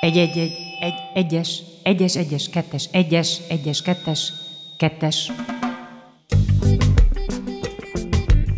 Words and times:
Egy, 0.00 0.16
egy, 0.16 0.38
egy, 0.38 0.52
egy, 0.80 0.94
egyes, 1.14 1.62
egyes, 1.82 2.16
egyes, 2.16 2.48
kettes, 2.48 2.88
egyes, 2.92 3.40
egyes, 3.48 3.82
kettes, 3.82 4.32
kettes. 4.76 5.32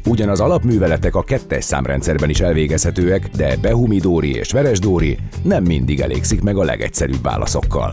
Ugyan 0.05 0.29
az 0.29 0.41
alapműveletek 0.41 1.15
a 1.15 1.23
kettes 1.23 1.65
számrendszerben 1.65 2.31
is 2.31 2.41
elvégezhetőek, 2.41 3.29
de 3.29 3.57
Behumi 3.57 3.99
Dóri 3.99 4.35
és 4.35 4.53
Veres 4.53 4.79
Dóri 4.79 5.19
nem 5.43 5.65
mindig 5.65 6.01
elégszik 6.01 6.43
meg 6.43 6.57
a 6.57 6.65
legegyszerűbb 6.65 7.23
válaszokkal. 7.23 7.93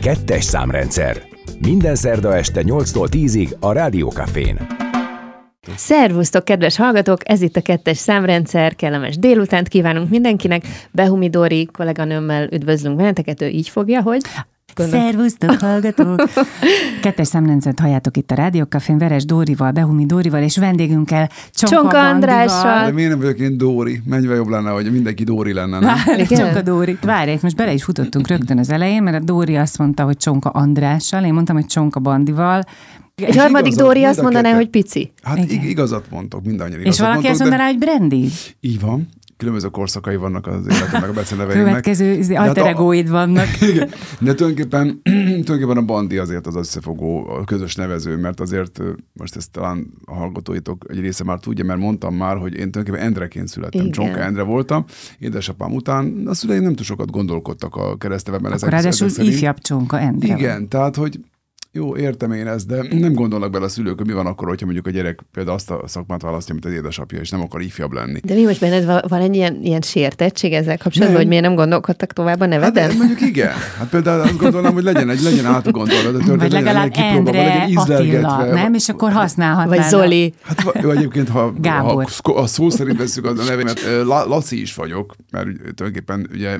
Kettes 0.00 0.44
számrendszer. 0.44 1.22
Minden 1.58 1.94
szerda 1.94 2.36
este 2.36 2.62
8-tól 2.64 3.08
10-ig 3.10 3.58
a 3.58 3.72
Rádiókafén. 3.72 4.75
Szervusztok, 5.76 6.44
kedves 6.44 6.76
hallgatók! 6.76 7.20
Ez 7.24 7.40
itt 7.40 7.56
a 7.56 7.60
kettes 7.60 7.96
számrendszer, 7.96 8.76
kellemes 8.76 9.18
délutánt 9.18 9.68
kívánunk 9.68 10.10
mindenkinek. 10.10 10.62
Behumi 10.90 11.30
Dóri 11.30 11.68
kolléganőmmel 11.72 12.48
üdvözlünk 12.52 12.96
benneteket, 12.96 13.42
ő 13.42 13.46
így 13.48 13.68
fogja, 13.68 14.02
hogy... 14.02 14.20
Gondol... 14.74 15.00
Szervusztok, 15.00 15.58
hallgatók! 15.58 16.22
Kettes 17.02 17.26
szemrendszert 17.26 17.78
halljátok 17.78 18.16
itt 18.16 18.30
a 18.30 18.34
Rádiókafén 18.34 18.98
Veres 18.98 19.24
Dórival, 19.24 19.70
Behumi 19.70 20.06
Dórival 20.06 20.42
és 20.42 20.56
vendégünkkel 20.56 21.30
Csonka, 21.50 21.76
Csonka 21.76 21.98
Andrással. 21.98 22.84
De 22.84 22.92
miért 22.92 23.10
nem 23.10 23.20
vagyok 23.20 23.38
én 23.38 23.56
Dóri? 23.56 24.00
Mennyivel 24.04 24.36
jobb 24.36 24.48
lenne, 24.48 24.70
hogy 24.70 24.92
mindenki 24.92 25.24
Dóri 25.24 25.52
lenne, 25.52 25.78
nem? 25.78 25.96
Várj, 26.06 26.22
Csonka 26.22 26.62
Dóri. 26.62 26.98
Várj, 27.02 27.38
most 27.42 27.56
bele 27.56 27.72
is 27.72 27.84
futottunk 27.84 28.28
rögtön 28.28 28.58
az 28.58 28.70
elején, 28.70 29.02
mert 29.02 29.16
a 29.16 29.24
Dóri 29.24 29.56
azt 29.56 29.78
mondta, 29.78 30.04
hogy 30.04 30.16
Csonka 30.16 30.48
Andrással, 30.48 31.24
én 31.24 31.34
mondtam, 31.34 31.56
hogy 31.56 31.66
Csonka 31.66 32.00
Bandival. 32.00 32.64
Egy 33.22 33.36
harmadik 33.36 33.66
igazad, 33.72 33.84
Dóri 33.86 33.98
mind 33.98 34.10
azt 34.10 34.22
mondaná, 34.22 34.54
hogy 34.54 34.68
pici. 34.68 35.12
Hát 35.22 35.36
Igen. 35.38 35.50
ig- 35.50 35.64
igazat 35.70 36.10
mondtok, 36.10 36.44
mindannyian 36.44 36.78
És 36.80 36.84
igazat 36.86 37.06
valaki 37.06 37.26
azt 37.26 37.38
mondtok, 37.38 37.58
mondaná, 37.58 37.70
hogy 37.70 37.78
Brandy. 37.78 38.20
de 38.26 38.32
így 38.60 38.80
van. 38.80 39.08
Különböző 39.36 39.68
korszakai 39.68 40.16
vannak 40.16 40.46
az 40.46 40.66
életemnek, 40.70 41.10
a 41.10 41.12
beceneveimnek. 41.12 41.64
Következő 41.66 42.18
De 42.20 42.38
hát 42.38 42.48
alter 42.48 42.64
a- 42.64 42.68
egóid 42.68 43.08
vannak. 43.10 43.46
Igen. 43.72 43.88
De 44.20 44.34
tulajdonképpen, 44.34 45.00
tulajdonképpen 45.44 45.76
a 45.76 45.82
bandi 45.82 46.18
azért 46.18 46.46
az 46.46 46.54
összefogó, 46.56 47.28
a 47.28 47.44
közös 47.44 47.74
nevező, 47.74 48.16
mert 48.16 48.40
azért 48.40 48.80
most 49.12 49.36
ezt 49.36 49.50
talán 49.50 49.86
a 50.04 50.14
hallgatóitok 50.14 50.84
egy 50.88 51.00
része 51.00 51.24
már 51.24 51.38
tudja, 51.38 51.64
mert 51.64 51.80
mondtam 51.80 52.14
már, 52.14 52.36
hogy 52.36 52.54
én 52.54 52.70
tulajdonképpen 52.70 53.06
Endreként 53.06 53.48
születtem, 53.48 53.80
Igen. 53.80 53.92
Csonka 53.92 54.18
Endre 54.18 54.42
voltam, 54.42 54.84
édesapám 55.18 55.72
után, 55.72 56.22
a 56.26 56.34
szüleim 56.34 56.62
nem 56.62 56.74
túl 56.74 56.84
sokat 56.84 57.10
gondolkodtak 57.10 57.74
a 57.76 57.96
keresztevemben. 57.96 58.52
Akkor 58.52 58.68
ráadásul 58.68 59.08
ifjabb 59.18 59.58
Csonka 59.58 59.98
Endre. 60.00 60.28
van. 60.28 60.38
Igen, 60.38 60.68
tehát, 60.68 60.96
hogy 60.96 61.20
jó, 61.76 61.96
értem 61.96 62.32
én 62.32 62.46
ezt, 62.46 62.66
de 62.66 62.86
nem 62.90 63.12
gondolnak 63.12 63.50
bele 63.50 63.64
a 63.64 63.68
szülők, 63.68 63.96
hogy 63.98 64.06
mi 64.06 64.12
van 64.12 64.26
akkor, 64.26 64.48
hogyha 64.48 64.64
mondjuk 64.64 64.86
a 64.86 64.90
gyerek 64.90 65.20
például 65.32 65.56
azt 65.56 65.70
a 65.70 65.82
szakmát 65.86 66.22
választja, 66.22 66.54
mint 66.54 66.66
az 66.66 66.72
édesapja, 66.72 67.18
és 67.20 67.30
nem 67.30 67.40
akar 67.40 67.60
ifjabb 67.62 67.92
lenni. 67.92 68.20
De 68.24 68.34
mi 68.34 68.44
most 68.44 68.60
benned 68.60 68.84
van, 68.84 69.02
van 69.08 69.20
egy 69.20 69.34
ilyen, 69.34 69.58
ilyen 69.62 69.80
sértettség 69.80 70.52
ezzel 70.52 70.78
kapcsolatban, 70.78 71.08
Nem. 71.08 71.16
hogy 71.16 71.26
miért 71.26 71.42
nem 71.42 71.54
gondolkodtak 71.54 72.12
tovább 72.12 72.40
a 72.40 72.42
Hát 72.42 72.48
neveden? 72.48 72.88
de 72.88 72.94
mondjuk 72.96 73.20
igen. 73.20 73.52
Hát 73.78 73.88
például 73.88 74.20
azt 74.20 74.38
gondolom, 74.38 74.74
hogy 74.74 74.82
legyen 74.82 75.10
egy 75.10 75.22
legyen 75.22 75.46
átgondolva, 75.46 76.10
de 76.10 76.18
történet, 76.18 76.26
Vagy 76.40 76.52
legyen 76.52 76.62
legalább 76.64 76.92
Endre 76.94 77.42
legyen 77.44 77.68
ízlelgetve. 77.68 78.28
Attila, 78.28 78.54
nem? 78.54 78.74
És 78.74 78.88
akkor 78.88 79.12
használhatnád. 79.12 79.78
Vagy 79.78 79.88
Zoli. 79.88 80.34
Hát 80.42 80.82
jó, 80.82 80.90
egyébként, 80.90 81.28
ha, 81.28 81.52
Gábor. 81.60 82.06
ha 82.22 82.32
a 82.34 82.46
szó 82.46 82.70
szerint 82.70 82.98
veszük 82.98 83.24
az 83.24 83.38
a 83.38 83.44
nevemet, 83.44 83.80
Laci 84.04 84.60
is 84.60 84.74
vagyok, 84.74 85.14
mert 85.30 85.46
tulajdonképpen 85.74 86.28
ugye 86.32 86.58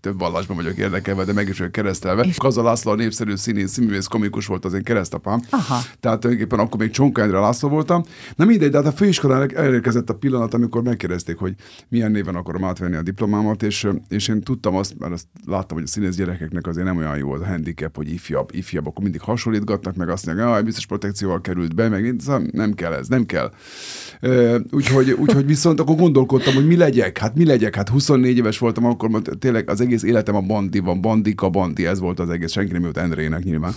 több 0.00 0.18
vallásban 0.18 0.56
vagyok 0.56 0.76
érdekelve, 0.76 1.24
de 1.24 1.32
meg 1.32 1.48
is 1.48 1.58
vagyok 1.58 1.72
keresztelve. 1.72 2.22
És 2.22 2.36
Kaza 2.36 2.62
László 2.62 2.90
a 2.90 2.94
népszerű 2.94 3.36
színész, 3.36 3.70
színművész, 3.70 4.06
komikus 4.06 4.46
volt 4.46 4.64
az 4.64 4.74
én 4.74 4.82
keresztapám. 4.82 5.42
Aha. 5.50 5.80
Tehát 6.00 6.20
tulajdonképpen 6.20 6.58
akkor 6.58 6.80
még 6.80 6.90
Csonka 6.90 7.22
Endre 7.22 7.38
László 7.38 7.68
voltam. 7.68 8.02
Na 8.36 8.44
mindegy, 8.44 8.70
de 8.70 8.76
hát 8.76 8.86
a 8.86 8.92
főiskolán 8.92 9.56
elérkezett 9.56 10.10
a 10.10 10.14
pillanat, 10.14 10.54
amikor 10.54 10.82
megkérdezték, 10.82 11.36
hogy 11.36 11.54
milyen 11.88 12.10
néven 12.10 12.34
akarom 12.34 12.64
átvenni 12.64 12.96
a 12.96 13.02
diplomámat, 13.02 13.62
és, 13.62 13.88
és 14.08 14.28
én 14.28 14.40
tudtam 14.40 14.74
azt, 14.74 14.98
mert 14.98 15.12
azt 15.12 15.26
láttam, 15.46 15.76
hogy 15.76 15.86
a 15.86 15.90
színész 15.90 16.16
gyerekeknek 16.16 16.66
azért 16.66 16.86
nem 16.86 16.96
olyan 16.96 17.16
jó 17.16 17.32
az 17.32 17.40
a 17.40 17.46
handicap, 17.46 17.96
hogy 17.96 18.12
ifjabb, 18.12 18.48
ifjabb, 18.52 18.86
akkor 18.86 19.02
mindig 19.02 19.20
hasonlítgatnak, 19.20 19.94
meg 19.94 20.08
azt 20.08 20.26
mondják, 20.26 20.48
hogy 20.48 20.64
biztos 20.64 20.86
protekcióval 20.86 21.40
került 21.40 21.74
be, 21.74 21.88
meg 21.88 22.14
szóval 22.18 22.42
nem 22.52 22.74
kell 22.74 22.92
ez, 22.92 23.08
nem 23.08 23.26
kell. 23.26 23.52
Úgyhogy, 24.70 25.10
úgyhogy 25.10 25.46
viszont 25.46 25.80
akkor 25.80 25.96
gondolkodtam, 25.96 26.54
hogy 26.54 26.66
mi 26.66 26.76
legyek, 26.76 27.18
hát 27.18 27.34
mi 27.34 27.44
legyek, 27.44 27.74
hát 27.74 27.88
24 27.88 28.36
éves 28.36 28.58
voltam, 28.58 28.84
akkor 28.84 29.22
tényleg 29.38 29.69
az 29.70 29.80
egész 29.80 30.02
életem 30.02 30.34
a 30.34 30.40
bandi 30.40 30.78
van, 30.78 31.00
bandika, 31.00 31.48
bandi, 31.48 31.86
ez 31.86 31.98
volt 31.98 32.20
az 32.20 32.30
egész, 32.30 32.52
senki 32.52 32.72
nem 32.72 32.82
jött 32.82 32.96
Endrének 32.96 33.44
nyilván, 33.44 33.72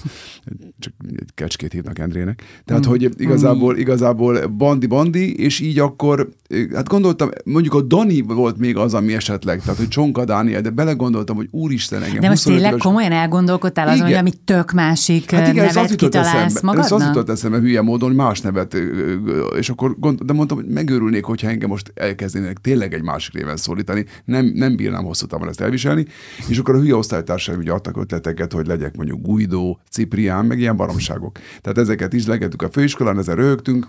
csak 0.79 0.93
egy 1.17 1.29
kecskét 1.35 1.71
hívnak 1.71 1.99
Endrének. 1.99 2.43
Tehát, 2.65 2.85
hogy 2.85 3.09
igazából, 3.17 3.77
igazából 3.77 4.47
bandi, 4.47 4.85
bandi, 4.85 5.35
és 5.35 5.59
így 5.59 5.79
akkor, 5.79 6.29
hát 6.73 6.87
gondoltam, 6.87 7.29
mondjuk 7.45 7.73
a 7.73 7.81
Dani 7.81 8.21
volt 8.21 8.57
még 8.57 8.77
az, 8.77 8.93
ami 8.93 9.13
esetleg, 9.13 9.61
tehát, 9.61 9.77
hogy 9.77 9.87
Csonka 9.87 10.25
Dániel, 10.25 10.61
de 10.61 10.69
belegondoltam, 10.69 11.35
hogy 11.35 11.47
úristen 11.51 12.03
engem. 12.03 12.19
De 12.19 12.29
most 12.29 12.43
25 12.43 12.57
tényleg 12.57 12.71
éves- 12.71 12.87
komolyan 12.87 13.11
elgondolkodtál 13.11 13.87
azon, 13.87 14.05
hogy 14.05 14.13
ami 14.13 14.31
tök 14.45 14.71
másik 14.71 15.31
Hát 15.31 15.47
igen, 15.47 15.67
az 15.67 15.73
nevet 15.75 15.89
jutott 15.89 16.09
kitalálsz 16.09 16.33
eszembe. 16.33 16.47
Ez 16.47 16.55
az 16.55 16.61
magadnak? 16.61 17.07
jutott 17.07 17.29
eszembe 17.29 17.57
hülye 17.57 17.81
módon, 17.81 18.07
hogy 18.07 18.17
más 18.17 18.41
nevet, 18.41 18.77
és 19.57 19.69
akkor 19.69 19.95
gond, 19.99 20.21
de 20.21 20.33
mondtam, 20.33 20.57
hogy 20.57 20.67
megőrülnék, 20.67 21.23
hogyha 21.23 21.47
engem 21.47 21.69
most 21.69 21.91
elkezdenének 21.95 22.57
tényleg 22.57 22.93
egy 22.93 23.03
másik 23.03 23.33
néven 23.33 23.57
szólítani, 23.57 24.05
nem, 24.25 24.45
nem 24.45 24.75
bírnám 24.75 25.03
hosszú 25.03 25.25
távon 25.25 25.47
ezt 25.47 25.61
elviselni, 25.61 25.82
és 26.47 26.57
akkor 26.57 26.75
a 26.75 26.79
hülye 26.79 26.95
osztálytársaim 26.95 27.57
ugye 27.57 27.71
adtak 27.71 27.97
ötleteket, 27.97 28.53
hogy 28.53 28.67
legyek 28.67 28.95
mondjuk 28.95 29.21
Guido, 29.21 29.77
Ciprián, 29.91 30.45
meg 30.45 30.59
ilyen 30.59 30.75
baromságok. 30.75 31.39
Tehát 31.61 31.77
ezeket 31.77 32.13
is 32.13 32.25
legettük 32.25 32.61
a 32.61 32.69
főiskolán, 32.69 33.17
ezen 33.17 33.35
rögtünk, 33.35 33.87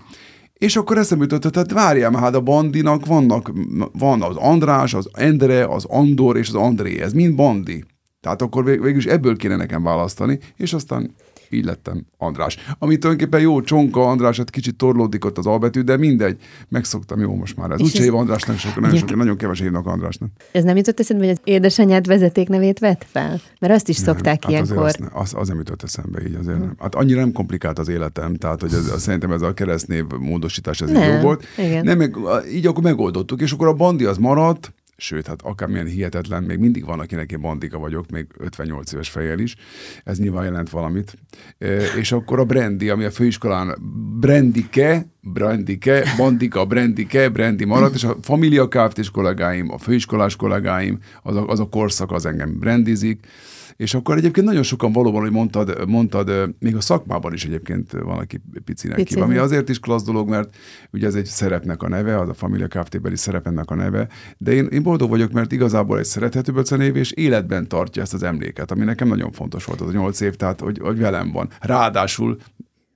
és 0.53 0.75
akkor 0.75 0.97
eszembe 0.97 1.25
jutott, 1.29 1.51
tehát 1.51 1.71
várjál 1.71 2.11
már, 2.11 2.21
hát 2.21 2.35
a 2.35 2.41
bandinak 2.41 3.05
vannak, 3.05 3.51
van 3.91 4.21
az 4.21 4.35
András, 4.35 4.93
az 4.93 5.09
Endre, 5.13 5.65
az 5.65 5.85
Andor 5.87 6.37
és 6.37 6.47
az 6.47 6.55
André, 6.55 6.99
ez 7.01 7.13
mind 7.13 7.35
bandi. 7.35 7.83
Tehát 8.21 8.41
akkor 8.41 8.63
vég, 8.63 8.81
végül 8.81 8.97
is 8.97 9.05
ebből 9.05 9.37
kéne 9.37 9.55
nekem 9.55 9.83
választani, 9.83 10.39
és 10.55 10.73
aztán 10.73 11.15
így 11.49 11.65
lettem 11.65 12.05
András. 12.17 12.57
Ami 12.79 12.97
tulajdonképpen 12.97 13.41
jó, 13.41 13.61
Csonka 13.61 14.09
András, 14.09 14.37
hát 14.37 14.49
kicsit 14.49 14.75
torlódik 14.75 15.25
ott 15.25 15.37
az 15.37 15.45
albetű, 15.45 15.81
de 15.81 15.97
mindegy, 15.97 16.37
megszoktam, 16.69 17.19
jó 17.19 17.35
most 17.35 17.57
már 17.57 17.71
ez. 17.71 17.81
Úgyse 17.81 18.03
hív 18.03 18.15
Andrásnak, 18.15 18.57
sok, 18.57 18.79
nagyon, 18.79 18.97
sok, 18.97 19.15
nagyon 19.15 19.37
kevesen 19.37 19.65
hívnak 19.65 19.85
Andrásnak. 19.85 20.29
Ez 20.51 20.63
nem 20.63 20.75
jutott 20.75 20.99
eszedbe, 20.99 21.25
hogy 21.25 21.33
az 21.33 21.41
édesanyád 21.43 22.07
vezetéknevét 22.07 22.79
vett 22.79 23.05
fel? 23.11 23.39
Mert 23.59 23.73
azt 23.73 23.89
is 23.89 23.95
szokták 23.95 24.43
hát 24.43 24.53
azért 24.53 24.65
ilyenkor. 24.65 24.85
azt, 24.85 24.99
ne- 24.99 25.07
az, 25.13 25.33
az 25.37 25.47
nem 25.47 25.57
jutott 25.57 25.83
eszembe 25.83 26.21
így 26.27 26.35
azért. 26.35 26.59
Nem. 26.59 26.75
Hát 26.79 26.95
annyira 26.95 27.19
nem 27.19 27.31
komplikált 27.31 27.79
az 27.79 27.87
életem, 27.87 28.35
tehát 28.35 28.61
hogy 28.61 28.73
ez, 28.73 29.01
szerintem 29.01 29.31
ez 29.31 29.41
a 29.41 29.53
keresztnév 29.53 30.05
módosítás 30.19 30.81
ez 30.81 30.89
Nem, 30.89 31.15
jó 31.15 31.21
volt. 31.21 31.45
igen. 31.57 31.83
Nem, 31.83 31.97
meg, 31.97 32.15
így 32.53 32.65
akkor 32.65 32.83
megoldottuk, 32.83 33.41
és 33.41 33.51
akkor 33.51 33.67
a 33.67 33.73
bandi 33.73 34.05
az 34.05 34.17
maradt, 34.17 34.73
sőt, 34.97 35.27
hát 35.27 35.41
akármilyen 35.41 35.85
hihetetlen, 35.85 36.43
még 36.43 36.57
mindig 36.57 36.85
van, 36.85 36.99
akinek 36.99 37.31
én 37.31 37.41
bandika 37.41 37.77
vagyok, 37.77 38.09
még 38.09 38.25
58 38.37 38.91
éves 38.91 39.09
fejjel 39.09 39.39
is, 39.39 39.55
ez 40.03 40.19
nyilván 40.19 40.43
jelent 40.43 40.69
valamit. 40.69 41.17
És 41.97 42.11
akkor 42.11 42.39
a 42.39 42.45
Brandy, 42.45 42.89
ami 42.89 43.03
a 43.03 43.11
főiskolán 43.11 43.75
Brandike, 44.19 45.05
Brandike, 45.21 46.03
Bandika, 46.17 46.65
Brandike, 46.65 47.29
Brandy 47.29 47.65
maradt, 47.65 47.95
és 47.95 48.03
a 48.03 48.17
Familia 48.21 48.67
Kft. 48.67 49.11
kollégáim, 49.11 49.71
a 49.71 49.77
főiskolás 49.77 50.35
kollégáim, 50.35 50.99
az 51.23 51.35
a, 51.35 51.47
az 51.47 51.59
a 51.59 51.69
korszak 51.69 52.11
az 52.11 52.25
engem 52.25 52.59
brandizik, 52.59 53.19
és 53.75 53.93
akkor 53.93 54.17
egyébként 54.17 54.45
nagyon 54.45 54.63
sokan 54.63 54.91
valóban, 54.91 55.21
hogy 55.21 55.31
mondtad, 55.31 55.87
mondtad, 55.87 56.55
még 56.59 56.75
a 56.75 56.81
szakmában 56.81 57.33
is 57.33 57.45
egyébként 57.45 57.91
van, 57.91 58.17
aki 58.17 58.41
picinek 58.65 58.97
hív, 58.97 59.05
Picinek. 59.05 59.27
ami 59.27 59.37
azért 59.37 59.69
is 59.69 59.79
klassz 59.79 60.03
dolog, 60.03 60.29
mert 60.29 60.55
ugye 60.91 61.07
ez 61.07 61.15
egy 61.15 61.25
szerepnek 61.25 61.83
a 61.83 61.87
neve, 61.87 62.19
az 62.19 62.29
a 62.29 62.33
Familia 62.33 62.67
Kft-beli 62.67 63.15
szerepemnek 63.15 63.71
a 63.71 63.75
neve, 63.75 64.07
de 64.37 64.51
én, 64.51 64.65
én 64.65 64.83
boldog 64.83 65.09
vagyok, 65.09 65.31
mert 65.31 65.51
igazából 65.51 65.99
egy 65.99 66.05
szerethető 66.05 66.51
becenév, 66.51 66.95
és 66.95 67.11
életben 67.11 67.67
tartja 67.67 68.01
ezt 68.01 68.13
az 68.13 68.23
emléket, 68.23 68.71
ami 68.71 68.83
nekem 68.83 69.07
nagyon 69.07 69.31
fontos 69.31 69.65
volt 69.65 69.81
az 69.81 69.87
a 69.87 69.91
nyolc 69.91 70.21
év, 70.21 70.35
tehát 70.35 70.59
hogy, 70.59 70.77
hogy 70.77 70.99
velem 70.99 71.31
van. 71.31 71.49
Ráadásul, 71.59 72.37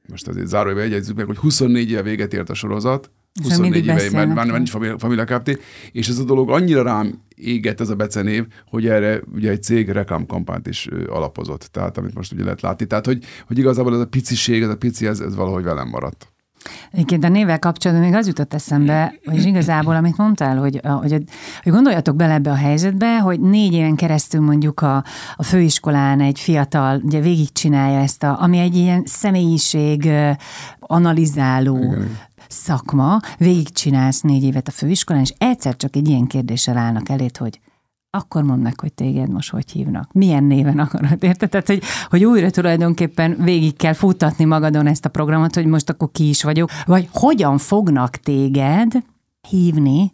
most 0.10 0.28
azért 0.28 0.48
zárójelbe 0.48 0.82
egyezzük 0.82 1.16
meg, 1.16 1.26
hogy 1.26 1.38
24 1.38 1.92
éve 1.92 2.02
véget 2.02 2.34
ért 2.34 2.50
a 2.50 2.54
sorozat, 2.54 3.12
24 3.44 3.72
mindig 3.72 3.84
éve 3.84 3.94
már, 3.94 4.04
beszélnek 4.04 4.36
már 4.36 4.48
nincs 4.48 4.70
Familia, 4.70 4.98
Familia 4.98 5.24
Kft. 5.24 5.60
És 5.92 6.08
ez 6.08 6.18
a 6.18 6.24
dolog 6.24 6.50
annyira 6.50 6.84
rám 6.84 7.22
égett 7.36 7.80
ez 7.80 7.90
a 7.90 7.96
becenév, 7.96 8.46
hogy 8.66 8.88
erre 8.88 9.22
ugye 9.34 9.50
egy 9.50 9.64
cég 9.64 9.90
reklámkampányt 9.90 10.68
is 10.68 10.88
alapozott, 11.08 11.70
tehát 11.72 11.98
amit 11.98 12.16
most 12.16 12.32
ugye 12.32 12.44
lehet 12.44 12.62
látni. 12.62 12.86
Tehát, 12.86 13.06
hogy, 13.06 13.24
hogy 13.48 13.58
igazából 13.58 13.94
ez 13.94 14.00
a 14.00 14.08
piciség, 14.08 14.62
ez 14.62 14.70
a 14.70 14.78
pici, 14.78 15.06
ez, 15.06 15.20
ez 15.20 15.36
valahogy 15.36 15.64
velem 15.64 15.88
maradt. 15.88 16.32
Egyébként 16.92 17.24
a 17.24 17.30
névvel 17.30 17.60
kapcsolatban 17.60 18.06
még 18.06 18.16
az 18.16 18.28
jutott 18.28 18.54
eszembe, 18.54 19.14
hogy 19.26 19.46
igazából, 19.46 19.96
amit 19.96 20.18
mondtál, 20.18 20.58
hogy, 20.58 20.80
hogy, 20.84 21.12
hogy 21.62 21.72
gondoljatok 21.72 22.16
bele 22.16 22.34
ebbe 22.34 22.52
a 22.52 22.56
helyzetbe, 22.56 23.20
hogy 23.20 23.40
négy 23.40 23.74
éven 23.74 23.96
keresztül 23.96 24.42
mondjuk 24.42 24.82
a, 24.82 25.04
a 25.36 25.44
főiskolán 25.44 26.20
egy 26.20 26.40
fiatal 26.40 27.02
ugye 27.04 27.20
végigcsinálja 27.20 28.00
ezt, 28.00 28.24
a, 28.24 28.42
ami 28.42 28.58
egy 28.58 28.76
ilyen 28.76 29.04
személyiség 29.06 30.10
analizáló 30.80 31.78
Igen. 31.78 32.18
Szakma, 32.50 33.20
végigcsinálsz 33.38 34.22
négy 34.22 34.44
évet 34.44 34.68
a 34.68 34.72
főiskolán, 34.72 35.22
és 35.22 35.34
egyszer 35.38 35.76
csak 35.76 35.96
egy 35.96 36.08
ilyen 36.08 36.26
kérdéssel 36.26 36.78
állnak 36.78 37.10
elét, 37.10 37.38
hogy 37.38 37.60
akkor 38.12 38.44
mondd 38.44 38.62
meg, 38.62 38.80
hogy 38.80 38.94
téged 38.94 39.30
most 39.30 39.50
hogy 39.50 39.72
hívnak. 39.72 40.14
Milyen 40.14 40.44
néven 40.44 40.80
akarod, 40.80 41.24
érted? 41.24 41.50
Tehát, 41.50 41.68
hogy, 41.68 41.84
hogy 42.10 42.26
újra 42.26 42.50
tulajdonképpen 42.50 43.36
végig 43.44 43.78
kell 43.78 43.94
futatni 43.94 44.46
magadon 44.46 44.88
ezt 44.88 45.06
a 45.06 45.10
programot, 45.10 45.56
hogy 45.56 45.66
most 45.66 45.90
akkor 45.90 46.12
ki 46.12 46.30
is 46.30 46.44
vagyok, 46.44 46.70
vagy 46.86 47.10
hogyan 47.12 47.58
fognak 47.58 48.16
téged 48.18 49.04
hívni 49.50 50.14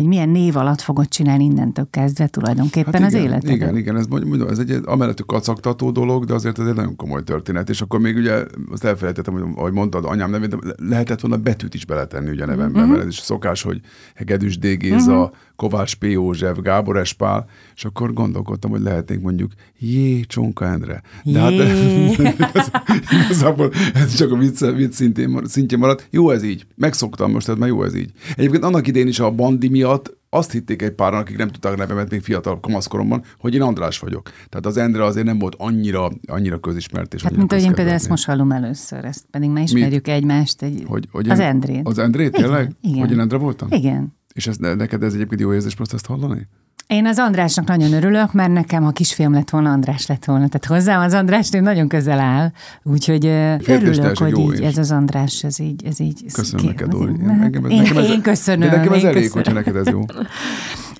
hogy 0.00 0.08
milyen 0.08 0.28
név 0.28 0.56
alatt 0.56 0.80
fogod 0.80 1.08
csinálni 1.08 1.44
innentől 1.44 1.86
kezdve 1.90 2.26
tulajdonképpen 2.26 2.92
Hát 2.92 3.02
az 3.02 3.12
igen, 3.14 3.26
életed. 3.26 3.50
Igen, 3.50 3.76
igen, 3.76 3.96
ez, 3.96 4.06
mondom, 4.06 4.48
ez 4.48 4.58
egy 4.58 4.80
amellett 4.84 5.26
kacagtató 5.26 5.90
dolog, 5.90 6.24
de 6.24 6.34
azért 6.34 6.58
ez 6.58 6.66
egy 6.66 6.74
nagyon 6.74 6.96
komoly 6.96 7.22
történet. 7.24 7.68
És 7.68 7.80
akkor 7.80 8.00
még 8.00 8.16
ugye 8.16 8.44
azt 8.72 8.84
elfelejtettem, 8.84 9.32
hogy 9.32 9.42
ahogy 9.54 9.72
mondtad, 9.72 10.04
anyám 10.04 10.30
nevét, 10.30 10.56
lehetett 10.88 11.20
volna 11.20 11.36
betűt 11.36 11.74
is 11.74 11.84
beletenni 11.86 12.30
ugye 12.30 12.46
nevemben, 12.46 12.68
Mhm. 12.70 12.76
uh-huh. 12.78 12.90
mert 12.92 13.02
ez 13.02 13.08
is 13.08 13.18
szokás, 13.18 13.62
hogy 13.62 13.80
Hegedűs 14.14 14.58
D. 14.58 14.66
Géza, 14.66 15.12
uh-huh. 15.20 15.36
Kovács 15.60 15.94
P. 15.94 16.04
József, 16.04 16.58
Gábor 16.62 16.96
Espál, 16.96 17.46
és 17.74 17.84
akkor 17.84 18.12
gondolkodtam, 18.12 18.70
hogy 18.70 18.80
lehetnénk 18.80 19.22
mondjuk 19.22 19.52
Jé, 19.78 20.20
Csonka 20.20 20.66
Endre. 20.66 21.02
De 21.24 21.50
Jé. 21.50 22.14
hát 22.38 22.70
igazából 23.24 23.70
ez 23.94 24.14
csak 24.14 24.32
a 24.32 24.36
vicc, 24.36 24.60
vicc 24.74 24.92
szintén, 24.92 25.40
szintjén 25.44 25.80
maradt. 25.80 26.08
Jó 26.10 26.30
ez 26.30 26.42
így. 26.42 26.66
Megszoktam 26.76 27.30
most, 27.30 27.44
tehát 27.46 27.60
már 27.60 27.68
jó 27.68 27.82
ez 27.82 27.94
így. 27.94 28.10
Egyébként 28.36 28.64
annak 28.64 28.86
idén 28.86 29.06
is 29.06 29.20
a 29.20 29.30
bandi 29.30 29.68
miatt 29.68 30.18
azt 30.30 30.52
hitték 30.52 30.82
egy 30.82 30.90
páran, 30.92 31.20
akik 31.20 31.36
nem 31.36 31.48
tudták 31.48 31.76
nevemet 31.76 32.10
még 32.10 32.20
fiatal 32.22 32.60
kamaszkoromban, 32.60 33.22
hogy 33.38 33.54
én 33.54 33.62
András 33.62 33.98
vagyok. 33.98 34.30
Tehát 34.48 34.66
az 34.66 34.76
Endre 34.76 35.04
azért 35.04 35.26
nem 35.26 35.38
volt 35.38 35.54
annyira, 35.58 36.10
annyira 36.26 36.58
közismert. 36.58 37.14
És 37.14 37.22
Hát 37.22 37.36
mint 37.36 37.52
ahogy 37.52 37.64
én 37.64 37.74
például 37.74 37.96
ezt 37.96 38.08
most 38.08 38.24
hallom 38.24 38.50
először, 38.52 39.04
ezt 39.04 39.24
pedig 39.30 39.50
már 39.50 39.62
ismerjük 39.62 40.08
egymást. 40.08 40.62
Egy, 40.62 40.82
Hogy, 40.86 41.08
hogy 41.10 41.28
az 41.30 41.38
én- 41.38 41.46
Endrét. 41.46 41.86
Az 41.86 41.98
Endrét, 41.98 42.32
tényleg? 42.32 42.60
Igen, 42.62 42.76
igen. 42.80 42.98
Hogy 42.98 43.10
én 43.10 43.20
Endre 43.20 43.36
voltam? 43.36 43.68
Igen. 43.70 44.18
És 44.40 44.46
ez, 44.46 44.56
neked 44.56 45.02
ez 45.02 45.14
egyébként 45.14 45.40
jó 45.40 45.52
érzés 45.54 45.76
most 45.76 45.92
ezt 45.92 46.06
hallani? 46.06 46.48
Én 46.86 47.06
az 47.06 47.18
Andrásnak 47.18 47.66
nagyon 47.66 47.92
örülök, 47.92 48.32
mert 48.32 48.52
nekem, 48.52 48.82
ha 48.82 48.90
kisfiam 48.90 49.32
lett 49.32 49.50
volna, 49.50 49.70
András 49.70 50.06
lett 50.06 50.24
volna. 50.24 50.48
Tehát 50.48 50.66
hozzám 50.66 51.00
az 51.00 51.12
András 51.12 51.48
név 51.50 51.62
nagyon 51.62 51.88
közel 51.88 52.20
áll, 52.20 52.52
úgyhogy 52.82 53.26
ö, 53.26 53.54
örülök, 53.66 54.18
hogy 54.18 54.38
így 54.38 54.60
ez 54.62 54.78
az 54.78 54.90
András, 54.90 55.44
ez 55.44 55.58
így, 55.58 55.84
ez 55.86 56.00
így 56.00 56.32
Köszönöm 56.32 56.60
ki- 56.66 56.66
neked, 56.70 56.88
ez- 56.94 57.00
Én, 57.00 57.36
nekem 57.38 57.64
ez- 57.96 58.08
én 58.10 58.22
köszönöm. 58.22 58.68
De 58.70 58.76
nekem 58.76 58.92
ez 58.92 59.02
én 59.02 59.06
elég, 59.08 59.22
köszönöm. 59.22 59.32
hogyha 59.32 59.52
neked 59.52 59.76
ez 59.76 59.86
jó. 59.88 60.00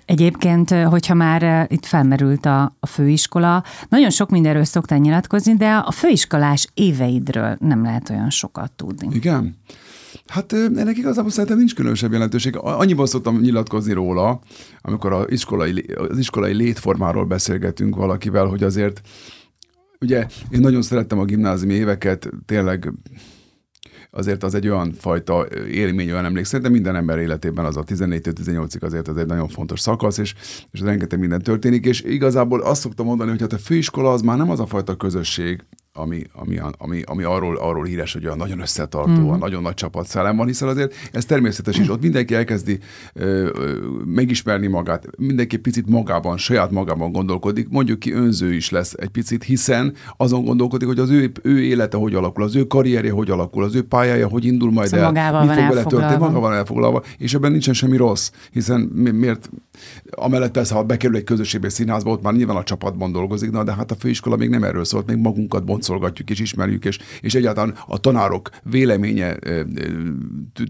Egyébként, 0.04 0.70
hogyha 0.70 1.14
már 1.14 1.66
itt 1.70 1.86
felmerült 1.86 2.46
a, 2.46 2.76
a 2.80 2.86
főiskola, 2.86 3.64
nagyon 3.88 4.10
sok 4.10 4.30
mindenről 4.30 4.64
szoktál 4.64 4.98
nyilatkozni, 4.98 5.56
de 5.56 5.70
a 5.74 5.90
főiskolás 5.90 6.68
éveidről 6.74 7.56
nem 7.60 7.82
lehet 7.82 8.10
olyan 8.10 8.30
sokat 8.30 8.72
tudni. 8.72 9.08
Igen? 9.12 9.56
Hát 10.30 10.52
ennek 10.52 10.96
igazából 10.96 11.30
szerintem 11.30 11.58
nincs 11.58 11.74
különösebb 11.74 12.12
jelentőség. 12.12 12.56
Annyiban 12.56 13.06
szoktam 13.06 13.40
nyilatkozni 13.40 13.92
róla, 13.92 14.40
amikor 14.80 15.12
az 15.12 15.24
iskolai, 15.28 15.86
az 16.08 16.18
iskolai 16.18 16.54
létformáról 16.54 17.24
beszélgetünk 17.24 17.96
valakivel, 17.96 18.44
hogy 18.44 18.62
azért, 18.62 19.00
ugye 20.00 20.26
én 20.50 20.60
nagyon 20.60 20.82
szerettem 20.82 21.18
a 21.18 21.24
gimnáziumi 21.24 21.74
éveket, 21.74 22.30
tényleg 22.46 22.92
azért 24.10 24.42
az 24.42 24.54
egy 24.54 24.68
olyan 24.68 24.92
fajta 24.92 25.46
élmény, 25.70 26.10
olyan 26.10 26.24
emlék. 26.24 26.44
Szerintem 26.44 26.72
minden 26.72 26.96
ember 26.96 27.18
életében 27.18 27.64
az 27.64 27.76
a 27.76 27.84
14-18-ig 27.84 28.82
azért 28.82 29.08
az 29.08 29.16
egy 29.16 29.26
nagyon 29.26 29.48
fontos 29.48 29.80
szakasz, 29.80 30.18
és, 30.18 30.34
és 30.70 30.80
rengeteg 30.80 31.18
minden 31.18 31.42
történik, 31.42 31.86
és 31.86 32.02
igazából 32.02 32.60
azt 32.60 32.80
szoktam 32.80 33.06
mondani, 33.06 33.30
hogy 33.30 33.40
hát 33.40 33.52
a 33.52 33.58
főiskola 33.58 34.12
az 34.12 34.22
már 34.22 34.36
nem 34.36 34.50
az 34.50 34.60
a 34.60 34.66
fajta 34.66 34.96
közösség, 34.96 35.64
ami, 35.92 36.22
ami, 36.32 36.60
ami, 36.78 37.02
ami 37.04 37.22
arról, 37.22 37.56
arról 37.56 37.84
híres, 37.84 38.12
hogy 38.12 38.24
olyan 38.24 38.36
nagyon 38.36 38.60
összetartó, 38.60 39.34
mm. 39.34 39.38
nagyon 39.38 39.62
nagy 39.62 39.74
csapatszellem 39.74 40.36
van, 40.36 40.46
hiszen 40.46 40.68
azért 40.68 40.94
ez 41.12 41.24
természetes 41.24 41.78
is. 41.78 41.88
Ott 41.88 42.02
mindenki 42.02 42.34
elkezdi 42.34 42.78
ö, 43.12 43.48
ö, 43.54 43.76
megismerni 44.04 44.66
magát, 44.66 45.06
mindenki 45.16 45.56
picit 45.56 45.86
magában, 45.86 46.36
saját 46.36 46.70
magában 46.70 47.12
gondolkodik, 47.12 47.68
mondjuk 47.68 47.98
ki 47.98 48.12
önző 48.12 48.52
is 48.52 48.70
lesz 48.70 48.92
egy 48.96 49.08
picit, 49.08 49.44
hiszen 49.44 49.94
azon 50.16 50.44
gondolkodik, 50.44 50.88
hogy 50.88 50.98
az 50.98 51.10
ő, 51.10 51.32
ő 51.42 51.62
élete 51.62 51.96
hogy 51.96 52.14
alakul, 52.14 52.42
az 52.42 52.56
ő 52.56 52.66
karrierje 52.66 53.12
hogy 53.12 53.30
alakul, 53.30 53.64
az 53.64 53.74
ő 53.74 53.82
pályája 53.82 54.28
hogy 54.28 54.44
indul 54.44 54.72
majd 54.72 54.88
Szóval 54.88 55.04
el, 55.04 55.12
magával 55.12 55.44
mi 55.44 55.54
fog 55.54 55.68
vele 55.68 55.84
történni, 55.84 56.40
van 56.40 56.52
elfoglalva, 56.52 57.02
és 57.18 57.34
ebben 57.34 57.50
nincsen 57.50 57.74
semmi 57.74 57.96
rossz, 57.96 58.30
hiszen 58.52 58.80
mi- 58.80 59.10
miért, 59.10 59.50
amellett 60.10 60.50
persze, 60.50 60.74
ha 60.74 60.82
bekerül 60.82 61.16
egy 61.16 61.24
közösségbe, 61.24 61.68
színházba, 61.68 62.10
ott 62.10 62.22
már 62.22 62.32
nyilván 62.32 62.56
a 62.56 62.62
csapatban 62.62 63.12
dolgozik, 63.12 63.50
na, 63.50 63.64
de 63.64 63.74
hát 63.74 63.90
a 63.90 63.94
főiskola 63.94 64.36
még 64.36 64.48
nem 64.48 64.64
erről 64.64 64.84
szólt, 64.84 65.06
még 65.06 65.16
magunkat 65.16 65.64
boncolgatjuk 65.80 66.30
és 66.30 66.40
ismerjük, 66.40 66.84
és, 66.84 66.98
és 67.20 67.34
egyáltalán 67.34 67.74
a 67.86 67.98
tanárok 67.98 68.50
véleménye 68.62 69.36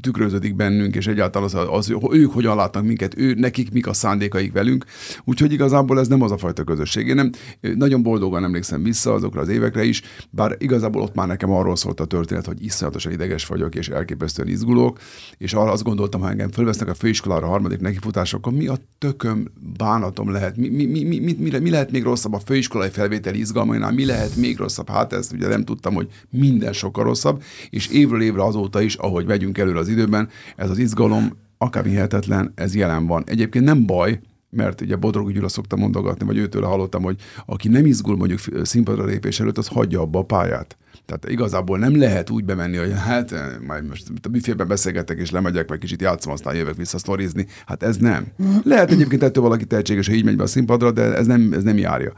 tükröződik 0.01 0.57
bennünk, 0.57 0.95
és 0.95 1.07
egyáltalán 1.07 1.49
az, 1.53 1.67
az, 1.71 1.93
ők 2.11 2.33
hogyan 2.33 2.57
látnak 2.57 2.85
minket, 2.85 3.19
ő, 3.19 3.35
nekik 3.35 3.73
mik 3.73 3.87
a 3.87 3.93
szándékaik 3.93 4.53
velünk, 4.53 4.85
úgyhogy 5.25 5.53
igazából 5.53 5.99
ez 5.99 6.09
nem 6.09 6.23
az 6.23 6.31
a 6.31 6.39
fajta 6.39 6.65
közösség. 6.65 7.07
Én 7.07 7.15
nem, 7.15 7.31
nagyon 7.61 8.03
boldogan 8.03 8.45
emlékszem 8.45 8.83
vissza 8.83 9.13
azokra 9.13 9.41
az 9.41 9.49
évekre 9.49 9.85
is, 9.85 10.03
bár 10.31 10.57
igazából 10.59 11.03
ott 11.03 11.15
már 11.15 11.27
nekem 11.27 11.51
arról 11.51 11.77
szólt 11.77 12.01
a 12.01 12.05
történet, 12.05 12.47
hogy 12.47 12.65
iszonyatosan 12.65 13.13
ideges 13.13 13.47
vagyok, 13.47 13.75
és 13.75 13.89
elképesztően 13.89 14.49
izgulok, 14.49 14.99
és 15.39 15.53
arra 15.53 15.71
azt 15.71 15.83
gondoltam, 15.83 16.21
ha 16.21 16.31
engem 16.31 16.51
fölvesznek 16.51 16.89
a 16.89 16.95
főiskolára 16.95 17.47
a 17.47 17.51
harmadik 17.51 17.81
nekifutásra, 17.81 18.39
akkor 18.39 18.53
mi 18.53 18.67
a 18.67 18.79
tököm 18.99 19.49
bánatom 19.77 20.31
lehet, 20.31 20.57
mi, 20.57 20.69
mi, 20.69 20.85
mi, 20.85 21.05
mi, 21.05 21.19
mi, 21.19 21.59
mi, 21.59 21.71
lehet 21.71 21.91
még 21.91 22.03
rosszabb 22.03 22.33
a 22.33 22.41
főiskolai 22.45 22.89
felvételi 22.89 23.39
izgalmainál, 23.39 23.93
mi 23.93 24.05
lehet 24.05 24.37
még 24.37 24.59
rosszabb? 24.59 24.89
Hát 25.01 25.13
ezt 25.13 25.33
ugye 25.33 25.49
nem 25.49 25.65
tudtam, 25.65 25.95
hogy 25.95 26.09
minden 26.31 26.73
sokkal 26.73 27.05
rosszabb, 27.05 27.43
és 27.71 27.89
évről 27.89 28.23
évre 28.23 28.45
azóta 28.45 28.81
is, 28.81 28.95
ahogy 28.95 29.27
megyünk 29.27 29.59
előre 29.59 29.79
az 29.79 29.89
időben, 29.89 30.29
ez 30.57 30.71
az 30.71 30.79
izgalom 30.79 31.33
akár 31.59 31.85
hihetetlen, 31.85 32.53
ez 32.55 32.75
jelen 32.75 33.07
van. 33.07 33.23
Egyébként 33.27 33.65
nem 33.65 33.87
baj, 33.87 34.21
mert 34.51 34.81
ugye 34.81 34.97
Bodrog 34.97 35.33
Gyula 35.33 35.49
szokta 35.49 35.77
mondogatni, 35.77 36.27
vagy 36.27 36.37
őtől 36.37 36.63
hallottam, 36.63 37.03
hogy 37.03 37.17
aki 37.47 37.69
nem 37.69 37.87
izgul 37.87 38.17
mondjuk 38.17 38.41
színpadra 38.63 39.05
lépés 39.05 39.41
előtt, 39.41 39.59
az 39.59 39.67
hagyja 39.67 40.01
abba 40.01 40.19
a 40.19 40.25
pályát. 40.25 40.77
Tehát 41.11 41.31
igazából 41.31 41.79
nem 41.79 41.99
lehet 41.99 42.31
úgy 42.31 42.45
bemenni, 42.45 42.77
hogy 42.77 42.93
hát 43.07 43.33
eh, 43.33 43.41
majd 43.67 43.89
most 43.89 44.05
a 44.23 44.29
büfében 44.29 44.69
beszélgetek, 44.69 45.19
és 45.19 45.31
lemegyek, 45.31 45.69
vagy 45.69 45.79
kicsit 45.79 46.01
játszom, 46.01 46.33
aztán 46.33 46.55
jövök 46.55 46.77
vissza 46.77 46.99
sztorizni. 46.99 47.47
Hát 47.67 47.83
ez 47.83 47.97
nem. 47.97 48.27
Lehet 48.65 48.91
egyébként 48.91 49.23
ettől 49.23 49.43
valaki 49.43 49.65
tehetséges, 49.65 50.07
ha 50.07 50.13
így 50.13 50.25
megy 50.25 50.37
be 50.37 50.43
a 50.43 50.47
színpadra, 50.47 50.91
de 50.91 51.17
ez 51.17 51.27
nem, 51.27 51.53
ez 51.53 51.63
nem 51.63 51.79
járja. 51.79 52.13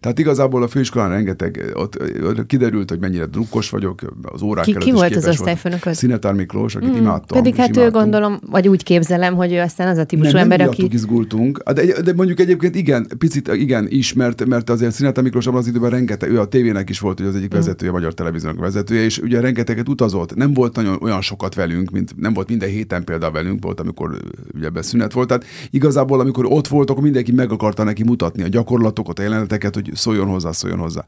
Tehát 0.00 0.18
igazából 0.18 0.62
a 0.62 0.68
főiskolán 0.68 1.10
rengeteg, 1.10 1.72
ott, 1.74 2.02
ott 2.22 2.46
kiderült, 2.46 2.88
hogy 2.90 2.98
mennyire 3.00 3.26
drukkos 3.26 3.70
vagyok, 3.70 4.00
az 4.22 4.42
órák 4.42 4.64
Ki- 4.64 4.76
ki 4.76 4.92
volt 4.92 5.16
az 5.16 5.22
képes 5.22 5.38
osztályfőnököd? 5.38 5.94
Szinetár 5.94 6.32
Miklós, 6.32 6.74
akit 6.74 6.96
imádtam. 6.96 7.42
Pedig 7.42 7.54
hát 7.54 7.68
ő 7.68 7.80
imádtunk. 7.80 8.02
gondolom, 8.02 8.40
vagy 8.50 8.68
úgy 8.68 8.82
képzelem, 8.82 9.34
hogy 9.34 9.52
ő 9.52 9.60
aztán 9.60 9.88
az 9.88 9.98
a 9.98 10.04
típusú 10.04 10.32
nem, 10.32 10.42
ember, 10.42 10.58
nem 10.58 10.68
aki... 10.68 10.88
izgultunk, 10.92 11.62
de, 11.72 12.02
de 12.02 12.12
mondjuk 12.14 12.40
egyébként 12.40 12.74
igen, 12.74 13.06
picit 13.18 13.48
igen 13.48 13.86
is, 13.88 14.12
mert, 14.12 14.70
azért 14.70 14.92
Szineta 14.92 15.22
Miklós 15.22 15.46
abban 15.46 15.58
az 15.58 15.66
időben 15.66 15.90
rengeteg, 15.90 16.30
ő 16.30 16.40
a 16.40 16.46
tévének 16.46 16.90
is 16.90 16.98
volt, 16.98 17.18
hogy 17.18 17.26
az 17.26 17.36
egyik 17.36 17.52
vezetője, 17.52 17.90
a 17.90 17.94
Magyar 17.94 18.14
Televíziónak 18.38 18.72
vezetője, 18.74 19.02
és 19.04 19.18
ugye 19.18 19.40
rengeteget 19.40 19.88
utazott. 19.88 20.34
Nem 20.34 20.52
volt 20.54 20.76
nagyon 20.76 20.98
olyan 21.00 21.20
sokat 21.20 21.54
velünk, 21.54 21.90
mint 21.90 22.12
nem 22.16 22.32
volt 22.32 22.48
minden 22.48 22.68
héten 22.68 23.04
például 23.04 23.32
velünk, 23.32 23.62
volt, 23.64 23.80
amikor 23.80 24.18
ugye 24.54 24.66
ebben 24.66 24.82
szünet 24.82 25.12
volt. 25.12 25.28
Tehát 25.28 25.44
igazából, 25.70 26.20
amikor 26.20 26.46
ott 26.48 26.68
volt, 26.68 26.90
akkor 26.90 27.02
mindenki 27.02 27.32
meg 27.32 27.52
akarta 27.52 27.82
neki 27.82 28.04
mutatni 28.04 28.42
a 28.42 28.48
gyakorlatokat, 28.48 29.18
a 29.18 29.22
jeleneteket, 29.22 29.74
hogy 29.74 29.90
szóljon 29.94 30.26
hozzá, 30.26 30.52
szóljon 30.52 30.78
hozzá. 30.78 31.04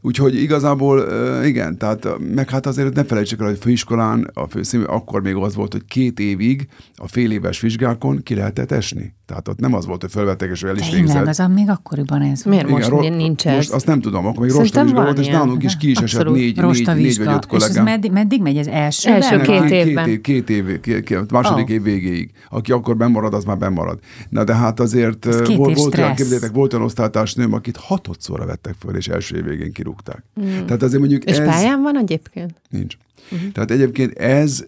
Úgyhogy 0.00 0.34
igazából 0.34 1.06
igen, 1.44 1.78
tehát 1.78 2.08
meg 2.34 2.50
hát 2.50 2.66
azért 2.66 2.94
ne 2.94 3.04
felejtsük 3.04 3.40
el, 3.40 3.46
hogy 3.46 3.58
főiskolán, 3.58 4.30
a 4.34 4.46
főszín, 4.46 4.80
akkor 4.80 5.22
még 5.22 5.34
az 5.34 5.54
volt, 5.54 5.72
hogy 5.72 5.84
két 5.84 6.20
évig 6.20 6.68
a 6.96 7.08
fél 7.08 7.30
éves 7.30 7.60
vizsgákon 7.60 8.22
ki 8.22 8.34
lehetett 8.34 8.70
esni. 8.70 9.14
Tehát 9.26 9.48
ott 9.48 9.58
nem 9.58 9.74
az 9.74 9.86
volt, 9.86 10.00
hogy 10.00 10.10
fölvettek 10.10 10.50
és 10.50 10.62
el 10.62 10.76
is 10.76 10.82
Tényleg, 10.82 11.04
végzett. 11.04 11.26
az 11.26 11.40
a 11.40 11.48
még 11.48 11.68
akkoriban 11.68 12.22
ez 12.22 12.42
Miért 12.42 12.68
volt. 12.68 12.76
most 12.76 12.88
ro- 12.88 13.16
nincs 13.16 13.44
most 13.44 13.58
ez? 13.58 13.70
azt 13.70 13.86
nem 13.86 14.00
tudom, 14.00 14.26
akkor 14.26 14.46
még 14.46 14.52
van 14.74 14.86
volt, 14.94 15.18
és 15.18 15.26
nálunk 15.26 15.62
is 15.62 15.76
ki 15.76 15.90
is 15.90 15.98
esett 15.98 16.30
négy, 16.30 16.51
négy, 16.54 16.64
Rosta 16.64 16.92
négy 16.94 17.02
vizsga. 17.02 17.24
vagy 17.24 17.34
öt 17.34 17.44
És 17.50 17.56
ez 17.56 17.60
kollégám. 17.62 17.84
meddig, 17.84 18.12
meddig 18.12 18.42
megy? 18.42 18.56
Ez 18.56 18.66
első? 18.66 19.10
Első 19.10 19.36
vagy? 19.36 19.46
két 19.46 19.60
két, 19.64 19.86
évben. 19.86 20.08
év, 20.08 20.20
két 20.20 20.50
év, 20.50 20.80
két, 20.80 21.04
két, 21.04 21.30
második 21.30 21.70
Ó. 21.70 21.72
év 21.72 21.82
végéig. 21.82 22.30
Aki 22.50 22.72
akkor 22.72 22.96
bemarad, 22.96 23.34
az 23.34 23.44
már 23.44 23.58
bemarad. 23.58 23.98
Na 24.28 24.44
de 24.44 24.54
hát 24.54 24.80
azért 24.80 25.26
Ez 25.26 25.40
két 25.40 25.56
volt, 25.56 25.70
év 25.70 25.76
volt 25.76 25.98
olyan, 25.98 26.14
volt 26.52 26.72
olyan 26.72 26.84
osztálytársnőm, 26.84 27.52
akit 27.52 27.76
hatodszorra 27.76 28.46
vettek 28.46 28.74
föl, 28.78 28.96
és 28.96 29.08
első 29.08 29.36
év 29.36 29.44
végén 29.44 29.72
kirúgták. 29.72 30.24
Tehát 30.66 30.82
azért 30.82 31.00
mondjuk 31.00 31.24
És 31.24 31.36
ez... 31.38 31.46
pályán 31.46 31.82
van 31.82 31.98
egyébként? 31.98 32.60
Nincs. 32.70 32.94
Uh-huh. 33.30 33.52
Tehát 33.52 33.70
egyébként 33.70 34.18
ez, 34.18 34.66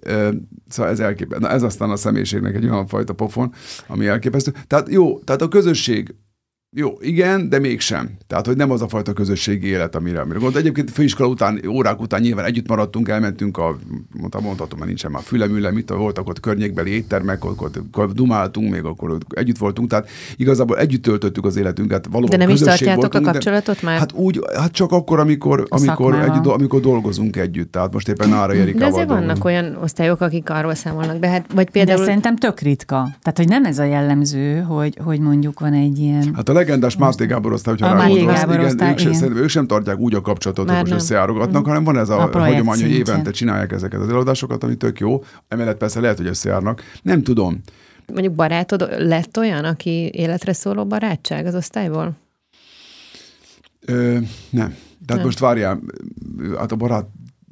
szóval 0.69 0.93
ez 0.93 1.01
elképesztő. 1.01 1.45
Na 1.47 1.51
ez 1.53 1.63
aztán 1.63 1.91
a 1.91 1.97
személyiségnek 1.97 2.55
egy 2.55 2.65
olyan 2.65 2.87
fajta 2.87 3.13
pofon, 3.13 3.53
ami 3.87 4.07
elképesztő. 4.07 4.53
Tehát 4.67 4.89
jó, 4.91 5.19
tehát 5.19 5.43
a 5.43 5.49
közösség, 5.49 6.15
jó, 6.77 6.93
igen, 7.01 7.49
de 7.49 7.59
mégsem. 7.59 8.11
Tehát, 8.27 8.47
hogy 8.47 8.57
nem 8.57 8.71
az 8.71 8.83
a 8.83 8.89
fajta 8.89 9.13
közösségi 9.13 9.67
élet, 9.67 9.95
amire, 9.95 10.21
amire 10.21 10.39
gondol. 10.39 10.61
Egyébként 10.61 10.91
főiskola 10.91 11.29
után, 11.29 11.61
órák 11.69 12.01
után 12.01 12.21
nyilván 12.21 12.45
együtt 12.45 12.69
maradtunk, 12.69 13.09
elmentünk 13.09 13.59
a, 13.59 13.79
mondtam, 14.19 14.43
mondhatom, 14.43 14.79
mert 14.79 14.91
nincsen 14.91 15.11
már 15.11 15.23
fülemüle, 15.23 15.71
mit 15.71 15.91
voltak 15.91 16.29
ott 16.29 16.41
környékbeli 16.41 16.91
éttermek, 16.91 17.45
ott, 17.45 17.61
ott, 17.61 17.81
ott 17.97 18.15
dumáltunk, 18.15 18.71
még 18.71 18.85
akkor 18.85 19.11
ott 19.11 19.23
együtt 19.29 19.59
voltunk, 19.59 19.89
tehát 19.89 20.09
igazából 20.37 20.79
együtt 20.79 21.03
töltöttük 21.03 21.45
az 21.45 21.57
életünket. 21.57 22.07
Valóban 22.11 22.39
De 22.39 22.45
nem 22.45 22.55
is 22.55 22.61
tartjátok 22.61 22.97
a 22.97 23.01
voltunk, 23.01 23.25
de- 23.25 23.31
kapcsolatot 23.31 23.83
már? 23.83 23.99
Hát 23.99 24.13
úgy, 24.13 24.41
hát 24.57 24.73
csak 24.73 24.93
akkor, 24.93 25.19
amikor, 25.19 25.67
amikor, 25.69 26.15
együtt, 26.15 26.47
amikor 26.47 26.81
dolgozunk 26.81 27.37
együtt. 27.37 27.73
Tehát 27.73 27.93
most 27.93 28.09
éppen 28.09 28.29
Nára 28.29 28.53
Erikával 28.53 28.79
De 28.79 28.87
azért 28.87 29.07
dolgozunk. 29.07 29.27
vannak 29.27 29.45
olyan 29.45 29.79
osztályok, 29.83 30.21
akik 30.21 30.51
arról 30.51 30.75
számolnak 30.75 31.19
be. 31.19 31.29
Hát, 31.29 31.47
vagy 31.55 31.65
De 31.65 31.71
például... 31.71 32.05
szerintem 32.05 32.37
tök 32.37 32.61
ritka. 32.61 33.09
Tehát, 33.23 33.37
hogy 33.37 33.49
nem 33.49 33.65
ez 33.65 33.79
a 33.79 33.85
jellemző, 33.85 34.61
hogy, 34.61 34.99
hogy 35.05 35.21
mondjuk 35.21 35.61
van 35.61 35.73
egy 35.73 35.99
ilyen... 35.99 36.35
Hát 36.35 36.49
a 36.49 36.53
legendás 36.65 36.97
Mászté 36.97 37.27
Gábor 37.27 37.53
osztály, 37.53 37.75
hogyha 37.75 37.93
A 37.93 37.97
rá 37.97 38.03
Máté 38.03 38.15
gondolsz, 38.15 38.39
Gábor 38.39 38.55
igen, 38.55 38.67
osztály, 38.67 38.91
ők, 38.91 38.99
sem, 38.99 39.13
igen. 39.13 39.37
ők 39.37 39.49
sem 39.49 39.67
tartják 39.67 39.99
úgy 39.99 40.15
a 40.15 40.21
kapcsolatot, 40.21 40.67
Már 40.67 40.75
hogy 40.75 40.91
most 40.91 40.97
nem. 40.97 41.01
összejárogatnak, 41.03 41.67
hanem 41.67 41.85
van 41.85 41.99
ez 41.99 42.09
a, 42.09 42.23
A 42.33 42.39
hagyomány, 42.39 42.81
hogy 42.81 42.91
évente 42.91 43.31
csinálják 43.31 43.73
ezeket 43.73 44.01
az 44.01 44.09
előadásokat, 44.09 44.65
ami 44.65 44.77
tök 44.77 44.99
jó. 45.01 45.23
Emellett 45.49 45.77
persze 45.77 46.01
lehet, 46.01 46.17
hogy 46.17 46.27
összejárnak. 46.27 46.83
Nem 47.03 47.23
tudom. 47.23 47.61
Mondjuk 48.13 48.35
barátod 48.35 48.89
lett 48.99 49.39
olyan, 49.39 49.65
aki 49.65 50.11
életre 50.13 50.53
szóló 50.53 50.87
barátság 50.87 51.47
az 51.47 51.55
osztályból? 51.55 52.17
Ö, 53.87 54.13
nem. 54.51 54.77
Tehát 55.07 55.23
Nem. 55.23 55.25
most 55.25 55.39
várjál, 55.39 55.81
hát 56.59 56.73
a 56.73 56.77
barát 56.77 57.07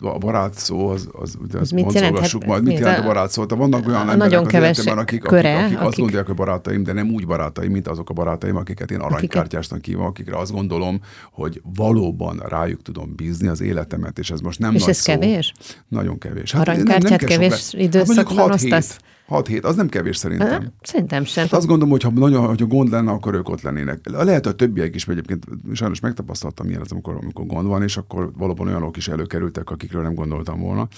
a 0.05 0.19
barát 0.19 0.55
szó, 0.55 0.89
az, 0.89 1.09
az, 1.13 1.37
ugye 1.43 1.55
Az 1.57 1.61
azt 1.61 1.73
mit 1.73 1.85
boncolgassuk 1.85 2.45
majd, 2.45 2.63
mit 2.63 2.73
Mi? 2.73 2.79
jelent 2.81 2.99
a 2.99 3.07
barát 3.07 3.31
szó? 3.31 3.45
Tehát 3.47 3.65
vannak 3.69 3.87
olyan 3.87 3.99
a 3.99 4.01
emberek 4.01 4.19
nagyon 4.23 4.45
az 4.45 4.51
keves 4.51 4.77
életemben, 4.79 5.03
akik, 5.05 5.21
köre, 5.23 5.53
akik, 5.55 5.65
akik, 5.65 5.77
azt 5.79 5.87
akik- 5.87 5.99
gondolják, 5.99 6.27
hogy 6.27 6.37
barátaim, 6.37 6.83
de 6.83 6.93
nem 6.93 7.11
úgy 7.11 7.27
barátaim, 7.27 7.71
mint 7.73 7.89
azok 7.89 8.11
a 8.11 8.13
barátaim, 8.13 8.57
akiket 8.57 8.91
én 8.91 8.99
aranykártyásnak 9.01 9.85
hívom, 9.85 10.05
akikre 10.07 10.37
azt 10.37 10.53
gondolom, 10.53 11.01
hogy 11.33 11.61
valóban 11.77 12.43
rájuk 12.49 12.83
tudom 12.83 13.13
bízni 13.17 13.49
az 13.49 13.61
életemet, 13.61 14.19
és 14.19 14.31
ez 14.31 14.41
most 14.41 14.59
nem 14.59 14.75
És 14.75 14.81
nagy 14.81 14.91
ez 14.91 14.97
szó. 14.97 15.13
kevés? 15.13 15.53
Nagyon 15.89 16.19
kevés. 16.19 16.55
Aranykártyát 16.55 17.19
kell 17.19 17.29
sok 17.29 17.39
kevés 17.41 17.73
le- 17.73 17.83
időszakban 17.83 18.37
6 18.37 18.53
osztasz? 18.55 18.99
Hét. 19.33 19.43
6 19.43 19.47
hét, 19.47 19.65
az 19.65 19.77
nem 19.77 19.89
kevés 19.89 20.17
szerintem. 20.17 20.73
Szerintem 20.81 21.25
sem. 21.25 21.45
Hát 21.45 21.53
azt 21.53 21.67
gondolom, 21.67 21.91
hogy 21.91 22.03
ha 22.03 22.11
nagyon, 22.11 22.47
hogyha 22.47 22.67
gond 22.67 22.91
lenne, 22.91 23.11
akkor 23.11 23.35
ők 23.35 23.49
ott 23.49 23.63
lennének. 23.63 24.11
Lehet, 24.11 24.45
hogy 24.45 24.57
többiek 24.57 24.95
is 24.95 25.09
egyébként 25.09 25.47
sajnos 25.73 26.01
megtapasztaltam 26.01 26.69
ilyen, 26.69 26.81
az, 26.81 26.93
amikor, 26.93 27.19
amikor 27.21 27.47
gond 27.47 27.67
van, 27.67 27.83
és 27.83 27.97
akkor 27.97 28.33
valóban 28.39 28.67
olyanok 28.67 28.97
is 28.97 29.09
előkerültek, 29.09 29.71
akikről 29.71 30.03
nem 30.03 30.15
gondoltam 30.15 30.61
volna. 30.61 30.89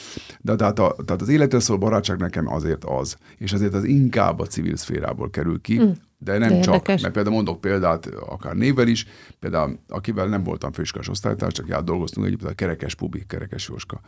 De 0.40 0.54
tehát, 0.54 0.78
a, 0.78 0.96
tehát 1.04 1.22
az 1.22 1.28
életről 1.28 1.60
szóló 1.60 1.78
barátság 1.78 2.18
nekem 2.18 2.52
azért 2.52 2.84
az, 2.84 3.16
és 3.38 3.52
azért 3.52 3.74
az 3.74 3.84
inkább 3.84 4.40
a 4.40 4.46
civil 4.46 4.76
szférából 4.76 5.30
kerül 5.30 5.60
ki, 5.60 5.80
mm. 5.82 5.90
De 6.18 6.38
nem 6.38 6.48
De 6.48 6.60
csak, 6.60 6.74
érdekes. 6.74 7.02
mert 7.02 7.14
például 7.14 7.34
mondok 7.34 7.60
példát, 7.60 8.06
akár 8.06 8.54
névvel 8.54 8.88
is, 8.88 9.06
például 9.38 9.78
akivel 9.88 10.26
nem 10.26 10.42
voltam 10.42 10.72
főiskolás 10.72 11.08
osztálytárs, 11.08 11.52
csak 11.52 11.70
át 11.70 11.84
dolgoztunk 11.84 12.26
együtt, 12.26 12.44
a 12.44 12.54
Kerekes 12.54 12.94
Pubi, 12.94 13.24
Kerekes 13.26 13.68
Jóska, 13.68 14.00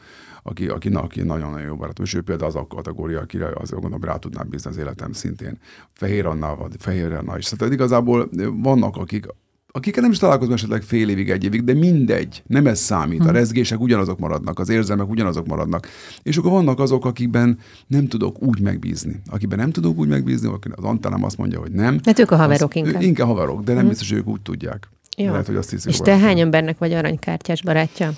aki, 0.43 0.69
aki, 0.69 0.89
aki 0.89 1.23
nagyon-nagyon 1.23 1.67
jó 1.67 1.77
barátom, 1.77 2.05
és 2.05 2.15
ő 2.15 2.23
például 2.23 2.49
az 2.49 2.57
a 2.57 2.67
kategória, 2.67 3.21
akire 3.21 3.49
az 3.55 3.71
gondolom 3.71 4.05
rá 4.05 4.17
tudnám 4.17 4.49
bízni 4.49 4.71
az 4.71 4.77
életem 4.77 5.13
szintén. 5.13 5.59
Fehér 5.93 6.27
Annál, 6.27 6.55
vagy 6.55 6.73
Fehér 6.79 7.13
Anna 7.13 7.39
is. 7.39 7.49
Tehát 7.49 7.75
igazából 7.75 8.29
vannak, 8.53 8.97
akik 8.97 9.27
akikkel 9.76 10.02
nem 10.02 10.11
is 10.11 10.18
találkozom 10.18 10.54
esetleg 10.54 10.83
fél 10.83 11.09
évig, 11.09 11.30
egy 11.30 11.45
évig, 11.45 11.64
de 11.64 11.75
mindegy, 11.75 12.42
nem 12.47 12.66
ez 12.66 12.78
számít. 12.78 13.21
A 13.21 13.30
rezgések 13.30 13.80
ugyanazok 13.80 14.18
maradnak, 14.18 14.59
az 14.59 14.68
érzelmek 14.68 15.09
ugyanazok 15.09 15.47
maradnak. 15.47 15.88
És 16.23 16.37
akkor 16.37 16.50
vannak 16.50 16.80
azok, 16.80 17.04
akikben 17.04 17.59
nem 17.87 18.09
tudok 18.09 18.42
úgy 18.42 18.61
megbízni. 18.61 19.21
Akiben 19.30 19.59
nem 19.59 19.71
tudok 19.71 19.99
úgy 19.99 20.09
megbízni, 20.09 20.49
aki 20.49 20.68
az 20.75 20.85
Antánám 20.85 21.25
azt 21.25 21.37
mondja, 21.37 21.61
hogy 21.61 21.73
nem. 21.73 22.00
Hát 22.04 22.18
ők 22.18 22.30
a 22.30 22.37
haverok 22.37 22.71
az, 22.71 22.76
inkább. 22.76 23.02
Inkább 23.02 23.26
haverok, 23.26 23.62
de 23.62 23.75
nem 23.75 23.88
biztos, 23.88 24.09
hogy 24.09 24.18
ők 24.18 24.28
úgy 24.28 24.40
tudják. 24.40 24.88
Jó. 25.16 25.30
Lehet, 25.30 25.47
hogy 25.47 25.56
azt 25.56 25.71
hiszik. 25.71 25.90
És 25.90 25.99
te 25.99 26.16
hány 26.16 26.40
embernek 26.40 26.78
vagy 26.78 26.92
aranykártyás 26.92 27.62
barátja? 27.62 28.12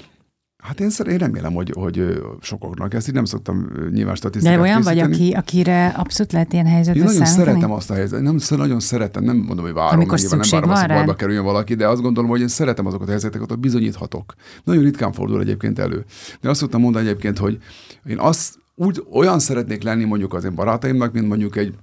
Hát 0.62 0.80
én, 0.80 0.90
én 1.08 1.18
remélem, 1.18 1.52
hogy, 1.52 1.72
hogy 1.74 1.98
ö, 1.98 2.26
sokaknak. 2.40 2.94
Ezt 2.94 3.08
így 3.08 3.14
nem 3.14 3.24
szoktam 3.24 3.68
nyilván 3.90 4.14
statisztikát 4.14 4.56
De 4.56 4.62
olyan 4.62 4.82
vagy, 4.82 4.94
készíteni. 4.94 5.14
aki, 5.24 5.32
akire 5.32 5.86
abszolút 5.86 6.32
lehet 6.32 6.52
ilyen 6.52 6.66
Én 6.66 6.72
helyzetbe 6.72 6.98
nagyon 7.04 7.14
számítani? 7.24 7.44
szeretem 7.46 7.72
azt 7.72 7.90
a 7.90 7.94
helyzetet, 7.94 8.24
nem 8.24 8.38
nagyon 8.48 8.80
szeretem, 8.80 9.24
nem 9.24 9.36
mondom, 9.36 9.64
hogy 9.64 9.74
várom, 9.74 9.94
Amikor 9.94 10.18
nyilván 10.18 10.38
nem 10.38 10.50
várom 10.50 10.70
azt, 10.70 10.80
hogy 10.80 10.94
bajba 10.94 11.14
kerüljön 11.14 11.44
valaki, 11.44 11.74
de 11.74 11.88
azt 11.88 12.02
gondolom, 12.02 12.30
hogy 12.30 12.40
én 12.40 12.48
szeretem 12.48 12.86
azokat 12.86 13.06
a 13.06 13.10
helyzeteket, 13.10 13.48
hogy 13.48 13.58
bizonyíthatok. 13.58 14.34
Nagyon 14.64 14.82
ritkán 14.82 15.12
fordul 15.12 15.40
egyébként 15.40 15.78
elő. 15.78 16.04
De 16.40 16.48
azt 16.48 16.60
szoktam 16.60 16.80
mondani 16.80 17.06
egyébként, 17.08 17.38
hogy 17.38 17.58
én 18.06 18.18
azt 18.18 18.54
úgy 18.74 19.04
olyan 19.12 19.38
szeretnék 19.38 19.82
lenni 19.82 20.04
mondjuk 20.04 20.34
az 20.34 20.44
én 20.44 20.54
barátaimnak, 20.54 21.12
mint 21.12 21.28
mondjuk 21.28 21.56
egy 21.56 21.74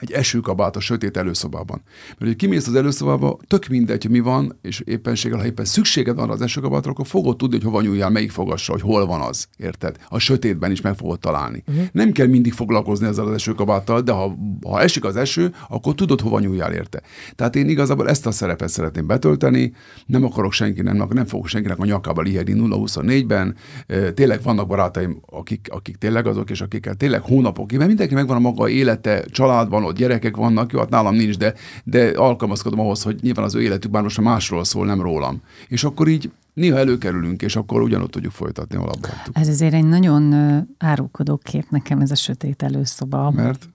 egy 0.00 0.12
esőkabát 0.12 0.76
a 0.76 0.80
sötét 0.80 1.16
előszobában. 1.16 1.82
Mert 2.06 2.18
hogy 2.18 2.36
kimész 2.36 2.66
az 2.66 2.74
előszobába, 2.74 3.38
tök 3.46 3.66
mindegy, 3.66 4.02
hogy 4.02 4.10
mi 4.10 4.20
van, 4.20 4.58
és 4.62 4.80
éppenséggel, 4.80 5.38
ha 5.38 5.46
éppen 5.46 5.64
szükséged 5.64 6.16
van 6.16 6.30
az 6.30 6.42
esőkabátra, 6.42 6.90
akkor 6.90 7.06
fogod 7.06 7.36
tudni, 7.36 7.56
hogy 7.56 7.64
hova 7.64 7.80
nyúljál, 7.80 8.10
melyik 8.10 8.30
fogassa, 8.30 8.72
hogy 8.72 8.80
hol 8.80 9.06
van 9.06 9.20
az, 9.20 9.48
érted? 9.56 9.96
A 10.08 10.18
sötétben 10.18 10.70
is 10.70 10.80
meg 10.80 10.96
fogod 10.96 11.18
találni. 11.18 11.62
Uh-huh. 11.66 11.84
Nem 11.92 12.12
kell 12.12 12.26
mindig 12.26 12.52
foglalkozni 12.52 13.06
ezzel 13.06 13.26
az 13.26 13.34
esőkabáttal, 13.34 14.00
de 14.00 14.12
ha, 14.12 14.36
ha 14.62 14.80
esik 14.80 15.04
az 15.04 15.16
eső, 15.16 15.54
akkor 15.68 15.94
tudod, 15.94 16.20
hova 16.20 16.40
nyúljál 16.40 16.72
érte. 16.72 17.02
Tehát 17.34 17.56
én 17.56 17.68
igazából 17.68 18.08
ezt 18.08 18.26
a 18.26 18.30
szerepet 18.30 18.68
szeretném 18.68 19.06
betölteni, 19.06 19.72
nem 20.06 20.24
akarok 20.24 20.52
senki, 20.52 20.82
nem, 20.82 21.06
nem 21.10 21.26
fogok 21.26 21.46
senkinek 21.46 21.78
a 21.78 21.84
nyakába 21.84 22.22
lihegni 22.22 22.54
0-24-ben. 22.56 23.56
Ö, 23.86 24.12
Tényleg 24.12 24.42
vannak 24.42 24.66
barátaim, 24.66 25.20
akik, 25.26 25.68
akik 25.70 25.96
tényleg 25.96 26.26
azok, 26.26 26.50
és 26.50 26.60
akikkel 26.60 26.94
tényleg 26.94 27.20
hónapokig, 27.20 27.76
mert 27.76 27.88
mindenki 27.88 28.14
megvan 28.14 28.36
a 28.36 28.40
maga 28.40 28.68
élete, 28.68 29.24
család 29.30 29.68
van, 29.84 29.92
ott 29.92 29.98
gyerekek 29.98 30.36
vannak, 30.36 30.72
jó, 30.72 30.78
hát 30.78 30.88
nálam 30.88 31.14
nincs, 31.14 31.36
de, 31.36 31.54
de 31.84 32.08
alkalmazkodom 32.16 32.80
ahhoz, 32.80 33.02
hogy 33.02 33.18
nyilván 33.22 33.44
az 33.44 33.54
ő 33.54 33.62
életük 33.62 33.90
már 33.90 34.02
most 34.02 34.20
másról 34.20 34.64
szól, 34.64 34.86
nem 34.86 35.00
rólam. 35.00 35.42
És 35.68 35.84
akkor 35.84 36.08
így 36.08 36.30
néha 36.54 36.78
előkerülünk, 36.78 37.42
és 37.42 37.56
akkor 37.56 37.82
ugyanott 37.82 38.10
tudjuk 38.10 38.32
folytatni, 38.32 38.76
ahol 38.76 38.88
abba. 38.88 39.08
Ez 39.32 39.48
azért 39.48 39.74
egy 39.74 39.84
nagyon 39.84 40.34
árulkodó 40.78 41.36
kép 41.36 41.64
nekem 41.70 42.00
ez 42.00 42.10
a 42.10 42.14
sötét 42.14 42.62
előszoba. 42.62 43.30
Mert 43.30 43.68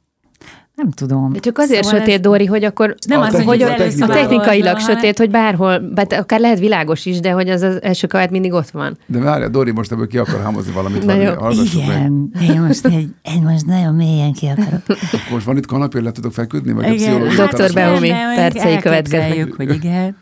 Nem 0.80 0.92
tudom. 0.92 1.32
De 1.34 1.40
csak 1.40 1.58
azért 1.58 1.84
Szóval 1.84 2.00
sötét, 2.00 2.14
ez- 2.16 2.22
Dóri, 2.22 2.46
hogy 2.46 2.64
akkor 2.64 2.96
Nem 3.08 3.20
A 3.22 3.26
az, 3.26 3.42
hogy 3.44 3.62
a, 3.62 3.68
technikailag- 3.68 4.10
a 4.10 4.14
technikailag 4.14 4.78
hanem- 4.80 4.96
sötét, 4.96 5.18
hogy 5.18 5.30
bárhol, 5.30 5.80
bár, 5.94 6.08
akár 6.10 6.40
lehet 6.40 6.60
világos 6.60 7.06
is, 7.06 7.20
de 7.20 7.32
hogy 7.32 7.50
az, 7.50 7.62
az 7.62 7.82
első 7.84 8.08
kabát 8.08 8.30
mindig 8.32 8.54
ott 8.54 8.70
van. 8.70 8.98
De 9.06 9.20
várjál, 9.20 9.50
Dori 9.50 9.72
most 9.72 9.92
ebből 9.92 10.08
ki 10.08 10.18
akar 10.18 10.42
hámozni 10.42 10.72
valamit, 10.72 11.00
Na 11.00 11.06
valami, 11.06 11.24
jó. 11.24 11.34
hallgassuk 11.34 11.82
meg. 11.88 11.96
Igen, 11.96 12.32
én 12.56 12.62
most, 12.62 12.86
egy, 12.86 13.08
én 13.36 13.42
most 13.44 13.66
nagyon 13.66 13.96
mélyen 13.96 14.34
ki 14.34 14.46
akarok. 14.48 14.82
Most 15.32 15.46
van 15.46 15.58
itt 15.58 15.66
kanapé, 15.66 16.00
le 16.00 16.12
tudok 16.12 16.34
feküdni, 16.34 16.72
vagy 16.72 16.84
a 16.84 16.88
Igen, 16.88 16.98
pszichológus 16.98 17.36
Doktor 17.36 17.70
utána- 17.70 17.74
Behomi, 17.90 18.08
nem, 18.10 18.18
nem, 18.28 18.36
percei 18.36 18.72
elképzeljük, 18.74 19.54
hogy 19.56 19.74
igen. 19.74 20.16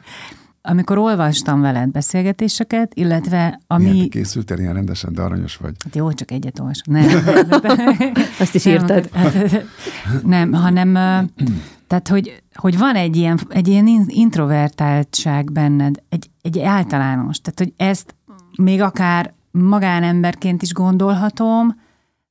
Amikor 0.69 0.97
olvastam 0.97 1.61
veled 1.61 1.89
beszélgetéseket, 1.89 2.91
illetve 2.95 3.59
ami... 3.67 3.89
Milyen 3.89 4.09
készültél 4.09 4.57
ilyen 4.57 4.73
rendesen, 4.73 5.13
de 5.13 5.21
aranyos 5.21 5.57
vagy. 5.57 5.75
Hát 5.83 5.95
jó, 5.95 6.11
csak 6.11 6.31
egyet 6.31 6.59
olvasom. 6.59 6.93
Nem. 6.93 7.05
Azt 8.39 8.55
is 8.55 8.63
Nem, 8.63 8.73
írtad. 8.73 9.09
hát- 9.13 9.33
hát- 9.33 9.65
Nem, 10.23 10.53
hanem 10.53 10.93
tehát, 11.87 12.07
hogy, 12.07 12.43
hogy 12.53 12.77
van 12.77 12.95
egy 12.95 13.15
ilyen, 13.15 13.39
egy 13.49 13.67
ilyen 13.67 13.87
in- 13.87 14.11
introvertáltság 14.11 15.51
benned, 15.51 15.95
egy, 16.09 16.29
egy 16.41 16.59
általános. 16.59 17.39
Tehát, 17.39 17.59
hogy 17.59 17.73
ezt 17.87 18.15
még 18.57 18.81
akár 18.81 19.33
magánemberként 19.51 20.61
is 20.61 20.73
gondolhatom, 20.73 21.75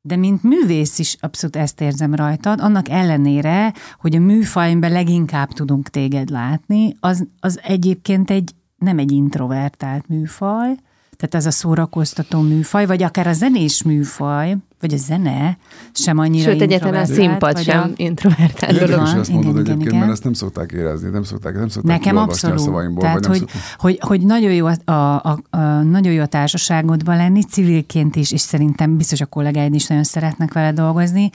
de 0.07 0.17
mint 0.17 0.43
művész 0.43 0.99
is 0.99 1.17
abszolút 1.21 1.57
ezt 1.57 1.81
érzem 1.81 2.15
rajtad, 2.15 2.61
annak 2.61 2.89
ellenére, 2.89 3.73
hogy 4.01 4.17
a 4.17 4.21
műfajban 4.21 4.91
leginkább 4.91 5.49
tudunk 5.49 5.89
téged 5.89 6.31
látni, 6.31 6.97
az, 7.01 7.27
az 7.41 7.61
egyébként 7.63 8.31
egy 8.31 8.55
nem 8.79 8.99
egy 8.99 9.13
introvertált 9.13 10.09
műfaj, 10.09 10.77
tehát 11.17 11.35
ez 11.35 11.47
a 11.47 11.51
szórakoztató 11.51 12.41
műfaj, 12.41 12.87
vagy 12.87 13.03
akár 13.03 13.27
a 13.27 13.33
zenés 13.33 13.83
műfaj, 13.83 14.57
vagy 14.81 14.93
a 14.93 14.97
zene 14.97 15.59
sem 15.93 16.19
annyira 16.19 16.51
Sőt, 16.51 16.61
egyetlen 16.61 16.95
a 16.95 17.05
színpad 17.05 17.63
sem 17.63 17.81
A... 17.81 17.89
introvertált 17.97 18.73
Érdekes, 18.73 19.11
hogy 19.11 19.21
ezt 19.21 19.31
mondod 19.31 19.51
igen, 19.53 19.65
egyébként, 19.65 19.87
igen. 19.87 19.99
mert 19.99 20.11
ezt 20.13 20.25
nem 20.25 20.33
szokták 20.33 20.73
érezni, 20.73 21.09
nem 21.09 21.23
szokták, 21.23 21.55
nem 21.55 21.69
szokták 21.69 21.99
Nekem 21.99 22.13
kiolvasni 22.15 22.49
a 22.49 22.53
abszolút. 22.53 22.73
szavaimból. 22.75 23.03
Tehát, 23.03 23.27
vagy 23.27 23.29
nem 23.29 23.39
hogy, 23.39 23.49
szokták- 23.49 23.81
hogy, 23.81 23.99
hogy 24.01 24.21
nagyon, 24.21 24.53
jó 24.53 24.67
a, 24.67 24.91
a, 24.93 25.15
a, 25.15 25.39
a, 25.51 25.59
nagyon 25.83 26.13
jó 26.13 26.23
a 26.23 26.27
társaságodban 26.27 27.17
lenni, 27.17 27.43
civilként 27.43 28.17
is, 28.17 28.33
és 28.33 28.41
szerintem 28.41 28.97
biztos 28.97 29.21
a 29.21 29.27
kollégáid 29.27 29.75
is 29.75 29.87
nagyon 29.87 30.05
szeretnek 30.05 30.53
vele 30.53 30.73
dolgozni, 30.73 31.31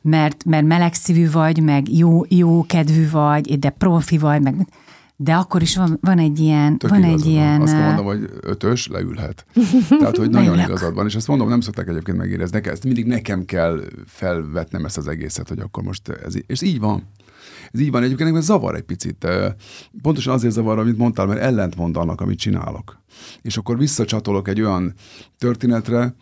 mert, 0.00 0.44
mert 0.44 0.66
melegszívű 0.66 1.30
vagy, 1.30 1.62
meg 1.62 1.92
jó, 1.96 2.24
jó 2.28 2.62
kedvű 2.66 3.10
vagy, 3.10 3.58
de 3.58 3.70
profi 3.70 4.18
vagy, 4.18 4.42
meg 4.42 4.66
de 5.16 5.34
akkor 5.34 5.62
is 5.62 5.76
van, 5.76 5.98
van 6.00 6.18
egy 6.18 6.38
ilyen, 6.38 6.78
Tök 6.78 6.90
van 6.90 6.98
igazad 6.98 7.20
egy 7.20 7.26
ilyen... 7.26 7.60
Azt 7.60 7.74
mondom, 7.74 8.04
hogy 8.04 8.30
ötös, 8.40 8.86
leülhet. 8.86 9.46
Tehát, 9.88 10.16
hogy 10.16 10.30
nagyon 10.30 10.58
igazad 10.68 10.94
van, 10.94 11.06
és 11.06 11.14
ezt 11.14 11.28
mondom, 11.28 11.48
nem 11.48 11.60
szokták 11.60 11.88
egyébként 11.88 12.16
megérezni. 12.16 12.56
Nekem, 12.56 12.72
ezt 12.72 12.84
mindig 12.84 13.06
nekem 13.06 13.44
kell 13.44 13.80
felvetnem 14.06 14.84
ezt 14.84 14.96
az 14.96 15.08
egészet, 15.08 15.48
hogy 15.48 15.58
akkor 15.58 15.82
most 15.82 16.08
ez, 16.08 16.34
és 16.46 16.62
így 16.62 16.78
van. 16.78 17.02
Ez 17.72 17.80
így 17.80 17.90
van 17.90 18.02
egyébként, 18.02 18.32
mert 18.32 18.44
zavar 18.44 18.74
egy 18.74 18.82
picit. 18.82 19.26
Pontosan 20.02 20.34
azért 20.34 20.52
zavar, 20.52 20.78
amit 20.78 20.96
mondtál, 20.96 21.26
mert 21.26 21.40
ellentmond 21.40 21.96
annak, 21.96 22.20
amit 22.20 22.38
csinálok. 22.38 23.00
És 23.42 23.56
akkor 23.56 23.78
visszacsatolok 23.78 24.48
egy 24.48 24.60
olyan 24.60 24.94
történetre, 25.38 26.14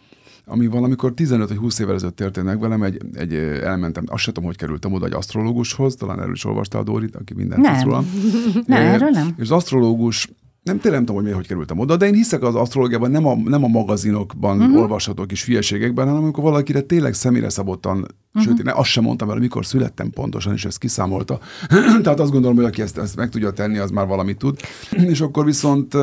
ami 0.47 0.67
valamikor 0.67 1.15
15 1.15 1.49
vagy 1.49 1.57
20 1.57 1.79
évvel 1.79 1.95
ezelőtt 1.95 2.17
történt 2.17 2.47
meg 2.47 2.61
velem, 2.61 2.83
egy, 2.83 3.01
egy 3.15 3.35
elmentem, 3.63 4.05
azt 4.07 4.23
sem 4.23 4.33
tudom, 4.33 4.49
hogy 4.49 4.59
kerültem 4.59 4.93
oda 4.93 5.07
egy 5.07 5.13
asztrológushoz, 5.13 5.95
talán 5.95 6.21
erről 6.21 6.33
is 6.35 6.45
olvastál 6.45 6.83
Dórit, 6.83 7.17
aki 7.17 7.35
mindent 7.35 7.63
Nem. 7.63 7.73
tudsz 7.73 7.85
rólam. 7.85 8.07
Nem, 8.67 8.83
erről 8.83 9.09
nem. 9.09 9.29
És 9.37 9.43
az 9.43 9.51
asztrológus 9.51 10.29
nem 10.63 10.75
tényleg 10.81 10.93
nem 10.93 11.01
tudom, 11.01 11.15
hogy 11.15 11.25
miért 11.25 11.39
hogy 11.39 11.47
kerültem 11.49 11.79
oda, 11.79 11.97
de 11.97 12.07
én 12.07 12.15
hiszek 12.15 12.43
az 12.43 12.55
asztrológiában, 12.55 13.11
nem 13.11 13.27
a, 13.27 13.35
nem 13.37 13.65
a 13.65 13.69
magazinokban 13.69 14.57
Mhm. 14.57 14.65
uh-huh. 14.67 14.81
olvasható 14.81 15.25
kis 15.27 15.45
hülyeségekben, 15.45 16.07
hanem 16.07 16.23
amikor 16.23 16.43
valakire 16.45 16.81
tényleg 16.81 17.15
személyre 17.15 17.49
szabottan, 17.49 17.97
Mhm. 17.97 18.05
uh-huh. 18.35 18.43
sőt, 18.57 18.67
én 18.67 18.73
azt 18.75 18.89
sem 18.89 19.05
mondtam 19.05 19.31
el, 19.31 19.37
mikor 19.39 19.67
születtem 19.67 20.11
pontosan, 20.11 20.53
és 20.53 20.65
ezt 20.65 20.79
kiszámolta. 20.79 21.39
Tehát 22.03 22.21
azt 22.21 22.31
gondolom, 22.31 22.57
hogy 22.57 22.65
aki 22.65 22.83
ezt, 22.83 22.99
ezt 22.99 23.17
meg 23.17 23.29
tudja 23.29 23.51
tenni, 23.51 23.79
az 23.79 23.91
már 23.91 24.07
valamit 24.07 24.39
tud. 24.39 24.59
és 25.13 25.21
akkor 25.21 25.45
viszont 25.45 25.95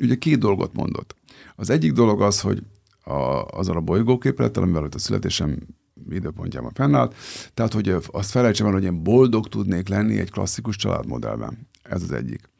ugye 0.00 0.14
két 0.14 0.38
dolgot 0.38 0.70
mondott. 0.74 1.14
Az 1.56 1.70
egyik 1.70 1.92
dolog 1.92 2.22
az, 2.22 2.40
hogy 2.40 2.62
a, 3.08 3.44
azzal 3.44 3.76
a 3.76 3.80
bolygóképlettel, 3.80 4.62
amivel 4.62 4.82
ott 4.82 4.94
a 4.94 4.98
születésem 4.98 5.58
időpontjában 6.10 6.72
fennállt, 6.72 7.14
tehát 7.54 7.72
hogy 7.72 7.96
azt 8.06 8.30
felejtsem 8.30 8.66
el, 8.66 8.72
hogy 8.72 8.84
én 8.84 9.02
boldog 9.02 9.48
tudnék 9.48 9.88
lenni 9.88 10.18
egy 10.18 10.30
klasszikus 10.30 10.76
családmodellben. 10.76 11.68
Ez 11.82 12.02
az 12.02 12.12
egyik. 12.12 12.50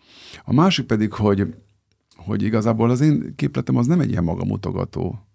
A 0.45 0.52
másik 0.52 0.87
pedig, 0.87 1.12
hogy, 1.12 1.55
hogy 2.17 2.43
igazából 2.43 2.90
az 2.90 3.00
én 3.00 3.33
képletem 3.37 3.76
az 3.76 3.87
nem 3.87 4.00
egy 4.00 4.11
ilyen 4.11 4.25
magamutogató 4.25 5.28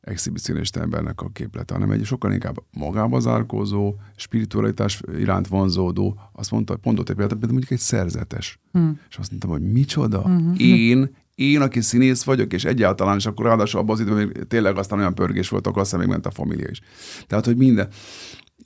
exhibicionista 0.00 0.80
embernek 0.80 1.20
a 1.20 1.28
képlete, 1.28 1.74
hanem 1.74 1.90
egy 1.90 2.04
sokkal 2.04 2.32
inkább 2.32 2.56
magába 2.70 3.20
zárkózó, 3.20 3.94
spiritualitás 4.16 5.02
iránt 5.18 5.48
vonzódó, 5.48 6.20
azt 6.32 6.50
mondta, 6.50 6.78
mondott 6.82 7.08
egy 7.08 7.16
példát, 7.16 7.40
mondjuk 7.40 7.70
egy 7.70 7.78
szerzetes. 7.78 8.58
Hmm. 8.72 9.00
És 9.08 9.16
azt 9.16 9.30
mondtam, 9.30 9.50
hogy 9.50 9.72
micsoda? 9.72 10.22
Hmm. 10.22 10.54
Én 10.56 11.10
én, 11.38 11.60
aki 11.60 11.80
színész 11.80 12.22
vagyok, 12.22 12.52
és 12.52 12.64
egyáltalán, 12.64 13.16
és 13.16 13.26
akkor 13.26 13.46
ráadásul 13.46 13.80
abban 13.80 13.94
az 13.94 14.00
időben 14.00 14.26
még 14.26 14.46
tényleg 14.48 14.76
aztán 14.76 14.98
olyan 14.98 15.14
pörgés 15.14 15.48
volt, 15.48 15.66
akkor 15.66 15.82
aztán 15.82 16.00
még 16.00 16.08
ment 16.08 16.26
a 16.26 16.30
família 16.30 16.68
is. 16.70 16.80
Tehát, 17.26 17.44
hogy 17.44 17.56
minden. 17.56 17.88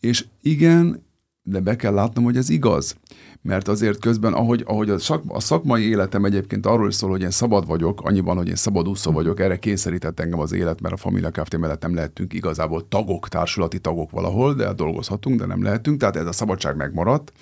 És 0.00 0.24
igen, 0.42 1.04
de 1.42 1.60
be 1.60 1.76
kell 1.76 1.94
látnom, 1.94 2.24
hogy 2.24 2.36
ez 2.36 2.48
igaz. 2.48 2.96
Mert 3.42 3.68
azért 3.68 3.98
közben, 3.98 4.32
ahogy, 4.32 4.62
ahogy 4.66 4.90
a, 4.90 4.98
szak, 4.98 5.22
a 5.28 5.40
szakmai 5.40 5.88
életem 5.88 6.24
egyébként 6.24 6.66
arról 6.66 6.88
is 6.88 6.94
szól, 6.94 7.10
hogy 7.10 7.22
én 7.22 7.30
szabad 7.30 7.66
vagyok, 7.66 8.00
annyiban, 8.02 8.36
hogy 8.36 8.48
én 8.48 8.54
szabad 8.54 8.88
úszó 8.88 9.10
hm. 9.10 9.16
vagyok, 9.16 9.40
erre 9.40 9.56
kényszerített 9.56 10.20
engem 10.20 10.38
az 10.38 10.52
élet, 10.52 10.80
mert 10.80 10.94
a 10.94 10.96
Familia 10.96 11.30
Kft. 11.30 11.56
mellett 11.56 11.82
nem 11.82 11.94
lehetünk 11.94 12.32
igazából 12.32 12.88
tagok, 12.88 13.28
társulati 13.28 13.78
tagok 13.78 14.10
valahol, 14.10 14.54
de 14.54 14.72
dolgozhatunk, 14.72 15.38
de 15.38 15.46
nem 15.46 15.62
lehetünk, 15.62 16.00
tehát 16.00 16.16
ez 16.16 16.26
a 16.26 16.32
szabadság 16.32 16.76
megmaradt 16.76 17.32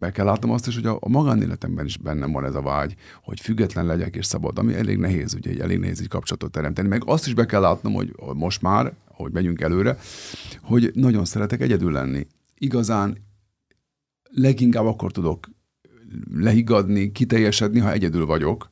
be 0.00 0.10
kell 0.10 0.24
látnom 0.24 0.50
azt 0.50 0.66
is, 0.66 0.74
hogy 0.74 0.86
a, 0.86 0.96
a 1.00 1.08
magánéletemben 1.08 1.84
is 1.84 1.96
bennem 1.96 2.32
van 2.32 2.44
ez 2.44 2.54
a 2.54 2.62
vágy, 2.62 2.96
hogy 3.22 3.40
független 3.40 3.86
legyek 3.86 4.16
és 4.16 4.26
szabad, 4.26 4.58
ami 4.58 4.74
elég 4.74 4.98
nehéz, 4.98 5.34
ugye 5.34 5.50
egy 5.50 5.60
elég 5.60 5.78
nehéz 5.78 6.00
egy 6.00 6.08
kapcsolatot 6.08 6.52
teremteni. 6.52 6.88
Meg 6.88 7.02
azt 7.06 7.26
is 7.26 7.34
be 7.34 7.46
kell 7.46 7.60
látnom, 7.60 7.92
hogy 7.92 8.14
most 8.34 8.62
már, 8.62 8.94
hogy 9.06 9.32
megyünk 9.32 9.60
előre, 9.60 9.98
hogy 10.62 10.90
nagyon 10.94 11.24
szeretek 11.24 11.60
egyedül 11.60 11.92
lenni. 11.92 12.26
Igazán 12.58 13.16
leginkább 14.22 14.86
akkor 14.86 15.12
tudok 15.12 15.48
lehigadni, 16.34 17.12
kiteljesedni, 17.12 17.78
ha 17.78 17.92
egyedül 17.92 18.26
vagyok 18.26 18.70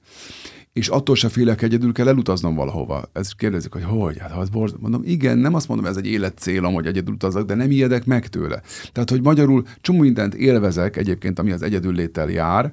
és 0.72 0.88
attól 0.88 1.16
se 1.16 1.28
félek, 1.28 1.62
egyedül 1.62 1.92
kell 1.92 2.08
elutaznom 2.08 2.54
valahova. 2.54 3.02
Ezt 3.12 3.37
kérdezik, 3.37 3.72
hogy 3.72 3.84
hogy? 3.84 4.18
Hát, 4.18 4.37
az 4.37 4.48
borz... 4.48 4.75
Mondom, 4.78 5.02
igen, 5.04 5.38
nem 5.38 5.54
azt 5.54 5.68
mondom, 5.68 5.87
ez 5.87 5.96
egy 5.96 6.06
életcélom, 6.06 6.75
hogy 6.75 6.87
egyedül 6.87 7.14
utazok, 7.14 7.46
de 7.46 7.54
nem 7.54 7.70
ijedek 7.70 8.04
meg 8.04 8.26
tőle. 8.26 8.62
Tehát, 8.92 9.10
hogy 9.10 9.22
magyarul 9.22 9.62
csomó 9.80 9.98
mindent 9.98 10.34
élvezek 10.34 10.96
egyébként, 10.96 11.38
ami 11.38 11.50
az 11.50 11.62
egyedül 11.62 11.94
léttel 11.94 12.30
jár, 12.30 12.72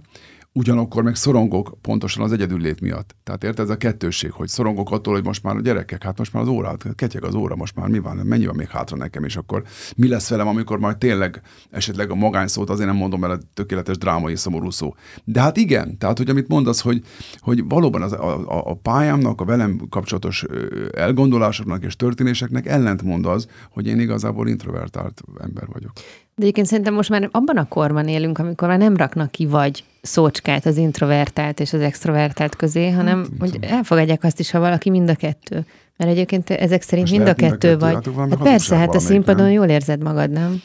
ugyanakkor 0.58 1.04
meg 1.04 1.16
szorongok 1.16 1.78
pontosan 1.82 2.24
az 2.24 2.32
egyedüllét 2.32 2.82
miatt. 2.82 3.16
Tehát 3.24 3.44
érted, 3.44 3.64
ez 3.64 3.70
a 3.70 3.78
kettősség, 3.78 4.32
hogy 4.32 4.48
szorongok 4.48 4.92
attól, 4.92 5.14
hogy 5.14 5.24
most 5.24 5.44
már 5.44 5.56
a 5.56 5.62
gyerekek, 5.62 6.04
hát 6.04 6.18
most 6.18 6.34
már 6.34 6.44
az 6.44 6.50
órát, 6.50 6.96
ketyeg 6.96 7.24
az 7.24 7.36
óra, 7.36 7.56
most 7.56 7.76
már 7.76 7.88
mi 7.88 8.00
van, 8.00 8.16
mennyi 8.16 8.46
van 8.46 8.56
még 8.56 8.68
hátra 8.68 8.98
nekem, 8.98 9.24
és 9.24 9.36
akkor 9.36 9.64
mi 9.96 10.08
lesz 10.08 10.30
velem, 10.30 10.48
amikor 10.48 10.80
majd 10.80 10.98
tényleg 10.98 11.42
esetleg 11.70 12.12
a 12.12 12.16
magányszót, 12.16 12.70
azért 12.70 12.88
nem 12.88 12.98
mondom 12.98 13.24
el 13.24 13.40
tökéletes 13.54 13.98
drámai 13.98 14.36
szomorú 14.36 14.70
szó. 14.70 14.96
De 15.24 15.42
hát 15.42 15.58
igen, 15.58 15.98
tehát 15.98 16.18
hogy 16.18 16.30
amit 16.30 16.48
mondasz, 16.48 16.82
hogy, 16.82 17.04
hogy 17.38 17.64
valóban 17.68 18.02
az, 18.02 18.12
a, 18.12 18.70
a 18.70 18.74
pályámnak, 18.74 19.42
a 19.42 19.46
velem 19.46 19.82
kapcsolatos 19.90 20.46
elgondolásoknak 20.94 21.84
és 21.84 21.96
történéseknek 21.96 22.66
ellentmond 22.66 23.26
az, 23.26 23.48
hogy 23.72 23.88
én 23.88 24.00
igazából 24.00 24.48
introvertált 24.48 25.22
ember 25.42 25.68
vagyok. 25.72 25.92
De 26.38 26.42
egyébként 26.42 26.68
szerintem 26.68 26.94
most 26.94 27.10
már 27.10 27.30
abban 27.32 27.58
a 27.58 27.68
korban 27.68 28.08
élünk, 28.08 28.38
amikor 28.38 28.68
már 28.68 28.78
nem 28.78 28.96
raknak 28.96 29.32
ki 29.32 29.46
vagy 29.46 29.84
szócskát 30.02 30.66
az 30.66 30.78
introvertált 30.78 31.60
és 31.60 31.74
az 31.74 31.82
extrovertált 31.82 32.56
közé, 32.56 32.90
hanem 32.90 33.18
hát, 33.18 33.28
hogy 33.40 33.58
elfogadják 33.62 34.24
azt 34.24 34.40
is, 34.40 34.52
ha 34.52 34.60
valaki 34.60 34.90
mind 34.90 35.10
a 35.10 35.16
kettő. 35.16 35.66
Mert 35.98 36.12
egyébként 36.12 36.50
ezek 36.50 36.82
szerint 36.82 37.10
mind 37.10 37.22
a, 37.22 37.26
mind 37.26 37.38
a 37.38 37.50
kettő 37.50 37.78
vagy. 37.78 37.94
Hát, 37.94 38.30
hát 38.30 38.38
persze, 38.42 38.76
hát 38.76 38.96
a 38.96 39.00
színpadon 39.00 39.52
jól 39.52 39.68
érzed 39.68 40.04
magad, 40.04 40.32
nem? 40.32 40.62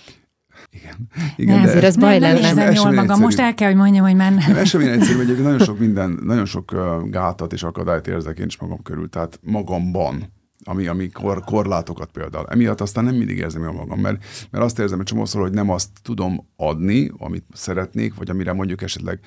Igen. 0.70 0.96
Igen 1.36 1.60
ne, 1.60 1.68
azért 1.68 1.84
az 1.84 1.96
baj 1.96 2.18
nem, 2.18 2.34
lenne. 2.34 2.52
Nem 2.52 2.72
jól 2.72 2.84
magam. 2.84 3.00
Egyszerű. 3.02 3.22
Most 3.22 3.38
el 3.38 3.54
kell, 3.54 3.68
hogy 3.68 3.76
mondjam, 3.76 4.04
hogy 4.04 4.14
már 4.14 4.34
nem. 4.34 4.56
Ez 4.56 4.68
sem 4.68 4.80
ilyen 4.80 4.92
egyszerű, 4.92 5.16
hogy 5.16 5.42
nagyon 5.42 5.58
sok 5.58 5.78
minden, 5.78 6.18
nagyon 6.22 6.44
sok 6.44 6.74
gátat 7.10 7.52
és 7.52 7.62
akadályt 7.62 8.06
érzek 8.06 8.38
én 8.38 8.46
is 8.46 8.58
magam 8.58 8.82
körül, 8.82 9.08
tehát 9.08 9.40
magamban 9.42 10.32
ami, 10.64 10.86
ami 10.86 11.08
kor, 11.10 11.44
korlátokat 11.44 12.10
például. 12.10 12.46
Emiatt 12.46 12.80
aztán 12.80 13.04
nem 13.04 13.14
mindig 13.14 13.36
érzem 13.36 13.62
jól 13.62 13.72
magam, 13.72 14.00
mert, 14.00 14.24
mert 14.50 14.64
azt 14.64 14.78
érzem 14.78 15.00
egy 15.00 15.06
csomószor, 15.06 15.40
hogy 15.40 15.52
nem 15.52 15.70
azt 15.70 15.90
tudom 16.02 16.46
adni, 16.56 17.10
amit 17.18 17.44
szeretnék, 17.52 18.14
vagy 18.14 18.30
amire 18.30 18.52
mondjuk 18.52 18.82
esetleg 18.82 19.20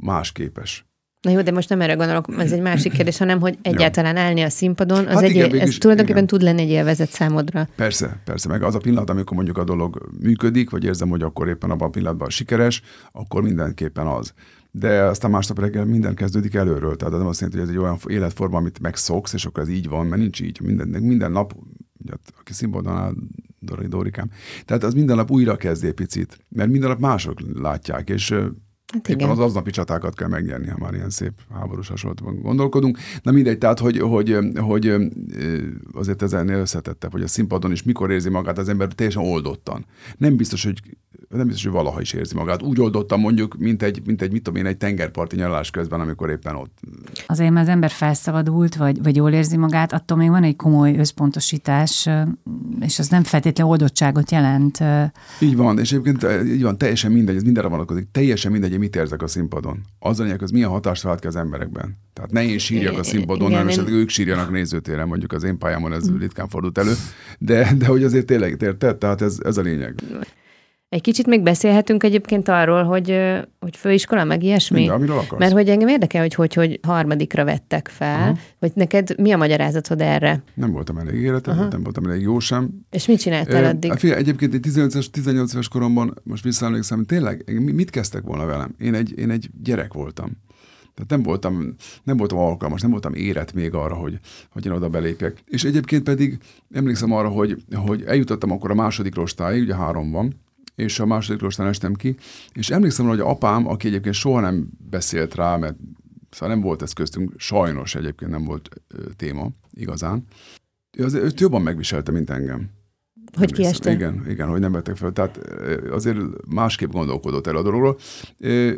más 0.00 0.32
képes. 0.32 0.86
Na 1.26 1.32
jó, 1.32 1.42
de 1.42 1.52
most 1.52 1.68
nem 1.68 1.80
erre 1.80 1.94
gondolok, 1.94 2.26
ez 2.38 2.52
egy 2.52 2.60
másik 2.60 2.92
kérdés, 2.92 3.18
hanem 3.18 3.40
hogy 3.40 3.58
egyáltalán 3.62 4.16
állni 4.16 4.42
a 4.42 4.48
színpadon, 4.48 5.06
az 5.06 5.14
hát 5.14 5.22
egy, 5.22 5.34
igen, 5.34 5.58
ez 5.58 5.74
tulajdonképpen 5.78 6.22
igen. 6.22 6.38
tud 6.38 6.42
lenni 6.42 6.62
egy 6.62 6.68
élvezet 6.68 7.10
számodra. 7.10 7.68
Persze, 7.76 8.20
persze, 8.24 8.48
meg 8.48 8.62
az 8.62 8.74
a 8.74 8.78
pillanat, 8.78 9.10
amikor 9.10 9.36
mondjuk 9.36 9.58
a 9.58 9.64
dolog 9.64 10.08
működik, 10.20 10.70
vagy 10.70 10.84
érzem, 10.84 11.08
hogy 11.08 11.22
akkor 11.22 11.48
éppen 11.48 11.70
abban 11.70 11.88
a 11.88 11.90
pillanatban 11.90 12.28
sikeres, 12.28 12.82
akkor 13.12 13.42
mindenképpen 13.42 14.06
az 14.06 14.32
de 14.70 15.02
aztán 15.02 15.30
másnap 15.30 15.58
reggel 15.58 15.84
minden 15.84 16.14
kezdődik 16.14 16.54
előről. 16.54 16.96
Tehát 16.96 17.18
nem 17.18 17.26
azt 17.26 17.40
jelenti, 17.40 17.60
hogy 17.60 17.68
ez 17.68 17.74
egy 17.74 17.82
olyan 17.82 17.98
életforma, 18.06 18.56
amit 18.56 18.80
megszoksz, 18.80 19.32
és 19.32 19.44
akkor 19.44 19.62
ez 19.62 19.68
így 19.68 19.88
van, 19.88 20.06
mert 20.06 20.20
nincs 20.20 20.40
így. 20.40 20.60
Minden, 20.60 20.88
minden 20.88 21.32
nap, 21.32 21.56
ugye, 21.98 22.12
aki 22.38 22.52
színpadon 22.52 23.28
Dori 23.58 23.86
Dórikám, 23.86 24.30
tehát 24.64 24.84
az 24.84 24.94
minden 24.94 25.16
nap 25.16 25.30
újra 25.30 25.56
kezd 25.56 25.92
picit, 25.92 26.38
mert 26.48 26.70
minden 26.70 26.88
nap 26.88 26.98
mások 26.98 27.40
látják, 27.54 28.08
és 28.08 28.34
Hát 28.92 29.08
Éppen 29.08 29.30
az 29.30 29.38
aznapi 29.38 29.70
csatákat 29.70 30.14
kell 30.14 30.28
megnyerni, 30.28 30.68
ha 30.68 30.76
már 30.78 30.94
ilyen 30.94 31.10
szép 31.10 31.32
háborús 31.54 31.88
hasonlatban 31.88 32.40
gondolkodunk. 32.40 32.98
Na 33.22 33.30
mindegy, 33.30 33.58
tehát, 33.58 33.78
hogy, 33.78 33.98
hogy, 33.98 34.38
hogy 34.56 34.96
azért 35.92 36.22
ez 36.22 36.32
ennél 36.32 36.58
összetettebb, 36.58 37.12
hogy 37.12 37.22
a 37.22 37.26
színpadon 37.26 37.72
is 37.72 37.82
mikor 37.82 38.10
érzi 38.10 38.28
magát 38.28 38.58
az 38.58 38.68
ember 38.68 38.88
teljesen 38.88 39.22
oldottan. 39.22 39.86
Nem 40.16 40.36
biztos, 40.36 40.64
hogy 40.64 40.80
nem 41.28 41.46
biztos, 41.46 41.64
hogy 41.64 41.72
valaha 41.72 42.00
is 42.00 42.12
érzi 42.12 42.34
magát. 42.34 42.62
Úgy 42.62 42.80
oldottam 42.80 43.20
mondjuk, 43.20 43.56
mint 43.58 43.82
egy, 43.82 44.02
mint 44.06 44.22
egy 44.22 44.32
mit 44.32 44.42
tudom 44.42 44.60
én, 44.60 44.66
egy 44.66 44.76
tengerparti 44.76 45.36
nyaralás 45.36 45.70
közben, 45.70 46.00
amikor 46.00 46.30
éppen 46.30 46.54
ott. 46.54 46.78
Azért, 47.26 47.50
mert 47.50 47.66
az 47.66 47.72
ember 47.72 47.90
felszabadult, 47.90 48.74
vagy, 48.74 49.02
vagy 49.02 49.16
jól 49.16 49.32
érzi 49.32 49.56
magát, 49.56 49.92
attól 49.92 50.16
még 50.16 50.28
van 50.28 50.42
egy 50.42 50.56
komoly 50.56 50.96
összpontosítás, 50.96 52.08
és 52.80 52.98
az 52.98 53.08
nem 53.08 53.22
feltétlenül 53.22 53.72
oldottságot 53.72 54.30
jelent. 54.30 54.78
Így 55.40 55.56
van, 55.56 55.78
és 55.78 55.92
egyébként 55.92 56.46
így 56.46 56.62
van, 56.62 56.78
teljesen 56.78 57.12
mindegy, 57.12 57.36
ez 57.36 57.42
mindenre 57.42 57.68
vonatkozik, 57.68 58.08
teljesen 58.12 58.52
mindegy, 58.52 58.70
hogy 58.70 58.78
mit 58.78 58.96
érzek 58.96 59.22
a 59.22 59.26
színpadon. 59.26 59.80
Az 59.98 60.20
a 60.20 60.24
az 60.38 60.50
milyen 60.50 60.68
hatást 60.68 61.02
vált 61.02 61.20
ki 61.20 61.26
az 61.26 61.36
emberekben. 61.36 61.96
Tehát 62.12 62.32
ne 62.32 62.44
én 62.44 62.58
sírjak 62.58 62.98
a 62.98 63.02
színpadon, 63.02 63.50
hanem 63.50 63.68
esetleg 63.68 63.92
ők 63.92 64.08
sírjanak 64.08 64.50
nézőtéren, 64.50 65.08
mondjuk 65.08 65.32
az 65.32 65.44
én 65.44 65.58
pályámon 65.58 65.92
ez 65.92 66.10
mm. 66.10 66.18
ritkán 66.18 66.48
fordult 66.48 66.78
elő, 66.78 66.92
de, 67.38 67.72
de 67.78 67.86
hogy 67.86 68.02
azért 68.04 68.26
tényleg, 68.26 68.62
érted? 68.62 68.96
Tehát 68.96 69.22
ez, 69.22 69.38
ez 69.44 69.56
a 69.56 69.62
lényeg. 69.62 69.94
Egy 70.96 71.02
kicsit 71.02 71.26
még 71.26 71.42
beszélhetünk 71.42 72.02
egyébként 72.02 72.48
arról, 72.48 72.82
hogy, 72.82 73.20
hogy 73.60 73.76
főiskola, 73.76 74.24
meg 74.24 74.42
ilyesmi. 74.42 74.78
Minden, 74.78 74.94
amiről 74.94 75.16
akarsz. 75.16 75.38
Mert 75.38 75.52
hogy 75.52 75.68
engem 75.68 75.88
érdekel, 75.88 76.20
hogy 76.20 76.34
hogy, 76.34 76.54
hogy 76.54 76.80
harmadikra 76.82 77.44
vettek 77.44 77.88
fel, 77.88 78.22
Aha. 78.22 78.38
hogy 78.58 78.70
neked 78.74 79.20
mi 79.20 79.32
a 79.32 79.36
magyarázatod 79.36 80.00
erre? 80.00 80.42
Nem 80.54 80.72
voltam 80.72 80.98
elég 80.98 81.20
életem, 81.20 81.68
nem 81.70 81.82
voltam 81.82 82.04
elég 82.04 82.20
jó 82.20 82.38
sem. 82.38 82.70
És 82.90 83.06
mit 83.06 83.20
csináltál 83.20 83.64
e, 83.64 83.68
addig? 83.68 83.92
Fél, 83.92 84.12
egyébként 84.12 84.54
egy 84.54 84.60
18 84.60 85.10
18 85.10 85.52
éves 85.52 85.68
koromban, 85.68 86.14
most 86.22 86.42
visszaemlékszem, 86.42 87.04
tényleg, 87.04 87.60
mit 87.60 87.90
kezdtek 87.90 88.22
volna 88.22 88.44
velem? 88.44 88.74
Én 88.78 88.94
egy, 88.94 89.18
én 89.18 89.30
egy 89.30 89.50
gyerek 89.62 89.92
voltam. 89.92 90.30
Tehát 90.94 91.10
nem 91.10 91.22
voltam, 91.22 91.74
nem 92.02 92.16
voltam 92.16 92.38
alkalmas, 92.38 92.80
nem 92.80 92.90
voltam 92.90 93.14
érett 93.14 93.52
még 93.52 93.74
arra, 93.74 93.94
hogy, 93.94 94.18
hogy 94.50 94.66
én 94.66 94.72
oda 94.72 94.88
belépjek. 94.88 95.42
És 95.46 95.64
egyébként 95.64 96.02
pedig 96.02 96.38
emlékszem 96.70 97.12
arra, 97.12 97.28
hogy, 97.28 97.56
hogy 97.74 98.02
eljutottam 98.06 98.50
akkor 98.50 98.70
a 98.70 98.74
második 98.74 99.14
rostáig, 99.14 99.62
ugye 99.62 99.74
három 99.74 100.10
van, 100.10 100.44
és 100.76 101.00
a 101.00 101.06
második 101.06 101.40
rostán 101.40 101.66
estem 101.66 101.94
ki, 101.94 102.16
és 102.52 102.70
emlékszem, 102.70 103.06
hogy 103.06 103.20
apám, 103.20 103.68
aki 103.68 103.86
egyébként 103.86 104.14
soha 104.14 104.40
nem 104.40 104.68
beszélt 104.90 105.34
rá, 105.34 105.56
mert 105.56 105.76
szóval 106.30 106.54
nem 106.54 106.64
volt 106.64 106.82
ez 106.82 106.92
köztünk, 106.92 107.32
sajnos 107.36 107.94
egyébként 107.94 108.30
nem 108.30 108.44
volt 108.44 108.68
téma 109.16 109.48
igazán, 109.72 110.24
ő, 110.96 111.04
azért, 111.04 111.24
ő 111.24 111.30
jobban 111.36 111.62
megviselte, 111.62 112.12
mint 112.12 112.30
engem. 112.30 112.70
Hogy 113.32 113.52
kiestél? 113.52 113.92
Igen, 113.92 114.24
igen, 114.28 114.48
hogy 114.48 114.60
nem 114.60 114.72
vettek 114.72 114.96
fel. 114.96 115.12
Tehát 115.12 115.38
azért 115.90 116.18
másképp 116.48 116.90
gondolkodott 116.90 117.46
el 117.46 117.56
a 117.56 117.62
dologról. 117.62 117.98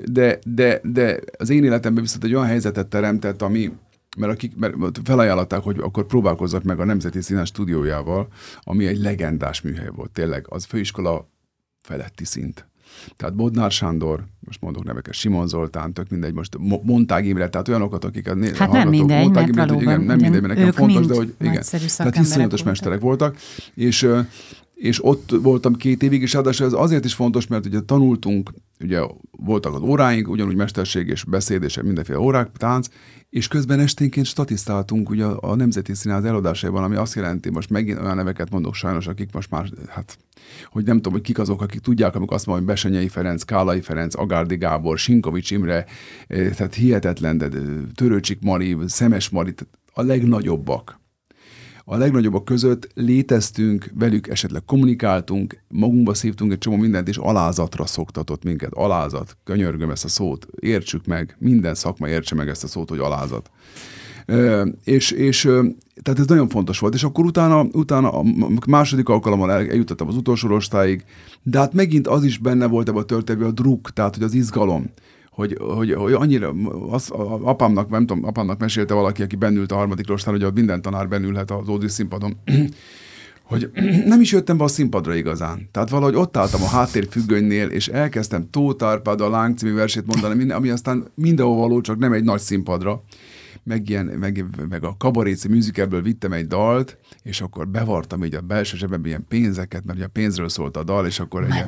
De, 0.04 0.38
de, 0.46 0.80
de 0.82 1.20
az 1.38 1.50
én 1.50 1.64
életemben 1.64 2.02
viszont 2.02 2.24
egy 2.24 2.34
olyan 2.34 2.46
helyzetet 2.46 2.86
teremtett, 2.86 3.42
ami, 3.42 3.72
mert, 4.16 4.32
akik, 4.32 4.56
mert 4.56 4.74
felajánlották, 5.04 5.62
hogy 5.62 5.78
akkor 5.78 6.06
próbálkozzak 6.06 6.62
meg 6.62 6.80
a 6.80 6.84
Nemzeti 6.84 7.20
Színás 7.20 7.48
stúdiójával, 7.48 8.28
ami 8.60 8.86
egy 8.86 8.98
legendás 8.98 9.60
műhely 9.60 9.90
volt, 9.94 10.10
tényleg. 10.10 10.46
Az 10.48 10.64
főiskola 10.64 11.28
feletti 11.88 12.24
szint. 12.24 12.66
Tehát 13.16 13.34
Bodnár 13.34 13.70
Sándor, 13.70 14.24
most 14.40 14.60
mondok 14.60 14.84
neveket, 14.84 15.14
Simon 15.14 15.48
Zoltán, 15.48 15.92
tök 15.92 16.10
mindegy, 16.10 16.32
most 16.32 16.56
Montág 16.82 17.26
Imre, 17.26 17.48
tehát 17.48 17.68
olyanokat, 17.68 18.04
akik 18.04 18.28
a 18.28 18.36
Hát 18.54 18.72
nem 18.72 18.88
mindegy, 18.88 19.22
Montág 19.22 19.48
Imre, 19.48 19.74
igen, 19.74 20.00
nem 20.00 20.18
mindegy, 20.18 20.42
mert 20.42 20.54
nekem 20.54 20.72
fontos, 20.72 21.06
de 21.06 21.14
hogy 21.14 21.34
igen. 21.40 21.62
Tehát 21.96 22.16
iszonyatos 22.16 22.62
mesterek 22.62 23.00
voltak, 23.00 23.36
és 23.74 24.08
és 24.78 25.04
ott 25.04 25.30
voltam 25.42 25.74
két 25.74 26.02
évig, 26.02 26.22
és 26.22 26.32
ráadásul 26.32 26.66
ez 26.66 26.72
azért 26.72 27.04
is 27.04 27.14
fontos, 27.14 27.46
mert 27.46 27.66
ugye 27.66 27.80
tanultunk, 27.80 28.52
ugye 28.80 29.00
voltak 29.30 29.74
az 29.74 29.80
óráink, 29.80 30.28
ugyanúgy 30.28 30.54
mesterség 30.54 31.08
és 31.08 31.24
beszéd 31.24 31.62
és 31.62 31.80
mindenféle 31.82 32.18
órák, 32.18 32.50
tánc, 32.56 32.88
és 33.30 33.48
közben 33.48 33.80
esténként 33.80 34.26
statisztáltunk 34.26 35.10
ugye 35.10 35.24
a 35.24 35.54
Nemzeti 35.54 35.94
Színház 35.94 36.24
eladásában, 36.24 36.82
ami 36.82 36.96
azt 36.96 37.14
jelenti, 37.14 37.50
most 37.50 37.70
megint 37.70 37.98
olyan 37.98 38.16
neveket 38.16 38.50
mondok 38.50 38.74
sajnos, 38.74 39.06
akik 39.06 39.32
most 39.32 39.50
már, 39.50 39.68
hát, 39.88 40.18
hogy 40.66 40.84
nem 40.84 40.96
tudom, 40.96 41.12
hogy 41.12 41.22
kik 41.22 41.38
azok, 41.38 41.62
akik 41.62 41.80
tudják, 41.80 42.14
amikor 42.14 42.36
azt 42.36 42.46
mondom, 42.46 42.64
hogy 42.64 42.74
Besenyei 42.74 43.08
Ferenc, 43.08 43.42
Kálai 43.42 43.80
Ferenc, 43.80 44.18
Agárdi 44.18 44.56
Gábor, 44.56 44.98
Sinkovics 44.98 45.50
Imre, 45.50 45.84
eh, 46.26 46.50
tehát 46.54 46.74
hihetetlen, 46.74 47.38
de 47.38 47.48
Törőcsik 47.94 48.38
Mari, 48.40 48.76
Szemes 48.86 49.28
Mari, 49.28 49.54
a 49.92 50.02
legnagyobbak 50.02 51.00
a 51.90 51.96
legnagyobbak 51.96 52.44
között 52.44 52.88
léteztünk, 52.94 53.90
velük 53.94 54.28
esetleg 54.28 54.62
kommunikáltunk, 54.66 55.58
magunkba 55.68 56.14
szívtunk 56.14 56.52
egy 56.52 56.58
csomó 56.58 56.76
mindent, 56.76 57.08
és 57.08 57.16
alázatra 57.16 57.86
szoktatott 57.86 58.44
minket. 58.44 58.72
Alázat, 58.72 59.36
könyörgöm 59.44 59.90
ezt 59.90 60.04
a 60.04 60.08
szót, 60.08 60.46
értsük 60.60 61.06
meg, 61.06 61.36
minden 61.38 61.74
szakma 61.74 62.08
értse 62.08 62.34
meg 62.34 62.48
ezt 62.48 62.64
a 62.64 62.66
szót, 62.66 62.88
hogy 62.88 62.98
alázat. 62.98 63.50
És, 64.84 65.10
és 65.10 65.40
tehát 66.02 66.18
ez 66.18 66.26
nagyon 66.26 66.48
fontos 66.48 66.78
volt. 66.78 66.94
És 66.94 67.04
akkor 67.04 67.24
utána, 67.24 67.62
utána 67.62 68.10
a 68.10 68.24
második 68.66 69.08
alkalommal 69.08 69.50
eljutottam 69.50 70.08
az 70.08 70.16
utolsó 70.16 70.48
rostáig, 70.48 71.04
de 71.42 71.58
hát 71.58 71.72
megint 71.72 72.06
az 72.06 72.24
is 72.24 72.38
benne 72.38 72.66
volt 72.66 72.88
ebben 72.88 73.02
a 73.02 73.04
történetben 73.04 73.50
a 73.50 73.52
druk, 73.52 73.92
tehát 73.92 74.14
hogy 74.14 74.24
az 74.24 74.34
izgalom 74.34 74.90
hogy, 75.38 75.56
hogy, 75.60 75.92
hogy 75.92 76.12
annyira, 76.12 76.54
az, 76.90 77.10
apámnak, 77.42 77.90
nem 77.90 78.06
tudom, 78.06 78.24
apámnak 78.24 78.58
mesélte 78.58 78.94
valaki, 78.94 79.22
aki 79.22 79.36
bennült 79.36 79.72
a 79.72 79.74
harmadik 79.74 80.06
rostán, 80.06 80.40
hogy 80.40 80.52
minden 80.54 80.82
tanár 80.82 81.08
bennülhet 81.08 81.50
az 81.50 81.68
Ódri 81.68 81.88
színpadon, 81.88 82.36
hogy 83.50 83.70
nem 84.12 84.20
is 84.20 84.32
jöttem 84.32 84.56
be 84.56 84.64
a 84.64 84.68
színpadra 84.68 85.14
igazán. 85.14 85.68
Tehát 85.72 85.90
valahogy 85.90 86.14
ott 86.14 86.36
álltam 86.36 86.62
a 86.62 86.66
háttérfüggönynél, 86.66 87.68
és 87.68 87.88
elkezdtem 87.88 88.50
Tóth 88.50 88.84
Árpád 88.84 89.20
a 89.20 89.28
Láng 89.28 89.56
című 89.58 89.74
versét 89.74 90.06
mondani, 90.06 90.50
ami 90.50 90.68
aztán 90.68 91.06
mindenhol 91.14 91.56
való, 91.56 91.80
csak 91.80 91.98
nem 91.98 92.12
egy 92.12 92.24
nagy 92.24 92.40
színpadra 92.40 93.02
meg, 93.68 93.88
ilyen, 93.88 94.06
meg, 94.06 94.44
meg 94.68 94.84
a 94.84 94.94
kabaréci 94.98 95.48
műzikerből 95.48 96.02
vittem 96.02 96.32
egy 96.32 96.46
dalt, 96.46 96.98
és 97.22 97.40
akkor 97.40 97.68
bevartam 97.68 98.24
így 98.24 98.34
a 98.34 98.40
belső 98.40 98.76
zsebembe 98.76 99.08
ilyen 99.08 99.24
pénzeket, 99.28 99.84
mert 99.84 99.98
ugye 99.98 100.06
a 100.06 100.10
pénzről 100.12 100.48
szólt 100.48 100.76
a 100.76 100.82
dal, 100.82 101.06
és 101.06 101.20
akkor 101.20 101.44
egy, 101.44 101.64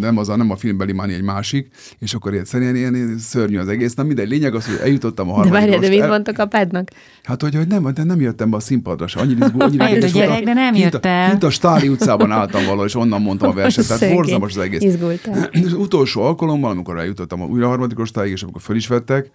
nem, 0.00 0.18
az 0.18 0.28
a, 0.28 0.36
nem 0.36 0.50
a 0.50 0.56
filmbeli 0.56 0.92
Mani, 0.92 1.12
egy 1.12 1.22
másik, 1.22 1.68
és 1.98 2.14
akkor 2.14 2.32
ilyen, 2.32 2.74
ilyen, 2.74 2.94
ilyen 2.94 3.18
szörnyű 3.18 3.58
az 3.58 3.68
egész. 3.68 3.94
Na 3.94 4.02
mindegy, 4.02 4.28
lényeg 4.28 4.54
az, 4.54 4.66
hogy 4.66 4.78
eljutottam 4.82 5.28
a 5.28 5.32
harmadik. 5.32 5.52
De 5.52 5.58
várjál, 5.58 5.80
de 5.80 5.88
mit 5.88 6.00
el... 6.00 6.08
mondtak 6.08 6.38
apádnak? 6.38 6.90
Hát, 7.22 7.42
hogy, 7.42 7.54
hogy 7.54 7.66
nem, 7.66 7.92
de 7.94 8.04
nem 8.04 8.20
jöttem 8.20 8.50
be 8.50 8.56
a 8.56 8.60
színpadra 8.60 9.06
se. 9.06 9.20
Annyira, 9.20 9.46
annyira 9.58 9.84
Eljött 9.84 10.02
a 10.02 10.06
gyerek, 10.06 10.44
de 10.44 10.52
nem 10.52 10.74
jött 10.74 11.06
el. 11.06 11.28
Kint 11.28 11.42
a 11.42 11.50
Stári 11.50 11.88
utcában 11.88 12.30
álltam 12.30 12.62
valahol, 12.62 12.86
és 12.86 12.94
onnan 12.94 13.22
mondtam 13.22 13.50
a 13.50 13.52
verset. 13.52 13.88
Tehát 13.88 14.14
borzalmas 14.14 14.56
az 14.56 14.62
egész. 14.62 14.82
Izgultál. 14.82 15.50
Az 15.64 15.72
utolsó 15.72 16.22
alkalommal, 16.22 16.70
amikor 16.70 16.98
eljutottam 16.98 17.42
a 17.42 17.44
újra 17.44 17.68
harmadik 17.68 17.98
osztályig, 17.98 18.32
és 18.32 18.42
amikor 18.42 18.62
föl 18.62 18.76
is 18.76 18.86
vettek, 18.86 19.30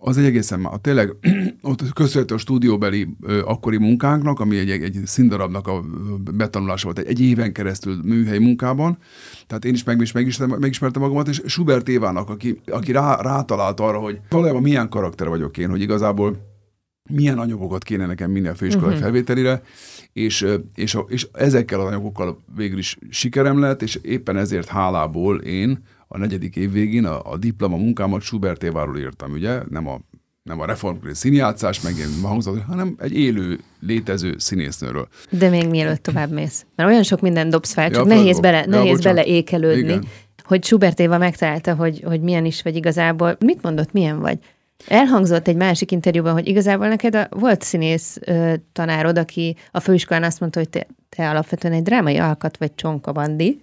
az 0.00 0.18
egy 0.18 0.24
egészen 0.24 0.60
már 0.60 0.72
tényleg 0.80 1.16
ott 1.62 1.92
köszönhető 1.92 2.34
a 2.34 2.38
stúdióbeli 2.38 3.08
ö, 3.20 3.42
akkori 3.44 3.76
munkánknak, 3.76 4.40
ami 4.40 4.58
egy, 4.58 4.70
egy 4.70 5.00
színdarabnak 5.04 5.66
a 5.66 5.84
betanulása 6.34 6.84
volt, 6.84 6.98
egy, 6.98 7.06
egy 7.06 7.20
éven 7.20 7.52
keresztül 7.52 8.00
műhely 8.02 8.38
munkában. 8.38 8.98
Tehát 9.46 9.64
én 9.64 9.74
is 9.74 9.84
meg, 9.84 10.00
is 10.00 10.12
megismertem, 10.12 10.58
megismertem 10.58 11.02
magamat, 11.02 11.28
és 11.28 11.42
Schubert 11.46 11.88
Évának, 11.88 12.28
aki, 12.28 12.60
aki 12.66 12.92
rá, 12.92 13.20
rátalált 13.20 13.80
arra, 13.80 13.98
hogy 13.98 14.20
valójában 14.28 14.62
milyen 14.62 14.88
karakter 14.88 15.28
vagyok 15.28 15.58
én, 15.58 15.70
hogy 15.70 15.80
igazából 15.80 16.48
milyen 17.10 17.38
anyagokat 17.38 17.82
kéne 17.82 18.06
nekem 18.06 18.30
minden 18.30 18.54
főiskolai 18.54 18.88
uh-huh. 18.88 19.02
felvételire, 19.02 19.62
és, 20.12 20.46
és, 20.74 20.98
és 21.06 21.26
ezekkel 21.32 21.80
az 21.80 21.86
anyagokkal 21.86 22.38
végül 22.56 22.78
is 22.78 22.98
sikerem 23.10 23.60
lett, 23.60 23.82
és 23.82 23.98
éppen 24.02 24.36
ezért 24.36 24.68
hálából 24.68 25.40
én 25.40 25.82
a 26.12 26.18
negyedik 26.18 26.56
év 26.56 26.72
végén 26.72 27.04
a, 27.04 27.32
a 27.32 27.36
diploma 27.36 27.76
munkámat 27.76 28.22
Schubert 28.22 28.62
Éváról 28.62 28.98
írtam, 28.98 29.32
ugye, 29.32 29.60
nem 29.68 29.88
a 29.88 30.00
nem 30.42 30.60
a 30.60 30.66
reformkori 30.66 31.14
színjátszás, 31.14 31.80
meg 31.80 31.96
ilyen 31.96 32.10
hangzott, 32.22 32.62
hanem 32.62 32.96
egy 32.98 33.12
élő, 33.12 33.58
létező 33.80 34.34
színésznőről. 34.38 35.08
De 35.30 35.48
még 35.48 35.68
mielőtt 35.68 36.02
tovább 36.02 36.30
mész. 36.30 36.66
Mert 36.76 36.90
olyan 36.90 37.02
sok 37.02 37.20
minden 37.20 37.50
dobsz 37.50 37.72
fel, 37.72 37.90
csak 37.90 38.06
ja, 38.06 38.14
nehéz, 38.14 38.40
bele, 38.40 38.58
ja, 38.58 38.66
nehéz 38.66 39.00
bele 39.00 39.24
ékelődni, 39.24 39.80
Igen. 39.80 40.04
hogy 40.44 40.64
Schubert 40.64 41.00
Éva 41.00 41.18
megtalálta, 41.18 41.74
hogy, 41.74 42.02
hogy 42.04 42.20
milyen 42.20 42.44
is 42.44 42.62
vagy 42.62 42.76
igazából. 42.76 43.36
Mit 43.38 43.62
mondott, 43.62 43.92
milyen 43.92 44.20
vagy? 44.20 44.38
Elhangzott 44.86 45.48
egy 45.48 45.56
másik 45.56 45.90
interjúban, 45.90 46.32
hogy 46.32 46.48
igazából 46.48 46.88
neked 46.88 47.14
a, 47.14 47.26
volt 47.30 47.62
színész 47.62 48.18
ö, 48.20 48.54
tanárod, 48.72 49.18
aki 49.18 49.56
a 49.70 49.80
főiskolán 49.80 50.22
azt 50.22 50.40
mondta, 50.40 50.58
hogy 50.58 50.68
te, 50.68 50.86
te 51.08 51.30
alapvetően 51.30 51.74
egy 51.74 51.82
drámai 51.82 52.16
alkat 52.16 52.56
vagy 52.56 52.74
csonka 52.74 53.12
bandi, 53.12 53.60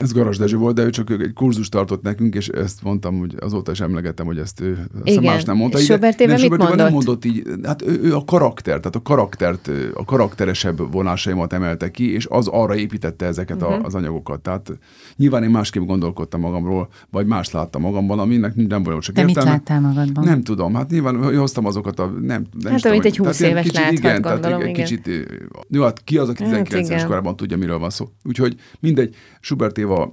ez 0.00 0.12
Garas 0.12 0.38
Dezső 0.38 0.56
volt, 0.56 0.74
de 0.74 0.82
ő 0.82 0.90
csak 0.90 1.10
egy 1.10 1.32
kurzus 1.34 1.68
tartott 1.68 2.02
nekünk, 2.02 2.34
és 2.34 2.48
ezt 2.48 2.82
mondtam, 2.82 3.18
hogy 3.18 3.34
azóta 3.40 3.70
is 3.70 3.80
emlegettem, 3.80 4.26
hogy 4.26 4.38
ezt 4.38 4.60
ő 4.60 4.86
Igen. 5.04 5.22
más 5.22 5.44
nem 5.44 5.56
mondta. 5.56 5.78
És 5.78 5.84
Sobert 5.84 6.20
Éve 6.20 6.36
mit 6.36 6.48
mondott? 6.48 6.76
nem 6.76 6.92
mondott 6.92 7.24
így, 7.24 7.42
hát 7.62 7.82
ő, 7.82 8.00
ő, 8.02 8.14
a 8.14 8.24
karakter, 8.24 8.78
tehát 8.78 8.96
a 8.96 9.02
karaktert, 9.02 9.70
a 9.94 10.04
karakteresebb 10.04 10.92
vonásaimat 10.92 11.52
emelte 11.52 11.90
ki, 11.90 12.12
és 12.12 12.26
az 12.26 12.46
arra 12.46 12.76
építette 12.76 13.26
ezeket 13.26 13.56
uh-huh. 13.56 13.72
a, 13.72 13.76
mhm. 13.76 13.86
az 13.86 13.94
anyagokat. 13.94 14.40
Tehát 14.40 14.78
nyilván 15.16 15.42
én 15.42 15.50
másképp 15.50 15.82
gondolkodtam 15.82 16.40
magamról, 16.40 16.88
vagy 17.10 17.26
más 17.26 17.50
láttam 17.50 17.82
magamban, 17.82 18.18
aminek 18.18 18.54
nem 18.54 18.82
volt 18.82 19.02
csak 19.02 19.14
De 19.14 19.20
értelme. 19.20 19.50
mit 19.50 19.58
láttál 19.58 19.80
magadban? 19.80 20.24
Nem 20.24 20.42
tudom, 20.42 20.74
hát 20.74 20.90
nyilván 20.90 21.36
hoztam 21.38 21.66
azokat 21.66 21.98
a... 21.98 22.06
Nem, 22.06 22.44
nem 22.60 22.72
hát 22.72 22.84
amit 22.84 23.04
egy 23.04 23.16
20 23.16 23.40
éves 23.40 23.62
kicsit, 23.62 23.78
láthat, 23.78 23.92
igen, 23.92 24.20
gondolom, 24.20 24.40
tehát 24.40 24.60
igen. 24.60 24.72
kicsit, 24.72 25.10
jó, 25.68 25.82
hát 25.82 26.04
ki 26.04 26.18
az, 26.18 26.28
aki 26.28 26.42
19 26.42 26.88
hát, 26.88 27.06
korában 27.06 27.36
tudja, 27.36 27.56
miről 27.56 27.78
van 27.78 27.90
szó. 27.90 28.08
Úgyhogy 28.24 28.54
mindegy, 28.80 29.14
Schubert 29.50 29.78
Éva 29.78 30.10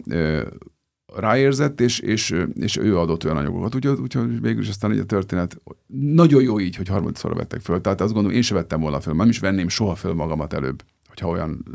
ráérzett, 1.15 1.81
és, 1.81 1.99
és, 1.99 2.35
és 2.53 2.77
ő 2.77 2.97
adott 2.97 3.25
olyan 3.25 3.37
anyagokat. 3.37 3.75
Úgyhogy, 3.75 3.99
úgyhogy 3.99 4.41
végül 4.41 4.61
is 4.61 4.69
aztán 4.69 4.91
egy 4.91 4.99
a 4.99 5.05
történet 5.05 5.61
nagyon 5.87 6.41
jó 6.41 6.59
így, 6.59 6.75
hogy 6.75 6.87
harmadszorra 6.87 7.35
vettek 7.35 7.61
föl. 7.61 7.81
Tehát 7.81 8.01
azt 8.01 8.13
gondolom, 8.13 8.37
én 8.37 8.43
sem 8.43 8.57
vettem 8.57 8.79
volna 8.79 8.99
föl, 8.99 9.13
nem 9.13 9.29
is 9.29 9.39
venném 9.39 9.67
soha 9.67 9.95
föl 9.95 10.13
magamat 10.13 10.53
előbb, 10.53 10.83
hogyha 11.07 11.27
olyan 11.27 11.65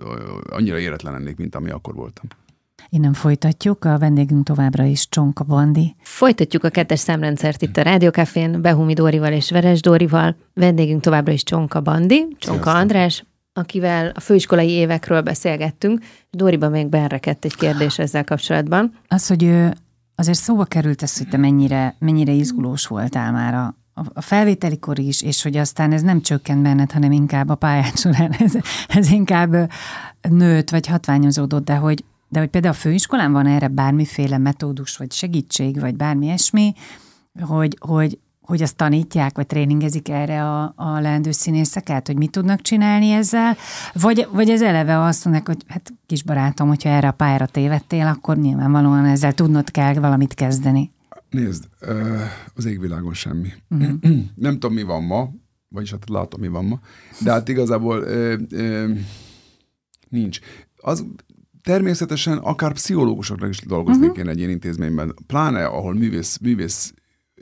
annyira 0.50 0.78
éretlen 0.78 1.12
lennék, 1.12 1.36
mint 1.36 1.54
ami 1.54 1.70
akkor 1.70 1.94
voltam. 1.94 2.24
Innen 2.88 3.12
folytatjuk, 3.12 3.84
a 3.84 3.98
vendégünk 3.98 4.44
továbbra 4.44 4.84
is 4.84 5.08
Csonka 5.08 5.44
Bandi. 5.44 5.94
Folytatjuk 6.00 6.64
a 6.64 6.70
kettes 6.70 6.98
számrendszert 6.98 7.62
itt 7.62 7.76
a 7.76 7.82
Rádiókafén, 7.82 8.62
Behumi 8.62 8.92
Dórival 8.92 9.32
és 9.32 9.50
Veres 9.50 9.80
Dórival. 9.80 10.36
Vendégünk 10.54 11.02
továbbra 11.02 11.32
is 11.32 11.42
Csonka 11.42 11.80
Bandi, 11.80 12.16
Csonka 12.16 12.62
Sziasztok. 12.62 12.74
András, 12.74 13.24
akivel 13.52 14.12
a 14.14 14.20
főiskolai 14.20 14.70
évekről 14.70 15.20
beszélgettünk. 15.20 16.00
Dóriba 16.30 16.68
még 16.68 16.86
berekedt 16.86 17.44
egy 17.44 17.56
kérdés 17.56 17.98
ezzel 17.98 18.24
kapcsolatban. 18.24 18.98
Az, 19.08 19.26
hogy 19.26 19.54
azért 20.14 20.38
szóba 20.38 20.64
került 20.64 21.02
ez, 21.02 21.18
hogy 21.18 21.28
te 21.28 21.36
mennyire, 21.36 21.94
mennyire 21.98 22.32
izgulós 22.32 22.86
voltál 22.86 23.32
már 23.32 23.54
a, 23.54 23.74
a 24.12 24.20
felvételikor 24.20 24.98
is, 24.98 25.22
és 25.22 25.42
hogy 25.42 25.56
aztán 25.56 25.92
ez 25.92 26.02
nem 26.02 26.20
csökkent 26.20 26.62
benned, 26.62 26.92
hanem 26.92 27.12
inkább 27.12 27.48
a 27.48 27.54
pályán 27.54 27.92
során 27.94 28.32
ez, 28.38 28.52
ez 28.88 29.10
inkább 29.10 29.70
nőtt, 30.28 30.70
vagy 30.70 30.86
hatványozódott, 30.86 31.64
de 31.64 31.74
hogy, 31.74 32.04
de 32.28 32.38
hogy 32.38 32.48
például 32.48 32.74
a 32.74 32.76
főiskolán 32.76 33.32
van 33.32 33.46
erre 33.46 33.68
bármiféle 33.68 34.38
metódus, 34.38 34.96
vagy 34.96 35.12
segítség, 35.12 35.80
vagy 35.80 35.96
bármi 35.96 36.28
esmi, 36.28 36.74
hogy, 37.40 37.76
hogy 37.80 38.18
hogy 38.52 38.62
azt 38.62 38.76
tanítják, 38.76 39.36
vagy 39.36 39.46
tréningezik 39.46 40.08
erre 40.08 40.44
a, 40.44 40.72
a 40.76 41.00
leendő 41.00 41.30
színészeket, 41.30 42.06
hogy 42.06 42.16
mit 42.16 42.30
tudnak 42.30 42.60
csinálni 42.60 43.10
ezzel, 43.10 43.56
vagy, 43.92 44.28
vagy 44.32 44.50
ez 44.50 44.62
eleve 44.62 45.00
azt 45.00 45.24
mondják, 45.24 45.46
hogy 45.46 45.64
hát 45.66 45.92
kis 46.06 46.22
barátom, 46.22 46.68
hogyha 46.68 46.88
erre 46.88 47.08
a 47.08 47.12
pályára 47.12 47.46
tévedtél, 47.46 48.06
akkor 48.06 48.36
nyilvánvalóan 48.36 49.04
ezzel 49.04 49.32
tudnod 49.32 49.70
kell 49.70 49.94
valamit 49.94 50.34
kezdeni. 50.34 50.92
Nézd, 51.30 51.64
az 52.54 52.64
égvilágon 52.64 53.14
semmi. 53.14 53.48
Uh-huh. 53.70 53.98
Nem 54.34 54.52
tudom, 54.52 54.72
mi 54.72 54.82
van 54.82 55.02
ma, 55.02 55.30
vagyis 55.68 55.90
hát 55.90 56.08
látom, 56.08 56.40
mi 56.40 56.48
van 56.48 56.64
ma, 56.64 56.80
de 57.20 57.30
hát 57.30 57.48
igazából 57.48 58.02
ö, 58.02 58.36
ö, 58.50 58.90
nincs. 60.08 60.38
Az 60.76 61.06
természetesen 61.62 62.38
akár 62.38 62.72
pszichológusoknak 62.72 63.48
is 63.48 63.60
dolgoznék 63.60 64.10
uh-huh. 64.10 64.24
én 64.24 64.30
egy 64.30 64.38
ilyen 64.38 64.50
intézményben, 64.50 65.14
pláne 65.26 65.64
ahol 65.64 65.94
művész, 65.94 66.38
művész 66.38 66.94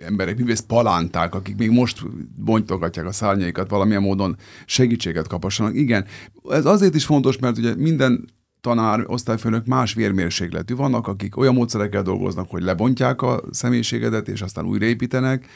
emberek, 0.04 0.38
művész 0.38 0.60
palánták, 0.60 1.34
akik 1.34 1.56
még 1.56 1.70
most 1.70 2.02
bontogatják 2.36 3.06
a 3.06 3.12
szárnyaikat, 3.12 3.70
valamilyen 3.70 4.02
módon 4.02 4.36
segítséget 4.66 5.26
kapassanak. 5.26 5.74
Igen, 5.74 6.04
ez 6.48 6.64
azért 6.64 6.94
is 6.94 7.04
fontos, 7.04 7.38
mert 7.38 7.58
ugye 7.58 7.74
minden 7.76 8.24
tanár, 8.60 9.04
osztályfőnök 9.06 9.66
más 9.66 9.94
vérmérsékletű. 9.94 10.74
Vannak, 10.74 11.06
akik 11.06 11.36
olyan 11.36 11.54
módszerekkel 11.54 12.02
dolgoznak, 12.02 12.50
hogy 12.50 12.62
lebontják 12.62 13.22
a 13.22 13.42
személyiségedet, 13.50 14.28
és 14.28 14.42
aztán 14.42 14.66
újraépítenek, 14.66 15.46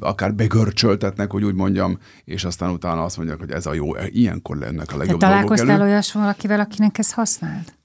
akár 0.00 0.34
begörcsöltetnek, 0.34 1.30
hogy 1.30 1.44
úgy 1.44 1.54
mondjam, 1.54 1.98
és 2.24 2.44
aztán 2.44 2.70
utána 2.70 3.04
azt 3.04 3.16
mondják, 3.16 3.38
hogy 3.38 3.50
ez 3.50 3.66
a 3.66 3.74
jó, 3.74 3.90
ilyenkor 4.06 4.56
lennek 4.56 4.92
a 4.92 4.96
legjobb 4.96 5.20
Te 5.20 5.26
találkoztál 5.26 5.82
olyas 5.82 6.12
valakivel, 6.12 6.60
akinek 6.60 6.98
ez 6.98 7.12
használt? 7.12 7.78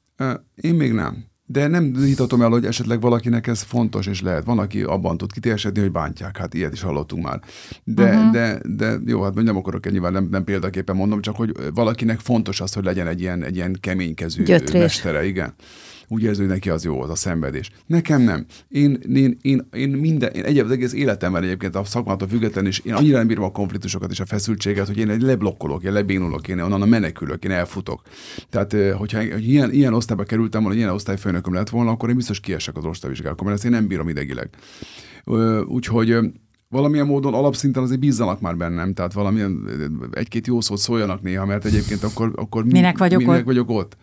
Én 0.56 0.76
még 0.76 0.94
nem. 0.94 1.32
De 1.54 1.68
nem 1.68 1.96
hitatom 1.96 2.42
el, 2.42 2.50
hogy 2.50 2.66
esetleg 2.66 3.02
valakinek 3.02 3.48
ez 3.48 3.62
fontos 3.62 4.08
és 4.08 4.22
lehet. 4.22 4.44
Van, 4.46 4.60
aki 4.60 4.82
abban 4.82 5.18
tud 5.18 5.32
kitérsedni, 5.32 5.82
hogy 5.82 5.92
bántják. 5.92 6.38
Hát 6.38 6.54
ilyet 6.54 6.74
is 6.74 6.82
hallottunk 6.82 7.24
már. 7.24 7.40
De, 7.84 8.16
uh-huh. 8.16 8.32
de, 8.32 8.60
de 8.64 8.98
jó, 9.06 9.22
hát 9.22 9.34
nem 9.34 9.58
akarok 9.58 9.92
nyilván 9.92 10.12
nem, 10.12 10.28
nem 10.32 10.44
példaképpen 10.44 10.96
mondom, 10.96 11.22
csak 11.22 11.36
hogy 11.36 11.52
valakinek 11.74 12.20
fontos 12.20 12.62
az, 12.62 12.74
hogy 12.74 12.84
legyen 12.84 13.08
egy 13.08 13.22
ilyen, 13.22 13.44
egy 13.44 13.56
ilyen 13.56 13.78
keménykezű 13.80 14.44
Gyötrés. 14.44 14.82
mestere. 14.82 15.26
Igen 15.26 15.54
úgy 16.08 16.24
érzi, 16.24 16.40
hogy 16.40 16.50
neki 16.50 16.70
az 16.70 16.84
jó, 16.84 17.02
az 17.02 17.10
a 17.10 17.16
szenvedés. 17.16 17.72
Nekem 17.86 18.22
nem. 18.22 18.46
Én, 18.70 19.00
én, 19.14 19.38
én, 19.42 19.68
én 19.74 19.90
minden, 19.90 20.32
én 20.32 20.44
egyébként 20.44 20.66
az 20.66 20.72
egész 20.72 20.94
életemben 20.94 21.44
egyébként 21.44 21.76
a 21.76 21.84
szakmától 21.84 22.28
független 22.28 22.66
is, 22.66 22.80
én 22.80 22.94
annyira 22.94 23.18
nem 23.18 23.28
bírom 23.28 23.44
a 23.44 23.52
konfliktusokat 23.52 24.12
és 24.12 24.20
a 24.20 24.26
feszültséget, 24.26 24.88
hogy 24.88 24.98
én 24.98 25.10
egy 25.10 25.22
leblokkolok, 25.22 25.84
én 25.84 25.92
lebénulok, 25.92 26.48
én 26.48 26.60
onnan 26.60 26.82
a 26.82 26.86
menekülök, 26.86 27.44
én 27.44 27.52
elfutok. 27.52 28.02
Tehát, 28.50 28.76
hogyha 28.98 29.18
hogy 29.18 29.50
ilyen, 29.50 29.72
ilyen 29.72 29.94
osztályba 29.94 30.24
kerültem 30.24 30.62
volna, 30.62 30.78
ilyen 30.78 30.90
osztályfőnököm 30.90 31.54
lett 31.54 31.70
volna, 31.70 31.92
akkor 31.92 32.10
én 32.10 32.16
biztos 32.16 32.40
kiesek 32.40 32.78
az 32.78 32.86
osztályvizsgákon, 32.86 33.46
mert 33.46 33.58
ezt 33.58 33.66
én 33.66 33.72
nem 33.72 33.88
bírom 33.88 34.10
idegileg. 34.10 34.50
Úgyhogy 35.66 36.18
valamilyen 36.74 37.06
módon 37.06 37.34
alapszinten 37.34 37.84
azért 37.84 38.00
bízzanak 38.00 38.42
már 38.42 38.58
bennem, 38.58 38.94
tehát 38.94 39.14
valamilyen 39.14 39.70
egy-két 40.12 40.48
jó 40.48 40.62
szót 40.62 40.78
szóljanak 40.78 41.22
néha, 41.22 41.46
mert 41.46 41.66
egyébként 41.66 42.04
akkor, 42.04 42.32
akkor 42.36 42.66
minek 42.66 42.98
vagyok 42.98 43.20
minek 43.20 43.38
ott? 43.38 43.46
vagyok 43.46 43.70
ott. 43.70 43.98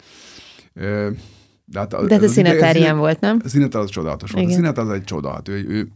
De 1.73 1.79
hát 1.79 1.93
a, 1.93 2.07
De 2.07 2.15
hát 2.15 2.23
a 2.23 2.29
színetár 2.29 2.77
ilyen 2.77 2.99
volt, 2.99 3.21
nem? 3.21 3.41
A 3.45 3.49
színetár 3.49 3.83
az 3.83 3.91
csodálatos 3.91 4.31
volt. 4.31 4.47
A 4.47 4.51
színetár 4.51 4.85
az 4.85 4.91
egy 4.91 5.05
csoda, 5.05 5.33
hát 5.33 5.49
ő, 5.49 5.65
ő, 5.69 5.89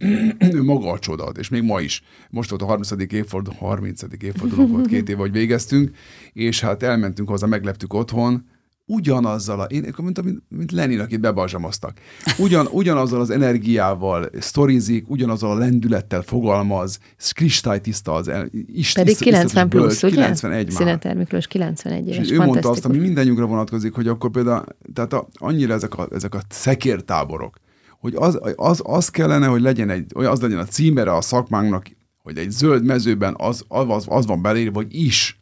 ő 0.52 0.62
maga 0.62 0.90
a 0.90 0.98
csoda, 0.98 1.32
és 1.38 1.48
még 1.48 1.62
ma 1.62 1.80
is. 1.80 2.02
Most 2.30 2.50
volt 2.50 2.62
a 2.62 2.64
30. 2.64 2.90
évforduló, 3.12 3.56
30. 3.58 4.02
évforduló 4.20 4.66
volt 4.66 4.86
két 4.86 5.08
év, 5.08 5.16
hogy 5.16 5.32
végeztünk, 5.32 5.90
és 6.32 6.60
hát 6.60 6.82
elmentünk 6.82 7.28
hozzá, 7.28 7.46
megleptük 7.46 7.92
otthon, 7.92 8.44
ugyanazzal, 8.86 9.60
a, 9.60 9.64
én 9.64 9.94
mint, 9.96 10.22
mint, 10.24 10.42
mint 10.48 10.72
Lenin, 10.72 11.00
akit 11.00 11.20
bebazsamoztak, 11.20 12.00
ugyan, 12.38 12.66
ugyanazzal 12.70 13.20
az 13.20 13.30
energiával 13.30 14.30
sztorizik, 14.38 15.10
ugyanazzal 15.10 15.50
a 15.50 15.58
lendülettel 15.58 16.22
fogalmaz, 16.22 16.98
kristálytiszta 17.32 18.12
az 18.12 18.28
el, 18.28 18.48
Isten, 18.66 19.04
Pedig 19.04 19.18
90 19.18 19.68
plusz, 19.68 20.00
bölcs, 20.00 20.02
ugye? 20.02 20.22
91 20.22 20.64
már. 20.66 20.76
Színeter 20.76 21.16
Miklós 21.16 21.46
91 21.46 22.08
éves, 22.08 22.30
ő 22.30 22.36
mondta 22.36 22.70
azt, 22.70 22.84
ami 22.84 22.98
mindannyiunkra 22.98 23.46
vonatkozik, 23.46 23.94
hogy 23.94 24.08
akkor 24.08 24.30
például, 24.30 24.64
tehát 24.92 25.12
a, 25.12 25.28
annyira 25.32 25.74
ezek 25.74 25.94
a, 25.94 26.08
ezek 26.12 26.34
a 26.34 26.40
szekértáborok, 26.48 27.56
hogy 28.00 28.14
az, 28.16 28.38
az, 28.56 28.80
az 28.84 29.08
kellene, 29.08 29.46
hogy 29.46 29.60
legyen 29.60 29.90
egy, 29.90 30.06
az 30.14 30.40
legyen 30.40 30.58
a 30.58 30.64
címere 30.64 31.14
a 31.14 31.20
szakmánknak, 31.20 31.86
hogy 32.22 32.38
egy 32.38 32.50
zöld 32.50 32.84
mezőben 32.84 33.34
az, 33.38 33.64
az, 33.68 34.04
az 34.08 34.26
van 34.26 34.42
belírva, 34.42 34.76
hogy 34.76 34.94
is. 34.94 35.40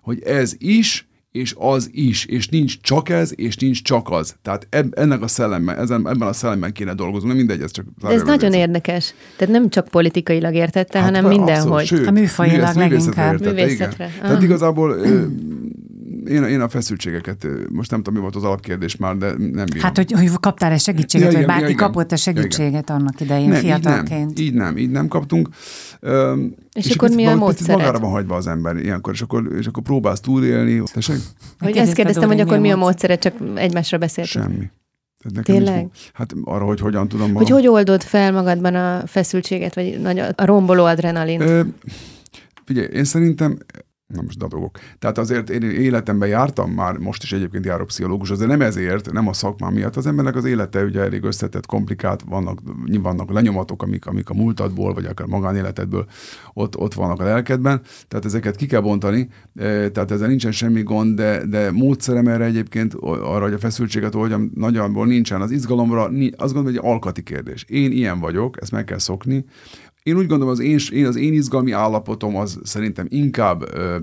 Hogy 0.00 0.22
ez 0.22 0.54
is, 0.58 1.08
és 1.34 1.54
az 1.58 1.88
is, 1.92 2.24
és 2.24 2.48
nincs 2.48 2.80
csak 2.80 3.08
ez, 3.08 3.32
és 3.36 3.56
nincs 3.56 3.82
csak 3.82 4.10
az. 4.10 4.36
Tehát 4.42 4.66
eb, 4.70 4.92
ennek 4.96 5.22
a 5.22 5.26
szellemben, 5.26 5.78
ezen, 5.78 6.08
ebben 6.08 6.28
a 6.28 6.32
szellemben 6.32 6.72
kéne 6.72 6.94
dolgozni, 6.94 7.28
nem 7.28 7.36
mindegy, 7.36 7.60
ez 7.60 7.70
csak... 7.70 7.84
De 8.00 8.08
ez 8.08 8.22
nagyon 8.22 8.52
érzem. 8.52 8.60
érdekes. 8.60 9.14
Tehát 9.36 9.54
nem 9.54 9.68
csak 9.68 9.88
politikailag 9.88 10.54
értette, 10.54 10.98
hát, 10.98 11.06
hanem 11.06 11.30
mindenhol. 11.30 11.82
Sőt, 11.82 12.06
a 12.06 12.10
műfajilag 12.10 12.74
leginkább. 12.74 13.40
Művészetre. 13.40 14.06
Igen. 14.06 14.20
Tehát 14.20 14.42
igazából 14.42 14.96
én, 16.26 16.42
én 16.42 16.60
a 16.60 16.68
feszültségeket, 16.68 17.46
most 17.68 17.90
nem 17.90 17.98
tudom, 17.98 18.14
mi 18.14 18.20
volt 18.20 18.36
az 18.36 18.42
alapkérdés 18.42 18.96
már, 18.96 19.16
de 19.16 19.26
nem 19.26 19.64
bírom. 19.64 19.80
Hát, 19.80 19.96
hogy, 19.96 20.12
hogy 20.12 20.30
kaptál-e 20.40 20.78
segítséget, 20.78 21.32
ja, 21.32 21.38
vagy 21.38 21.46
bárki 21.46 21.70
ja, 21.70 21.76
kapott 21.76 22.12
a 22.12 22.16
segítséget 22.16 22.88
ja, 22.88 22.94
annak 22.94 23.20
idején 23.20 23.48
nem, 23.48 23.60
fiatalként? 23.60 24.38
Így 24.38 24.54
nem, 24.54 24.66
így 24.66 24.74
nem, 24.74 24.76
így 24.76 24.90
nem 24.90 25.08
kaptunk. 25.08 25.48
Um, 26.00 26.54
és, 26.72 26.86
és 26.86 26.94
akkor 26.94 27.10
mi 27.10 27.26
a 27.26 27.34
módszered? 27.34 27.76
Magára 27.76 27.98
van 27.98 28.10
hagyva 28.10 28.36
az 28.36 28.46
ember 28.46 28.76
ilyenkor, 28.76 29.12
és 29.12 29.20
akkor, 29.20 29.52
és 29.58 29.66
akkor 29.66 29.82
próbálsz 29.82 30.20
túlélni. 30.20 30.82
Tessék? 30.92 31.16
Hogy 31.58 31.76
ezt 31.76 31.92
kérdeztem, 31.92 32.28
hogy 32.28 32.40
akkor 32.40 32.58
mi 32.58 32.70
a 32.70 32.76
módszered, 32.76 33.18
csak 33.18 33.34
egymásra 33.54 33.98
beszéltünk. 33.98 34.44
Semmi. 34.44 34.70
Nekem 35.32 35.54
Tényleg? 35.54 35.88
Is, 35.94 36.10
hát 36.12 36.34
arra, 36.44 36.64
hogy 36.64 36.80
hogyan 36.80 37.08
tudom... 37.08 37.34
Hogy 37.34 37.50
a... 37.50 37.54
hogy 37.54 37.66
oldod 37.66 38.02
fel 38.02 38.32
magadban 38.32 38.74
a 38.74 39.06
feszültséget, 39.06 39.74
vagy 39.74 40.00
nagy, 40.00 40.18
a 40.18 40.44
romboló 40.44 40.84
adrenalin? 40.84 41.40
Ö, 41.40 41.60
figyelj, 42.64 42.86
én 42.86 43.04
szerintem 43.04 43.58
Na 44.06 44.22
most 44.22 44.38
dadogok. 44.38 44.78
Tehát 44.98 45.18
azért 45.18 45.50
én 45.50 45.62
életemben 45.62 46.28
jártam 46.28 46.70
már, 46.70 46.96
most 46.96 47.22
is 47.22 47.32
egyébként 47.32 47.64
járok 47.64 47.86
pszichológus, 47.86 48.30
azért 48.30 48.48
nem 48.48 48.60
ezért, 48.60 49.12
nem 49.12 49.28
a 49.28 49.32
szakmám 49.32 49.72
miatt. 49.72 49.96
Az 49.96 50.06
embernek 50.06 50.36
az 50.36 50.44
élete 50.44 50.82
ugye 50.82 51.00
elég 51.00 51.22
összetett, 51.22 51.66
komplikált, 51.66 52.22
vannak, 52.28 52.58
vannak 53.02 53.32
lenyomatok, 53.32 53.82
amik, 53.82 54.06
amik 54.06 54.30
a 54.30 54.34
múltadból, 54.34 54.94
vagy 54.94 55.04
akár 55.04 55.26
magánéletedből 55.26 56.06
ott, 56.52 56.76
ott 56.76 56.94
vannak 56.94 57.20
a 57.20 57.24
lelkedben, 57.24 57.80
tehát 58.08 58.24
ezeket 58.24 58.56
ki 58.56 58.66
kell 58.66 58.80
bontani, 58.80 59.28
e, 59.54 59.90
tehát 59.90 60.10
ezzel 60.10 60.28
nincsen 60.28 60.52
semmi 60.52 60.82
gond, 60.82 61.16
de, 61.16 61.46
de 61.46 61.70
módszerem 61.70 62.28
erre 62.28 62.44
egyébként 62.44 62.94
arra, 63.00 63.42
hogy 63.42 63.52
a 63.52 63.58
feszültséget 63.58 64.14
oldjam, 64.14 64.50
nagyjából 64.54 65.06
nincsen. 65.06 65.40
Az 65.40 65.50
izgalomra 65.50 66.02
azt 66.02 66.12
gondolom, 66.36 66.64
hogy 66.64 66.76
egy 66.76 66.90
alkati 66.90 67.22
kérdés. 67.22 67.64
Én 67.68 67.92
ilyen 67.92 68.20
vagyok, 68.20 68.56
ezt 68.60 68.72
meg 68.72 68.84
kell 68.84 68.98
szokni, 68.98 69.44
én 70.04 70.16
úgy 70.16 70.26
gondolom, 70.26 70.52
az 70.52 70.60
én, 70.60 70.78
én, 70.92 71.06
az 71.06 71.16
én 71.16 71.32
izgalmi 71.32 71.72
állapotom 71.72 72.36
az 72.36 72.58
szerintem 72.62 73.06
inkább 73.08 73.74
ö, 73.74 73.96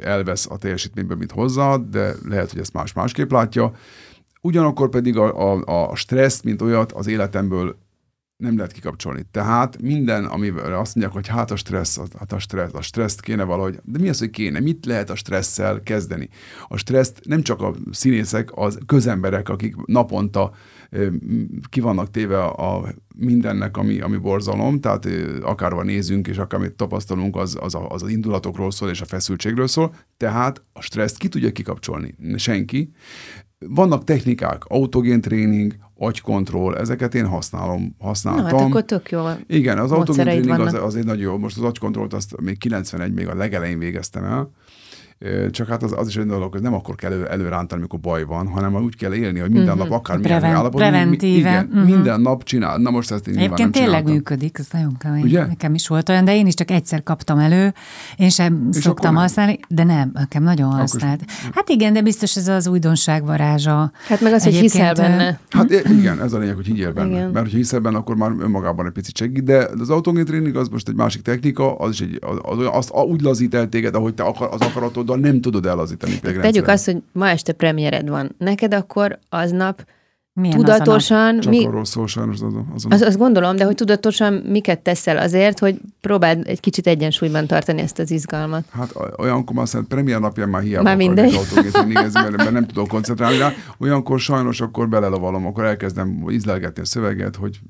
elvesz 0.00 0.46
a 0.50 0.58
teljesítményből, 0.58 1.16
mint 1.16 1.32
hozzá, 1.32 1.76
de 1.76 2.14
lehet, 2.28 2.50
hogy 2.50 2.60
ezt 2.60 2.72
más 2.72 2.92
másképp 2.92 3.30
látja. 3.30 3.72
Ugyanakkor 4.40 4.88
pedig 4.88 5.16
a, 5.16 5.52
a, 5.52 5.90
a 5.90 5.94
stressz, 5.94 6.42
mint 6.42 6.62
olyat 6.62 6.92
az 6.92 7.06
életemből 7.06 7.76
nem 8.36 8.56
lehet 8.56 8.72
kikapcsolni. 8.72 9.22
Tehát 9.30 9.82
minden, 9.82 10.24
amivel 10.24 10.74
azt 10.74 10.94
mondják, 10.94 11.14
hogy 11.14 11.26
hát 11.26 11.50
a 11.50 11.56
stressz, 11.56 12.00
hát 12.18 12.32
a 12.32 12.38
stressz, 12.38 12.74
a 12.74 12.82
stresszt 12.82 13.20
kéne 13.20 13.44
valahogy, 13.44 13.80
de 13.82 13.98
mi 13.98 14.08
az, 14.08 14.18
hogy 14.18 14.30
kéne? 14.30 14.60
Mit 14.60 14.86
lehet 14.86 15.10
a 15.10 15.14
stresszel 15.14 15.82
kezdeni? 15.82 16.28
A 16.68 16.76
stresszt 16.76 17.20
nem 17.24 17.42
csak 17.42 17.62
a 17.62 17.74
színészek, 17.90 18.48
az 18.54 18.78
közemberek, 18.86 19.48
akik 19.48 19.74
naponta 19.84 20.52
ki 21.68 21.80
vannak 21.80 22.10
téve 22.10 22.44
a 22.44 22.94
mindennek, 23.14 23.76
ami, 23.76 24.00
ami 24.00 24.16
borzalom, 24.16 24.80
tehát 24.80 25.08
akárva 25.42 25.82
nézünk, 25.82 26.26
és 26.26 26.38
akár 26.38 26.60
amit 26.60 26.72
tapasztalunk, 26.72 27.36
az, 27.36 27.56
az, 27.60 27.74
az 27.88 28.02
az 28.02 28.08
indulatokról 28.08 28.70
szól, 28.70 28.90
és 28.90 29.00
a 29.00 29.04
feszültségről 29.04 29.66
szól, 29.66 29.94
tehát 30.16 30.62
a 30.72 30.80
stresszt 30.80 31.18
ki 31.18 31.28
tudja 31.28 31.52
kikapcsolni? 31.52 32.14
Senki. 32.36 32.92
Vannak 33.58 34.04
technikák, 34.04 34.64
autogén 34.64 35.20
tréning, 35.20 35.76
agykontroll, 35.98 36.76
ezeket 36.76 37.14
én 37.14 37.26
használom, 37.26 37.96
használtam. 37.98 38.44
Na, 38.44 38.58
hát 38.58 38.68
akkor 38.68 38.84
tök 38.84 39.10
jó 39.10 39.26
Igen, 39.46 39.78
az 39.78 39.92
autogén 39.92 40.24
tréning 40.24 40.60
az, 40.60 40.74
az 40.74 40.96
egy 40.96 41.04
nagyon 41.04 41.22
jó. 41.22 41.38
Most 41.38 41.56
az 41.56 41.62
agykontrollt 41.62 42.12
azt 42.12 42.40
még 42.40 42.58
91, 42.58 43.12
még 43.12 43.28
a 43.28 43.34
legelején 43.34 43.78
végeztem 43.78 44.24
el, 44.24 44.50
csak 45.50 45.68
hát 45.68 45.82
az, 45.82 45.94
az 45.96 46.08
is 46.08 46.16
egy 46.16 46.26
dolog, 46.26 46.52
hogy 46.52 46.62
nem 46.62 46.74
akkor 46.74 46.94
kell 46.94 47.12
elő, 47.12 47.26
előrántani, 47.26 47.80
amikor 47.80 48.00
baj 48.00 48.24
van, 48.24 48.46
hanem 48.46 48.74
úgy 48.74 48.96
kell 48.96 49.14
élni, 49.14 49.38
hogy 49.38 49.50
minden 49.50 49.72
uh-huh. 49.72 49.88
nap 49.88 49.98
akár 49.98 50.18
milyen 50.18 50.44
állapotban. 50.44 50.90
Preventíven. 50.90 51.38
Igen, 51.38 51.68
uh-huh. 51.72 51.94
minden 51.94 52.20
nap 52.20 52.44
csinál. 52.44 52.78
Na 52.78 52.90
most 52.90 53.10
ezt 53.10 53.28
én 53.28 53.36
Egyébként 53.36 53.72
tényleg 53.72 53.88
csináltam. 53.88 54.12
működik, 54.12 54.58
ez 54.58 54.66
nagyon 54.72 54.96
kemény. 54.98 55.22
Ugye? 55.22 55.46
Nekem 55.46 55.74
is 55.74 55.88
volt 55.88 56.08
olyan, 56.08 56.24
de 56.24 56.36
én 56.36 56.46
is 56.46 56.54
csak 56.54 56.70
egyszer 56.70 57.02
kaptam 57.02 57.38
elő, 57.38 57.74
én 58.16 58.28
sem 58.28 58.68
És 58.72 58.76
szoktam 58.76 59.14
használni, 59.14 59.58
de 59.68 59.84
nem, 59.84 60.10
nekem 60.12 60.42
nagyon 60.42 60.70
használt. 60.70 61.24
Hát 61.52 61.68
igen, 61.68 61.92
de 61.92 62.02
biztos 62.02 62.36
ez 62.36 62.48
az 62.48 62.66
újdonság 62.66 63.24
varázsa. 63.24 63.90
Hát 64.08 64.20
meg 64.20 64.32
az, 64.32 64.44
hogy 64.44 64.54
hiszel 64.54 64.94
benne. 64.94 65.40
Hát 65.50 65.70
igen, 65.70 66.22
ez 66.22 66.32
a 66.32 66.38
lényeg, 66.38 66.54
hogy 66.54 66.66
higgyél 66.66 66.92
benne. 66.92 67.16
Igen. 67.16 67.30
Mert 67.30 67.50
ha 67.50 67.56
hiszel 67.56 67.80
benne, 67.80 67.96
akkor 67.96 68.16
már 68.16 68.32
önmagában 68.38 68.86
egy 68.86 68.92
picit 68.92 69.16
segít, 69.16 69.44
de 69.44 69.68
az 69.78 69.90
autogén 69.90 70.24
tréning 70.24 70.56
az 70.56 70.68
most 70.68 70.88
egy 70.88 70.94
másik 70.94 71.22
technika, 71.22 71.76
az 71.76 71.90
is 71.90 72.00
egy, 72.00 72.18
az, 72.20 72.58
az, 72.58 72.68
azt 72.72 72.92
úgy 72.92 73.20
lazít 73.20 73.54
el 73.54 73.68
téged, 73.68 73.94
ahogy 73.94 74.14
te 74.14 74.22
akar, 74.22 74.48
az 74.52 74.60
akaratod 74.60 75.05
oldal 75.10 75.30
nem 75.30 75.40
tudod 75.40 75.66
elazítani. 75.66 76.20
Tegyük 76.20 76.68
azt, 76.68 76.84
hogy 76.84 77.02
ma 77.12 77.28
este 77.28 77.52
premiered 77.52 78.08
van. 78.08 78.34
Neked 78.38 78.74
akkor 78.74 79.18
aznap 79.28 79.84
milyen 80.40 80.56
tudatosan... 80.56 81.40
Csak 81.40 81.52
mi... 81.52 81.66
arról 81.66 81.84
szól 81.84 82.06
sajnos 82.06 82.34
azon. 82.34 82.70
azon. 82.74 82.92
Az, 82.92 83.00
azt 83.00 83.18
gondolom, 83.18 83.56
de 83.56 83.64
hogy 83.64 83.74
tudatosan 83.74 84.32
miket 84.32 84.80
teszel 84.80 85.18
azért, 85.18 85.58
hogy 85.58 85.80
próbáld 86.00 86.48
egy 86.48 86.60
kicsit 86.60 86.86
egyensúlyban 86.86 87.46
tartani 87.46 87.80
ezt 87.80 87.98
az 87.98 88.10
izgalmat. 88.10 88.64
Hát 88.70 88.94
olyankor 89.16 89.56
már 89.56 89.68
szerint 89.68 89.88
premier 89.88 90.20
napján 90.20 90.48
már 90.48 90.62
hiába 90.62 90.82
már 90.82 90.96
mindegy. 90.96 91.40
nézni, 91.86 92.20
mert 92.20 92.50
nem 92.50 92.66
tudok 92.66 92.88
koncentrálni 92.88 93.38
rá. 93.38 93.52
Olyankor 93.78 94.20
sajnos 94.20 94.60
akkor 94.60 94.88
belelavalom, 94.88 95.46
akkor 95.46 95.64
elkezdem 95.64 96.30
ízlelgetni 96.30 96.82
a 96.82 96.84
szöveget, 96.84 97.36
hogy 97.36 97.60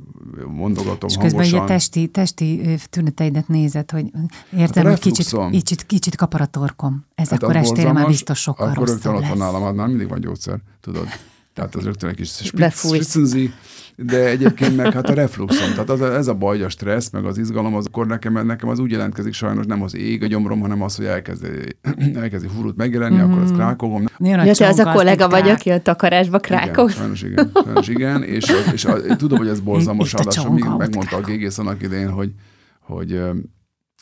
mondogatom 0.47 1.09
És 1.09 1.17
közben 1.17 1.31
hangosan. 1.31 1.59
ugye 1.59 1.69
testi, 1.69 2.07
testi 2.07 2.79
tüneteidet 2.91 3.49
nézed, 3.49 3.91
hogy 3.91 4.11
értem, 4.57 4.85
hát 4.85 4.93
hogy 4.93 5.13
kicsit, 5.13 5.37
kicsit, 5.51 5.87
kicsit 5.87 6.17
kapar 6.17 6.41
a 6.41 6.47
torkom. 6.47 7.05
Ez 7.15 7.29
hát 7.29 7.43
akkor 7.43 7.57
estére 7.57 7.93
már 7.93 8.07
biztos 8.07 8.41
sokkal 8.41 8.69
Akkor 8.69 8.89
rögtön 8.89 9.15
ott 9.15 9.27
van 9.27 9.39
nálam, 9.39 9.63
hát 9.63 9.75
már 9.75 9.87
mindig 9.87 10.09
van 10.09 10.21
gyógyszer, 10.21 10.59
tudod. 10.81 11.07
Tehát 11.57 11.75
az 11.75 11.85
rögtön 11.85 12.11
egy 12.11 12.17
kis 12.17 12.29
spritzenzi, 12.29 13.53
de 13.97 14.29
egyébként 14.29 14.77
meg 14.77 14.93
hát 14.93 15.09
a 15.09 15.15
refluxom, 15.15 15.71
tehát 15.71 15.91
az, 15.91 16.01
ez 16.01 16.29
a 16.29 16.35
baj, 16.35 16.63
a 16.63 16.69
stressz, 16.69 17.11
meg 17.11 17.25
az 17.25 17.39
izgalom, 17.39 17.75
az 17.75 17.87
akkor 17.87 18.07
nekem, 18.07 18.47
nekem 18.47 18.69
az 18.69 18.79
úgy 18.79 18.91
jelentkezik 18.91 19.33
sajnos, 19.33 19.67
nem 19.67 19.83
az 19.83 19.97
ég 19.97 20.23
a 20.23 20.27
gyomrom, 20.27 20.61
hanem 20.61 20.83
az, 20.83 20.97
hogy 20.97 21.05
elkezdi, 21.05 21.49
elkezdi 22.23 22.49
furút 22.49 22.77
megjelenni, 22.77 23.17
mm. 23.17 23.21
akkor 23.21 23.43
az 23.43 23.53
krákogom. 23.53 24.05
Ja, 24.19 24.55
te 24.55 24.67
az 24.67 24.79
a 24.79 24.93
kollega 24.93 25.29
vagy, 25.29 25.49
aki 25.49 25.71
a 25.71 25.83
takarásba 25.83 26.39
krákog. 26.39 26.91
Igen, 26.91 26.97
sajnos 26.97 27.23
igen, 27.23 27.51
sajnos 27.65 27.89
igen, 27.89 28.23
és, 28.23 28.49
és, 28.49 28.73
és 28.73 28.85
a, 28.85 29.17
tudom, 29.17 29.39
hogy 29.39 29.49
ez 29.49 29.61
borzalmas, 29.61 30.13
ráadásul 30.13 30.53
még 30.53 30.65
megmondta 30.79 31.17
a 31.17 31.21
Gégész 31.21 31.59
annak 31.59 31.83
idején, 31.83 32.11
hogy, 32.11 32.33
hogy 32.81 33.21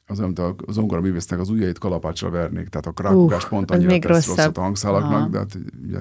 az, 0.07 0.21
amit 0.21 0.39
a 0.39 0.55
zongora 0.69 1.01
művésznek 1.01 1.41
az 1.41 1.51
ujjait 1.51 1.79
kalapácsra 1.79 2.31
vernék, 2.31 2.69
tehát 2.69 2.87
a 2.87 2.91
krákogás 2.91 3.43
uh, 3.45 3.49
pont 3.49 3.71
annyira 3.71 3.99
tesz 3.99 4.27
rosszat 4.27 4.59
a 4.59 4.61
hangszálaknak, 4.61 5.31
de 5.31 5.39
hát 5.39 5.59
ugye 5.87 5.99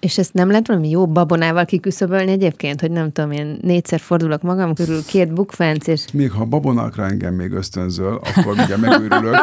és 0.00 0.18
ezt 0.18 0.32
nem 0.32 0.48
lehet 0.48 0.66
valami 0.66 0.90
jó 0.90 1.06
babonával 1.06 1.64
kiküszöbölni 1.64 2.30
egyébként, 2.30 2.80
hogy 2.80 2.90
nem 2.90 3.12
tudom, 3.12 3.30
én 3.30 3.58
négyszer 3.62 4.00
fordulok 4.00 4.42
magam 4.42 4.74
körül, 4.74 5.04
két 5.04 5.32
bukfenc, 5.32 5.86
és... 5.86 6.04
Még 6.12 6.30
ha 6.30 6.44
babonákra 6.44 7.04
engem 7.04 7.34
még 7.34 7.52
ösztönzöl, 7.52 8.20
akkor 8.36 8.52
ugye 8.52 8.76
megőrülök, 8.76 9.36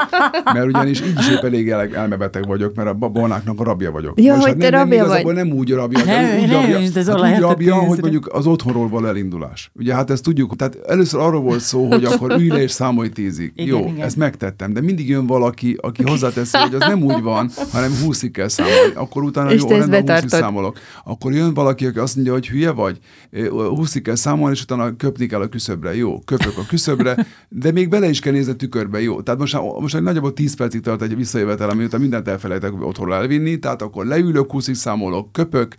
mert 0.54 0.66
ugyanis 0.66 1.02
így 1.02 1.20
is 1.20 1.30
épp 1.30 1.44
elég 1.44 1.70
el, 1.70 1.96
elmebeteg 1.96 2.48
vagyok, 2.48 2.76
mert 2.76 2.90
a 2.90 2.94
babonáknak 2.94 3.60
a 3.60 3.64
rabja 3.64 3.92
vagyok. 3.92 4.22
Jó, 4.22 4.34
hogy 4.34 4.46
hát 4.46 4.58
te 4.58 4.70
nem, 4.70 4.80
rabja 4.80 5.06
nem, 5.06 5.24
vagy. 5.24 5.36
Nem 5.36 5.52
úgy 5.52 5.72
rabja, 5.72 6.04
de 6.04 6.22
nem, 6.22 6.40
úgy 6.40 6.52
rabja, 6.52 6.80
is, 6.80 6.92
de 6.92 7.04
hát 7.04 7.36
úgy 7.36 7.40
rabja 7.40 7.76
hogy 7.76 8.02
mondjuk 8.02 8.34
az 8.34 8.46
otthonról 8.46 8.90
való 8.90 9.08
elindulás. 9.08 9.72
Ugye 9.74 9.94
hát 9.94 10.10
ezt 10.10 10.24
tudjuk, 10.24 10.56
tehát 10.56 10.78
először 10.88 11.20
arról 11.20 11.42
volt 11.42 11.60
szó, 11.60 11.88
hogy 11.88 12.06
akkor 12.06 12.32
ülj 12.32 12.62
és 12.62 12.72
számolj 12.72 13.10
tízig. 13.10 13.52
Igen, 13.56 13.80
Jó, 13.80 13.88
igen. 13.88 14.06
ezt 14.06 14.16
megtettem, 14.16 14.74
de 14.74 14.82
mindig 14.82 15.10
jön 15.10 15.28
valaki, 15.28 15.78
aki 15.82 16.04
hozzáteszi, 16.04 16.58
hogy 16.58 16.74
az 16.74 16.80
nem 16.80 17.04
úgy 17.04 17.22
van, 17.22 17.50
hanem 17.72 17.92
húszig 18.04 18.32
kell 18.32 18.48
számolni. 18.48 18.94
Akkor 18.94 19.24
utána 19.24 19.52
és 19.52 19.62
jó, 19.62 19.70
ezt 19.70 19.90
számolok. 20.44 20.80
Akkor 21.04 21.34
jön 21.34 21.54
valaki, 21.54 21.86
aki 21.86 22.00
azt 22.00 22.16
mondja, 22.16 22.34
hogy 22.34 22.48
hülye 22.48 22.72
vagy, 22.72 23.00
húszik 23.50 24.04
kell 24.04 24.16
számolni, 24.16 24.56
és 24.56 24.62
utána 24.62 24.96
köpni 24.96 25.26
kell 25.26 25.42
a 25.42 25.48
küszöbre. 25.48 25.96
Jó, 25.96 26.20
köpök 26.26 26.58
a 26.58 26.66
küszöbre, 26.68 27.28
de 27.50 27.72
még 27.72 27.90
bele 27.90 28.10
is 28.10 28.20
kell 28.20 28.34
nézni 28.34 28.52
a 28.52 28.56
tükörbe. 28.56 29.02
Jó, 29.02 29.22
tehát 29.22 29.40
most, 29.40 29.58
most 29.80 30.02
nagyjából 30.02 30.34
10 30.34 30.56
percig 30.56 30.82
tart 30.82 31.02
egy 31.02 31.16
visszajövetel, 31.16 31.70
ami 31.70 31.84
után 31.84 32.02
mindent 32.02 32.28
elfelejtek 32.28 32.86
otthonra 32.86 33.16
elvinni, 33.16 33.60
tehát 33.60 33.82
akkor 33.82 34.06
leülök, 34.06 34.52
húszik 34.52 34.76
számolok, 34.76 35.32
köpök, 35.32 35.76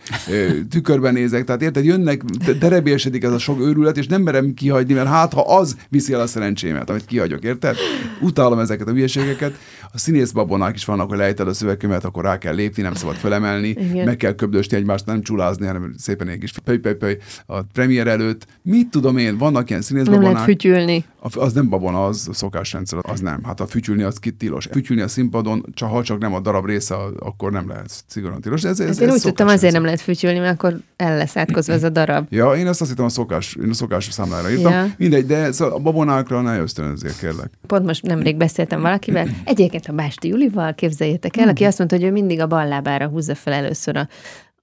tükörben 0.70 1.12
nézek, 1.12 1.44
tehát 1.44 1.62
érted, 1.62 1.85
jönnek, 1.85 2.22
derebélsedik 2.59 3.22
ez 3.22 3.33
a 3.33 3.38
sok 3.38 3.61
őrület, 3.61 3.96
és 3.96 4.07
nem 4.07 4.22
merem 4.22 4.55
kihagyni, 4.55 4.94
mert 4.94 5.09
hát 5.09 5.33
ha 5.33 5.40
az 5.40 5.77
viszi 5.88 6.12
el 6.12 6.20
a 6.20 6.27
szerencsémet, 6.27 6.90
amit 6.90 7.05
kihagyok, 7.05 7.44
érted? 7.44 7.77
Utálom 8.20 8.59
ezeket 8.59 8.88
a 8.88 8.92
hülyeségeket. 8.92 9.55
A 9.94 9.98
színész 9.98 10.30
babonák 10.30 10.74
is 10.74 10.85
vannak, 10.85 11.09
hogy 11.09 11.18
lejted 11.18 11.48
a 11.48 11.52
szövegkönyvet, 11.52 12.04
akkor 12.04 12.24
rá 12.24 12.38
kell 12.38 12.54
lépni, 12.54 12.83
nem 12.83 12.94
szabad 12.94 13.14
fölemelni, 13.14 13.68
Igen. 13.68 14.04
meg 14.04 14.16
kell 14.16 14.35
köbdösni 14.35 14.76
egymást, 14.76 15.07
nem 15.07 15.22
csulázni, 15.22 15.66
hanem 15.66 15.94
szépen 15.98 16.28
egy 16.28 16.38
kis 16.38 16.52
pöly, 16.64 16.78
pöly, 16.78 16.94
pöly 16.94 17.18
a 17.46 17.62
premier 17.62 18.07
előtt. 18.07 18.46
Mit 18.62 18.88
tudom 18.88 19.16
én, 19.16 19.38
vannak 19.38 19.70
ilyen 19.70 19.83
színész 19.83 20.07
Nem 20.07 20.22
lehet 20.22 20.40
fütyülni. 20.40 21.04
Az 21.35 21.52
nem 21.52 21.68
babona, 21.68 22.07
az 22.07 22.28
szokásrendszer, 22.33 22.98
az 23.02 23.20
nem. 23.20 23.40
Hát 23.44 23.61
a 23.61 23.66
fütyülni 23.66 24.02
az 24.02 24.18
tilos. 24.38 24.66
Fütyülni 24.72 25.02
a 25.02 25.09
színpadon, 25.09 25.64
csak 25.74 25.90
ha 25.90 26.02
csak 26.02 26.18
nem 26.18 26.35
a 26.35 26.40
darab 26.40 26.66
része, 26.66 26.94
akkor 27.18 27.52
nem 27.52 27.68
lehet 27.68 27.90
szigorúan 28.07 28.40
tilos. 28.40 28.64
Ez, 28.64 28.80
ez, 28.80 28.88
ez, 28.88 29.00
én 29.00 29.09
ez 29.09 29.14
úgy 29.14 29.20
tudtam, 29.20 29.48
azért 29.48 29.72
nem 29.72 29.85
lehet 29.85 30.00
fütyülni, 30.00 30.38
mert 30.38 30.54
akkor 30.54 30.78
el 30.96 31.16
lesz 31.16 31.37
átkozva 31.37 31.72
ez 31.72 31.83
a 31.83 31.88
darab. 31.88 32.26
Ja, 32.30 32.52
én 32.52 32.66
ezt 32.66 32.80
azt 32.80 32.90
hittem 32.90 33.04
a 33.04 33.09
szokás, 33.09 33.57
én 33.62 33.70
a 33.70 33.74
szokás 33.74 34.09
számlára 34.11 34.50
írtam. 34.50 34.72
Ja. 34.72 34.87
Mindegy, 34.96 35.26
de 35.26 35.52
szóval 35.52 35.74
a 35.74 35.78
babonákra 35.78 36.40
ne 36.40 36.59
ösztönözzél, 36.59 37.12
kérlek. 37.20 37.50
Pont 37.66 37.87
most 37.87 38.02
nemrég 38.02 38.37
beszéltem 38.37 38.80
valakivel, 38.80 39.28
egyébként 39.44 39.84
a 39.88 39.92
Básti 39.92 40.29
Julival, 40.29 40.75
képzeljétek 40.75 41.37
el, 41.37 41.49
aki 41.49 41.64
azt 41.64 41.79
mondta, 41.79 41.97
hogy 41.97 42.05
ő 42.05 42.11
mindig 42.11 42.40
a 42.40 42.47
ballábára 42.47 43.09
húzza 43.09 43.35
fel 43.35 43.53
először 43.53 43.97
a 43.97 44.09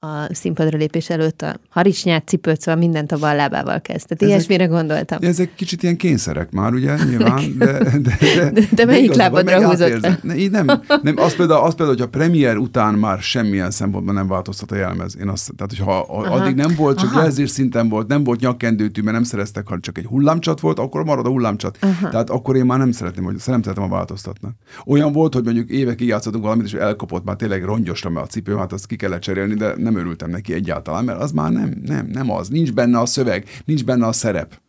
a 0.04 0.28
színpadra 0.34 0.78
lépés 0.78 1.10
előtt 1.10 1.42
a 1.42 1.60
haricsnyát, 1.70 2.28
cipőt, 2.28 2.62
szóval 2.62 2.80
mindent 2.80 3.12
a 3.12 3.18
ballábával 3.18 3.82
kezd. 3.82 4.08
Tehát 4.08 4.24
ezek, 4.24 4.28
ilyesmire 4.28 4.66
gondoltam. 4.66 5.18
Ezek 5.22 5.56
kicsit 5.56 5.84
ilyen 5.84 5.98
kényszerek 5.98 6.52
már, 6.52 6.74
ugye, 6.74 6.96
nyilván, 7.10 7.58
de... 7.58 7.66
De, 7.72 8.00
de, 8.00 8.52
de, 8.52 8.62
de 8.72 8.86
melyik 8.86 9.14
lábadra 9.14 9.68
húzott 9.68 10.24
ne, 10.24 10.36
így 10.36 10.52
nem, 10.52 10.66
nem, 11.02 11.18
az 11.18 11.36
például, 11.36 11.66
az 11.66 11.76
például, 11.76 11.98
hogy 11.98 12.08
a 12.08 12.10
premier 12.10 12.58
után 12.58 12.94
már 12.94 13.20
semmilyen 13.20 13.72
szempontban 13.72 14.14
nem 14.16 14.28
változtat 14.28 14.72
a 14.72 14.76
jelmez. 14.76 15.18
Én 15.18 15.28
azt, 15.28 15.52
tehát, 15.56 15.74
hogyha 15.78 16.00
Aha. 16.00 16.34
addig 16.34 16.56
nem 16.56 16.74
volt, 16.76 17.00
csak 17.00 17.10
Aha. 17.10 17.22
jelzés 17.22 17.50
szinten 17.50 17.90
volt, 17.90 18.08
nem 18.08 18.24
volt 18.24 18.40
nyakkendőtű, 18.40 19.02
mert 19.02 19.16
nem 19.16 19.24
szereztek, 19.24 19.66
hanem 19.66 19.82
csak 19.82 19.98
egy 19.98 20.06
hullámcsat 20.06 20.60
volt, 20.60 20.80
akkor 20.80 21.04
marad 21.04 21.26
a 21.26 21.30
hullámcsat. 21.30 21.78
Aha. 21.82 22.10
Tehát 22.10 22.30
akkor 22.30 22.56
én 22.56 22.66
már 22.66 22.78
nem 22.78 22.92
szeretném, 22.92 23.24
hogy 23.24 23.36
nem 23.46 23.62
szeretem 23.62 23.84
a 23.84 23.88
változtatnak. 23.88 24.52
Olyan 24.86 25.12
volt, 25.12 25.34
hogy 25.34 25.44
mondjuk 25.44 25.70
évekig 25.70 26.08
játszottunk 26.08 26.44
valamit, 26.44 26.66
és 26.66 26.74
elkopott 26.74 27.24
már 27.24 27.36
tényleg 27.36 27.64
rongyosra, 27.64 28.10
mert 28.10 28.26
a 28.26 28.30
cipő, 28.30 28.56
hát 28.56 28.74
azt 28.74 28.86
ki 28.86 28.96
kellett 28.96 29.22
cserélni, 29.22 29.54
de 29.54 29.74
nem 29.78 29.90
nem 29.92 30.02
örültem 30.02 30.30
neki 30.30 30.54
egyáltalán, 30.54 31.04
mert 31.04 31.22
az 31.22 31.32
már 31.32 31.52
nem, 31.52 31.82
nem, 31.86 32.08
nem 32.08 32.32
az. 32.32 32.48
Nincs 32.48 32.74
benne 32.74 33.00
a 33.00 33.06
szöveg, 33.06 33.48
nincs 33.66 33.86
benne 33.86 34.08
a 34.08 34.12
szerep. 34.12 34.60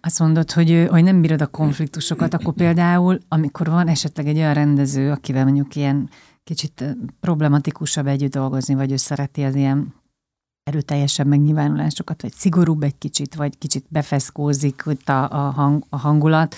Azt 0.00 0.18
mondod, 0.18 0.50
hogy, 0.50 0.86
hogy 0.90 1.02
nem 1.02 1.20
bírod 1.20 1.40
a 1.40 1.46
konfliktusokat, 1.46 2.34
akkor 2.34 2.54
például, 2.54 3.18
amikor 3.28 3.68
van 3.68 3.88
esetleg 3.88 4.26
egy 4.26 4.36
olyan 4.36 4.54
rendező, 4.54 5.10
akivel 5.10 5.44
mondjuk 5.44 5.76
ilyen 5.76 6.10
kicsit 6.44 6.96
problematikusabb 7.20 8.06
együtt 8.06 8.32
dolgozni, 8.32 8.74
vagy 8.74 8.92
ő 8.92 8.96
szereti 8.96 9.42
az 9.42 9.54
ilyen 9.54 9.94
erőteljesebb 10.62 11.26
megnyilvánulásokat, 11.26 12.22
vagy 12.22 12.32
szigorúbb 12.32 12.82
egy 12.82 12.98
kicsit, 12.98 13.34
vagy 13.34 13.58
kicsit 13.58 13.84
befeszkózik 13.88 14.82
ott 14.86 15.08
a, 15.08 15.30
a, 15.30 15.50
hang, 15.50 15.84
a 15.88 15.96
hangulat, 15.96 16.54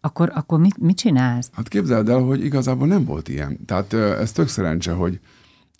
akkor, 0.00 0.30
akkor 0.34 0.58
mit, 0.60 0.78
mit 0.78 0.96
csinálsz? 0.96 1.50
Hát 1.52 1.68
képzeld 1.68 2.08
el, 2.08 2.20
hogy 2.20 2.44
igazából 2.44 2.86
nem 2.86 3.04
volt 3.04 3.28
ilyen. 3.28 3.64
Tehát 3.64 3.92
ez 3.92 4.32
tök 4.32 4.48
szerencse, 4.48 4.92
hogy, 4.92 5.20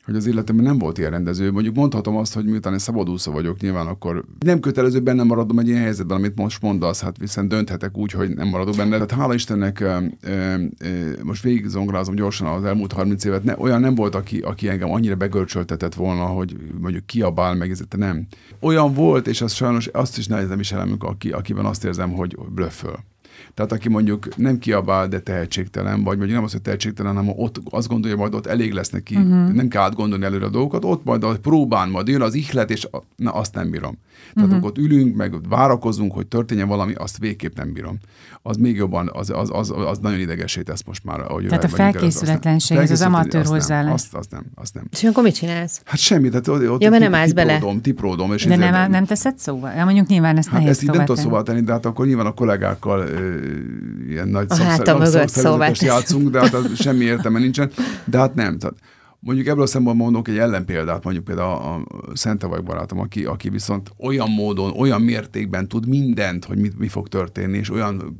hogy 0.04 0.16
az 0.16 0.26
életemben 0.26 0.64
nem 0.64 0.78
volt 0.78 0.98
ilyen 0.98 1.10
rendező. 1.10 1.52
Mondjuk 1.52 1.74
mondhatom 1.74 2.16
azt, 2.16 2.34
hogy 2.34 2.44
miután 2.44 2.72
én 2.72 2.78
szabadúszó 2.78 3.32
vagyok, 3.32 3.60
nyilván 3.60 3.86
akkor 3.86 4.24
nem 4.38 4.60
kötelező 4.60 5.00
benne 5.00 5.22
maradom 5.22 5.58
egy 5.58 5.68
ilyen 5.68 5.80
helyzetben, 5.80 6.16
amit 6.16 6.36
most 6.36 6.62
mondasz, 6.62 7.00
hát 7.02 7.18
viszont 7.18 7.48
dönthetek 7.48 7.96
úgy, 7.96 8.12
hogy 8.12 8.34
nem 8.34 8.48
maradok 8.48 8.76
benne. 8.76 8.90
Tehát 8.90 9.10
hála 9.10 9.34
Istennek 9.34 9.80
e, 9.80 10.02
e, 10.20 10.58
most 11.22 11.42
végig 11.42 11.66
zongorázom 11.66 12.14
gyorsan 12.14 12.46
az 12.46 12.64
elmúlt 12.64 12.92
30 12.92 13.24
évet, 13.24 13.44
ne, 13.44 13.54
olyan 13.58 13.80
nem 13.80 13.94
volt, 13.94 14.14
aki, 14.14 14.38
aki 14.38 14.68
engem 14.68 14.90
annyira 14.90 15.16
begörcsöltetett 15.16 15.94
volna, 15.94 16.24
hogy 16.24 16.56
mondjuk 16.80 17.06
kiabál 17.06 17.54
meg, 17.54 17.70
ez 17.70 17.80
nem. 17.96 18.26
Olyan 18.60 18.94
volt, 18.94 19.26
és 19.26 19.40
az 19.40 19.52
sajnos 19.52 19.86
azt 19.86 20.18
is 20.18 20.26
nehezen 20.26 20.56
viselem, 20.56 20.96
aki, 20.98 21.30
akiben 21.30 21.64
azt 21.64 21.84
érzem, 21.84 22.12
hogy 22.12 22.36
blöfföl. 22.54 22.98
Tehát 23.54 23.72
aki 23.72 23.88
mondjuk 23.88 24.36
nem 24.36 24.58
kiabál, 24.58 25.08
de 25.08 25.20
tehetségtelen, 25.20 26.02
vagy 26.04 26.16
mondjuk 26.16 26.30
nem 26.30 26.44
az, 26.44 26.52
hogy 26.52 26.62
tehetségtelen, 26.62 27.14
hanem 27.14 27.32
ott 27.36 27.60
azt 27.70 27.88
gondolja, 27.88 28.16
majd 28.16 28.34
ott 28.34 28.46
elég 28.46 28.72
lesz 28.72 28.90
neki, 28.90 29.16
uh-huh. 29.16 29.52
nem 29.52 29.68
kell 29.68 29.82
átgondolni 29.82 30.24
előre 30.24 30.44
a 30.44 30.50
dolgokat, 30.50 30.84
ott 30.84 31.04
majd 31.04 31.24
a 31.24 31.38
próbán 31.38 31.88
majd 31.88 32.08
jön 32.08 32.22
az 32.22 32.34
ihlet, 32.34 32.70
és 32.70 32.88
na, 33.16 33.30
azt 33.30 33.54
nem 33.54 33.70
bírom. 33.70 33.98
Tehát 34.34 34.50
uh-huh. 34.50 34.64
ott 34.64 34.78
ülünk, 34.78 35.16
meg 35.16 35.48
várakozunk, 35.48 36.12
hogy 36.12 36.26
történjen 36.26 36.68
valami, 36.68 36.92
azt 36.92 37.18
végképp 37.18 37.56
nem 37.56 37.72
bírom. 37.72 37.98
Az 38.42 38.56
még 38.56 38.76
jobban, 38.76 39.10
az, 39.12 39.30
az, 39.30 39.50
az, 39.52 39.72
az 39.76 39.98
nagyon 39.98 40.20
idegesít 40.20 40.68
ezt 40.68 40.86
most 40.86 41.04
már. 41.04 41.20
Ahogy 41.20 41.46
tehát 41.46 41.64
a 41.64 41.68
felkészületlenség, 41.68 42.76
ez 42.76 42.90
az 42.90 43.02
amatőr 43.02 43.44
hozzáállás. 43.44 43.92
Azt, 43.92 44.14
azt, 44.14 44.30
nem, 44.30 44.44
azt 44.54 44.74
nem. 44.74 44.84
És 44.90 45.04
akkor 45.04 45.22
mit 45.22 45.34
csinálsz? 45.34 45.80
Hát 45.84 45.98
semmit, 45.98 46.30
tehát 46.30 46.48
ott, 46.48 46.68
ott 46.68 46.82
ja, 46.82 46.90
mert 46.90 47.02
nem 47.02 47.14
állsz 47.14 47.32
bele. 47.32 47.62
Tipródom, 47.82 48.32
és 48.32 48.44
de 48.44 48.56
nem, 48.56 48.72
nem, 48.72 48.90
nem 48.90 49.04
teszed 49.04 49.38
szóval? 49.38 49.72
Ja, 49.72 49.84
mondjuk 49.84 50.06
nyilván 50.06 50.36
ezt 50.36 50.48
hát 50.48 50.58
nehéz 50.58 50.70
ezt 50.70 50.82
így 50.82 50.90
nem 50.90 51.04
tudom 51.04 51.16
szóval 51.22 51.42
tenni, 51.42 51.60
de 51.60 51.72
hát 51.72 51.86
akkor 51.86 52.06
nyilván 52.06 52.26
a 52.26 52.32
kollégákkal 52.32 53.04
ilyen 54.08 54.28
nagy 54.28 54.50
szóval 55.26 55.72
játszunk, 55.80 56.30
de 56.30 56.40
hát 56.40 56.54
az 56.54 56.66
semmi 56.74 57.04
értelme 57.04 57.38
nincsen. 57.38 57.70
De 58.04 58.18
hát 58.18 58.34
nem. 58.34 58.58
Tehát 58.58 58.74
Mondjuk 59.24 59.46
ebből 59.46 59.62
a 59.62 59.66
szempontból 59.66 60.04
mondok 60.04 60.28
egy 60.28 60.38
ellenpéldát, 60.38 61.04
mondjuk 61.04 61.24
például 61.24 61.50
a, 61.50 62.56
a 62.56 62.62
barátom, 62.62 62.98
aki, 62.98 63.24
aki 63.24 63.48
viszont 63.48 63.90
olyan 63.98 64.30
módon, 64.30 64.72
olyan 64.76 65.02
mértékben 65.02 65.68
tud 65.68 65.88
mindent, 65.88 66.44
hogy 66.44 66.58
mit, 66.58 66.78
mi 66.78 66.88
fog 66.88 67.08
történni, 67.08 67.58
és 67.58 67.70
olyan 67.70 68.18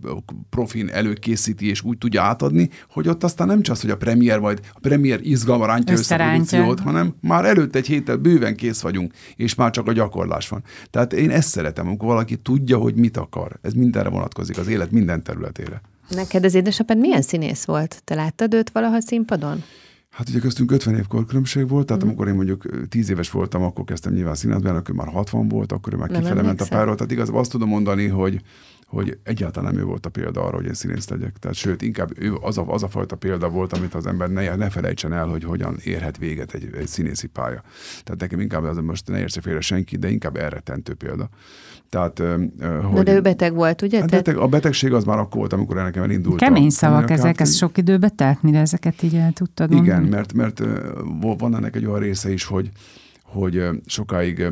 profin 0.51 0.89
előkészíti, 0.89 1.69
és 1.69 1.83
úgy 1.83 1.99
tudja 1.99 2.23
átadni, 2.23 2.69
hogy 2.91 3.09
ott 3.09 3.25
aztán 3.25 3.47
nem 3.47 3.63
csak 3.63 3.75
az, 3.75 3.81
hogy 3.81 3.91
a 3.91 3.97
premier 3.97 4.41
vagy 4.41 4.61
a 4.73 4.79
premier 4.81 5.21
izgalma 5.23 5.67
rántja 5.67 5.95
össze 5.95 6.15
a 6.15 6.19
produkciót, 6.19 6.81
hanem 6.81 7.15
már 7.21 7.45
előtt 7.45 7.75
egy 7.75 7.87
héttel 7.87 8.17
bőven 8.17 8.57
kész 8.57 8.81
vagyunk, 8.81 9.13
és 9.37 9.55
már 9.55 9.71
csak 9.71 9.89
a 9.89 9.93
gyakorlás 9.93 10.49
van. 10.49 10.63
Tehát 10.91 11.13
én 11.13 11.31
ezt 11.31 11.49
szeretem, 11.49 11.87
amikor 11.87 12.09
valaki 12.09 12.37
tudja, 12.37 12.79
hogy 12.79 12.95
mit 12.95 13.17
akar. 13.17 13.59
Ez 13.63 13.73
mindenre 13.73 14.09
vonatkozik, 14.09 14.59
az 14.59 14.69
élet 14.69 14.91
minden 14.91 15.23
területére. 15.23 15.81
Neked 16.09 16.45
az 16.45 16.55
édesapád 16.55 16.99
milyen 16.99 17.23
színész 17.23 17.65
volt? 17.65 18.03
Te 18.05 18.15
láttad 18.15 18.55
őt 18.55 18.71
valaha 18.71 19.01
színpadon? 19.01 19.63
Hát 20.13 20.29
ugye 20.29 20.39
köztünk 20.39 20.71
50 20.71 20.95
év 20.95 21.07
korkülönbség 21.07 21.69
volt, 21.69 21.87
tehát 21.87 22.05
mm. 22.05 22.07
amikor 22.07 22.29
én 22.29 22.35
mondjuk 22.35 22.89
10 22.89 23.11
éves 23.11 23.31
voltam, 23.31 23.63
akkor 23.63 23.85
kezdtem 23.85 24.13
nyilván 24.13 24.35
színházban, 24.35 24.77
akkor 24.77 24.95
már 24.95 25.09
60 25.09 25.49
volt, 25.49 25.73
akkor 25.73 25.93
ő 25.93 25.97
már 25.97 26.09
kifele 26.09 26.43
ment 26.43 26.61
a 26.61 26.67
pályáról. 26.69 26.95
Tehát 26.95 27.13
igazából 27.13 27.41
azt 27.41 27.51
tudom 27.51 27.69
mondani, 27.69 28.07
hogy, 28.07 28.41
hogy 28.87 29.19
egyáltalán 29.23 29.73
nem 29.73 29.83
ő 29.83 29.85
volt 29.85 30.07
a 30.07 30.11
példa 30.11 30.45
arra, 30.45 30.57
hogy 30.57 30.67
én 30.67 30.75
színész 30.75 31.09
legyek. 31.09 31.37
Tehát 31.39 31.57
sőt, 31.57 31.83
inkább 31.83 32.11
ő 32.19 32.35
az 32.41 32.59
a, 32.59 32.65
az 32.67 32.83
a 32.83 32.89
fajta 32.89 33.17
példa 33.17 33.49
volt, 33.49 33.73
amit 33.73 33.95
az 33.95 34.07
ember 34.07 34.31
ne, 34.31 34.57
ne 34.57 34.71
felejtsen 34.71 35.13
el, 35.13 35.27
hogy 35.27 35.45
hogyan 35.45 35.77
érhet 35.85 36.19
véget 36.19 36.55
egy, 36.55 36.75
egy 36.75 36.89
színészi 36.89 37.27
pálya. 37.27 37.63
Tehát 38.05 38.21
nekem 38.21 38.41
inkább 38.41 38.65
az 38.65 38.77
most 38.77 39.09
ne 39.09 39.19
értse 39.19 39.41
félre 39.41 39.61
senki, 39.61 39.97
de 39.97 40.11
inkább 40.11 40.37
elrettentő 40.37 40.95
példa. 40.95 41.29
Tehát, 41.93 42.19
hogy, 42.19 42.93
Na 42.93 43.03
de 43.03 43.15
ő 43.15 43.21
beteg 43.21 43.55
volt, 43.55 43.83
ugye? 43.83 44.01
Hát 44.01 44.11
beteg, 44.11 44.37
a 44.37 44.47
betegség 44.47 44.93
az 44.93 45.05
már 45.05 45.19
akkor 45.19 45.37
volt, 45.37 45.53
amikor 45.53 45.77
nekem 45.77 46.03
elindult. 46.03 46.39
Kemény 46.39 46.71
szavak 46.71 47.11
ezek, 47.11 47.41
ez 47.41 47.57
sok 47.57 47.79
időbe 47.79 48.09
telt, 48.09 48.43
mire 48.43 48.59
ezeket 48.59 49.03
így 49.03 49.15
el 49.15 49.33
tudtad 49.33 49.71
Igen, 49.71 49.83
mondani? 49.85 50.09
mert, 50.09 50.33
mert 50.33 50.63
van 51.39 51.57
ennek 51.57 51.77
egy 51.77 51.87
olyan 51.87 51.99
része 52.01 52.33
is, 52.33 52.45
hogy, 52.45 52.71
hogy 53.25 53.69
sokáig 53.87 54.47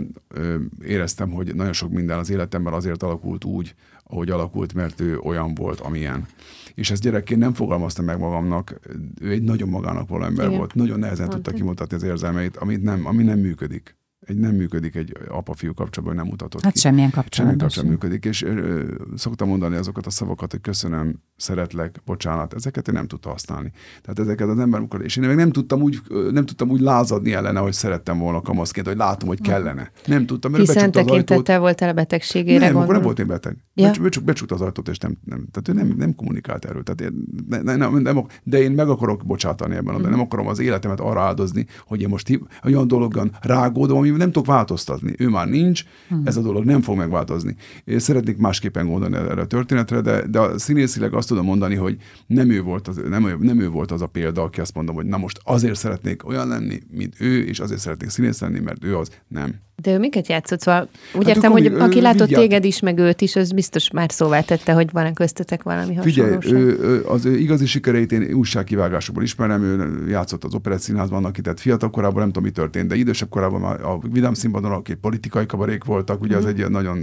éreztem, 0.84 1.30
hogy 1.30 1.54
nagyon 1.54 1.72
sok 1.72 1.90
minden 1.90 2.18
az 2.18 2.30
életemben 2.30 2.72
azért 2.72 3.02
alakult 3.02 3.44
úgy, 3.44 3.74
ahogy 4.04 4.30
alakult, 4.30 4.74
mert 4.74 5.00
ő 5.00 5.18
olyan 5.18 5.54
volt, 5.54 5.80
amilyen. 5.80 6.26
És 6.74 6.90
ezt 6.90 7.02
gyerekként 7.02 7.40
nem 7.40 7.52
fogalmaztam 7.52 8.04
meg 8.04 8.18
magamnak, 8.18 8.80
ő 9.20 9.30
egy 9.30 9.42
nagyon 9.42 9.68
magának 9.68 10.08
való 10.08 10.24
ember 10.24 10.46
Igen. 10.46 10.58
volt, 10.58 10.74
nagyon 10.74 10.98
nehezen 10.98 11.26
Mondta. 11.26 11.42
tudta 11.42 11.62
kimutatni 11.62 11.96
az 11.96 12.02
érzelmeit, 12.02 12.56
amit 12.56 12.82
nem, 12.82 13.06
ami 13.06 13.22
nem 13.22 13.38
működik 13.38 13.98
egy 14.26 14.36
nem 14.36 14.54
működik 14.54 14.94
egy 14.94 15.16
apa-fiú 15.28 15.74
kapcsolatban, 15.74 16.18
nem 16.18 16.26
mutatott 16.26 16.62
Hát 16.62 16.72
ki. 16.72 16.78
semmilyen 16.78 17.10
kapcsolatban. 17.10 17.68
Semmilyen 17.68 17.98
kapcsolatban 17.98 18.10
működik, 18.10 18.24
és 18.24 18.42
ö, 18.42 19.16
szoktam 19.16 19.48
mondani 19.48 19.76
azokat 19.76 20.06
a 20.06 20.10
szavakat, 20.10 20.50
hogy 20.50 20.60
köszönöm, 20.60 21.22
szeretlek, 21.36 22.00
bocsánat, 22.04 22.54
ezeket 22.54 22.88
én 22.88 22.94
nem 22.94 23.06
tudtam 23.06 23.32
használni. 23.32 23.72
Tehát 24.02 24.18
ezeket 24.18 24.48
az 24.48 24.58
ember, 24.58 24.82
és 25.02 25.16
én 25.16 25.26
meg 25.26 25.36
nem 25.36 25.52
tudtam 25.52 25.82
úgy, 25.82 26.00
nem 26.30 26.46
tudtam 26.46 26.70
úgy 26.70 26.80
lázadni 26.80 27.32
ellene, 27.32 27.60
hogy 27.60 27.72
szerettem 27.72 28.18
volna 28.18 28.40
kamaszként, 28.40 28.86
hogy 28.86 28.96
látom, 28.96 29.28
hogy 29.28 29.40
kellene. 29.40 29.90
Nem 30.06 30.26
tudtam, 30.26 30.50
mert 30.50 30.66
Hiszen 30.66 30.90
tekintettel 30.90 31.60
voltál 31.60 31.88
a 31.88 31.92
betegségére, 31.92 32.66
Nem, 32.66 32.76
akkor 32.76 32.94
nem 32.94 33.02
volt 33.02 33.18
én 33.18 33.26
beteg. 33.26 33.56
Ja. 33.74 33.90
Becsuk, 34.00 34.24
becsukta 34.24 34.54
az 34.54 34.60
ajtót, 34.60 34.88
és 34.88 34.98
nem, 34.98 35.16
nem, 35.24 35.46
tehát 35.50 35.68
ő 35.68 35.72
nem, 35.72 35.96
nem 35.98 36.14
kommunikált 36.14 36.64
erről. 36.64 36.82
Tehát 36.82 37.00
én, 37.00 37.24
ne, 37.48 37.62
ne, 37.62 37.76
nem, 37.76 37.96
nem, 37.96 38.26
de 38.42 38.58
én 38.58 38.70
meg 38.72 38.88
akarok 38.88 39.26
bocsátani 39.26 39.74
ebben, 39.74 39.94
mm. 39.94 40.02
de 40.02 40.08
nem 40.08 40.20
akarom 40.20 40.46
az 40.46 40.58
életemet 40.58 41.00
arra 41.00 41.20
áldozni, 41.20 41.66
hogy 41.86 42.00
én 42.00 42.08
most 42.08 42.40
olyan 42.64 42.88
dologban 42.88 43.36
rágódom, 43.40 43.98
ami 44.10 44.18
nem 44.18 44.32
tudok 44.32 44.48
változtatni. 44.48 45.14
Ő 45.18 45.28
már 45.28 45.48
nincs, 45.48 45.84
hmm. 46.08 46.22
ez 46.24 46.36
a 46.36 46.42
dolog 46.42 46.64
nem 46.64 46.80
fog 46.80 46.96
megváltozni. 46.96 47.56
Én 47.84 47.98
szeretnék 47.98 48.36
másképpen 48.36 48.86
gondolni 48.86 49.16
erre 49.16 49.40
a 49.40 49.46
történetre, 49.46 50.00
de, 50.00 50.26
de 50.26 50.38
a 50.38 50.58
színészileg 50.58 51.14
azt 51.14 51.28
tudom 51.28 51.44
mondani, 51.44 51.74
hogy 51.74 51.96
nem 52.26 52.50
ő, 52.50 52.62
volt 52.62 52.88
az, 52.88 53.00
nem, 53.08 53.36
nem 53.40 53.60
ő 53.60 53.68
volt 53.68 53.90
az 53.90 54.02
a 54.02 54.06
példa, 54.06 54.42
aki 54.42 54.60
azt 54.60 54.74
mondom, 54.74 54.94
hogy 54.94 55.06
na 55.06 55.16
most 55.16 55.40
azért 55.44 55.78
szeretnék 55.78 56.26
olyan 56.26 56.48
lenni, 56.48 56.80
mint 56.90 57.14
ő, 57.18 57.44
és 57.44 57.60
azért 57.60 57.80
szeretnék 57.80 58.10
színész 58.10 58.40
lenni, 58.40 58.60
mert 58.60 58.84
ő 58.84 58.96
az. 58.96 59.10
Nem. 59.28 59.54
De 59.82 59.92
ő 59.92 59.98
miket 59.98 60.28
játszott? 60.28 60.60
Szóval 60.60 60.88
úgy 61.14 61.26
hát 61.26 61.36
értem, 61.36 61.50
hogy 61.52 61.66
aki 61.66 62.00
látott 62.00 62.26
vigyált. 62.26 62.42
téged 62.42 62.64
is, 62.64 62.80
meg 62.80 62.98
őt 62.98 63.20
is, 63.20 63.36
az 63.36 63.52
biztos 63.52 63.90
már 63.90 64.12
szóvá 64.12 64.40
tette, 64.40 64.72
hogy 64.72 64.88
van-e 64.92 65.12
köztetek 65.12 65.62
valami 65.62 65.98
Figyelj, 66.00 66.36
ő, 66.46 67.04
az 67.06 67.24
ő 67.24 67.36
igazi 67.36 67.66
sikereit 67.66 68.12
én 68.12 68.32
újságkivágásokból 68.32 69.22
ismerem, 69.22 69.62
ő 69.62 70.08
játszott 70.08 70.44
az 70.44 70.54
Operett 70.54 70.80
Színházban, 70.80 71.18
annak 71.18 71.36
tehát 71.36 71.60
fiatal 71.60 71.90
korában 71.90 72.18
nem 72.18 72.26
tudom, 72.26 72.42
mi 72.42 72.50
történt, 72.50 72.88
de 72.88 72.94
idősebb 72.94 73.28
korában 73.28 73.62
a 73.62 73.98
Vidám 74.12 74.34
színpadon, 74.34 74.72
akik 74.72 74.96
politikai 74.96 75.46
kabarék 75.46 75.84
voltak, 75.84 76.20
ugye 76.20 76.34
mm. 76.34 76.38
az 76.38 76.44
mhm. 76.44 76.60
egy 76.62 76.70
nagyon 76.70 76.98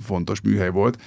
fontos 0.00 0.40
műhely 0.40 0.70
volt, 0.70 0.98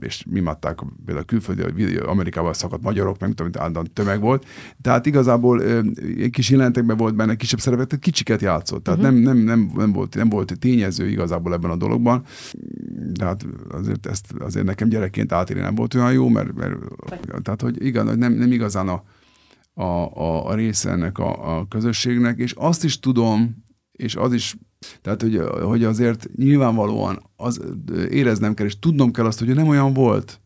és 0.00 0.24
mi 0.30 0.40
matták 0.40 0.78
például 1.04 1.26
külföldi, 1.26 1.96
Amerikával 1.96 2.54
szakadt 2.54 2.82
magyarok, 2.82 3.18
meg 3.20 3.32
tudom, 3.34 3.70
mint 3.74 3.92
tömeg 3.92 4.20
volt. 4.20 4.46
Tehát 4.82 5.06
igazából 5.06 5.62
egy 5.62 6.30
kis 6.30 6.50
jelentekben 6.50 6.96
volt 6.96 7.14
benne 7.14 7.34
kisebb 7.34 7.60
szerepet, 7.60 7.98
kicsiket 7.98 8.40
játszott. 8.40 8.84
Tehát 8.84 9.00
mm. 9.00 9.02
nem, 9.02 9.14
nem, 9.14 9.36
nem, 9.36 9.70
nem, 9.74 9.92
volt, 10.00 10.14
nem 10.14 10.28
volt 10.28 10.58
tényező 10.58 11.08
igazából 11.08 11.52
ebben 11.52 11.70
a 11.70 11.76
dologban. 11.76 12.24
De 13.12 13.24
hát 13.24 13.46
azért, 13.68 14.06
ezt, 14.06 14.32
azért 14.38 14.66
nekem 14.66 14.88
gyerekként 14.88 15.32
átélni 15.32 15.62
nem 15.62 15.74
volt 15.74 15.94
olyan 15.94 16.12
jó, 16.12 16.28
mert, 16.28 16.54
mert 16.54 16.78
tehát, 17.42 17.60
hogy 17.60 17.84
igen, 17.84 18.18
nem, 18.18 18.32
nem 18.32 18.52
igazán 18.52 18.88
a, 18.88 19.02
a, 19.74 19.84
a, 20.20 20.46
a 20.46 20.54
része 20.54 20.90
ennek 20.90 21.18
a, 21.18 21.58
a 21.58 21.68
közösségnek, 21.68 22.38
és 22.38 22.52
azt 22.52 22.84
is 22.84 23.00
tudom, 23.00 23.64
és 23.92 24.16
az 24.16 24.32
is, 24.32 24.56
tehát 25.02 25.22
hogy, 25.22 25.40
hogy 25.62 25.84
azért 25.84 26.28
nyilvánvalóan 26.36 27.22
az, 27.36 27.60
éreznem 28.10 28.54
kell, 28.54 28.66
és 28.66 28.78
tudnom 28.78 29.12
kell 29.12 29.26
azt, 29.26 29.38
hogy 29.38 29.54
nem 29.54 29.68
olyan 29.68 29.92
volt. 29.92 30.40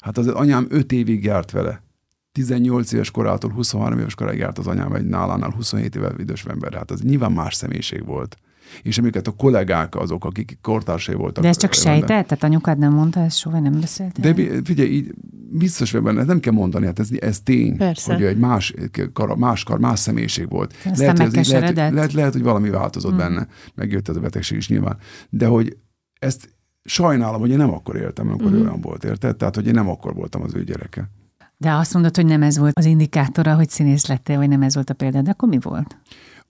Hát 0.00 0.18
az 0.18 0.28
anyám 0.28 0.66
öt 0.68 0.92
évig 0.92 1.24
járt 1.24 1.50
vele. 1.50 1.84
18 2.32 2.92
éves 2.92 3.10
korától 3.10 3.50
23 3.50 3.98
éves 3.98 4.14
koráig 4.14 4.38
járt 4.38 4.58
az 4.58 4.66
anyám 4.66 4.92
egy 4.92 5.06
nálánál 5.06 5.50
27 5.50 5.96
éve 5.96 6.12
idős 6.18 6.44
ember. 6.44 6.74
Hát 6.74 6.90
az 6.90 7.00
nyilván 7.00 7.32
más 7.32 7.54
személyiség 7.54 8.04
volt 8.04 8.36
és 8.82 8.98
amiket 8.98 9.26
a 9.26 9.30
kollégák 9.30 9.94
azok, 9.94 10.24
akik 10.24 10.58
kortársai 10.62 11.14
voltak. 11.14 11.42
De 11.42 11.48
ez 11.48 11.56
csak 11.56 11.72
sejtett? 11.72 12.06
Tehát 12.06 12.42
anyukád 12.42 12.78
nem 12.78 12.92
mondta 12.92 13.20
ezt 13.20 13.38
soha, 13.38 13.60
nem 13.60 13.80
beszélt? 13.80 14.20
De 14.20 14.34
figyelj, 14.64 14.88
így 14.88 15.14
biztos 15.50 15.92
vagy 15.92 16.02
benne, 16.02 16.24
nem 16.24 16.40
kell 16.40 16.52
mondani, 16.52 16.86
hát 16.86 16.98
ez, 16.98 17.08
ez 17.18 17.40
tény, 17.40 17.76
Persze. 17.76 18.14
hogy 18.14 18.22
egy 18.22 18.38
más 18.38 18.74
kar, 19.12 19.36
más 19.36 19.62
kar, 19.62 19.78
más 19.78 19.98
személyiség 19.98 20.48
volt. 20.48 20.74
Lehet, 20.96 21.18
hogy 21.18 21.36
ez, 21.36 21.50
lehet, 21.50 21.74
lehet, 21.74 22.12
lehet, 22.12 22.32
hogy 22.32 22.42
valami 22.42 22.70
változott 22.70 23.10
hmm. 23.10 23.20
benne, 23.20 23.46
megjött 23.74 24.08
ez 24.08 24.16
a 24.16 24.20
betegség 24.20 24.56
is 24.58 24.68
nyilván. 24.68 24.96
De 25.30 25.46
hogy 25.46 25.76
ezt 26.18 26.54
sajnálom, 26.84 27.40
hogy 27.40 27.50
én 27.50 27.56
nem 27.56 27.72
akkor 27.72 27.96
éltem, 27.96 28.28
amikor 28.28 28.50
hmm. 28.50 28.60
olyan 28.60 28.80
volt, 28.80 29.04
érted? 29.04 29.36
Tehát, 29.36 29.54
hogy 29.54 29.66
én 29.66 29.74
nem 29.74 29.88
akkor 29.88 30.14
voltam 30.14 30.42
az 30.42 30.54
ő 30.54 30.64
gyereke. 30.64 31.10
De 31.58 31.72
azt 31.72 31.92
mondod, 31.92 32.16
hogy 32.16 32.26
nem 32.26 32.42
ez 32.42 32.58
volt 32.58 32.78
az 32.78 32.84
indikátora, 32.84 33.54
hogy 33.54 33.68
színész 33.68 34.06
lettél, 34.06 34.36
vagy 34.36 34.48
nem 34.48 34.62
ez 34.62 34.74
volt 34.74 34.90
a 34.90 34.94
példa, 34.94 35.22
de 35.22 35.30
akkor 35.30 35.48
mi 35.48 35.58
volt? 35.60 35.96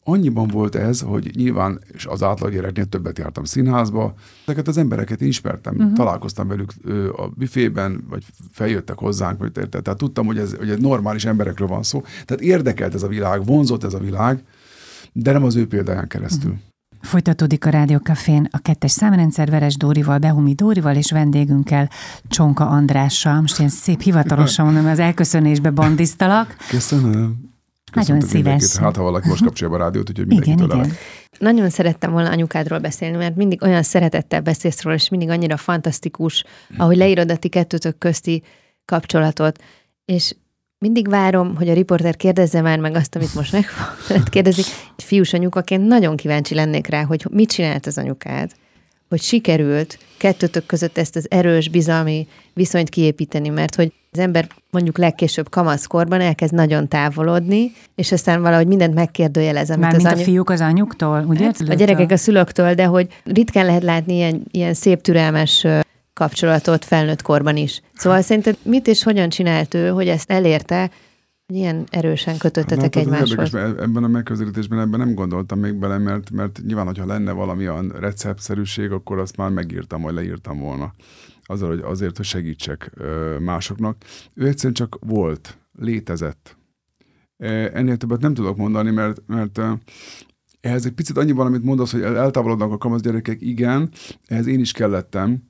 Annyiban 0.08 0.48
volt 0.48 0.74
ez, 0.74 1.00
hogy 1.00 1.30
nyilván, 1.34 1.80
és 1.92 2.06
az 2.06 2.22
átlag 2.22 2.52
gyereknél 2.52 2.84
többet 2.84 3.18
jártam 3.18 3.44
színházba, 3.44 4.14
ezeket 4.44 4.68
az 4.68 4.76
embereket 4.76 5.20
ismertem, 5.20 5.74
uh-huh. 5.76 5.92
találkoztam 5.92 6.48
velük 6.48 6.72
a 7.16 7.28
büfében, 7.28 8.04
vagy 8.08 8.24
feljöttek 8.52 8.98
hozzánk, 8.98 9.38
vagy 9.38 9.52
érte. 9.56 9.80
Tehát 9.80 9.98
tudtam, 9.98 10.26
hogy 10.26 10.38
ez, 10.38 10.54
hogy 10.54 10.70
ez 10.70 10.78
normális 10.78 11.24
emberekről 11.24 11.68
van 11.68 11.82
szó. 11.82 12.02
Tehát 12.24 12.42
érdekelt 12.42 12.94
ez 12.94 13.02
a 13.02 13.08
világ, 13.08 13.44
vonzott 13.44 13.84
ez 13.84 13.94
a 13.94 13.98
világ, 13.98 14.44
de 15.12 15.32
nem 15.32 15.44
az 15.44 15.56
ő 15.56 15.66
példáján 15.66 16.08
keresztül. 16.08 16.50
Uh-huh. 16.50 16.64
Folytatódik 17.00 17.66
a 17.66 17.70
Rádiókafén 17.70 18.48
a 18.50 18.58
kettes 18.58 18.90
számrendszer 18.90 19.50
Veres 19.50 19.76
Dórival, 19.76 20.18
Behumi 20.18 20.54
Dórival 20.54 20.96
és 20.96 21.10
vendégünkkel 21.10 21.90
Csonka 22.28 22.66
Andrással. 22.68 23.40
Most 23.40 23.58
ilyen 23.58 23.70
szép 23.70 24.00
hivatalosan 24.00 24.64
mondom, 24.64 24.86
az 24.86 24.98
elköszönésbe 24.98 25.70
bandiztalak. 25.70 26.56
Köszönöm. 26.68 27.45
Nagyon 27.96 28.20
szíves. 28.20 28.76
Hát, 28.76 28.96
ha 28.96 29.02
valaki 29.02 29.28
most 29.28 29.44
kapcsolja 29.44 29.74
a 29.74 29.78
rádiót, 29.78 30.08
úgyhogy 30.08 30.26
mindenkit 30.26 30.64
igen, 30.64 30.78
igen. 30.78 30.96
Nagyon 31.38 31.70
szerettem 31.70 32.12
volna 32.12 32.30
anyukádról 32.30 32.78
beszélni, 32.78 33.16
mert 33.16 33.36
mindig 33.36 33.62
olyan 33.62 33.82
szeretettel 33.82 34.40
beszélsz 34.40 34.82
róla, 34.82 34.96
és 34.96 35.08
mindig 35.08 35.28
annyira 35.28 35.56
fantasztikus, 35.56 36.44
ahogy 36.76 36.96
leírod 36.96 37.30
a 37.30 37.36
ti 37.36 37.48
kettőtök 37.48 37.98
közti 37.98 38.42
kapcsolatot. 38.84 39.62
És 40.04 40.34
mindig 40.78 41.08
várom, 41.08 41.56
hogy 41.56 41.68
a 41.68 41.74
riporter 41.74 42.16
kérdezze 42.16 42.60
már 42.60 42.78
meg 42.78 42.94
azt, 42.94 43.14
amit 43.14 43.34
most 43.34 43.52
meg 43.52 43.66
kérdezni. 44.24 44.62
Egy 44.96 45.04
fiús 45.04 45.32
anyukaként 45.32 45.86
nagyon 45.86 46.16
kíváncsi 46.16 46.54
lennék 46.54 46.86
rá, 46.86 47.04
hogy 47.04 47.26
mit 47.30 47.50
csinált 47.50 47.86
az 47.86 47.98
anyukád 47.98 48.50
hogy 49.08 49.20
sikerült 49.20 49.98
kettőtök 50.16 50.66
között 50.66 50.98
ezt 50.98 51.16
az 51.16 51.26
erős, 51.30 51.68
bizalmi 51.68 52.26
viszonyt 52.54 52.88
kiépíteni, 52.88 53.48
mert 53.48 53.74
hogy 53.74 53.92
az 54.12 54.18
ember 54.18 54.48
mondjuk 54.70 54.98
legkésőbb 54.98 55.50
kamaszkorban 55.50 56.20
elkezd 56.20 56.54
nagyon 56.54 56.88
távolodni, 56.88 57.72
és 57.94 58.12
aztán 58.12 58.42
valahogy 58.42 58.66
mindent 58.66 58.94
megkérdőjelez, 58.94 59.70
amit 59.70 59.82
Mármint 59.82 60.06
az 60.06 60.12
anyu... 60.12 60.22
a 60.22 60.24
fiúk 60.24 60.50
az 60.50 60.60
anyuktól, 60.60 61.24
ugye? 61.28 61.44
Hát, 61.44 61.60
a 61.68 61.74
gyerekek 61.74 62.10
a 62.10 62.16
szülőktől, 62.16 62.74
de 62.74 62.84
hogy 62.84 63.06
ritkán 63.24 63.66
lehet 63.66 63.82
látni 63.82 64.14
ilyen, 64.14 64.42
ilyen 64.50 64.74
szép, 64.74 65.00
türelmes 65.00 65.66
kapcsolatot 66.14 66.84
felnőtt 66.84 67.22
korban 67.22 67.56
is. 67.56 67.80
Szóval 67.94 68.22
szerinted 68.22 68.56
mit 68.62 68.86
és 68.86 69.02
hogyan 69.02 69.28
csinált 69.28 69.74
ő, 69.74 69.88
hogy 69.88 70.08
ezt 70.08 70.30
elérte, 70.30 70.90
Ilyen 71.52 71.86
erősen 71.90 72.38
kötöttetek 72.38 72.94
hát, 72.94 72.96
egymáshoz. 72.96 73.54
Érdekes, 73.54 73.82
ebben 73.82 74.04
a 74.04 74.08
megközelítésben 74.08 74.78
ebben 74.78 75.00
nem 75.00 75.14
gondoltam 75.14 75.58
még 75.58 75.74
bele, 75.74 75.98
mert, 75.98 76.30
mert 76.30 76.60
nyilván, 76.66 76.86
hogyha 76.86 77.06
lenne 77.06 77.32
valami 77.32 77.68
olyan 77.68 77.88
receptszerűség, 77.88 78.90
akkor 78.90 79.18
azt 79.18 79.36
már 79.36 79.50
megírtam, 79.50 80.02
vagy 80.02 80.14
leírtam 80.14 80.58
volna. 80.58 80.94
Azzal, 81.42 81.68
hogy 81.68 81.80
azért, 81.80 82.16
hogy 82.16 82.26
segítsek 82.26 82.90
másoknak. 83.40 83.96
Ő 84.34 84.46
egyszerűen 84.46 84.74
csak 84.74 84.98
volt, 85.00 85.58
létezett. 85.78 86.56
Ennél 87.36 87.96
többet 87.96 88.20
nem 88.20 88.34
tudok 88.34 88.56
mondani, 88.56 88.90
mert, 88.90 89.22
mert 89.26 89.60
ehhez 90.60 90.86
egy 90.86 90.92
picit 90.92 91.16
annyi 91.16 91.32
valamit 91.32 91.62
mondasz, 91.62 91.92
hogy 91.92 92.02
eltávolodnak 92.02 92.72
a 92.72 92.78
kamasz 92.78 93.00
gyerekek, 93.00 93.40
igen, 93.40 93.90
ehhez 94.26 94.46
én 94.46 94.60
is 94.60 94.72
kellettem, 94.72 95.42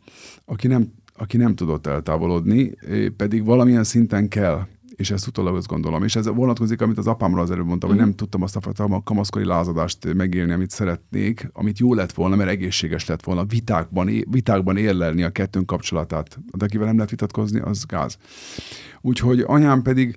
aki 0.44 0.66
nem, 0.66 0.92
aki 1.14 1.36
nem 1.36 1.54
tudott 1.54 1.86
eltávolodni, 1.86 2.74
pedig 3.16 3.44
valamilyen 3.44 3.84
szinten 3.84 4.28
kell 4.28 4.66
és 4.96 5.10
ezt 5.10 5.26
utólag 5.26 5.56
azt 5.56 5.66
gondolom. 5.66 6.02
És 6.02 6.16
ez 6.16 6.26
vonatkozik, 6.26 6.80
amit 6.80 6.98
az 6.98 7.06
apámról 7.06 7.40
az 7.40 7.50
előbb 7.50 7.66
mondtam, 7.66 7.90
mm. 7.90 7.92
hogy 7.92 8.02
nem 8.02 8.14
tudtam 8.14 8.42
azt 8.42 8.56
a 8.56 9.02
kamaszkori 9.04 9.44
lázadást 9.44 10.14
megélni, 10.14 10.52
amit 10.52 10.70
szeretnék, 10.70 11.48
amit 11.52 11.78
jó 11.78 11.94
lett 11.94 12.12
volna, 12.12 12.36
mert 12.36 12.50
egészséges 12.50 13.06
lett 13.06 13.24
volna 13.24 13.44
vitákban, 13.44 14.10
vitákban 14.30 14.76
érlelni 14.76 15.22
a 15.22 15.30
kettőnk 15.30 15.66
kapcsolatát. 15.66 16.38
De 16.56 16.64
akivel 16.64 16.86
nem 16.86 16.94
lehet 16.94 17.10
vitatkozni, 17.10 17.60
az 17.60 17.84
gáz. 17.84 18.18
Úgyhogy 19.00 19.44
anyám 19.46 19.82
pedig 19.82 20.16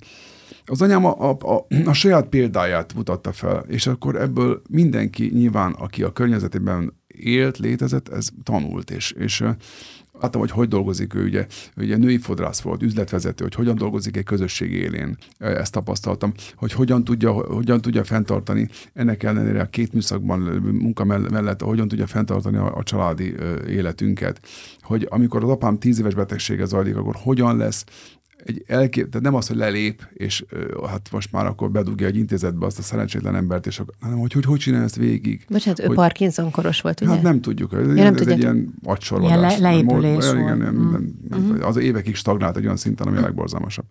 az 0.65 0.81
anyám 0.81 1.05
a, 1.05 1.29
a, 1.29 1.37
a, 1.39 1.65
a 1.85 1.93
saját 1.93 2.27
példáját 2.27 2.93
mutatta 2.93 3.31
fel, 3.31 3.65
és 3.67 3.87
akkor 3.87 4.15
ebből 4.15 4.61
mindenki 4.69 5.31
nyilván, 5.33 5.71
aki 5.71 6.03
a 6.03 6.11
környezetében 6.13 6.93
élt, 7.07 7.57
létezett, 7.57 8.09
ez 8.09 8.29
tanult, 8.43 8.91
és, 8.91 9.11
és 9.11 9.43
láttam, 10.21 10.41
hogy 10.41 10.51
hogy 10.51 10.67
dolgozik 10.67 11.13
ő, 11.13 11.23
ugye, 11.23 11.47
ugye 11.77 11.97
női 11.97 12.17
fodrász 12.17 12.61
volt, 12.61 12.83
üzletvezető, 12.83 13.43
hogy 13.43 13.55
hogyan 13.55 13.75
dolgozik 13.75 14.17
egy 14.17 14.23
közösség 14.23 14.71
élén, 14.71 15.17
ezt 15.37 15.71
tapasztaltam, 15.71 16.33
hogy 16.55 16.71
hogyan 16.71 17.03
tudja, 17.03 17.31
hogyan 17.31 17.81
tudja 17.81 18.03
fenntartani, 18.03 18.69
ennek 18.93 19.23
ellenére 19.23 19.61
a 19.61 19.65
két 19.65 19.93
műszakban 19.93 20.39
munka 20.71 21.03
mellett, 21.03 21.61
hogyan 21.61 21.87
tudja 21.87 22.07
fenntartani 22.07 22.57
a, 22.57 22.75
a 22.75 22.83
családi 22.83 23.35
életünket, 23.67 24.39
hogy 24.81 25.07
amikor 25.09 25.43
az 25.43 25.49
apám 25.49 25.77
tíz 25.77 25.99
éves 25.99 26.15
betegsége 26.15 26.65
zajlik, 26.65 26.95
akkor 26.95 27.15
hogyan 27.15 27.57
lesz 27.57 27.85
egy 28.45 28.63
elkép, 28.67 29.09
tehát 29.09 29.25
nem 29.25 29.35
az, 29.35 29.47
hogy 29.47 29.57
lelép, 29.57 30.07
és 30.13 30.45
hát 30.87 31.09
most 31.11 31.31
már 31.31 31.45
akkor 31.45 31.71
bedugja 31.71 32.07
egy 32.07 32.17
intézetbe 32.17 32.65
azt 32.65 32.79
a 32.79 32.81
szerencsétlen 32.81 33.35
embert, 33.35 33.65
és 33.65 33.79
akkor, 33.79 33.93
hanem 33.99 34.17
hogy 34.17 34.33
hogy, 34.33 34.45
hogy 34.45 34.59
csinálja 34.59 34.85
ezt 34.85 34.95
végig. 34.95 35.45
Bocsánat, 35.49 35.79
hogy, 35.79 35.91
ő 35.91 35.93
Parkinson 35.93 36.51
koros 36.51 36.81
volt, 36.81 37.01
ugye? 37.01 37.09
Hát 37.09 37.21
nem 37.21 37.41
tudjuk. 37.41 37.73
Ez, 37.73 37.87
ja, 37.87 37.93
nem 38.03 38.15
ez 38.15 38.27
egy 38.27 38.39
ilyen 38.39 38.73
agysorvadás. 38.83 39.37
Ilyen 39.37 39.61
le, 39.61 39.69
leépülés 39.69 40.25
volt. 40.25 40.39
Igen, 40.39 40.57
nem, 40.57 40.75
mm. 40.75 40.91
nem, 40.91 41.13
nem, 41.29 41.39
mm. 41.39 41.61
Az 41.61 41.77
évekig 41.77 42.15
stagnált 42.15 42.57
egy 42.57 42.63
olyan 42.63 42.77
szinten, 42.77 43.07
ami 43.07 43.17
a 43.17 43.21
legborzalmasabb. 43.21 43.85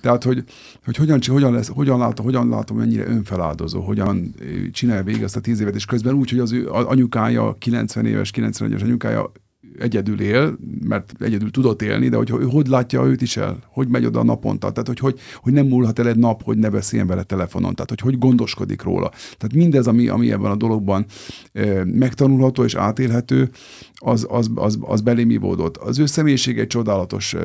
Tehát, 0.00 0.24
hogy, 0.24 0.44
hogy 0.84 0.96
hogyan, 0.96 1.18
hogyan, 1.26 1.52
lesz, 1.52 1.68
hogyan, 1.68 1.98
látom, 1.98 2.24
hogyan 2.24 2.48
látom, 2.48 2.76
mennyire 2.76 3.06
önfeláldozó, 3.06 3.80
hogyan 3.80 4.34
csinálja 4.72 5.02
végig 5.02 5.22
azt 5.22 5.36
a 5.36 5.40
tíz 5.40 5.60
évet, 5.60 5.74
és 5.74 5.84
közben 5.84 6.14
úgy, 6.14 6.30
hogy 6.30 6.38
az 6.38 6.52
ő 6.52 6.68
anyukája, 6.68 7.56
90 7.58 8.06
éves, 8.06 8.30
91-es 8.34 8.82
anyukája 8.82 9.32
egyedül 9.78 10.20
él, 10.20 10.58
mert 10.82 11.12
egyedül 11.18 11.50
tudott 11.50 11.82
élni, 11.82 12.08
de 12.08 12.16
hogy, 12.16 12.30
hogy 12.30 12.46
hogy 12.50 12.66
látja 12.66 13.04
őt 13.04 13.22
is 13.22 13.36
el, 13.36 13.58
hogy 13.66 13.88
megy 13.88 14.04
oda 14.04 14.20
a 14.20 14.24
naponta, 14.24 14.70
tehát 14.70 14.86
hogy, 14.86 14.98
hogy, 14.98 15.18
hogy 15.36 15.52
nem 15.52 15.66
múlhat 15.66 15.98
el 15.98 16.08
egy 16.08 16.16
nap, 16.16 16.42
hogy 16.42 16.58
ne 16.58 16.70
beszéljen 16.70 17.06
vele 17.06 17.22
telefonon, 17.22 17.74
tehát 17.74 17.90
hogy 17.90 18.00
hogy 18.00 18.18
gondoskodik 18.18 18.82
róla. 18.82 19.08
Tehát 19.08 19.52
mindez, 19.54 19.86
ami, 19.86 20.08
ami 20.08 20.32
ebben 20.32 20.50
a 20.50 20.56
dologban 20.56 21.06
e, 21.52 21.84
megtanulható 21.84 22.64
és 22.64 22.74
átélhető, 22.74 23.50
az, 23.94 24.26
az, 24.28 24.50
az, 24.54 24.78
az 24.80 25.00
belém 25.00 25.30
ivódott. 25.30 25.76
Az 25.76 25.98
ő 25.98 26.06
személyisége 26.06 26.60
egy 26.60 26.66
csodálatos 26.66 27.34
e, 27.34 27.38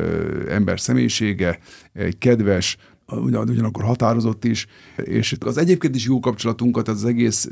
ember 0.50 0.80
személyisége, 0.80 1.60
egy 1.94 2.18
kedves, 2.18 2.78
ugyanakkor 3.18 3.84
határozott 3.84 4.46
is, 4.46 4.68
és 4.96 5.36
az 5.40 5.58
egyébként 5.58 5.96
is 5.96 6.06
jó 6.06 6.20
kapcsolatunkat, 6.20 6.88
az 6.88 7.06
egész 7.06 7.48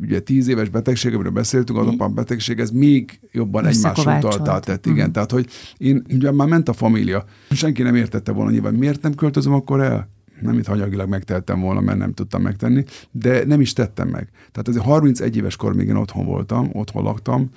ugye 0.00 0.20
tíz 0.20 0.48
éves 0.48 0.68
betegség, 0.68 1.14
amiről 1.14 1.32
beszéltünk, 1.32 1.78
az 1.78 1.86
apám 1.86 2.14
betegség, 2.14 2.58
ez 2.58 2.70
még 2.70 3.20
jobban 3.32 3.66
egymás 3.66 3.98
utaltá 3.98 4.58
tett. 4.58 4.86
Igen, 4.86 5.08
mm. 5.08 5.12
tehát 5.12 5.30
hogy 5.30 5.46
én, 5.76 6.04
ugye 6.12 6.30
már 6.32 6.48
ment 6.48 6.68
a 6.68 6.72
família, 6.72 7.24
senki 7.50 7.82
nem 7.82 7.94
értette 7.94 8.32
volna 8.32 8.50
nyilván, 8.50 8.74
miért 8.74 9.02
nem 9.02 9.14
költözöm 9.14 9.52
akkor 9.52 9.80
el? 9.80 10.08
nem 10.40 10.58
itt 10.58 10.66
hanyagilag 10.66 11.08
megteltem 11.08 11.60
volna, 11.60 11.80
mert 11.80 11.98
nem 11.98 12.12
tudtam 12.12 12.42
megtenni, 12.42 12.84
de 13.10 13.44
nem 13.44 13.60
is 13.60 13.72
tettem 13.72 14.08
meg. 14.08 14.28
Tehát 14.52 14.68
azért 14.68 14.84
31 14.84 15.36
éves 15.36 15.56
kor 15.56 15.74
még 15.74 15.88
én 15.88 15.96
otthon 15.96 16.24
voltam, 16.24 16.70
otthon 16.72 17.02
laktam, 17.02 17.50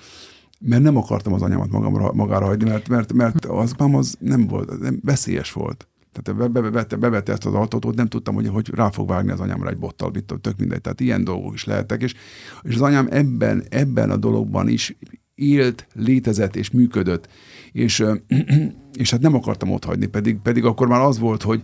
mert 0.60 0.82
nem 0.82 0.98
akartam 0.98 1.34
az 1.34 1.42
anyámat 1.42 1.72
magamra, 1.72 2.14
magára 2.14 2.46
hagyni, 2.46 2.70
mert, 2.70 2.90
mert, 2.90 3.14
mert 3.14 3.46
az 3.46 3.72
apám 3.72 3.96
az 3.96 4.16
nem 4.20 4.48
volt, 4.48 4.80
nem, 4.80 5.00
veszélyes 5.04 5.52
volt. 5.52 5.88
Tehát 6.12 6.52
bevette, 6.52 6.96
bevette 6.96 7.32
ezt 7.32 7.46
az 7.46 7.54
autót, 7.54 7.96
nem 7.96 8.08
tudtam, 8.08 8.36
hogy, 8.36 8.48
hogy 8.48 8.70
rá 8.74 8.90
fog 8.90 9.08
vágni 9.08 9.32
az 9.32 9.40
anyámra 9.40 9.70
egy 9.70 9.78
bottal, 9.78 10.10
mit 10.14 10.34
tök 10.42 10.58
mindegy. 10.58 10.82
Tehát 10.82 11.00
ilyen 11.00 11.24
dolgok 11.24 11.54
is 11.54 11.66
lehettek, 11.66 12.02
és, 12.02 12.14
és 12.62 12.76
az 12.76 12.82
anyám 12.82 13.08
ebben, 13.10 13.64
ebben 13.70 14.10
a 14.10 14.18
dologban 14.18 14.68
is 14.68 14.98
élt, 15.36 15.88
létezett 15.94 16.56
és 16.56 16.70
működött, 16.70 17.28
és, 17.72 18.04
és 19.00 19.12
hát 19.12 19.22
nem 19.22 19.36
akartam 19.36 19.72
ott 19.72 19.86
hagyni, 19.86 20.06
pedig, 20.06 20.40
pedig 20.40 20.66
akkor 20.66 20.88
már 20.88 21.02
az 21.02 21.20
volt, 21.20 21.42
hogy, 21.42 21.64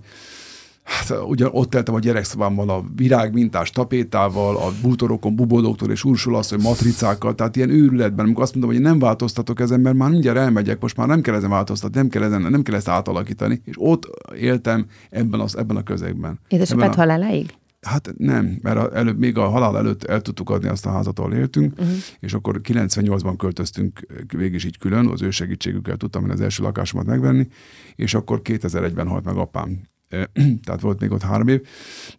Hát 0.87 1.13
ugye 1.25 1.47
ott 1.51 1.69
teltem 1.69 1.95
a 1.95 1.99
gyerekszobámban 1.99 2.69
a 2.69 2.83
virágmintás 2.95 3.69
tapétával, 3.69 4.55
a 4.57 4.71
bútorokon 4.81 5.35
Bubó 5.35 5.61
doktor 5.61 5.91
és 5.91 6.03
Ursula 6.03 6.41
hogy 6.49 6.61
matricákkal, 6.61 7.35
tehát 7.35 7.55
ilyen 7.55 7.69
őrületben, 7.69 8.25
amikor 8.25 8.43
azt 8.43 8.53
mondom, 8.53 8.71
hogy 8.71 8.79
én 8.79 8.85
nem 8.85 8.99
változtatok 8.99 9.59
ezen, 9.59 9.79
mert 9.79 9.95
már 9.95 10.09
mindjárt 10.09 10.37
elmegyek, 10.37 10.81
most 10.81 10.97
már 10.97 11.07
nem 11.07 11.21
kell 11.21 11.35
ezen 11.35 11.49
változtatni, 11.49 11.97
nem 11.97 12.09
kell, 12.09 12.23
ezen, 12.23 12.41
nem 12.41 12.61
kell 12.61 12.75
ezt 12.75 12.87
átalakítani, 12.87 13.61
és 13.65 13.75
ott 13.77 14.07
éltem 14.35 14.85
ebben, 15.09 15.39
az, 15.39 15.57
ebben 15.57 15.75
a 15.75 15.83
közegben. 15.83 16.39
Édesapád 16.47 16.93
a... 16.93 16.95
haláláig? 16.95 17.53
Hát 17.81 18.13
nem, 18.17 18.59
mert 18.61 18.93
előbb, 18.93 19.19
még 19.19 19.37
a 19.37 19.47
halál 19.47 19.77
előtt 19.77 20.03
el 20.03 20.21
tudtuk 20.21 20.49
adni 20.49 20.67
azt 20.67 20.85
a 20.85 20.91
házat, 20.91 21.19
ahol 21.19 21.33
éltünk, 21.33 21.71
uh-huh. 21.71 21.95
és 22.19 22.33
akkor 22.33 22.61
98-ban 22.63 23.33
költöztünk 23.37 23.99
végig 24.35 24.53
is 24.53 24.65
így 24.65 24.77
külön, 24.77 25.07
az 25.07 25.21
ő 25.21 25.29
segítségükkel 25.29 25.97
tudtam 25.97 26.23
én 26.23 26.31
az 26.31 26.41
első 26.41 26.63
lakásomat 26.63 27.05
megvenni, 27.05 27.47
és 27.95 28.13
akkor 28.13 28.41
2001-ben 28.43 29.07
halt 29.07 29.25
meg 29.25 29.35
apám 29.35 29.81
tehát 30.65 30.81
volt 30.81 30.99
még 30.99 31.11
ott 31.11 31.21
három 31.21 31.47
év, 31.47 31.61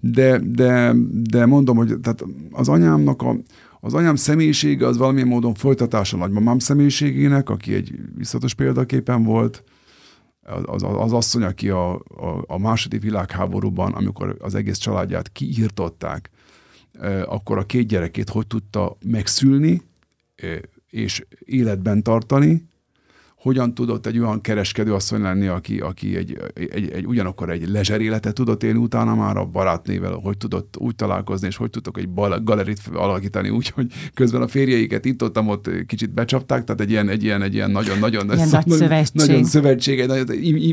de, 0.00 0.38
de, 0.38 0.94
de 1.10 1.46
mondom, 1.46 1.76
hogy 1.76 2.00
tehát 2.00 2.24
az 2.50 2.68
anyámnak 2.68 3.22
a, 3.22 3.36
az 3.80 3.94
anyám 3.94 4.16
személyisége 4.16 4.86
az 4.86 4.96
valamilyen 4.96 5.28
módon 5.28 5.54
folytatása 5.54 6.16
a 6.16 6.20
nagymamám 6.20 6.58
személyiségének, 6.58 7.50
aki 7.50 7.74
egy 7.74 7.94
visszatos 8.16 8.54
példaképen 8.54 9.22
volt, 9.22 9.64
az, 10.64 10.82
az, 10.82 10.96
az 10.98 11.12
asszony, 11.12 11.42
aki 11.42 11.68
a, 11.68 11.94
a, 11.94 12.44
a 12.46 12.58
második 12.58 13.02
világháborúban, 13.02 13.92
amikor 13.92 14.36
az 14.40 14.54
egész 14.54 14.76
családját 14.76 15.32
kiírtották, 15.32 16.30
akkor 17.24 17.58
a 17.58 17.66
két 17.66 17.86
gyerekét 17.86 18.28
hogy 18.28 18.46
tudta 18.46 18.96
megszülni 19.04 19.82
és 20.90 21.26
életben 21.38 22.02
tartani, 22.02 22.68
hogyan 23.48 23.74
tudott 23.74 24.06
egy 24.06 24.18
olyan 24.18 24.40
kereskedő 24.40 24.94
asszony 24.94 25.20
lenni, 25.20 25.46
aki, 25.46 25.80
aki 25.80 26.16
egy, 26.16 26.36
egy, 26.54 26.90
egy, 26.90 27.06
ugyanakkor 27.06 27.50
egy 27.50 27.68
lezser 27.68 28.00
életet 28.00 28.34
tudott 28.34 28.62
élni 28.62 28.78
utána 28.78 29.14
már 29.14 29.36
a 29.36 29.44
barátnével, 29.44 30.12
hogy 30.12 30.36
tudott 30.36 30.74
úgy 30.78 30.94
találkozni, 30.94 31.46
és 31.46 31.56
hogy 31.56 31.70
tudtok 31.70 31.98
egy 31.98 32.08
galerit 32.42 32.80
alakítani 32.92 33.48
úgy, 33.48 33.68
hogy 33.68 33.86
közben 34.14 34.42
a 34.42 34.48
férjeiket 34.48 35.04
itt 35.04 35.22
ott, 35.22 35.38
ott 35.38 35.70
kicsit 35.86 36.10
becsapták, 36.10 36.64
tehát 36.64 36.80
egy 36.80 36.90
ilyen, 36.90 37.08
egy 37.08 37.22
ilyen, 37.24 37.42
egy 37.42 37.54
ilyen 37.54 37.70
nagyon-nagyon 37.70 38.26
nagyon, 38.26 38.48
nagy 38.48 38.68
szövetség. 38.78 39.26
Nagyon 39.26 39.44
szövetség, 39.44 40.00
egy 40.00 40.08
nagyon 40.08 40.26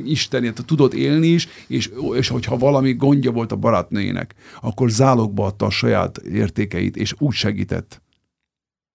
isteni, 0.06 0.54
tudott 0.66 0.94
élni 0.94 1.28
is, 1.28 1.48
és, 1.68 1.92
és 2.14 2.28
hogyha 2.28 2.58
valami 2.58 2.94
gondja 2.94 3.32
volt 3.32 3.52
a 3.52 3.56
barátnőjének, 3.56 4.36
akkor 4.62 4.90
zálogba 4.90 5.46
adta 5.46 5.66
a 5.66 5.70
saját 5.70 6.18
értékeit, 6.18 6.98
és 6.98 7.14
úgy 7.18 7.34
segített. 7.34 8.02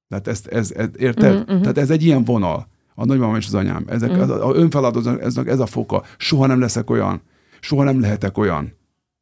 Tehát 0.08 0.28
ezt, 0.28 0.46
ez, 0.46 0.72
ez 0.72 0.88
érted? 0.98 1.34
Uh-huh. 1.34 1.60
Tehát 1.60 1.78
ez 1.78 1.90
egy 1.90 2.04
ilyen 2.04 2.24
vonal 2.24 2.69
a 3.00 3.04
nagymamám 3.04 3.36
és 3.36 3.46
az 3.46 3.54
anyám. 3.54 3.84
Ezek, 3.88 4.10
mm. 4.10 4.20
a, 4.20 4.48
a 4.48 4.54
önfeláldozó, 4.54 5.10
ez, 5.10 5.36
ez 5.36 5.58
a 5.58 5.66
foka. 5.66 6.04
Soha 6.16 6.46
nem 6.46 6.60
leszek 6.60 6.90
olyan. 6.90 7.22
Soha 7.60 7.84
nem 7.84 8.00
lehetek 8.00 8.38
olyan. 8.38 8.72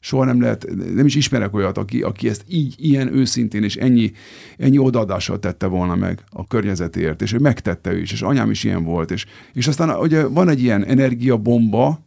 Soha 0.00 0.24
nem 0.24 0.40
lehet, 0.40 0.66
nem 0.94 1.06
is 1.06 1.14
ismerek 1.14 1.54
olyat, 1.54 1.78
aki, 1.78 2.02
aki 2.02 2.28
ezt 2.28 2.44
így, 2.48 2.74
ilyen 2.78 3.14
őszintén 3.14 3.62
és 3.62 3.76
ennyi, 3.76 4.12
ennyi 4.56 4.78
odaadással 4.78 5.38
tette 5.38 5.66
volna 5.66 5.94
meg 5.94 6.24
a 6.30 6.46
környezetért, 6.46 7.22
és 7.22 7.32
ő 7.32 7.38
megtette 7.38 7.92
ő 7.92 8.00
is, 8.00 8.12
és 8.12 8.22
anyám 8.22 8.50
is 8.50 8.64
ilyen 8.64 8.84
volt, 8.84 9.10
és, 9.10 9.26
és 9.52 9.66
aztán 9.66 10.00
ugye 10.00 10.26
van 10.26 10.48
egy 10.48 10.62
ilyen 10.62 10.84
energiabomba 10.84 12.00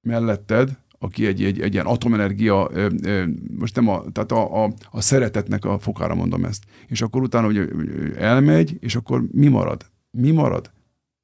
melletted, 0.00 0.70
aki 0.98 1.26
egy, 1.26 1.44
egy, 1.44 1.60
egy 1.60 1.72
ilyen 1.72 1.86
atomenergia, 1.86 2.68
ö, 2.72 2.88
ö, 3.04 3.24
most 3.58 3.76
nem 3.76 3.88
a, 3.88 4.02
tehát 4.12 4.32
a, 4.32 4.64
a, 4.64 4.72
a 4.90 5.00
szeretetnek 5.00 5.64
a 5.64 5.78
fokára 5.78 6.14
mondom 6.14 6.44
ezt. 6.44 6.64
És 6.86 7.02
akkor 7.02 7.22
utána 7.22 7.46
hogy 7.46 7.70
elmegy, 8.18 8.76
és 8.80 8.94
akkor 8.94 9.24
mi 9.32 9.48
marad? 9.48 9.86
Mi 10.10 10.30
marad? 10.30 10.70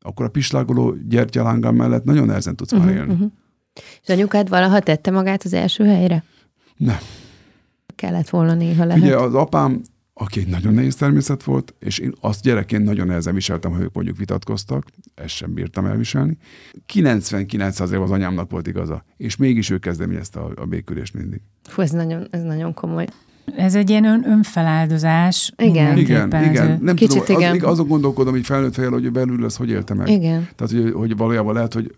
Akkor 0.01 0.27
a 0.27 0.29
pislágoló 0.29 0.97
gyertyalángam 1.09 1.77
mellett 1.77 2.05
nagyon 2.05 2.27
nehezen 2.27 2.57
tudsz 2.57 2.73
uh-huh, 2.73 2.87
már 2.87 2.97
mhm, 2.97 3.03
élni. 3.03 3.15
Uh-huh. 3.15 3.33
És 4.03 4.09
anyukád 4.09 4.49
valaha 4.49 4.81
tette 4.81 5.11
magát 5.11 5.43
az 5.43 5.53
első 5.53 5.85
helyre? 5.85 6.25
Nem. 6.77 6.99
Kellett 7.95 8.29
volna 8.29 8.55
néha 8.55 8.85
lehet. 8.85 9.03
Ugye 9.03 9.17
az 9.17 9.35
apám, 9.35 9.81
aki 10.15 10.41
egy 10.41 10.49
nagyon 10.49 10.75
nehéz 10.75 10.95
természet 10.95 11.43
volt, 11.43 11.75
és 11.79 11.99
én 11.99 12.13
azt 12.21 12.43
gyerekként 12.43 12.85
nagyon 12.85 13.07
nehezen 13.07 13.35
viseltem, 13.35 13.73
ha 13.73 13.81
ők 13.81 13.93
mondjuk 13.95 14.17
vitatkoztak, 14.17 14.87
ezt 15.15 15.35
sem 15.35 15.55
bírtam 15.55 15.87
elviselni. 15.87 16.39
99 16.87 17.81
azért 17.81 18.03
az 18.03 18.11
anyámnak 18.11 18.51
volt 18.51 18.67
igaza, 18.67 19.05
és 19.17 19.37
mégis 19.37 19.71
ő 19.71 19.79
kezdeményezte 19.79 20.41
a, 20.41 20.53
a 20.57 20.65
békülést 20.65 21.15
mindig. 21.15 21.41
Fú, 21.63 21.83
ez 21.83 21.91
nagyon, 21.91 22.27
ez 22.31 22.43
nagyon 22.43 22.75
komoly. 22.75 23.07
Ez 23.57 23.75
egy 23.75 23.91
ilyen 23.91 24.05
ön, 24.05 24.31
önfeláldozás. 24.31 25.53
Igen, 25.57 25.99
igen, 25.99 26.45
igen. 26.45 26.79
Nem 26.83 26.97
Kicsit 26.97 27.25
tudom, 27.25 27.41
igen. 27.41 27.55
Az, 27.57 27.71
azon 27.71 27.87
gondolkodom, 27.87 28.33
hogy 28.33 28.45
felnőtt 28.45 28.75
fejjel, 28.75 28.93
hogy 28.93 29.13
belül 29.13 29.45
ez 29.45 29.57
hogy 29.57 29.71
élte 29.71 29.95
meg. 29.95 30.09
Igen. 30.09 30.49
Tehát, 30.55 30.73
hogy, 30.73 30.93
hogy 30.93 31.17
valójában 31.17 31.55
lehet, 31.55 31.75
hogy 31.75 31.95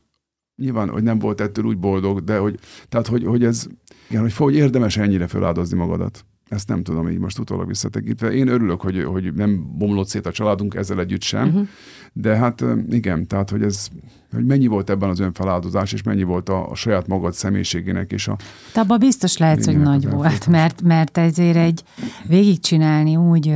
nyilván, 0.56 0.88
hogy 0.88 1.02
nem 1.02 1.18
volt 1.18 1.40
ettől 1.40 1.64
úgy 1.64 1.78
boldog, 1.78 2.24
de 2.24 2.38
hogy, 2.38 2.58
tehát, 2.88 3.06
hogy, 3.06 3.24
hogy 3.24 3.44
ez, 3.44 3.66
igen, 4.08 4.22
hogy, 4.22 4.36
hogy 4.36 4.54
érdemes 4.54 4.96
ennyire 4.96 5.26
feláldozni 5.26 5.76
magadat. 5.76 6.24
Ezt 6.50 6.68
nem 6.68 6.82
tudom 6.82 7.08
így 7.08 7.18
most 7.18 7.38
utólag 7.38 7.66
visszatekintve. 7.66 8.32
Én 8.32 8.48
örülök, 8.48 8.80
hogy, 8.80 9.04
hogy 9.04 9.34
nem 9.34 9.76
bomlott 9.78 10.08
szét 10.08 10.26
a 10.26 10.32
családunk 10.32 10.74
ezzel 10.74 11.00
együtt 11.00 11.22
sem, 11.22 11.48
uh-huh. 11.48 11.68
de 12.12 12.36
hát 12.36 12.64
igen, 12.88 13.26
tehát 13.26 13.50
hogy 13.50 13.62
ez, 13.62 13.88
hogy 14.32 14.44
mennyi 14.44 14.66
volt 14.66 14.90
ebben 14.90 15.08
az 15.08 15.20
önfeláldozás, 15.20 15.92
és 15.92 16.02
mennyi 16.02 16.22
volt 16.22 16.48
a, 16.48 16.70
a 16.70 16.74
saját 16.74 17.06
magad 17.06 17.32
személyiségének, 17.32 18.12
és 18.12 18.28
a... 18.28 18.36
De 18.74 18.80
abban 18.80 18.98
biztos 18.98 19.36
lehet, 19.36 19.64
hogy 19.64 19.78
nagy 19.80 20.10
volt, 20.10 20.46
mert, 20.46 20.82
mert 20.82 21.18
ezért 21.18 21.56
egy 21.56 21.82
végigcsinálni 22.26 23.16
úgy 23.16 23.54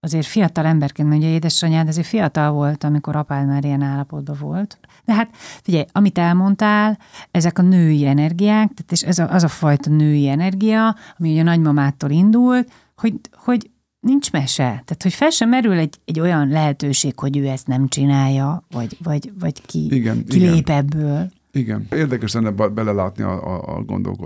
azért 0.00 0.26
fiatal 0.26 0.64
emberként, 0.64 1.08
mondja 1.08 1.28
édesanyád 1.28 1.88
azért 1.88 2.06
fiatal 2.06 2.52
volt, 2.52 2.84
amikor 2.84 3.16
apád 3.16 3.46
már 3.46 3.64
ilyen 3.64 3.82
állapotban 3.82 4.36
volt. 4.40 4.78
De 5.10 5.16
hát 5.16 5.30
figyelj, 5.62 5.84
amit 5.92 6.18
elmondtál, 6.18 6.98
ezek 7.30 7.58
a 7.58 7.62
női 7.62 8.06
energiák, 8.06 8.68
tehát 8.68 8.92
és 8.92 9.02
ez 9.02 9.18
a, 9.18 9.30
az 9.30 9.42
a 9.42 9.48
fajta 9.48 9.90
női 9.90 10.28
energia, 10.28 10.96
ami 11.18 11.30
ugye 11.30 11.40
a 11.40 11.44
nagymamától 11.44 12.10
indult, 12.10 12.72
hogy, 12.96 13.14
hogy 13.32 13.70
nincs 14.00 14.32
mese. 14.32 14.62
Tehát, 14.62 15.02
hogy 15.02 15.12
fel 15.12 15.30
sem 15.30 15.48
merül 15.48 15.72
egy, 15.72 16.00
egy 16.04 16.20
olyan 16.20 16.48
lehetőség, 16.48 17.18
hogy 17.18 17.36
ő 17.36 17.46
ezt 17.46 17.66
nem 17.66 17.88
csinálja, 17.88 18.64
vagy, 18.70 18.96
vagy, 19.02 19.32
vagy 19.38 19.66
ki, 19.66 19.94
igen, 19.94 20.24
ki 20.24 20.36
igen. 20.36 20.52
lép 20.52 20.68
ebből. 20.68 21.30
Igen. 21.52 21.86
Érdekes 21.90 22.32
lenne 22.32 22.50
belelátni 22.50 23.22
a, 23.22 23.56
a, 23.56 23.76
a 23.76 23.82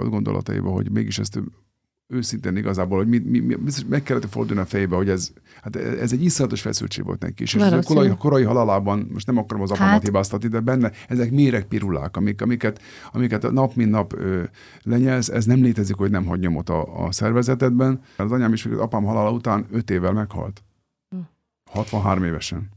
gondolataiba, 0.09 0.71
hogy 0.71 0.91
mégis 0.91 1.19
ezt 1.19 1.41
őszintén 2.07 2.57
igazából, 2.57 2.99
hogy 2.99 3.09
mi, 3.09 3.19
mi, 3.19 3.39
mi, 3.39 3.57
meg 3.89 4.03
kellett 4.03 4.29
fordulni 4.31 4.63
a 4.63 4.65
fejébe, 4.65 4.97
hogy 4.97 5.09
ez, 5.09 5.33
hát 5.63 5.77
ez 5.77 6.13
egy 6.13 6.25
iszonyatos 6.25 6.61
feszültség 6.61 7.05
volt 7.05 7.21
neki. 7.21 7.43
És, 7.43 7.55
és 7.55 7.63
a 7.63 7.83
korai, 7.83 8.13
korai 8.19 8.43
halálában, 8.43 9.09
most 9.13 9.27
nem 9.27 9.39
akarom 9.39 9.63
az 9.63 9.71
apámat 9.71 9.93
hát. 9.93 10.03
hibáztatni, 10.03 10.49
de 10.49 10.61
benne 10.61 10.93
ezek 11.09 11.31
méregpirulák, 11.31 12.17
amik, 12.17 12.43
amiket, 12.43 12.81
amiket 13.13 13.53
nap 13.53 13.75
mint 13.75 13.91
nap 13.91 14.13
ö, 14.13 14.43
lenyelsz, 14.83 15.29
ez 15.29 15.45
nem 15.45 15.63
létezik, 15.63 15.97
hogy 15.97 16.11
nem 16.11 16.25
hagy 16.25 16.39
nyomot 16.41 16.69
a, 16.69 17.05
a 17.05 17.13
szervezetedben. 17.13 18.01
Az 18.17 18.33
anyám 18.33 18.53
is, 18.53 18.67
az 18.67 18.79
apám 18.79 19.05
halála 19.05 19.31
után 19.31 19.67
öt 19.71 19.91
évvel 19.91 20.13
meghalt. 20.13 20.63
63 21.71 22.23
hm. 22.23 22.29
évesen. 22.29 22.73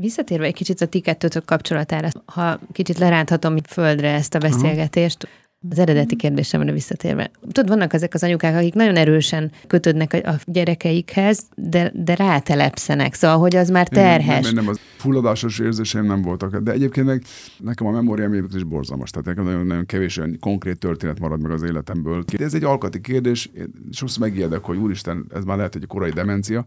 Visszatérve 0.00 0.44
egy 0.44 0.54
kicsit 0.54 0.80
a 0.80 0.86
ti 0.86 1.00
kettőtök 1.00 1.44
kapcsolatára, 1.44 2.08
ha 2.24 2.60
kicsit 2.72 2.98
leránthatom 2.98 3.56
földre 3.68 4.12
ezt 4.12 4.34
a 4.34 4.38
beszélgetést, 4.38 5.24
uh-huh. 5.24 5.39
Az 5.68 5.78
eredeti 5.78 6.16
kérdésemre 6.16 6.72
visszatérve. 6.72 7.30
Tudod, 7.40 7.68
vannak 7.68 7.92
ezek 7.92 8.14
az 8.14 8.22
anyukák, 8.22 8.56
akik 8.56 8.74
nagyon 8.74 8.96
erősen 8.96 9.50
kötődnek 9.66 10.12
a 10.12 10.34
gyerekeikhez, 10.44 11.46
de, 11.54 11.92
de 11.94 12.14
rátelepszenek, 12.14 13.14
szóval, 13.14 13.38
hogy 13.38 13.56
az 13.56 13.68
már 13.68 13.88
terhes. 13.88 14.44
Nem, 14.44 14.54
nem, 14.54 14.64
nem, 14.64 14.68
az 14.68 14.80
fulladásos 14.96 15.58
érzéseim 15.58 16.04
nem 16.04 16.22
voltak. 16.22 16.56
De 16.56 16.72
egyébként 16.72 17.06
meg 17.06 17.22
nekem 17.58 17.86
a 17.86 17.90
memóriám 17.90 18.48
is 18.54 18.64
borzalmas, 18.64 19.10
tehát 19.10 19.26
nekem 19.26 19.44
nagyon, 19.44 19.66
nagyon 19.66 19.86
kevés 19.86 20.18
olyan 20.18 20.36
konkrét 20.40 20.78
történet 20.78 21.18
marad 21.20 21.40
meg 21.40 21.50
az 21.50 21.62
életemből. 21.62 22.24
Ez 22.38 22.54
egy 22.54 22.64
alkati 22.64 23.00
kérdés, 23.00 23.50
én 23.56 23.72
sokszor 23.90 24.26
megijedek, 24.26 24.64
hogy 24.64 24.76
úristen, 24.76 25.26
ez 25.34 25.44
már 25.44 25.56
lehet 25.56 25.74
egy 25.74 25.86
korai 25.86 26.10
demencia. 26.10 26.64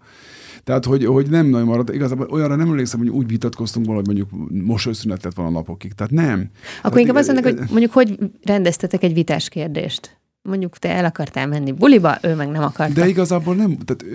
Tehát, 0.64 0.86
hogy, 0.86 1.06
hogy 1.06 1.30
nem 1.30 1.48
nagyon 1.48 1.68
marad. 1.68 1.94
Igazából 1.94 2.28
olyanra 2.30 2.56
nem 2.56 2.68
emlékszem, 2.68 3.00
hogy 3.00 3.10
úgy 3.10 3.28
vitatkoztunk 3.28 3.86
volna, 3.86 4.02
hogy 4.06 4.16
mondjuk 4.16 4.52
mosolyszünet 4.66 5.24
lett 5.24 5.34
volna 5.34 5.52
napokig. 5.52 5.94
Tehát 5.94 6.12
nem. 6.12 6.50
Akkor 6.78 6.82
Tehát, 6.82 6.98
inkább 6.98 7.16
azt 7.16 7.32
mondnak, 7.32 7.54
hogy 7.54 7.70
mondjuk 7.70 7.92
hogy 7.92 8.18
rendezte 8.44 8.64
rendeztetek 8.64 9.04
egy 9.04 9.14
vitás 9.14 9.50
kérdést. 9.50 10.18
Mondjuk 10.50 10.78
te 10.78 10.90
el 10.90 11.06
akartál 11.06 11.48
menni 11.48 11.72
buliba, 11.72 12.18
ő 12.22 12.36
meg 12.36 12.50
nem 12.50 12.64
akart. 12.64 12.94
De 12.94 13.08
igazából 13.08 13.56
nem, 13.56 13.78
tehát 13.78 14.06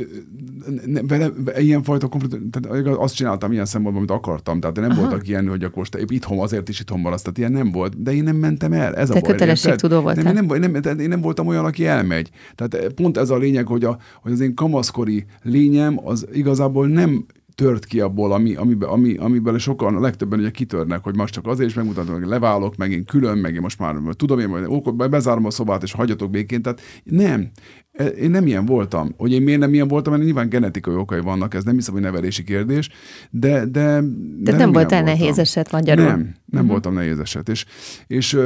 ne, 0.86 1.02
vele, 1.02 1.30
ilyenfajta 1.56 2.08
konfliktus, 2.08 2.40
tehát 2.50 2.86
azt 2.86 3.14
csináltam 3.14 3.52
ilyen 3.52 3.64
szempontból, 3.64 4.06
amit 4.06 4.24
akartam, 4.24 4.60
tehát 4.60 4.76
nem 4.76 4.90
Aha. 4.90 5.00
voltak 5.00 5.28
ilyen, 5.28 5.48
hogy 5.48 5.64
akkor 5.64 5.76
most 5.76 5.96
itthon, 6.10 6.38
azért 6.38 6.68
is 6.68 6.80
itthon 6.80 7.00
maradsz, 7.00 7.22
tehát 7.22 7.38
ilyen 7.38 7.52
nem 7.52 7.70
volt, 7.72 8.02
de 8.02 8.12
én 8.12 8.22
nem 8.22 8.36
mentem 8.36 8.72
el. 8.72 8.94
Ez 8.94 9.08
Te 9.08 9.16
a 9.16 9.20
baj. 9.20 9.30
kötelességtudó 9.30 10.00
voltál. 10.00 10.32
Nem, 10.32 10.46
nem, 10.46 10.60
nem, 10.60 10.80
nem, 10.82 10.98
én 10.98 11.08
nem 11.08 11.20
voltam 11.20 11.46
olyan, 11.46 11.64
aki 11.64 11.86
elmegy. 11.86 12.30
Tehát 12.54 12.92
pont 12.92 13.16
ez 13.16 13.30
a 13.30 13.36
lényeg, 13.36 13.66
hogy, 13.66 13.84
a, 13.84 13.98
hogy 14.22 14.32
az 14.32 14.40
én 14.40 14.54
kamaszkori 14.54 15.24
lényem 15.42 16.00
az 16.04 16.26
igazából 16.32 16.86
nem 16.86 17.26
tört 17.58 17.84
ki 17.84 18.00
abból, 18.00 18.32
ami, 18.32 18.54
amiben, 18.54 18.88
ami, 18.88 19.16
amiből 19.16 19.58
sokan, 19.58 19.96
a 19.96 20.00
legtöbben 20.00 20.38
ugye 20.38 20.50
kitörnek, 20.50 21.02
hogy 21.02 21.16
most 21.16 21.32
csak 21.32 21.46
azért 21.46 21.68
is 21.68 21.74
megmutatom, 21.74 22.14
hogy 22.14 22.26
leválok, 22.26 22.76
meg 22.76 22.90
én 22.90 23.04
külön, 23.04 23.38
meg 23.38 23.54
én 23.54 23.60
most 23.60 23.78
már 23.78 23.94
tudom 24.16 24.38
én, 24.38 24.48
majd 24.48 25.10
bezárom 25.10 25.44
a 25.44 25.50
szobát, 25.50 25.82
és 25.82 25.92
hagyjatok 25.92 26.30
békén. 26.30 26.62
Tehát 26.62 26.80
nem, 27.04 27.50
e, 27.92 28.06
én 28.06 28.30
nem 28.30 28.46
ilyen 28.46 28.64
voltam. 28.64 29.14
Hogy 29.16 29.32
én 29.32 29.42
miért 29.42 29.60
nem 29.60 29.74
ilyen 29.74 29.88
voltam, 29.88 30.12
mert 30.12 30.24
nyilván 30.24 30.48
genetikai 30.48 30.94
okai 30.94 31.20
vannak, 31.20 31.54
ez 31.54 31.64
nem 31.64 31.74
hiszem, 31.74 31.94
hogy 31.94 32.02
nevelési 32.02 32.44
kérdés, 32.44 32.88
de... 33.30 33.66
de, 33.66 34.00
de 34.38 34.50
nem, 34.50 34.56
nem 34.56 34.72
voltál 34.72 35.02
nehéz 35.02 35.38
eset 35.38 35.72
magyarul? 35.72 36.04
Nem, 36.04 36.18
nem 36.18 36.34
uh-huh. 36.50 36.68
voltam 36.68 36.94
nehéz 36.94 37.18
eset. 37.18 37.48
És, 37.48 37.64
és 38.06 38.38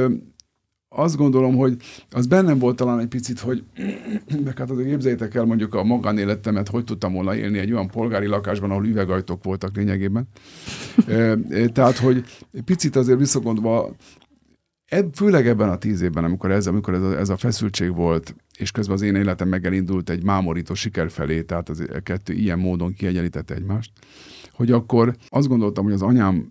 azt 0.95 1.17
gondolom, 1.17 1.55
hogy 1.55 1.75
az 2.09 2.27
bennem 2.27 2.59
volt 2.59 2.75
talán 2.75 2.99
egy 2.99 3.07
picit, 3.07 3.39
hogy 3.39 3.63
meg 4.45 4.57
hát 4.57 4.69
azért 4.69 4.87
képzeljétek 4.87 5.35
el 5.35 5.45
mondjuk 5.45 5.73
a 5.73 5.83
magánéletemet, 5.83 6.67
hogy 6.67 6.83
tudtam 6.83 7.13
volna 7.13 7.35
élni 7.35 7.57
egy 7.57 7.71
olyan 7.71 7.87
polgári 7.87 8.25
lakásban, 8.25 8.71
ahol 8.71 8.85
üvegajtók 8.85 9.43
voltak 9.43 9.75
lényegében. 9.75 10.27
Tehát, 11.73 11.97
hogy 11.97 12.25
picit 12.65 12.95
azért 12.95 13.19
visszagondolva, 13.19 13.95
főleg 15.13 15.47
ebben 15.47 15.69
a 15.69 15.77
tíz 15.77 16.01
évben, 16.01 16.23
amikor 16.23 16.51
ez, 16.51 16.67
amikor 16.67 16.93
ez 16.93 17.01
a, 17.01 17.17
ez 17.17 17.29
a 17.29 17.37
feszültség 17.37 17.95
volt, 17.95 18.35
és 18.57 18.71
közben 18.71 18.95
az 18.95 19.01
én 19.01 19.15
életem 19.15 19.47
megelindult 19.47 20.09
egy 20.09 20.23
mámorító 20.23 20.73
siker 20.73 21.11
felé, 21.11 21.41
tehát 21.41 21.69
az 21.69 21.85
a 21.93 21.99
kettő 21.99 22.33
ilyen 22.33 22.59
módon 22.59 22.93
kiegyenlítette 22.93 23.53
egymást, 23.53 23.91
hogy 24.51 24.71
akkor 24.71 25.15
azt 25.29 25.47
gondoltam, 25.47 25.83
hogy 25.83 25.93
az 25.93 26.01
anyám 26.01 26.49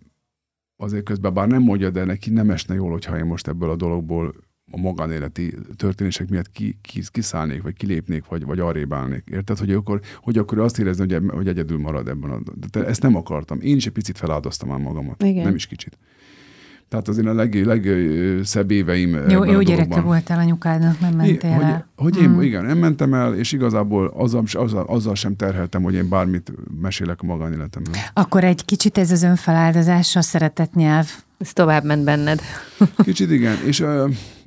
azért 0.82 1.04
közben 1.04 1.34
bár 1.34 1.48
nem 1.48 1.62
mondja, 1.62 1.90
de 1.90 2.04
neki 2.04 2.30
nem 2.30 2.50
esne 2.50 2.74
jól, 2.74 2.90
hogyha 2.90 3.18
én 3.18 3.24
most 3.24 3.48
ebből 3.48 3.70
a 3.70 3.76
dologból 3.76 4.34
a 4.70 4.76
magánéleti 4.78 5.54
történések 5.76 6.28
miatt 6.28 6.50
ki, 6.50 6.78
ki, 6.80 7.02
kiszállnék, 7.10 7.62
vagy 7.62 7.74
kilépnék, 7.74 8.26
vagy, 8.26 8.44
vagy 8.44 8.58
arrébb 8.60 8.92
állnék. 8.92 9.28
Érted? 9.32 9.58
Hogy 9.58 9.72
akkor, 9.72 10.00
hogy 10.16 10.38
akkor 10.38 10.58
azt 10.58 10.78
érezni, 10.78 11.12
hogy, 11.12 11.30
hogy 11.30 11.48
egyedül 11.48 11.78
marad 11.78 12.08
ebben 12.08 12.30
a... 12.30 12.40
De 12.70 12.86
ezt 12.86 13.02
nem 13.02 13.16
akartam. 13.16 13.60
Én 13.60 13.76
is 13.76 13.86
egy 13.86 13.92
picit 13.92 14.18
feláldoztam 14.18 14.68
már 14.68 14.78
magamat. 14.78 15.22
Igen. 15.22 15.44
Nem 15.44 15.54
is 15.54 15.66
kicsit. 15.66 15.98
Tehát 16.92 17.08
azért 17.08 17.26
a 17.26 17.32
leg, 17.32 17.66
legszebb 17.66 18.70
éveim. 18.70 19.28
Jó, 19.28 19.44
jó 19.44 19.60
gyereke 19.60 20.00
voltál 20.00 20.38
anyukádnak, 20.38 21.00
nem 21.00 21.14
mentél 21.14 21.52
hogy, 21.52 21.64
el. 21.64 21.88
Hogy 21.96 22.16
én, 22.16 22.28
hmm. 22.28 22.42
igen, 22.42 22.64
nem 22.64 22.78
mentem 22.78 23.14
el, 23.14 23.34
és 23.34 23.52
igazából 23.52 24.06
azzal, 24.06 24.44
azzal, 24.52 24.84
azzal 24.84 25.14
sem 25.14 25.36
terheltem, 25.36 25.82
hogy 25.82 25.94
én 25.94 26.08
bármit 26.08 26.52
mesélek 26.80 27.20
a 27.20 27.26
magánéletemről. 27.26 27.94
Akkor 28.12 28.44
egy 28.44 28.64
kicsit 28.64 28.98
ez 28.98 29.10
az 29.10 29.22
önfeláldozás, 29.22 30.16
a 30.16 30.20
szeretett 30.20 30.74
nyelv. 30.74 31.08
Ez 31.38 31.52
tovább 31.52 31.84
ment 31.84 32.04
benned. 32.04 32.40
Kicsit 33.04 33.30
igen, 33.30 33.56
és 33.66 33.84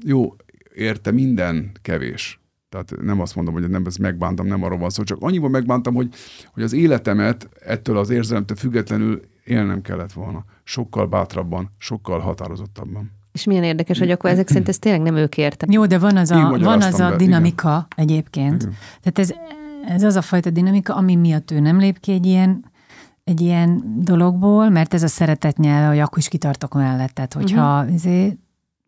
jó, 0.03 0.35
érte 0.75 1.11
minden 1.11 1.71
kevés. 1.81 2.39
Tehát 2.69 2.93
nem 3.01 3.21
azt 3.21 3.35
mondom, 3.35 3.53
hogy 3.53 3.69
nem 3.69 3.85
ezt 3.85 3.99
megbántam, 3.99 4.47
nem 4.47 4.63
arról 4.63 4.77
van 4.77 4.89
szó, 4.89 5.03
csak 5.03 5.17
annyiban 5.21 5.51
megbántam, 5.51 5.93
hogy, 5.93 6.13
hogy 6.53 6.63
az 6.63 6.73
életemet 6.73 7.49
ettől 7.65 7.97
az 7.97 8.09
érzelemtől 8.09 8.57
függetlenül 8.57 9.21
élnem 9.43 9.81
kellett 9.81 10.13
volna. 10.13 10.45
Sokkal 10.67 11.05
bátrabban, 11.05 11.69
sokkal 11.77 12.19
határozottabban. 12.19 13.11
És 13.31 13.43
milyen 13.43 13.63
érdekes, 13.63 13.99
hogy 13.99 14.11
akkor 14.11 14.29
ezek 14.29 14.47
szerint 14.47 14.67
ez 14.67 14.79
tényleg 14.79 15.01
nem 15.01 15.15
ők 15.15 15.37
értek. 15.37 15.71
Jó, 15.71 15.85
de 15.85 15.99
van 15.99 16.17
az 16.17 16.31
a, 16.31 16.57
van 16.59 16.81
az 16.81 16.99
a 16.99 17.09
be, 17.09 17.15
dinamika 17.15 17.69
igen. 17.69 18.07
egyébként. 18.07 18.61
Igen. 18.61 18.75
Tehát 19.01 19.19
ez, 19.19 19.33
ez 19.87 20.03
az 20.03 20.15
a 20.15 20.21
fajta 20.21 20.49
dinamika, 20.49 20.95
ami 20.95 21.15
miatt 21.15 21.51
ő 21.51 21.59
nem 21.59 21.79
lép 21.79 21.99
ki 21.99 22.11
egy 22.11 22.25
ilyen, 22.25 22.71
egy 23.23 23.41
ilyen 23.41 23.83
dologból, 24.03 24.69
mert 24.69 24.93
ez 24.93 25.03
a 25.03 25.07
szeretet 25.07 25.57
nyelve, 25.57 25.87
hogy 25.87 25.99
akkor 25.99 26.17
is 26.17 26.27
kitartok 26.27 26.73
mellett. 26.73 27.11
Tehát, 27.11 27.33
hogyha 27.33 27.81
uh-huh. 27.81 28.31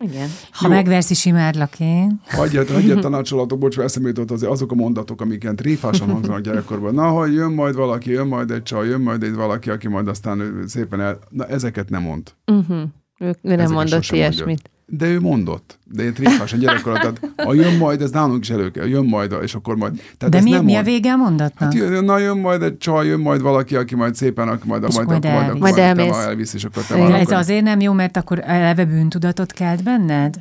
Igen. 0.04 0.28
Ha 0.50 0.68
Jó. 0.68 0.74
megversz, 0.74 1.10
is 1.10 1.24
imádlak 1.24 1.80
én. 1.80 2.20
Hagyjad, 2.26 2.70
hagyjad 2.76 3.00
tanácsolatok, 3.00 3.58
bocs, 3.58 3.78
eszembe 3.78 4.08
jutott 4.08 4.30
azért 4.30 4.52
azok 4.52 4.72
a 4.72 4.74
mondatok, 4.74 5.20
amik 5.20 5.42
ilyen 5.42 5.56
tréfásan 5.56 6.10
hangzanak 6.10 6.40
gyerekkorban. 6.40 6.94
Na, 6.94 7.08
hogy 7.08 7.34
jön 7.34 7.52
majd 7.52 7.74
valaki, 7.74 8.10
jön 8.10 8.26
majd 8.26 8.50
egy 8.50 8.62
csaj, 8.62 8.88
jön 8.88 9.00
majd 9.00 9.22
egy 9.22 9.34
valaki, 9.34 9.70
aki 9.70 9.88
majd 9.88 10.08
aztán 10.08 10.64
szépen 10.66 11.00
el... 11.00 11.18
Na, 11.28 11.46
ezeket 11.46 11.88
nem 11.90 12.02
mond. 12.02 12.32
Uh-huh. 12.46 12.82
Ő, 13.18 13.26
ő 13.26 13.34
nem 13.42 13.58
ezeket 13.58 13.74
mondott 13.74 14.04
ilyesmit. 14.10 14.46
Mondja. 14.46 14.76
De 14.90 15.06
ő 15.06 15.20
mondott. 15.20 15.78
De 15.84 16.02
én 16.02 16.14
tréfásan 16.14 16.58
gyerekkorban, 16.58 17.00
tehát 17.00 17.20
a 17.50 17.54
jön 17.54 17.76
majd, 17.76 18.02
ez 18.02 18.10
nálunk 18.10 18.42
is 18.42 18.50
elő 18.50 18.70
kell, 18.70 18.86
jön 18.86 19.04
majd, 19.04 19.34
és 19.42 19.54
akkor 19.54 19.76
majd. 19.76 20.02
Tehát 20.18 20.34
De 20.34 20.40
mi, 20.40 20.50
nem 20.50 20.64
mi 20.64 20.74
a 20.74 20.82
vége 20.82 21.12
a 21.12 21.16
mondatnak? 21.16 21.72
Hát 21.72 21.74
jön, 21.74 22.04
na 22.04 22.18
jön 22.18 22.38
majd 22.38 22.62
egy 22.62 22.78
csaj, 22.78 23.06
jön 23.06 23.20
majd 23.20 23.40
valaki, 23.40 23.76
aki 23.76 23.94
majd 23.94 24.14
szépen, 24.14 24.48
aki 24.48 24.68
majd, 24.68 24.84
és 24.88 24.94
majd, 24.94 25.08
majd, 25.08 25.24
majd, 25.24 25.46
majd, 25.46 25.58
majd 25.58 25.78
elmész. 25.78 26.16
elvisz, 26.16 26.54
és 26.54 26.64
akkor 26.64 26.82
te 26.82 26.94
De 26.94 27.18
ez 27.18 27.30
azért 27.30 27.62
nem 27.62 27.80
jó, 27.80 27.92
mert 27.92 28.16
akkor 28.16 28.42
eleve 28.44 28.84
bűntudatot 28.84 29.52
kelt 29.52 29.82
benned? 29.82 30.40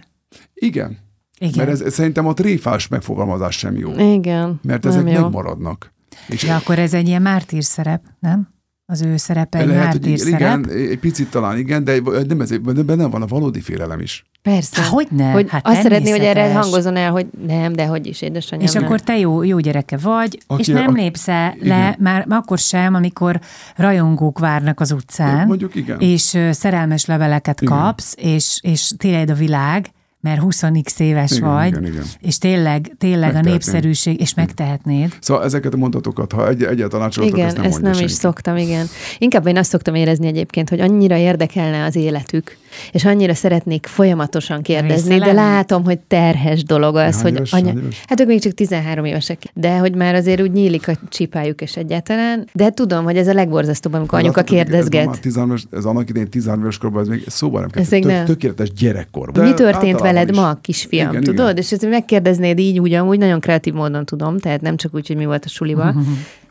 Igen. 0.53 0.97
Igen. 1.39 1.65
Mert 1.65 1.81
ez, 1.81 1.93
szerintem 1.93 2.27
a 2.27 2.33
tréfás 2.33 2.87
megfogalmazás 2.87 3.57
sem 3.57 3.77
jó. 3.77 3.91
Igen. 4.13 4.59
Mert 4.63 4.85
ezek 4.85 5.03
megmaradnak. 5.03 5.93
És 6.27 6.43
ja, 6.43 6.55
akkor 6.55 6.79
ez 6.79 6.93
egy 6.93 7.07
ilyen 7.07 7.21
mártír 7.21 7.63
szerep, 7.63 8.01
nem? 8.19 8.55
Az 8.89 9.01
ő 9.01 9.17
szerepe 9.17 9.59
egy 9.59 9.67
Lehet, 9.67 9.91
hogy 9.91 10.27
igen, 10.27 10.69
egy 10.69 10.99
picit 10.99 11.29
talán 11.29 11.57
igen, 11.57 11.83
de 11.83 12.01
nem 12.27 12.41
ez, 12.41 12.57
benne 12.57 13.05
van 13.05 13.21
a 13.21 13.25
valódi 13.25 13.61
félelem 13.61 13.99
is. 13.99 14.25
Persze. 14.41 14.81
Há, 14.81 14.87
hogy 14.87 15.07
ne? 15.09 15.31
Hogy 15.31 15.49
hát 15.49 15.67
azt 15.67 15.81
szeretné, 15.81 16.09
hogy 16.09 16.19
erre 16.19 16.53
hangozon 16.53 16.95
el, 16.95 17.11
hogy 17.11 17.27
nem, 17.47 17.73
de 17.73 17.85
hogy 17.85 18.07
is, 18.07 18.21
édesanyám. 18.21 18.65
És 18.65 18.71
nem. 18.71 18.83
akkor 18.83 19.01
te 19.01 19.17
jó, 19.17 19.43
jó 19.43 19.59
gyereke 19.59 19.97
vagy, 19.97 20.39
aki, 20.47 20.61
és 20.61 20.67
nem 20.67 20.87
a, 20.87 20.91
lépsz 20.91 21.27
el 21.27 21.55
le, 21.59 21.95
már 21.99 22.25
akkor 22.29 22.57
sem, 22.57 22.93
amikor 22.93 23.39
rajongók 23.75 24.39
várnak 24.39 24.79
az 24.79 24.91
utcán. 24.91 25.47
Mondjuk 25.47 25.75
igen. 25.75 25.99
És 25.99 26.37
szerelmes 26.51 27.05
leveleket 27.05 27.61
igen. 27.61 27.77
kapsz, 27.77 28.15
és, 28.17 28.59
és 28.61 28.91
tényleg 28.97 29.29
a 29.29 29.33
világ, 29.33 29.89
mert 30.19 30.41
20x 30.43 30.99
éves 30.99 31.31
igen, 31.31 31.53
vagy, 31.53 31.67
igen, 31.67 31.85
igen. 31.85 32.03
és 32.19 32.37
tényleg, 32.37 32.95
tényleg 32.97 33.35
a 33.35 33.41
népszerűség, 33.41 34.19
és 34.19 34.33
megtehetnéd. 34.33 35.13
Szóval 35.19 35.43
ezeket 35.43 35.73
a 35.73 35.77
mondatokat, 35.77 36.31
ha 36.31 36.47
egy, 36.47 36.63
egyáltalán 36.63 37.11
Igen, 37.21 37.45
ezt 37.45 37.55
nem, 37.55 37.65
ezt 37.65 37.81
nem 37.81 38.03
is 38.03 38.11
szoktam, 38.11 38.57
igen. 38.57 38.85
Inkább 39.17 39.47
én 39.47 39.57
azt 39.57 39.69
szoktam 39.69 39.95
érezni 39.95 40.27
egyébként, 40.27 40.69
hogy 40.69 40.79
annyira 40.79 41.17
érdekelne 41.17 41.83
az 41.83 41.95
életük, 41.95 42.57
és 42.91 43.05
annyira 43.05 43.33
szeretnék 43.33 43.85
folyamatosan 43.85 44.61
kérdezni, 44.61 45.09
Részelem. 45.09 45.35
de 45.35 45.41
látom, 45.41 45.83
hogy 45.83 45.99
terhes 45.99 46.63
dolog 46.63 46.95
az, 46.95 47.21
hogy 47.21 47.33
éves, 47.33 47.53
anya... 47.53 47.73
Hát 48.07 48.19
ők 48.19 48.27
még 48.27 48.41
csak 48.41 48.53
13 48.53 49.05
évesek, 49.05 49.41
de 49.53 49.77
hogy 49.77 49.95
már 49.95 50.15
azért 50.15 50.41
úgy 50.41 50.51
nyílik 50.51 50.87
a 50.87 50.93
csipájuk 51.09 51.61
és 51.61 51.75
egyáltalán, 51.75 52.47
de 52.53 52.69
tudom, 52.69 53.03
hogy 53.03 53.17
ez 53.17 53.27
a 53.27 53.33
legborzasztóbb, 53.33 53.93
amikor 53.93 54.19
anyuka 54.19 54.43
kérdezget. 54.43 55.09
Ez, 55.09 55.19
13, 55.19 55.55
ez 55.71 55.85
annak 55.85 56.09
idején 56.09 56.29
13 56.29 56.63
éves 56.63 56.77
korban, 56.77 57.01
ez 57.01 57.07
még 57.07 57.23
szóval 57.27 57.59
nem 57.59 57.69
kezdett. 57.69 58.01
Tök, 58.01 58.25
tökéletes 58.25 58.71
gyerekkor. 58.71 59.31
Mi 59.37 59.53
történt 59.53 60.01
veled 60.13 60.35
ma, 60.35 60.53
kisfiam, 60.61 61.09
igen, 61.09 61.23
tudod? 61.23 61.45
Igen. 61.45 61.57
És 61.57 61.71
ezt 61.71 61.89
megkérdeznéd 61.89 62.59
így, 62.59 62.79
ugyanúgy 62.79 63.17
nagyon 63.17 63.39
kreatív 63.39 63.73
módon 63.73 64.05
tudom, 64.05 64.37
tehát 64.37 64.61
nem 64.61 64.77
csak 64.77 64.95
úgy, 64.95 65.07
hogy 65.07 65.15
mi 65.15 65.25
volt 65.25 65.45
a 65.45 65.49
suliba, 65.49 65.93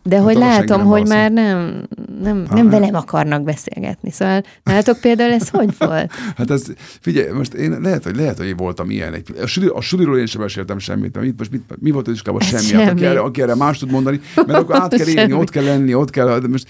De 0.07 0.16
hát 0.16 0.24
hogy 0.24 0.36
látom, 0.36 0.84
hogy 0.84 1.07
már 1.07 1.30
nem, 1.30 1.82
nem, 2.22 2.36
nem 2.36 2.70
hát. 2.70 2.70
velem 2.70 2.94
akarnak 2.94 3.42
beszélgetni. 3.42 4.11
Szóval 4.11 4.42
nálatok 4.64 5.00
például 5.00 5.32
ez 5.32 5.48
hogy 5.48 5.74
volt? 5.78 6.12
Hát 6.36 6.50
ez, 6.50 6.66
figyelj, 7.00 7.30
most 7.30 7.54
én 7.54 7.80
lehet, 7.80 8.04
hogy 8.04 8.16
lehet, 8.16 8.36
hogy 8.36 8.46
én 8.46 8.57
voltam 8.57 8.90
ilyen. 8.90 9.14
Egy, 9.14 9.34
a, 9.42 9.46
suli, 9.46 9.66
a 9.66 9.80
suliról 9.80 10.18
én 10.18 10.26
sem 10.26 10.40
meséltem 10.40 10.78
semmit. 10.78 11.20
Mit, 11.20 11.38
most 11.38 11.50
mit, 11.50 11.62
mi 11.78 11.90
volt 11.90 12.09
az 12.09 12.14
iskolában? 12.14 12.46
Semmi. 12.46 12.62
Semmi. 12.62 12.82
Hát, 12.82 12.92
aki, 12.92 13.04
erre, 13.04 13.20
aki 13.20 13.42
erre 13.42 13.54
más 13.54 13.78
tud 13.78 13.90
mondani, 13.90 14.20
mert 14.34 14.59
akkor 14.59 14.76
át 14.80 14.94
kell 14.94 15.07
élni, 15.07 15.32
ott 15.32 15.50
kell 15.50 15.64
lenni, 15.64 15.94
ott 15.94 16.11
kell. 16.11 16.38
De 16.38 16.48
most 16.48 16.66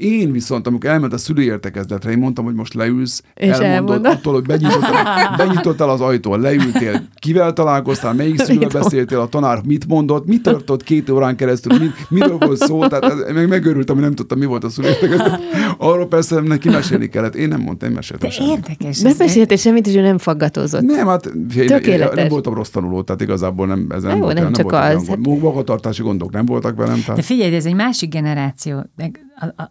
én 0.00 0.32
viszont, 0.32 0.66
amikor 0.66 0.90
elment 0.90 1.12
a 1.12 1.18
szülőértekezletre, 1.18 2.10
én 2.10 2.18
mondtam, 2.18 2.44
hogy 2.44 2.54
most 2.54 2.74
leülsz, 2.74 3.22
és 3.34 3.56
elmondod, 3.56 4.06
attól, 4.06 4.32
hogy 4.32 4.42
benyitottál, 4.42 5.34
benyitottál 5.46 5.88
az 5.88 6.00
ajtón, 6.00 6.40
leültél, 6.40 7.02
kivel 7.18 7.52
találkoztál, 7.52 8.14
melyik 8.14 8.40
szülővel 8.44 8.68
beszéltél, 8.82 9.18
a 9.20 9.26
tanár 9.26 9.60
mit 9.64 9.86
mondott, 9.86 10.26
mit 10.26 10.42
tartott 10.42 10.82
két 10.82 11.10
órán 11.10 11.36
keresztül, 11.36 11.78
mit, 11.78 11.92
miről 12.08 12.38
volt 12.38 12.58
szó, 12.58 12.86
tehát 12.86 13.04
ez, 13.04 13.34
meg 13.34 13.48
megörültem, 13.48 13.94
hogy 13.94 14.04
nem 14.04 14.14
tudtam, 14.14 14.38
mi 14.38 14.44
volt 14.44 14.64
a 14.64 14.68
szülőértekezlet. 14.68 15.40
Arról 15.78 16.06
persze 16.06 16.40
neki 16.40 16.68
mesélni 16.68 17.08
kellett. 17.08 17.34
Én 17.34 17.48
nem 17.48 17.60
mondtam, 17.60 17.88
én 17.88 17.94
meséltem 17.94 18.28
De 18.28 18.34
semmit. 18.34 18.52
érdekes. 18.52 19.00
Nem 19.00 19.14
meséltél 19.18 19.56
semmit, 19.56 19.86
és 19.86 19.94
ő 19.94 20.00
nem 20.00 20.18
faggatózott. 20.18 20.82
Nem, 20.82 21.06
hát 21.06 21.32
én, 21.56 22.08
nem 22.14 22.28
voltam 22.28 22.54
rossz 22.54 22.68
tanuló, 22.68 23.02
tehát 23.02 23.20
igazából 23.20 23.66
nem, 23.66 23.86
ez 23.90 24.02
nem, 24.02 24.16
Jó, 24.16 24.22
volt, 24.22 24.34
nem, 24.34 24.42
nem 24.42 24.52
csak 24.52 24.70
volt 24.70 24.94
az. 24.94 25.06
Gond. 25.06 25.42
Magatartási 25.42 26.02
gondok 26.02 26.32
nem 26.32 26.44
voltak 26.44 26.76
velem. 26.76 27.00
Tehát... 27.00 27.16
De 27.16 27.22
figyelj, 27.22 27.54
ez 27.54 27.66
egy 27.66 27.74
másik 27.74 28.10
generáció 28.10 28.84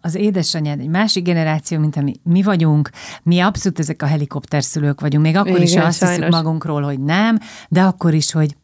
az 0.00 0.14
édesanyád 0.14 0.80
egy 0.80 0.88
másik 0.88 1.24
generáció, 1.24 1.78
mint 1.78 1.96
ami 1.96 2.14
mi 2.22 2.42
vagyunk, 2.42 2.90
mi 3.22 3.40
abszolút 3.40 3.78
ezek 3.78 4.02
a 4.02 4.06
helikopterszülők 4.06 5.00
vagyunk, 5.00 5.24
még 5.24 5.36
akkor 5.36 5.50
Igen, 5.50 5.62
is 5.62 5.76
azt 5.76 6.06
hiszük 6.06 6.28
magunkról, 6.28 6.82
hogy 6.82 7.00
nem, 7.00 7.38
de 7.68 7.82
akkor 7.82 8.14
is, 8.14 8.32
hogy 8.32 8.56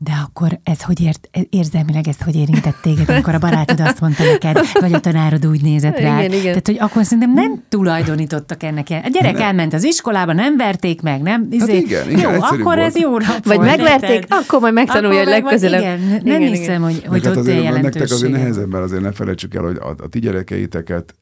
de 0.00 0.12
akkor 0.24 0.60
ez 0.62 0.82
hogy 0.82 1.00
ért, 1.00 1.28
érzelmileg 1.50 2.08
ez 2.08 2.16
hogy 2.24 2.34
érintett 2.36 2.76
téged, 2.82 3.08
amikor 3.10 3.34
a 3.34 3.38
barátod 3.38 3.80
azt 3.80 4.00
mondta 4.00 4.22
neked, 4.24 4.58
vagy 4.80 4.92
a 4.92 5.00
tanárod 5.00 5.46
úgy 5.46 5.62
nézett 5.62 5.98
rá. 5.98 6.18
Igen, 6.18 6.32
igen. 6.32 6.42
Tehát, 6.42 6.66
hogy 6.66 6.76
akkor 6.80 7.04
szerintem 7.04 7.32
nem 7.32 7.62
tulajdonítottak 7.68 8.62
ennek 8.62 8.90
ilyen. 8.90 9.02
A 9.04 9.08
gyerek 9.08 9.32
Nem. 9.32 9.42
elment 9.42 9.74
az 9.74 9.84
iskolába, 9.84 10.32
nem 10.32 10.56
verték 10.56 11.02
meg, 11.02 11.22
nem? 11.22 11.46
Izé, 11.50 11.76
igen, 11.76 12.10
igen, 12.10 12.32
jó, 12.32 12.40
akkor 12.40 12.62
volt. 12.62 12.78
ez 12.78 12.96
jó 12.96 13.18
nap 13.18 13.44
Vagy 13.44 13.56
volt, 13.56 13.68
megverték, 13.68 14.10
érted? 14.10 14.38
akkor 14.42 14.60
majd 14.60 14.72
megtanulja, 14.74 15.20
Akkor 15.20 15.32
hogy 15.32 15.42
legközelebb. 15.42 15.80
Igen, 15.80 16.00
nem 16.24 16.40
Igen, 16.40 16.52
hiszem, 16.52 16.82
hogy, 16.82 17.00
hogy 17.06 17.10
Meg 17.10 17.22
hát 17.22 17.30
ott 17.32 17.36
azért, 17.38 17.60
ilyen 17.60 17.72
nektek 17.72 18.02
azért 18.02 18.10
jelentősége. 18.10 18.36
nehezebb, 18.38 18.70
mert 18.72 18.84
azért 18.84 19.02
ne 19.02 19.12
felejtsük 19.12 19.54
el, 19.54 19.62
hogy 19.62 19.76
a, 19.76 19.88
a 20.04 20.08
ti 20.08 20.18
gyerekeiteket 20.18 21.14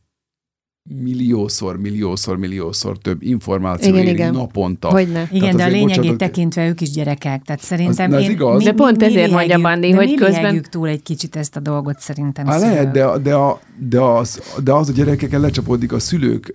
milliószor, 1.02 1.78
milliószor, 1.78 2.36
milliószor 2.38 2.98
több 2.98 3.22
információ 3.22 3.88
Igen, 3.92 4.02
éri 4.04 4.12
igen. 4.14 4.32
naponta. 4.32 4.88
Hogyne. 4.88 5.28
Igen, 5.32 5.56
de 5.56 5.64
a 5.64 5.68
lényegét 5.68 5.96
bocsánat, 5.96 6.18
tekintve 6.18 6.68
ők 6.68 6.80
is 6.80 6.90
gyerekek, 6.90 7.42
tehát 7.42 7.60
szerintem 7.62 8.06
Az- 8.06 8.10
de 8.10 8.16
az 8.16 8.22
én, 8.22 8.30
igaz. 8.30 8.64
De 8.64 8.72
pont 8.72 9.02
ezért 9.02 9.30
mondja 9.30 9.60
Bandi, 9.60 9.90
hogy 9.90 10.06
mi 10.06 10.14
közben- 10.14 10.66
túl 10.70 10.88
egy 10.88 11.02
kicsit 11.02 11.36
ezt 11.36 11.56
a 11.56 11.60
dolgot 11.60 11.98
szerintem. 12.00 12.48
Á, 12.48 12.58
lehet, 12.58 12.90
de, 12.90 13.18
de, 13.22 13.34
a, 13.34 13.60
de, 13.88 14.00
az, 14.00 14.40
de 14.64 14.72
az 14.72 14.88
a 14.88 14.92
gyerekeken 14.92 15.40
lecsapódik 15.40 15.92
a 15.92 15.98
szülők 15.98 16.52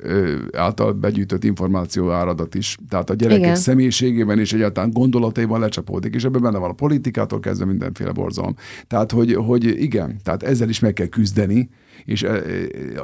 által 0.58 0.92
begyűjtött 0.94 1.44
információ 1.44 2.12
áradat 2.12 2.56
is. 2.56 2.78
Tehát 2.90 3.10
a 3.10 3.14
gyerekek. 3.14 3.42
Igen. 3.42 3.56
személyiségében 3.56 4.40
és 4.40 4.54
egyáltalán 4.54 4.92
gondolataiban 4.92 5.60
lecsapódik, 5.60 6.16
és 6.16 6.24
ebben 6.24 6.42
benne 6.42 6.58
van 6.58 6.70
a 6.70 6.74
politikától 6.74 7.40
kezdve 7.40 7.66
mindenféle 7.66 8.12
borzalom. 8.12 8.56
Tehát, 8.88 9.12
hogy, 9.12 9.34
hogy 9.34 9.64
igen, 9.82 10.16
tehát 10.24 10.44
ezzel 10.44 10.70
is 10.70 10.80
meg 10.80 10.94
kell 10.94 11.08
küzdeni, 11.08 11.70
és, 12.06 12.24
e, 12.24 12.28
e, 12.28 12.42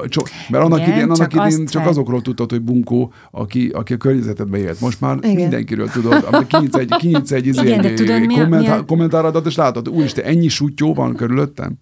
csak, 0.08 0.30
mert 0.50 0.64
annak 0.64 0.80
Igen, 0.80 0.92
idén, 0.92 1.04
annak 1.04 1.18
csak 1.18 1.34
idén 1.34 1.66
csak 1.66 1.86
azokról 1.86 2.22
tudtad, 2.22 2.50
hogy 2.50 2.62
bunkó, 2.62 3.14
aki, 3.32 3.68
aki 3.68 3.94
a 3.94 3.98
környezetedben 3.98 4.60
élt. 4.60 4.80
Most 4.80 5.02
már 5.02 5.18
Igen. 5.18 5.36
Mindenkiről 5.36 5.90
tudod, 5.90 6.48
kinyitsz 6.48 6.78
egy, 6.78 6.90
kinyitsz 6.98 7.32
egy, 7.32 7.46
izé, 7.48 7.62
Igen, 7.68 7.82
de 7.82 7.94
tudod, 7.94 8.26
mi 8.26 8.44
mi 8.44 8.68
a- 8.68 8.86
kommentáradat, 8.86 9.46
és 9.46 9.56
látod, 9.56 9.90
úristen, 9.90 10.26
ennyi 10.26 10.48
sutyó 10.48 10.94
van 10.94 11.16
körülöttem? 11.16 11.74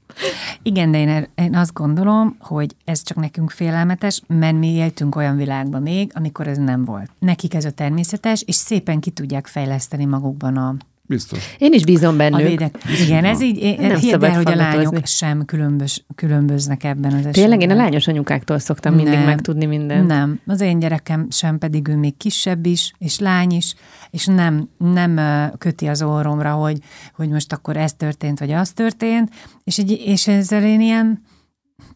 Igen, 0.61 0.91
de 0.91 0.99
én, 0.99 1.27
én 1.35 1.55
azt 1.55 1.73
gondolom, 1.73 2.35
hogy 2.39 2.75
ez 2.85 3.03
csak 3.03 3.17
nekünk 3.17 3.49
félelmetes, 3.49 4.21
mert 4.27 4.57
mi 4.57 4.67
éltünk 4.67 5.15
olyan 5.15 5.37
világban 5.37 5.81
még, 5.81 6.11
amikor 6.13 6.47
ez 6.47 6.57
nem 6.57 6.85
volt. 6.85 7.09
Nekik 7.19 7.53
ez 7.53 7.65
a 7.65 7.71
természetes, 7.71 8.43
és 8.45 8.55
szépen 8.55 8.99
ki 8.99 9.09
tudják 9.09 9.47
fejleszteni 9.47 10.05
magukban 10.05 10.57
a, 10.57 10.75
Biztos. 11.07 11.55
Én 11.57 11.73
is 11.73 11.83
bízom 11.83 12.13
a 12.13 12.17
bennük. 12.17 12.47
védek. 12.47 12.77
Igen, 13.05 13.25
ez 13.25 13.41
így, 13.41 13.57
én, 13.57 13.77
Nem 13.79 13.97
hidd 13.97 14.23
el, 14.23 14.35
hogy 14.35 14.51
a 14.51 14.55
lányok 14.55 15.05
sem 15.05 15.45
különbös, 15.45 16.05
különböznek 16.15 16.83
ebben 16.83 17.11
az 17.11 17.17
esetben. 17.19 17.33
Tényleg 17.33 17.61
én 17.61 17.71
a 17.71 17.75
lányos 17.75 18.07
anyukáktól 18.07 18.59
szoktam 18.59 18.93
mindig 18.93 19.13
Nem. 19.13 19.25
megtudni 19.25 19.65
mindent. 19.65 20.07
Nem, 20.07 20.39
az 20.45 20.61
én 20.61 20.79
gyerekem 20.79 21.27
sem, 21.29 21.57
pedig 21.57 21.87
ő 21.87 21.95
még 21.97 22.17
kisebb 22.17 22.65
is, 22.65 22.93
és 22.97 23.19
lány 23.19 23.51
is, 23.51 23.75
és 24.09 24.25
nem, 24.25 24.69
nem 24.77 25.19
köti 25.57 25.87
az 25.87 26.01
orromra, 26.01 26.51
hogy, 26.51 26.77
hogy 27.15 27.29
most 27.29 27.53
akkor 27.53 27.77
ez 27.77 27.93
történt, 27.93 28.39
vagy 28.39 28.51
az 28.51 28.71
történt, 28.71 29.29
és, 29.63 29.77
egy, 29.77 30.01
és 30.05 30.27
ezzel 30.27 30.63
én 30.63 30.81
ilyen 30.81 31.21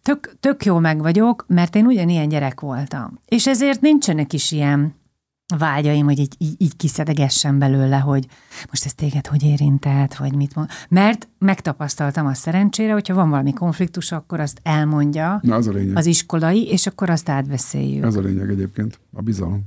tök, 0.02 0.36
tök 0.40 0.66
jó 0.66 0.78
meg 0.78 1.02
vagyok, 1.02 1.46
mert 1.48 1.76
én 1.76 1.86
ugyanilyen 1.86 2.30
gyerek 2.30 2.60
voltam. 2.60 3.20
És 3.26 3.48
ezért 3.48 3.82
nincsenek 3.82 4.34
is 4.34 4.52
ilyen 4.52 4.99
vágyaim, 5.58 6.06
hogy 6.06 6.20
így, 6.20 6.36
így, 6.38 6.56
így 6.58 6.76
kiszedegessen 6.76 7.60
belőle, 7.60 7.98
hogy 7.98 8.28
most 8.70 8.86
ez 8.86 8.94
téged 8.94 9.28
hogy 9.28 9.44
érintett, 9.44 10.16
vagy 10.16 10.36
mit 10.36 10.56
mond. 10.56 10.70
Mert 10.90 11.28
megtapasztaltam 11.38 12.26
azt 12.26 12.42
szerencsére, 12.42 12.94
hogyha 12.94 13.14
van 13.14 13.30
valami 13.30 13.54
konfliktus, 13.54 14.12
akkor 14.12 14.40
azt 14.40 14.60
elmondja 14.64 15.40
Na, 15.44 15.56
az 15.56 15.68
a 15.68 15.72
lényeg. 15.72 15.98
az 15.98 16.06
iskolai, 16.06 16.68
és 16.68 16.88
akkor 16.88 17.10
azt 17.10 17.30
átbeszéljük. 17.30 18.04
Ez 18.06 18.16
a 18.16 18.22
lényeg 18.22 18.50
egyébként, 18.50 19.00
a 19.14 19.22
bizalom. 19.22 19.64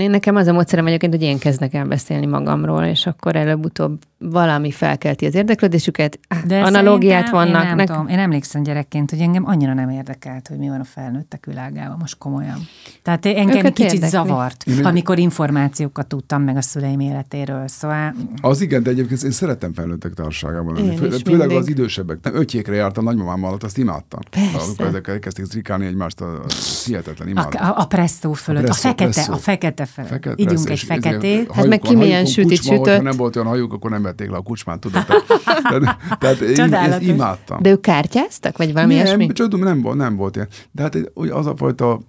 Én 0.00 0.10
nekem 0.10 0.36
az 0.36 0.46
a 0.46 0.52
módszerem 0.52 0.86
egyébként, 0.86 1.12
hogy 1.12 1.22
én 1.22 1.38
kezdek 1.38 1.74
el 1.74 1.84
beszélni 1.86 2.26
magamról, 2.26 2.84
és 2.84 3.06
akkor 3.06 3.36
előbb-utóbb 3.36 3.98
valami 4.18 4.70
felkelti 4.70 5.26
az 5.26 5.34
érdeklődésüket. 5.34 6.18
De 6.46 6.60
Analógiát 6.62 7.26
szerintem 7.26 7.32
vannak. 7.52 7.62
Én, 7.62 7.68
nem 7.68 7.76
Nek- 7.76 7.86
tudom, 7.86 8.08
én 8.08 8.18
emlékszem 8.18 8.62
gyerekként, 8.62 9.10
hogy 9.10 9.20
engem 9.20 9.46
annyira 9.46 9.74
nem 9.74 9.88
érdekelt, 9.90 10.48
hogy 10.48 10.58
mi 10.58 10.68
van 10.68 10.80
a 10.80 10.84
felnőttek 10.84 11.46
világában, 11.46 11.96
most 12.00 12.18
komolyan. 12.18 12.58
Tehát 13.02 13.26
engem 13.26 13.56
Őket 13.58 13.72
kicsit 13.72 13.92
érdekli. 13.92 14.08
zavart, 14.08 14.64
amikor 14.82 15.18
információkat 15.18 16.06
tudtam 16.06 16.42
meg 16.42 16.56
a 16.56 16.62
szüleim 16.62 17.00
életéről. 17.00 17.68
Szóval 17.68 18.14
Az 18.40 18.60
igen, 18.60 18.82
de 18.82 18.90
egyébként 18.90 19.22
én 19.22 19.30
szerettem 19.30 19.72
felnőttek 19.72 20.12
társaságában 20.12 20.74
lenni. 20.74 20.86
Én 20.86 20.96
Fő, 20.96 21.06
is 21.06 21.22
főleg 21.24 21.38
mindig. 21.40 21.56
az 21.56 21.68
idősebbek. 21.68 22.18
Nem, 22.22 22.34
ötjékre 22.34 22.74
jártam 22.74 23.04
nagymamám 23.04 23.44
alatt, 23.44 23.62
azt 23.62 23.78
imádtam. 23.78 24.20
Persze. 24.30 24.58
Amikor 24.66 24.86
ezek 24.86 25.08
elkezdték 25.08 25.44
zrikálni 25.44 25.86
egymást, 25.86 26.20
az 26.20 26.84
hihetetlen 26.84 27.26
a, 27.28 27.30
imádom. 27.30 27.62
a, 27.62 27.80
a 27.80 27.86
presszó 27.86 28.32
fölött, 28.32 28.62
a, 28.62 28.64
presszó, 28.64 28.88
fekete, 28.88 29.10
presszó. 29.10 29.32
a 29.32 29.36
fekete 29.36 29.84
fölött. 29.94 30.10
Fekete 30.10 30.34
Ígyunk 30.36 30.64
presszó, 30.64 30.70
egy 30.72 31.02
feketét. 31.02 31.52
Hát 31.52 31.66
meg 31.66 31.78
ki 31.80 31.94
milyen 31.94 32.24
sütit 32.24 32.62
sütött. 32.62 33.02
nem 33.02 33.16
volt 33.16 33.36
olyan 33.36 33.48
hajuk, 33.48 33.72
akkor 33.72 33.90
nem 33.90 34.02
vették 34.02 34.30
le 34.30 34.36
a 34.36 34.40
kucsmát, 34.40 34.78
tudod. 34.80 35.06
Tehát, 35.06 35.96
tehát 36.18 36.40
én 36.40 36.74
ezt 36.74 37.02
imádtam. 37.02 37.62
De 37.62 37.70
ők 37.70 37.80
kártyáztak, 37.80 38.56
vagy 38.56 38.72
valami 38.72 38.94
nem, 38.94 39.04
ilyesmi? 39.04 39.26
tudom, 39.32 39.60
nem, 39.60 39.82
volt, 39.82 39.96
nem 39.96 40.16
volt 40.16 40.36
ilyen. 40.36 40.48
De 40.72 40.82
hát 40.82 40.98
az 41.30 41.46
a 41.46 41.56
fajta 41.56 42.00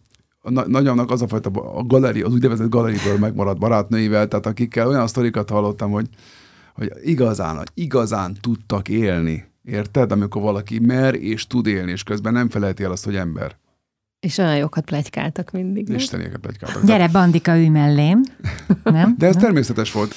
a 0.41 0.51
na- 0.51 0.67
nagyomnak 0.67 1.11
az 1.11 1.21
a 1.21 1.27
fajta 1.27 1.49
a 1.49 1.83
galeri, 1.83 2.21
az 2.21 2.33
úgynevezett 2.33 2.69
galeriből 2.69 3.17
megmaradt 3.17 3.59
barátnőivel, 3.59 4.27
tehát 4.27 4.45
akikkel 4.45 4.87
olyan 4.87 5.07
sztorikat 5.07 5.49
hallottam, 5.49 5.91
hogy, 5.91 6.07
hogy 6.73 6.91
igazán, 7.03 7.63
igazán 7.73 8.37
tudtak 8.41 8.89
élni. 8.89 9.47
Érted? 9.63 10.11
Amikor 10.11 10.41
valaki 10.41 10.79
mer 10.79 11.15
és 11.15 11.47
tud 11.47 11.67
élni, 11.67 11.91
és 11.91 12.03
közben 12.03 12.33
nem 12.33 12.49
felejti 12.49 12.83
el 12.83 12.91
azt, 12.91 13.05
hogy 13.05 13.15
ember. 13.15 13.55
És 14.19 14.37
olyan 14.37 14.57
jókat 14.57 14.85
plegykáltak 14.85 15.51
mindig. 15.51 15.87
nem? 15.87 15.97
Istenieket 15.97 16.39
plegykáltak. 16.39 16.85
Gyere, 16.85 17.07
Bandika, 17.07 17.57
ülj 17.57 17.67
mellém. 17.67 18.21
Nem? 18.83 19.15
De 19.17 19.27
ez 19.27 19.35
természetes 19.35 19.91
volt. 19.91 20.15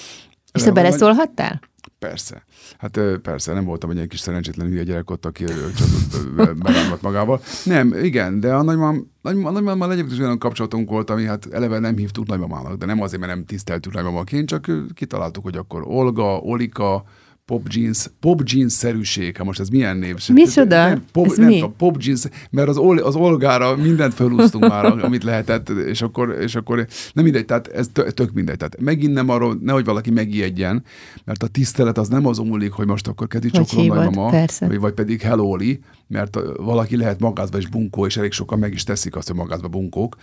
És 0.53 0.63
te 0.63 0.71
beleszólhattál? 0.71 1.61
Persze. 1.99 2.45
Hát 2.79 3.01
persze, 3.23 3.53
nem 3.53 3.65
voltam 3.65 3.91
egy 3.91 3.97
ilyen 3.97 4.09
kis 4.09 4.21
szerencsétlen 4.21 4.67
hülye 4.67 4.83
gyerek 4.83 5.11
ott, 5.11 5.27
aki 5.27 5.45
csak 5.77 7.01
magával. 7.03 7.41
Nem, 7.65 7.95
igen, 8.03 8.41
de 8.41 8.55
a 8.55 8.63
nagymam, 8.63 9.11
nagymam, 9.21 9.45
a 9.45 9.51
nagymammal 9.51 9.91
egyébként 9.93 10.15
is 10.15 10.25
olyan 10.25 10.39
kapcsolatunk 10.39 10.91
volt, 10.91 11.11
ami 11.11 11.25
hát 11.25 11.49
eleve 11.53 11.79
nem 11.79 11.97
hívtuk 11.97 12.27
nagymamának, 12.27 12.77
de 12.77 12.87
nem 12.87 13.01
azért, 13.01 13.21
mert 13.21 13.35
nem 13.35 13.45
tiszteltük 13.45 13.93
nagymamaként, 13.93 14.49
csak 14.49 14.71
kitaláltuk, 14.95 15.43
hogy 15.43 15.57
akkor 15.57 15.83
Olga, 15.87 16.39
Olika, 16.39 17.05
Pop 17.45 17.67
Jeans, 17.71 18.07
Pop 18.21 18.43
Jeans 18.45 18.73
szerűség, 18.73 19.37
hát 19.37 19.47
most 19.47 19.61
ez 19.61 19.69
milyen 19.69 19.97
név? 19.97 20.17
Micsoda? 20.33 20.89
Nem, 20.89 21.05
pop, 21.13 21.27
Ez 21.27 21.37
nem 21.37 21.47
mi? 21.47 21.55
tudom, 21.55 21.77
Pop 21.77 21.97
Jeans, 22.01 22.25
mert 22.51 22.69
az, 22.69 22.77
Ol, 22.77 22.99
az 22.99 23.15
Olgára 23.15 23.77
mindent 23.77 24.15
felúsztunk 24.15 24.69
már, 24.69 24.85
amit 25.05 25.25
lehetett, 25.25 25.69
és 25.69 26.03
akkor, 26.03 26.37
és 26.41 26.55
akkor 26.55 26.87
nem 27.13 27.25
mindegy, 27.25 27.45
tehát 27.45 27.69
ez 27.69 27.89
tö- 27.93 28.15
tök 28.15 28.33
mindegy. 28.33 28.57
Tehát 28.57 28.81
megint 28.81 29.13
nem 29.13 29.29
arról, 29.29 29.59
nehogy 29.61 29.85
valaki 29.85 30.11
megijedjen, 30.11 30.85
mert 31.25 31.43
a 31.43 31.47
tisztelet 31.47 31.99
az 31.99 32.09
nem 32.09 32.27
azon 32.27 32.47
múlik, 32.47 32.73
hogy 32.73 32.87
most 32.87 33.09
akkor 33.09 33.27
kedi 33.27 33.51
hívod, 33.71 33.97
nagymama, 33.97 34.31
vagy, 34.59 34.79
vagy 34.79 34.93
pedig 34.95 35.21
hello 35.21 35.45
Oli, 35.45 35.81
mert 36.09 36.39
valaki 36.57 36.97
lehet 36.97 37.21
magázba 37.21 37.59
is 37.59 37.67
bunkó, 37.69 38.07
és 38.07 38.17
elég 38.17 38.33
sokan 38.33 38.59
meg 38.59 38.73
is 38.73 38.83
teszik 38.83 39.17
azt, 39.17 39.29
hogy 39.29 39.37
magázba 39.37 39.69
bunkók. 39.69 40.17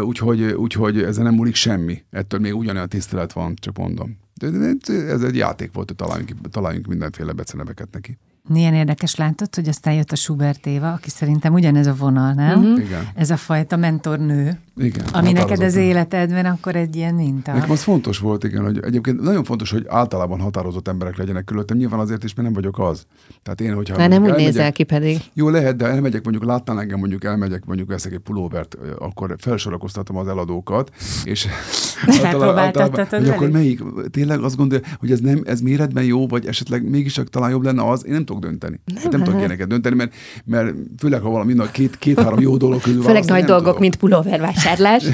Úgyhogy, 0.00 0.42
úgyhogy 0.42 1.02
ezzel 1.02 1.24
nem 1.24 1.34
múlik 1.34 1.54
semmi. 1.54 2.02
Ettől 2.10 2.40
még 2.40 2.54
ugyanolyan 2.54 2.88
tisztelet 2.88 3.32
van, 3.32 3.54
csak 3.60 3.76
mondom. 3.76 4.24
De 4.36 4.74
ez 4.90 5.22
egy 5.22 5.36
játék 5.36 5.72
volt, 5.72 5.88
hogy 5.88 5.96
találjunk, 5.96 6.48
találjunk 6.48 6.86
mindenféle 6.86 7.32
beceneveket 7.32 7.90
neki. 7.90 8.18
Milyen 8.48 8.74
érdekes 8.74 9.14
látod, 9.14 9.54
hogy 9.54 9.68
aztán 9.68 9.94
jött 9.94 10.12
a 10.12 10.16
Schubert 10.16 10.66
Éva, 10.66 10.92
aki 10.92 11.10
szerintem 11.10 11.52
ugyanez 11.52 11.86
a 11.86 11.94
vonal, 11.94 12.32
nem? 12.32 12.60
Mhm. 12.60 12.80
Igen. 12.80 13.08
Ez 13.14 13.30
a 13.30 13.36
fajta 13.36 13.76
mentornő, 13.76 14.58
Igen. 14.76 15.04
ami 15.12 15.32
neked 15.32 15.60
az 15.60 15.74
életedben 15.74 16.44
akkor 16.44 16.76
egy 16.76 16.96
ilyen 16.96 17.14
minta. 17.14 17.52
Nekem 17.52 17.70
az 17.70 17.82
fontos 17.82 18.18
volt, 18.18 18.44
igen, 18.44 18.64
hogy 18.64 18.80
egyébként 18.82 19.20
nagyon 19.20 19.44
fontos, 19.44 19.70
hogy 19.70 19.84
általában 19.88 20.40
határozott 20.40 20.88
emberek 20.88 21.16
legyenek 21.16 21.44
körülöttem. 21.44 21.76
Nyilván 21.76 22.00
azért 22.00 22.24
is, 22.24 22.34
mert 22.34 22.48
nem 22.48 22.62
vagyok 22.62 22.78
az. 22.78 23.06
Tehát 23.42 23.60
én, 23.60 23.74
hogyha 23.74 23.96
Már 23.96 24.08
nem 24.08 24.22
úgy 24.22 24.28
mondjuk 24.28 24.48
nézel 24.48 24.72
ki 24.72 24.82
pedig. 24.82 25.20
Jó, 25.32 25.48
lehet, 25.48 25.76
de 25.76 25.86
elmegyek, 25.86 26.22
mondjuk 26.22 26.44
láttál 26.44 26.80
engem, 26.80 26.98
mondjuk 26.98 27.24
elmegyek, 27.24 27.64
mondjuk 27.64 27.88
veszek 27.88 28.12
egy 28.12 28.18
pulóvert, 28.18 28.76
akkor 28.98 29.34
felsorakoztatom 29.38 30.16
az 30.16 30.28
eladókat, 30.28 30.90
és 31.24 31.46
Felpróbáltattad 32.20 33.08
hogy 33.08 33.28
akkor 33.28 33.50
melyik, 33.50 33.82
tényleg 34.10 34.40
azt 34.40 34.56
gondolja, 34.56 34.86
hogy 34.98 35.10
ez 35.10 35.20
nem, 35.20 35.42
ez 35.44 35.60
méretben 35.60 36.04
jó, 36.04 36.26
vagy 36.26 36.46
esetleg 36.46 36.88
mégis 36.88 37.12
csak 37.12 37.28
talán 37.28 37.50
jobb 37.50 37.62
lenne 37.62 37.88
az, 37.88 38.06
én 38.06 38.12
nem 38.12 38.24
tudok 38.40 38.50
dönteni. 38.50 38.80
Nem, 38.84 39.02
hát 39.02 39.12
nem 39.12 39.22
tudok 39.22 39.38
ilyeneket 39.38 39.68
dönteni, 39.68 39.94
mert, 39.94 40.14
mert 40.44 40.74
főleg, 40.98 41.20
ha 41.20 41.30
valami 41.30 41.52
nagy 41.52 41.70
két, 41.70 41.98
két-három 41.98 42.40
jó 42.40 42.56
dolog 42.56 42.80
közül 42.80 43.02
Főleg 43.02 43.24
nagy 43.24 43.44
dolgok, 43.44 43.64
tudok. 43.64 43.80
mint 43.80 43.96
pulóvervásárlás. 43.96 45.04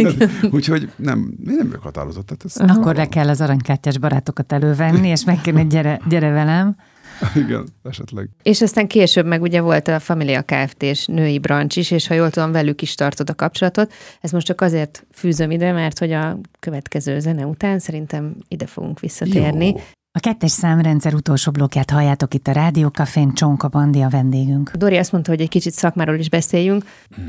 Úgyhogy 0.50 0.90
nem, 0.96 1.34
én 1.48 1.54
nem 1.56 1.66
vagyok 1.66 1.82
határozott. 1.82 2.26
Tehát 2.26 2.44
ez 2.44 2.76
Akkor 2.76 2.94
le 2.94 3.08
kell 3.08 3.28
az 3.28 3.40
aranykártyás 3.40 3.98
barátokat 3.98 4.52
elővenni, 4.52 5.08
és 5.08 5.24
meg 5.24 5.40
kell, 5.40 5.62
gyere, 5.62 6.00
gyere 6.08 6.30
velem. 6.30 6.76
Igen, 7.44 7.68
esetleg. 7.82 8.28
És 8.42 8.62
aztán 8.62 8.86
később 8.86 9.26
meg 9.26 9.42
ugye 9.42 9.60
volt 9.60 9.88
a 9.88 9.98
Familia 9.98 10.42
Kft-s 10.42 11.06
női 11.06 11.38
brancs 11.38 11.76
is, 11.76 11.90
és 11.90 12.06
ha 12.06 12.14
jól 12.14 12.30
tudom, 12.30 12.52
velük 12.52 12.82
is 12.82 12.94
tartod 12.94 13.30
a 13.30 13.34
kapcsolatot. 13.34 13.92
Ezt 14.20 14.32
most 14.32 14.46
csak 14.46 14.60
azért 14.60 15.06
fűzöm 15.12 15.50
ide, 15.50 15.72
mert 15.72 15.98
hogy 15.98 16.12
a 16.12 16.38
következő 16.60 17.18
zene 17.18 17.46
után 17.46 17.78
szerintem 17.78 18.34
ide 18.48 18.66
fogunk 18.66 19.00
visszatérni. 19.00 19.66
Jó. 19.66 19.80
A 20.14 20.20
kettes 20.20 20.50
számrendszer 20.50 21.14
utolsó 21.14 21.50
blokkját 21.50 21.90
halljátok 21.90 22.34
itt 22.34 22.46
a 22.46 22.52
Rádiókafén, 22.52 23.34
Csonka 23.34 23.68
Bandi 23.68 24.00
a 24.00 24.08
vendégünk. 24.08 24.70
Dori 24.70 24.96
azt 24.96 25.12
mondta, 25.12 25.30
hogy 25.30 25.40
egy 25.40 25.48
kicsit 25.48 25.72
szakmáról 25.72 26.18
is 26.18 26.28
beszéljünk. 26.28 26.84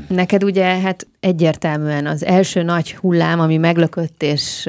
Neked 0.08 0.44
ugye 0.44 0.64
hát 0.64 1.06
egyértelműen 1.20 2.06
az 2.06 2.24
első 2.24 2.62
nagy 2.62 2.94
hullám, 2.94 3.40
ami 3.40 3.56
meglökött, 3.56 4.22
és 4.22 4.68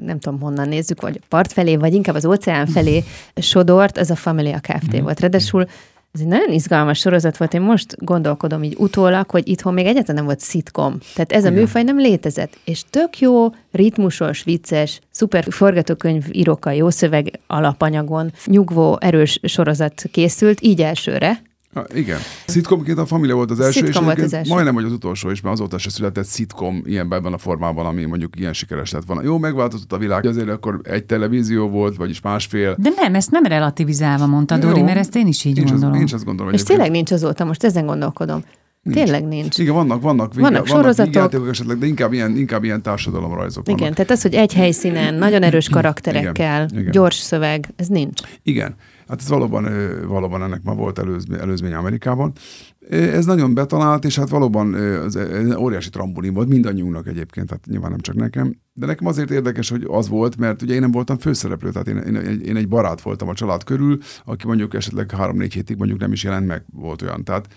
nem 0.00 0.18
tudom 0.18 0.40
honnan 0.40 0.68
nézzük, 0.68 1.00
vagy 1.00 1.20
part 1.28 1.52
felé, 1.52 1.76
vagy 1.76 1.94
inkább 1.94 2.14
az 2.14 2.26
óceán 2.26 2.66
felé 2.66 3.04
sodort, 3.36 3.98
az 3.98 4.10
a 4.10 4.16
Familia 4.16 4.60
Kft. 4.60 5.00
volt. 5.00 5.20
Ráadásul 5.20 5.66
ez 6.14 6.20
egy 6.20 6.26
nagyon 6.26 6.52
izgalmas 6.52 6.98
sorozat 6.98 7.36
volt. 7.36 7.54
Én 7.54 7.60
most 7.60 8.04
gondolkodom 8.04 8.62
így 8.62 8.74
utólag, 8.78 9.30
hogy 9.30 9.48
itthon 9.48 9.74
még 9.74 9.86
egyáltalán 9.86 10.16
nem 10.16 10.24
volt 10.24 10.40
szitkom. 10.40 10.98
Tehát 11.14 11.32
ez 11.32 11.44
a 11.44 11.48
Igen. 11.48 11.60
műfaj 11.60 11.82
nem 11.82 11.98
létezett. 11.98 12.58
És 12.64 12.82
tök 12.90 13.18
jó, 13.18 13.48
ritmusos, 13.72 14.42
vicces, 14.42 15.00
szuper 15.10 15.44
forgatókönyv 15.50 16.24
írókkal, 16.30 16.74
jó 16.74 16.90
szöveg 16.90 17.40
alapanyagon, 17.46 18.32
nyugvó, 18.46 18.98
erős 19.00 19.40
sorozat 19.42 20.02
készült, 20.10 20.62
így 20.62 20.82
elsőre. 20.82 21.42
Ha, 21.74 21.84
igen. 21.94 22.18
Szitkomként 22.46 22.98
a 22.98 23.06
Família 23.06 23.34
volt 23.34 23.50
az 23.50 23.60
első, 23.60 23.72
szitkom 23.84 24.02
és 24.02 24.14
volt 24.14 24.20
az 24.20 24.34
első. 24.34 24.52
majdnem, 24.52 24.74
hogy 24.74 24.84
az 24.84 24.92
utolsó 24.92 25.30
is, 25.30 25.40
mert 25.40 25.54
azóta 25.54 25.78
se 25.78 25.90
született 25.90 26.24
szitkom 26.24 26.82
ilyen 26.84 27.12
ebben 27.12 27.32
a 27.32 27.38
formában, 27.38 27.86
ami 27.86 28.04
mondjuk 28.04 28.38
ilyen 28.38 28.52
sikeres 28.52 28.90
lett 28.90 29.04
volna. 29.04 29.22
Jó, 29.22 29.38
megváltozott 29.38 29.92
a 29.92 29.98
világ, 29.98 30.26
azért 30.26 30.48
akkor 30.48 30.80
egy 30.82 31.04
televízió 31.04 31.68
volt, 31.68 31.96
vagyis 31.96 32.20
másfél. 32.20 32.76
De 32.78 32.90
nem, 32.96 33.14
ezt 33.14 33.30
nem 33.30 33.44
relativizálva 33.44 34.26
mondta 34.26 34.58
Dori, 34.58 34.82
mert 34.82 34.98
ezt 34.98 35.16
én 35.16 35.26
is 35.26 35.44
így 35.44 35.58
én 35.58 35.64
gondolom. 35.64 35.94
Az, 35.94 36.02
is 36.02 36.12
azt 36.12 36.24
gondolom. 36.24 36.52
És 36.52 36.62
tényleg 36.62 36.90
nincs 36.90 37.10
azóta, 37.10 37.44
most 37.44 37.64
ezen 37.64 37.86
gondolkodom. 37.86 38.44
Nincs. 38.82 38.98
Tényleg 38.98 39.24
nincs. 39.24 39.58
Igen, 39.58 39.74
vannak, 39.74 40.02
vannak, 40.02 40.34
vannak, 40.34 40.50
vannak 40.50 40.66
sorozatok. 40.66 41.48
esetleg, 41.48 41.78
de 41.78 41.86
inkább 41.86 42.12
ilyen, 42.12 42.36
inkább 42.36 42.64
ilyen 42.64 42.82
társadalomrajzok 42.82 43.66
Igen, 43.66 43.78
vannak. 43.78 43.94
tehát 43.94 44.10
az, 44.10 44.22
hogy 44.22 44.34
egy 44.34 44.54
helyszínen, 44.54 45.14
nagyon 45.14 45.42
erős 45.42 45.68
karakterekkel, 45.68 46.64
igen, 46.64 46.80
igen. 46.80 46.90
gyors 46.90 47.14
szöveg, 47.14 47.72
ez 47.76 47.86
nincs. 47.86 48.20
Igen. 48.42 48.74
Hát 49.08 49.20
ez 49.20 49.28
valóban, 49.28 49.68
valóban 50.06 50.42
ennek 50.42 50.62
ma 50.62 50.74
volt 50.74 50.98
előzmény, 50.98 51.40
előzmény 51.40 51.72
Amerikában. 51.72 52.32
Ez 52.90 53.24
nagyon 53.24 53.54
betalált, 53.54 54.04
és 54.04 54.18
hát 54.18 54.28
valóban 54.28 54.74
az, 54.74 55.16
ez 55.16 55.56
óriási 55.56 55.90
trambulin 55.90 56.34
volt 56.34 56.48
mindannyiunknak 56.48 57.06
egyébként, 57.06 57.46
tehát 57.46 57.66
nyilván 57.66 57.90
nem 57.90 58.00
csak 58.00 58.14
nekem. 58.14 58.56
De 58.72 58.86
nekem 58.86 59.06
azért 59.06 59.30
érdekes, 59.30 59.70
hogy 59.70 59.86
az 59.88 60.08
volt, 60.08 60.36
mert 60.36 60.62
ugye 60.62 60.74
én 60.74 60.80
nem 60.80 60.90
voltam 60.90 61.18
főszereplő, 61.18 61.70
tehát 61.70 61.88
én, 61.88 61.96
én, 61.96 62.40
én 62.40 62.56
egy 62.56 62.68
barát 62.68 63.00
voltam 63.00 63.28
a 63.28 63.34
család 63.34 63.64
körül, 63.64 63.98
aki 64.24 64.46
mondjuk 64.46 64.74
esetleg 64.74 65.10
három-négy 65.10 65.52
hétig 65.52 65.76
mondjuk 65.76 66.00
nem 66.00 66.12
is 66.12 66.24
jelent 66.24 66.46
meg, 66.46 66.64
volt 66.72 67.02
olyan. 67.02 67.24
Tehát 67.24 67.48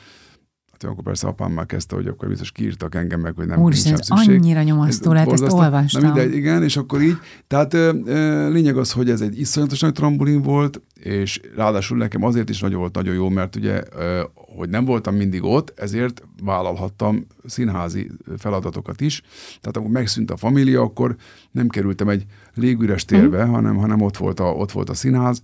Hát 0.82 0.92
akkor 0.92 1.04
persze 1.04 1.28
apám 1.28 1.52
már 1.52 1.66
kezdte, 1.66 1.96
hogy 1.96 2.08
akkor 2.08 2.28
biztos 2.28 2.52
kiírtak 2.52 2.96
engem 2.96 3.20
meg, 3.20 3.34
hogy 3.36 3.48
nem 3.48 3.62
Úr, 3.62 3.72
ez 3.72 4.08
annyira 4.08 4.64
nyomasztó 4.64 5.12
lehet, 5.12 5.32
ezt 5.32 5.52
olvastam. 5.52 6.02
Na 6.02 6.08
mindegy, 6.08 6.36
igen, 6.36 6.64
és 6.64 6.78
akkor 6.78 7.02
így. 7.02 7.18
Tehát 7.48 7.74
ö, 7.74 8.50
lényeg 8.52 8.78
az, 8.78 8.92
hogy 8.92 9.10
ez 9.10 9.22
egy 9.22 9.40
iszonyatos 9.40 9.80
nagy 9.80 9.92
trambulin 9.92 10.42
volt, 10.42 10.82
és 10.94 11.42
ráadásul 11.56 11.98
nekem 11.98 12.24
azért 12.24 12.50
is 12.50 12.60
nagyon 12.60 12.80
volt 12.80 12.96
nagyon 12.96 13.14
jó, 13.14 13.30
mert 13.30 13.56
ugye, 13.56 13.84
ö, 13.98 14.22
hogy 14.34 14.70
nem 14.70 14.86
voltam 14.86 15.16
mindig 15.16 15.44
ott, 15.44 15.80
ezért 15.80 16.24
vállalhattam 16.44 17.28
színházi 17.46 18.12
feladatokat 18.38 19.02
is. 19.02 19.22
Tehát 19.62 19.78
amikor 19.78 19.94
megszűnt 19.94 20.32
a 20.32 20.38
família, 20.38 20.82
akkor 20.82 21.16
nem 21.52 21.68
kerültem 21.68 22.10
egy 22.10 22.26
légüres 22.54 23.06
térbe, 23.06 23.46
mm. 23.46 23.50
hanem, 23.50 23.76
hanem 23.76 24.02
ott, 24.02 24.18
volt 24.18 24.40
a, 24.40 24.52
ott 24.52 24.72
volt 24.72 24.90
a 24.90 24.94
színház, 24.94 25.42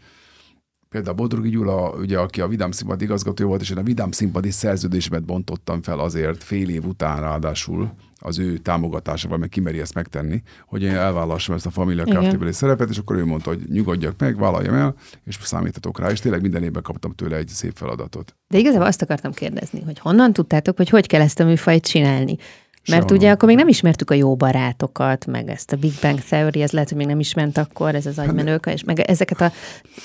Például 0.93 1.15
Bodrogi 1.15 1.49
Gyula, 1.49 1.89
ugye, 1.89 2.17
aki 2.17 2.41
a 2.41 2.47
Vidám 2.47 2.71
Színpad 2.71 3.01
igazgatója 3.01 3.49
volt, 3.49 3.61
és 3.61 3.69
én 3.69 3.77
a 3.77 3.83
Vidám 3.83 4.11
Színpadi 4.11 4.51
szerződésemet 4.51 5.25
bontottam 5.25 5.81
fel 5.81 5.99
azért 5.99 6.43
fél 6.43 6.69
év 6.69 6.85
után 6.85 7.19
ráadásul 7.19 7.93
az 8.19 8.39
ő 8.39 8.57
támogatásával, 8.57 9.37
meg 9.37 9.49
kimeri 9.49 9.79
ezt 9.79 9.93
megtenni, 9.93 10.43
hogy 10.65 10.83
én 10.83 10.95
elvállassam 10.95 11.55
ezt 11.55 11.65
a 11.65 11.69
Familia 11.69 12.03
kft 12.03 12.53
szerepet, 12.53 12.89
és 12.89 12.97
akkor 12.97 13.15
ő 13.15 13.25
mondta, 13.25 13.49
hogy 13.49 13.59
nyugodjak 13.69 14.19
meg, 14.19 14.37
vállaljam 14.37 14.73
el, 14.73 14.95
és 15.23 15.37
számítatok 15.41 15.99
rá, 15.99 16.09
és 16.09 16.19
tényleg 16.19 16.41
minden 16.41 16.63
évben 16.63 16.83
kaptam 16.83 17.13
tőle 17.13 17.35
egy 17.35 17.47
szép 17.47 17.75
feladatot. 17.75 18.35
De 18.47 18.57
igazából 18.57 18.87
azt 18.87 19.01
akartam 19.01 19.31
kérdezni, 19.31 19.81
hogy 19.81 19.99
honnan 19.99 20.33
tudtátok, 20.33 20.77
hogy 20.77 20.89
hogy 20.89 21.07
kell 21.07 21.21
ezt 21.21 21.39
a 21.39 21.45
műfajt 21.45 21.85
csinálni? 21.85 22.37
Mert 22.89 23.01
Soha. 23.01 23.15
ugye 23.15 23.31
akkor 23.31 23.47
még 23.47 23.57
nem 23.57 23.67
ismertük 23.67 24.09
a 24.09 24.13
jó 24.13 24.35
barátokat, 24.35 25.25
meg 25.25 25.49
ezt 25.49 25.71
a 25.71 25.75
Big 25.75 25.93
Bang 26.01 26.19
Theory, 26.19 26.61
ez 26.61 26.71
lehet, 26.71 26.89
hogy 26.89 26.97
még 26.97 27.07
nem 27.07 27.19
is 27.19 27.33
ment 27.33 27.57
akkor, 27.57 27.95
ez 27.95 28.05
az 28.05 28.15
hát 28.15 28.27
agymenők, 28.27 28.65
és 28.65 28.83
meg 28.83 28.99
ezeket 28.99 29.41
a... 29.41 29.51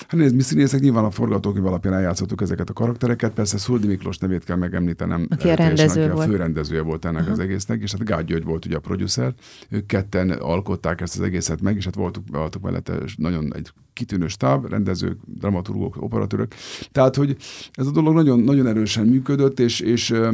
Hát 0.00 0.12
nézd, 0.12 0.34
mi 0.34 0.42
színészek 0.42 0.80
nyilván 0.80 1.04
a 1.04 1.10
forgatókönyv 1.10 1.66
alapján 1.66 1.94
eljátszottuk 1.94 2.40
ezeket 2.40 2.70
a 2.70 2.72
karaktereket, 2.72 3.32
persze 3.32 3.58
Szuldi 3.58 3.86
Miklós 3.86 4.18
nevét 4.18 4.44
kell 4.44 4.56
megemlítenem. 4.56 5.26
Aki 5.30 5.48
a 5.48 5.54
rendező 5.54 6.02
aki 6.02 6.10
volt. 6.10 6.26
a 6.26 6.30
főrendezője 6.30 6.82
volt 6.82 7.04
ennek 7.04 7.20
uh-huh. 7.20 7.32
az 7.32 7.38
egésznek, 7.38 7.82
és 7.82 7.92
hát 7.92 8.04
Gágy 8.04 8.24
György 8.24 8.44
volt 8.44 8.64
ugye 8.64 8.76
a 8.76 8.80
producer, 8.80 9.34
ők 9.68 9.86
ketten 9.86 10.30
alkották 10.30 11.00
ezt 11.00 11.18
az 11.18 11.24
egészet 11.24 11.60
meg, 11.60 11.76
és 11.76 11.84
hát 11.84 11.94
voltuk, 11.94 12.24
voltuk 12.30 12.62
mellette 12.62 12.92
nagyon 13.16 13.54
egy 13.54 13.70
kitűnő 13.98 14.26
stáb, 14.26 14.68
rendezők, 14.68 15.18
dramaturgok, 15.38 15.96
operatőrök. 16.02 16.54
Tehát, 16.92 17.16
hogy 17.16 17.36
ez 17.72 17.86
a 17.86 17.90
dolog 17.90 18.14
nagyon, 18.14 18.40
nagyon 18.40 18.66
erősen 18.66 19.06
működött, 19.06 19.60
és, 19.60 19.80
és 19.80 20.10
e, 20.10 20.30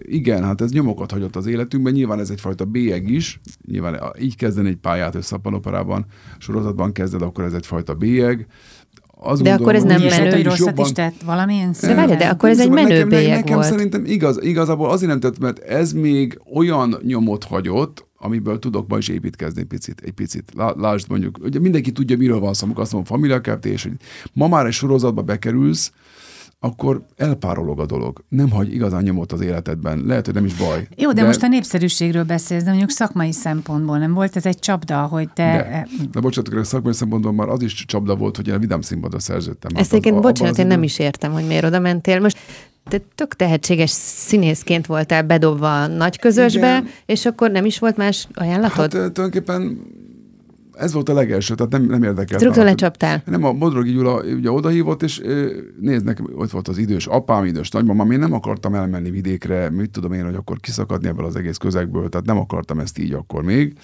igen, 0.00 0.44
hát 0.44 0.60
ez 0.60 0.70
nyomokat 0.70 1.10
hagyott 1.10 1.36
az 1.36 1.46
életünkben. 1.46 1.92
Nyilván 1.92 2.18
ez 2.18 2.30
egyfajta 2.30 2.64
bélyeg 2.64 3.10
is, 3.10 3.40
nyilván 3.70 4.00
így 4.20 4.36
kezdeni 4.36 4.68
egy 4.68 4.76
pályát 4.76 5.14
összappanoperában, 5.14 6.06
sorozatban 6.38 6.92
kezded, 6.92 7.22
akkor 7.22 7.44
ez 7.44 7.52
egyfajta 7.52 7.94
bélyeg. 7.94 8.46
Azt 9.18 9.42
de 9.42 9.50
gondolom, 9.50 9.62
akkor 9.62 9.74
ez 9.74 10.00
nem 10.00 10.08
menő. 10.08 10.30
Hogy 10.30 10.44
rosszat 10.44 10.66
jobban... 10.66 10.84
is 10.84 10.92
tett 10.92 11.22
valamilyen 11.24 11.74
De 11.80 11.94
várj, 11.94 12.16
de 12.16 12.28
akkor 12.28 12.48
ez 12.48 12.60
egy 12.60 12.70
menő 12.70 12.88
nekem, 12.88 13.08
bélyeg 13.08 13.36
nekem 13.36 13.54
volt. 13.54 13.68
szerintem 13.68 14.04
igaz, 14.04 14.42
igazából 14.42 14.90
azért 14.90 15.10
nem 15.10 15.20
tett, 15.20 15.38
mert 15.38 15.58
ez 15.58 15.92
még 15.92 16.40
olyan 16.54 16.96
nyomot 17.02 17.44
hagyott, 17.44 18.05
amiből 18.18 18.58
tudok 18.58 18.88
ma 18.88 18.98
is 18.98 19.08
építkezni 19.08 19.62
picit, 19.62 20.00
egy 20.04 20.12
picit. 20.12 20.52
Lásd 20.76 21.08
mondjuk, 21.08 21.38
ugye 21.42 21.58
mindenki 21.58 21.92
tudja, 21.92 22.16
miről 22.16 22.40
van 22.40 22.54
szó, 22.54 22.64
amikor 22.64 22.82
azt 22.82 22.92
mondom, 22.92 23.12
Familia 23.14 23.40
és 23.62 23.82
hogy 23.82 23.92
ma 24.32 24.48
már 24.48 24.66
egy 24.66 24.72
sorozatba 24.72 25.22
bekerülsz, 25.22 25.92
akkor 26.60 27.06
elpárolog 27.16 27.80
a 27.80 27.86
dolog. 27.86 28.24
Nem 28.28 28.50
hagy 28.50 28.74
igazán 28.74 29.02
nyomot 29.02 29.32
az 29.32 29.40
életedben. 29.40 30.02
Lehet, 30.06 30.24
hogy 30.24 30.34
nem 30.34 30.44
is 30.44 30.54
baj. 30.54 30.88
Jó, 30.96 31.12
de, 31.12 31.20
de 31.20 31.26
most 31.26 31.42
a 31.42 31.48
népszerűségről 31.48 32.24
beszélsz, 32.24 32.62
de 32.62 32.68
mondjuk 32.68 32.90
szakmai 32.90 33.32
szempontból 33.32 33.98
nem 33.98 34.12
volt 34.12 34.36
ez 34.36 34.46
egy 34.46 34.58
csapda, 34.58 35.02
hogy 35.02 35.32
te... 35.32 35.42
De, 35.42 35.86
de 36.12 36.20
bocsánat, 36.20 36.52
a 36.52 36.64
szakmai 36.64 36.92
szempontból 36.92 37.32
már 37.32 37.48
az 37.48 37.62
is 37.62 37.84
csapda 37.84 38.16
volt, 38.16 38.36
hogy 38.36 38.48
én 38.48 38.54
a 38.54 38.58
Vidám 38.58 38.80
színpadra 38.80 39.18
szerződtem. 39.18 39.70
Ezt 39.74 39.92
egyébként, 39.92 40.20
bocsánat, 40.20 40.58
én 40.58 40.66
nem 40.66 40.82
is 40.82 40.98
értem, 40.98 41.32
hogy 41.32 41.46
miért 41.46 41.64
oda 41.64 41.78
mentél. 41.78 42.20
Most 42.20 42.38
te 42.88 43.00
tök 43.14 43.34
tehetséges 43.34 43.90
színészként 43.90 44.86
voltál 44.86 45.22
bedobva 45.22 45.82
a 45.82 45.86
nagy 45.86 46.18
közösbe, 46.18 46.76
Igen. 46.76 46.88
és 47.06 47.26
akkor 47.26 47.50
nem 47.50 47.64
is 47.64 47.78
volt 47.78 47.96
más 47.96 48.28
ajánlatod? 48.34 48.78
Hát 48.78 48.90
tulajdonképpen 48.90 49.80
ez 50.76 50.92
volt 50.92 51.08
a 51.08 51.12
legelső, 51.12 51.54
tehát 51.54 51.72
nem, 51.72 51.84
nem 51.84 52.02
érdekelt. 52.02 52.42
Rögtön 52.42 52.64
lecsaptál. 52.64 53.22
Nem, 53.24 53.44
a 53.44 53.52
Bodrogi 53.52 53.92
Gyula 53.92 54.22
ugye 54.22 54.50
odahívott, 54.50 55.02
és 55.02 55.22
nézd 55.80 56.04
nekem, 56.04 56.26
ott 56.34 56.50
volt 56.50 56.68
az 56.68 56.78
idős 56.78 57.06
apám, 57.06 57.44
idős 57.44 57.70
nagymamám, 57.70 58.10
én 58.10 58.18
nem 58.18 58.32
akartam 58.32 58.74
elmenni 58.74 59.10
vidékre, 59.10 59.70
mit 59.70 59.90
tudom 59.90 60.12
én, 60.12 60.24
hogy 60.24 60.34
akkor 60.34 60.60
kiszakadni 60.60 61.08
ebből 61.08 61.24
az 61.24 61.36
egész 61.36 61.56
közegből, 61.56 62.08
tehát 62.08 62.26
nem 62.26 62.38
akartam 62.38 62.78
ezt 62.78 62.98
így 62.98 63.12
akkor 63.12 63.42
még. 63.44 63.76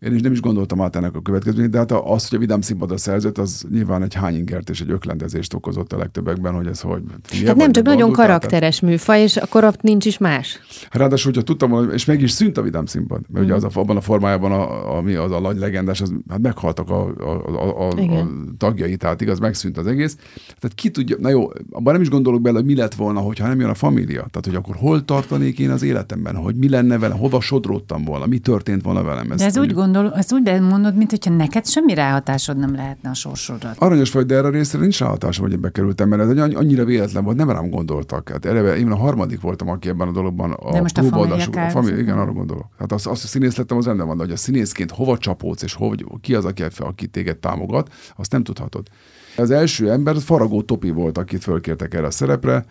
Én 0.00 0.14
is 0.14 0.20
nem 0.20 0.32
is 0.32 0.40
gondoltam 0.40 0.80
át 0.80 0.96
ennek 0.96 1.14
a 1.14 1.20
következményét, 1.20 1.70
de 1.70 1.78
hát 1.78 1.92
az, 1.92 2.28
hogy 2.28 2.36
a 2.38 2.40
Vidám 2.40 2.60
színpadra 2.60 2.96
szerzett, 2.96 3.38
az 3.38 3.64
nyilván 3.70 4.02
egy 4.02 4.14
hányingert 4.14 4.70
és 4.70 4.80
egy 4.80 4.90
öklendezést 4.90 5.54
okozott 5.54 5.92
a 5.92 5.98
legtöbbekben, 5.98 6.54
hogy 6.54 6.66
ez 6.66 6.80
hogy... 6.80 7.02
Hát 7.46 7.56
nem 7.56 7.72
csak 7.72 7.84
nagyon 7.84 8.12
karakteres 8.12 8.78
tehát... 8.78 8.94
műfaj, 8.94 9.20
és 9.20 9.36
akkor 9.36 9.64
ott 9.64 9.82
nincs 9.82 10.04
is 10.04 10.18
más. 10.18 10.60
Ráadásul, 10.90 11.32
hogyha 11.32 11.46
tudtam, 11.46 11.90
és 11.90 12.04
meg 12.04 12.22
is 12.22 12.30
szűnt 12.30 12.58
a 12.58 12.62
Vidám 12.62 12.86
színpad, 12.86 13.20
mert 13.28 13.44
mm. 13.44 13.48
ugye 13.48 13.54
az 13.54 13.64
a, 13.64 13.70
abban 13.72 13.96
a 13.96 14.00
formájában, 14.00 14.52
a, 14.52 14.96
ami 14.96 15.14
az 15.14 15.30
a 15.30 15.40
nagy 15.40 15.58
legendás, 15.58 16.00
az, 16.00 16.12
hát 16.28 16.40
meghaltak 16.40 16.90
a, 16.90 17.06
a, 17.06 17.48
a, 17.48 17.80
a, 17.80 18.18
a 18.18 18.28
tagjai, 18.58 18.96
tehát 18.96 19.20
igaz, 19.20 19.38
megszűnt 19.38 19.78
az 19.78 19.86
egész. 19.86 20.16
Tehát 20.44 20.74
ki 20.74 20.90
tudja, 20.90 21.16
na 21.18 21.28
jó, 21.28 21.48
abban 21.70 21.92
nem 21.92 22.02
is 22.02 22.08
gondolok 22.08 22.40
bele, 22.40 22.56
hogy 22.56 22.66
mi 22.66 22.74
lett 22.74 22.94
volna, 22.94 23.20
hogyha 23.20 23.46
nem 23.46 23.60
jön 23.60 23.70
a 23.70 23.74
família. 23.74 24.26
Tehát, 24.30 24.44
hogy 24.44 24.54
akkor 24.54 24.76
hol 24.76 25.04
tartanék 25.04 25.58
én 25.58 25.70
az 25.70 25.82
életemben, 25.82 26.36
hogy 26.36 26.54
mi 26.54 26.68
lenne 26.68 26.98
vele, 26.98 27.14
hova 27.14 27.40
sodródtam 27.40 28.04
volna, 28.04 28.26
mi 28.26 28.38
történt 28.38 28.82
volna 28.82 29.02
velem. 29.02 29.30
Ez, 29.30 29.40
ez 29.40 29.58
úgy 29.58 29.72
gondol, 29.92 30.18
ezt 30.18 30.32
úgy 30.32 30.60
mondod, 30.60 30.96
mint 30.96 31.10
hogyha 31.10 31.30
neked 31.30 31.66
semmi 31.66 31.94
ráhatásod 31.94 32.56
nem 32.56 32.74
lehetne 32.74 33.10
a 33.10 33.14
sorsodra. 33.14 33.72
Aranyos 33.78 34.12
vagy, 34.12 34.26
de 34.26 34.34
erre 34.34 34.46
a 34.46 34.50
részre 34.50 34.78
nincs 34.78 34.98
ráhatásom, 34.98 35.46
hogy 35.48 35.58
bekerültem, 35.58 36.08
mert 36.08 36.22
ez 36.22 36.54
annyira 36.54 36.84
véletlen 36.84 37.24
volt, 37.24 37.36
nem 37.36 37.50
rám 37.50 37.70
gondoltak. 37.70 38.28
Hát 38.28 38.44
eleve 38.44 38.76
én 38.76 38.90
a 38.90 38.96
harmadik 38.96 39.40
voltam, 39.40 39.68
aki 39.68 39.88
ebben 39.88 40.08
a 40.08 40.12
dologban 40.12 40.52
a 40.52 40.72
de 40.72 40.80
most 40.80 40.98
a 40.98 41.02
família, 41.02 41.66
a 41.66 41.70
família 41.70 41.98
igen, 41.98 42.18
arra 42.18 42.32
gondolok. 42.32 42.66
Hát 42.78 42.92
azt, 42.92 43.06
azt, 43.06 43.20
hogy 43.20 43.30
színész 43.30 43.56
lettem, 43.56 43.76
az 43.76 43.84
rendben 43.84 44.06
van, 44.06 44.16
de 44.16 44.22
hogy 44.22 44.32
a 44.32 44.36
színészként 44.36 44.90
hova 44.90 45.18
csapódsz, 45.18 45.62
és 45.62 45.74
hova, 45.74 45.94
ki 46.20 46.34
az, 46.34 46.44
aki, 46.44 46.64
aki 46.78 47.06
téged 47.06 47.36
támogat, 47.36 47.92
azt 48.16 48.32
nem 48.32 48.42
tudhatod. 48.42 48.88
Az 49.36 49.50
első 49.50 49.90
ember 49.90 50.14
az 50.14 50.24
Faragó 50.24 50.62
Topi 50.62 50.90
volt, 50.90 51.18
akit 51.18 51.42
fölkértek 51.42 51.94
erre 51.94 52.06
a 52.06 52.10
szerepre, 52.10 52.64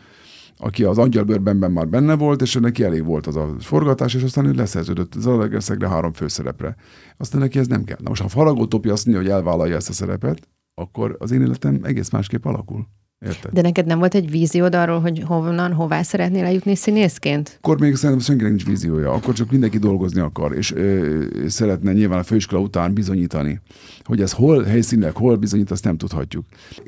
aki 0.61 0.83
az 0.83 0.97
angyalbőrbenben 0.97 1.71
már 1.71 1.87
benne 1.87 2.15
volt, 2.15 2.41
és 2.41 2.53
neki 2.53 2.83
elég 2.83 3.05
volt 3.05 3.27
az 3.27 3.35
a 3.35 3.55
forgatás, 3.59 4.13
és 4.13 4.23
aztán 4.23 4.45
ő 4.45 4.51
leszerződött 4.51 5.15
az 5.15 5.25
Alegerszegre 5.25 5.87
három 5.87 6.13
főszerepre. 6.13 6.75
Aztán 7.17 7.41
neki 7.41 7.59
ez 7.59 7.67
nem 7.67 7.83
kell. 7.83 7.97
Na 8.01 8.09
most, 8.09 8.21
ha 8.21 8.27
Faragó 8.27 8.65
Topi 8.65 8.89
azt 8.89 9.05
mondja, 9.05 9.23
hogy 9.23 9.33
elvállalja 9.33 9.75
ezt 9.75 9.89
a 9.89 9.93
szerepet, 9.93 10.47
akkor 10.73 11.15
az 11.19 11.31
én 11.31 11.41
életem 11.41 11.79
egész 11.83 12.09
másképp 12.09 12.45
alakul. 12.45 12.87
Érted? 13.25 13.51
De 13.51 13.61
neked 13.61 13.85
nem 13.85 13.99
volt 13.99 14.15
egy 14.15 14.31
víziód 14.31 14.75
arról, 14.75 14.99
hogy 14.99 15.23
honnan, 15.25 15.73
hová 15.73 16.01
szeretnél 16.01 16.45
eljutni 16.45 16.75
színészként? 16.75 17.57
Akkor 17.61 17.79
még 17.79 17.95
szerintem 17.95 18.25
senkinek 18.25 18.51
nincs 18.51 18.65
víziója, 18.65 19.11
akkor 19.11 19.33
csak 19.33 19.51
mindenki 19.51 19.77
dolgozni 19.77 20.21
akar, 20.21 20.55
és 20.55 20.73
ö, 20.73 21.23
szeretne 21.47 21.93
nyilván 21.93 22.19
a 22.19 22.23
főiskola 22.23 22.61
után 22.61 22.93
bizonyítani. 22.93 23.61
Hogy 24.09 24.21
ez 24.21 24.31
hol 24.31 24.63
helyszínek, 24.63 25.15
hol 25.15 25.35
bizonyít, 25.35 25.71
azt 25.71 25.83
nem 25.83 25.97
tudhatjuk. 25.97 26.45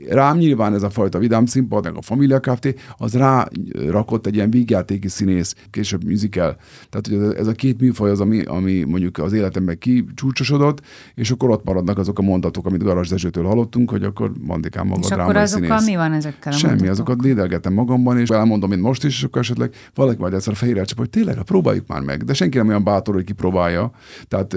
Rám 0.09 0.37
nyilván 0.37 0.73
ez 0.73 0.83
a 0.83 0.89
fajta 0.89 1.19
vidám 1.19 1.45
színpad, 1.45 1.83
meg 1.83 1.95
a 1.95 2.01
Familia 2.01 2.39
Kft. 2.39 2.75
az 2.97 3.13
rá 3.13 3.47
rakott 3.87 4.25
egy 4.25 4.35
ilyen 4.35 4.49
vígjátéki 4.49 5.07
színész, 5.07 5.55
később 5.69 6.03
musical. 6.03 6.57
Tehát 6.89 7.07
hogy 7.07 7.35
ez 7.37 7.47
a 7.47 7.51
két 7.51 7.81
műfaj 7.81 8.09
az, 8.09 8.19
ami, 8.19 8.43
ami 8.43 8.83
mondjuk 8.83 9.17
az 9.17 9.33
életemben 9.33 9.77
kicsúcsosodott, 9.77 10.81
és 11.15 11.31
akkor 11.31 11.49
ott 11.49 11.63
maradnak 11.63 11.97
azok 11.97 12.19
a 12.19 12.21
mondatok, 12.21 12.65
amit 12.65 12.83
Garas 12.83 13.09
Dezsőtől 13.09 13.43
hallottunk, 13.43 13.89
hogy 13.89 14.03
akkor 14.03 14.31
Mandikám 14.39 14.87
maga 14.87 15.01
És 15.03 15.11
akkor 15.11 15.35
azokkal 15.35 15.79
színész. 15.79 15.85
mi 15.85 15.95
van 15.95 16.13
ezekkel 16.13 16.53
a 16.53 16.55
Semmi, 16.55 16.73
mondatokkal? 16.73 16.93
azokat 16.93 17.21
dédelgetem 17.21 17.73
magamban, 17.73 18.19
és 18.19 18.29
elmondom, 18.29 18.69
mint 18.69 18.81
most 18.81 19.03
is, 19.03 19.17
és 19.17 19.23
akkor 19.23 19.41
esetleg 19.41 19.73
valaki 19.93 20.19
majd 20.19 20.33
egyszer 20.33 20.53
a 20.53 20.55
fejére 20.55 20.83
csap, 20.83 20.97
hogy 20.97 21.09
tényleg, 21.09 21.35
hát 21.35 21.45
próbáljuk 21.45 21.87
már 21.87 22.01
meg. 22.01 22.23
De 22.23 22.33
senki 22.33 22.57
nem 22.57 22.67
olyan 22.67 22.83
bátor, 22.83 23.13
hogy 23.13 23.23
kipróbálja. 23.23 23.91
Tehát 24.27 24.55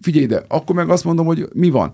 figyelj 0.00 0.24
ide, 0.24 0.42
akkor 0.48 0.74
meg 0.76 0.88
azt 0.88 1.04
mondom, 1.04 1.26
hogy 1.26 1.48
mi 1.52 1.70
van. 1.70 1.87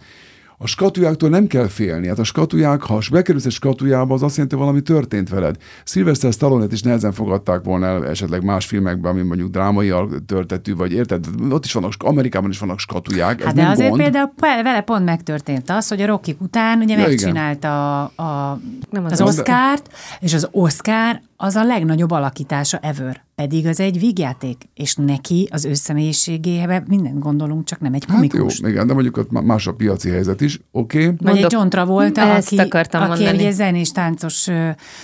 A 0.58 0.66
skatujáktól 0.66 1.28
nem 1.28 1.46
kell 1.46 1.66
félni. 1.66 2.06
Hát 2.08 2.18
a 2.18 2.24
skatuják, 2.24 2.82
ha 2.82 2.98
bekerülsz 3.10 3.44
egy 3.44 3.52
skatujába, 3.52 4.14
az 4.14 4.22
azt 4.22 4.34
jelenti, 4.34 4.54
hogy 4.56 4.64
valami 4.64 4.82
történt 4.82 5.28
veled. 5.28 5.56
Sylvester 5.84 6.32
stallone 6.32 6.66
is 6.70 6.82
nehezen 6.82 7.12
fogadták 7.12 7.64
volna 7.64 7.86
el 7.86 8.06
esetleg 8.08 8.44
más 8.44 8.66
filmekben, 8.66 9.12
ami 9.12 9.22
mondjuk 9.22 9.50
drámai 9.50 9.92
töltetű, 10.26 10.74
vagy 10.74 10.92
érted? 10.92 11.26
Ott 11.50 11.64
is 11.64 11.72
vannak, 11.72 11.92
Amerikában 11.98 12.50
is 12.50 12.58
vannak 12.58 12.78
skatuják. 12.78 13.38
ez 13.40 13.46
Hát 13.46 13.54
de 13.54 13.62
nem 13.62 13.70
azért 13.70 13.88
gond. 13.88 14.02
például 14.02 14.30
vele 14.38 14.80
pont 14.80 15.04
megtörtént 15.04 15.70
az, 15.70 15.88
hogy 15.88 16.00
a 16.02 16.06
Rocky 16.06 16.36
után 16.40 16.78
ugye 16.80 16.96
Ja, 16.98 17.06
megcsinálta 17.06 18.02
a, 18.04 18.22
a, 18.22 18.60
Nem 18.90 19.04
az 19.04 19.12
az 19.12 19.20
az- 19.20 19.38
Oscárt, 19.38 19.92
és 20.20 20.34
az 20.34 20.48
Oscar 20.50 21.20
az 21.36 21.54
a 21.54 21.64
legnagyobb 21.64 22.10
alakítása 22.10 22.78
ever. 22.78 23.23
Pedig 23.34 23.66
az 23.66 23.80
egy 23.80 23.98
vígjáték, 23.98 24.62
és 24.74 24.94
neki 24.94 25.48
az 25.52 25.64
ő 25.64 25.74
személyiségébe 25.74 26.84
minden 26.86 27.18
gondolunk, 27.18 27.64
csak 27.64 27.80
nem 27.80 27.94
egy 27.94 28.04
Hát 28.08 28.22
jó, 28.22 28.28
komikus. 28.28 28.58
igen, 28.58 28.86
de 28.86 28.92
mondjuk 28.92 29.16
ott 29.16 29.30
más 29.30 29.66
a 29.66 29.74
piaci 29.74 30.10
helyzet 30.10 30.40
is, 30.40 30.60
oké. 30.70 31.06
Okay. 31.06 31.16
Vagy 31.32 31.42
egy 31.42 31.52
John 31.52 31.68
Travolta, 31.68 32.20
Ezt 32.20 32.52
aki, 32.52 32.60
akartam 32.60 33.02
aki 33.10 33.22
mondani. 33.22 33.44
egy 33.44 33.52
zenés, 33.52 33.92
táncos, 33.92 34.48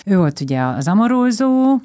ő 0.04 0.16
volt 0.16 0.40
ugye 0.40 0.60
az 0.60 0.88
amorózó, 0.88 1.80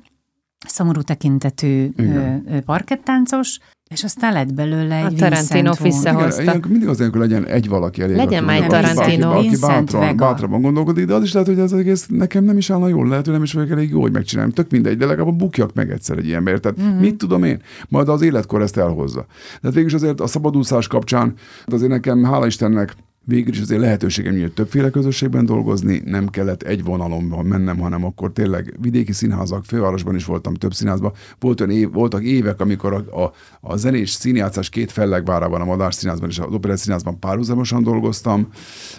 szomorú 0.68 1.02
tekintetű 1.02 1.90
Igen. 1.98 2.64
parkettáncos, 2.66 3.60
és 3.92 4.04
aztán 4.04 4.34
lett 4.34 4.54
belőle 4.54 4.96
egy 4.96 5.14
A 5.14 5.16
Tarantino 5.18 5.72
Vincent 5.82 6.04
Vaughn. 6.16 6.26
vissza- 6.26 6.42
Igen, 6.42 6.64
mindig 6.70 6.88
az 6.88 7.00
ilyenkor 7.00 7.20
legyen 7.22 7.46
egy 7.46 7.68
valaki 7.68 8.02
elég. 8.02 8.16
Legyen 8.16 8.44
már 8.44 8.62
egy 8.62 8.68
Tarantino. 8.68 9.28
Aki, 9.30 9.38
aki 9.38 9.48
Vincent 9.48 9.72
bátran, 9.72 10.02
Vega. 10.02 10.16
bátrabban 10.26 10.62
gondolkodik, 10.62 11.06
de 11.06 11.14
az 11.14 11.24
is 11.24 11.34
lehet, 11.34 11.48
hogy 11.48 11.60
ez 11.60 11.72
az 11.72 11.80
egész 11.80 12.06
nekem 12.10 12.44
nem 12.44 12.58
is 12.58 12.70
állna 12.70 12.88
jól, 12.88 13.08
lehet, 13.08 13.24
hogy 13.26 13.34
nem 13.34 13.44
is 13.44 13.54
vagyok 13.54 13.70
elég 13.70 13.90
jó, 13.90 14.02
hogy 14.02 14.12
megcsinálom. 14.12 14.52
Tök 14.52 14.72
mindegy, 14.72 14.98
de 14.98 15.06
legalább 15.06 15.36
bukjak 15.36 15.74
meg 15.74 15.92
egyszer 15.92 16.18
egy 16.18 16.28
ilyenbe, 16.28 16.52
érted? 16.52 16.78
Mhm. 16.78 16.88
Mm-hmm. 16.88 17.00
Mit 17.00 17.16
tudom 17.18 17.44
én? 17.44 17.62
Majd 17.90 18.10
az 18.10 18.22
életkor 18.22 18.62
ezt 18.62 18.78
elhozza. 18.78 19.26
De 19.62 19.70
végül 19.70 19.86
is 19.86 19.94
azért 19.94 20.22
a 20.22 20.28
szabadúszás 20.28 20.88
kapcsán, 20.88 21.34
azért 21.66 21.92
nekem, 21.92 22.24
hála 22.24 22.46
Istennek, 22.46 22.96
végül 23.26 23.54
is 23.54 23.60
azért 23.60 23.82
lehetőségem 23.82 24.34
nyílt 24.34 24.54
többféle 24.54 24.90
közösségben 24.90 25.46
dolgozni, 25.46 26.02
nem 26.06 26.28
kellett 26.28 26.62
egy 26.64 26.84
vonalon 26.84 27.24
mennem, 27.46 27.78
hanem 27.78 28.06
akkor 28.06 28.32
tényleg 28.32 28.76
vidéki 28.82 29.12
színházak, 29.12 29.66
fővárosban 29.66 30.16
is 30.16 30.26
voltam, 30.26 30.54
több 30.54 30.74
színházban. 30.74 31.14
Volt 31.40 31.62
olyan 31.62 31.76
év, 31.76 31.92
voltak 31.92 32.24
évek, 32.24 32.60
amikor 32.60 32.94
a, 32.94 33.24
a, 33.24 33.34
a 33.62 33.78
zenés 33.78 34.10
színjátszás 34.10 34.70
két 34.70 34.92
fellegvárában, 34.92 35.62
a 35.62 35.66
Madár 35.66 35.94
Színházban 35.94 36.30
és 36.30 36.40
az 36.40 36.54
Operett 36.54 36.78
Színházban 36.78 37.20
párhuzamosan 37.20 37.84
dolgoztam, 37.84 38.48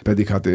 pedig 0.02 0.26
hát 0.26 0.48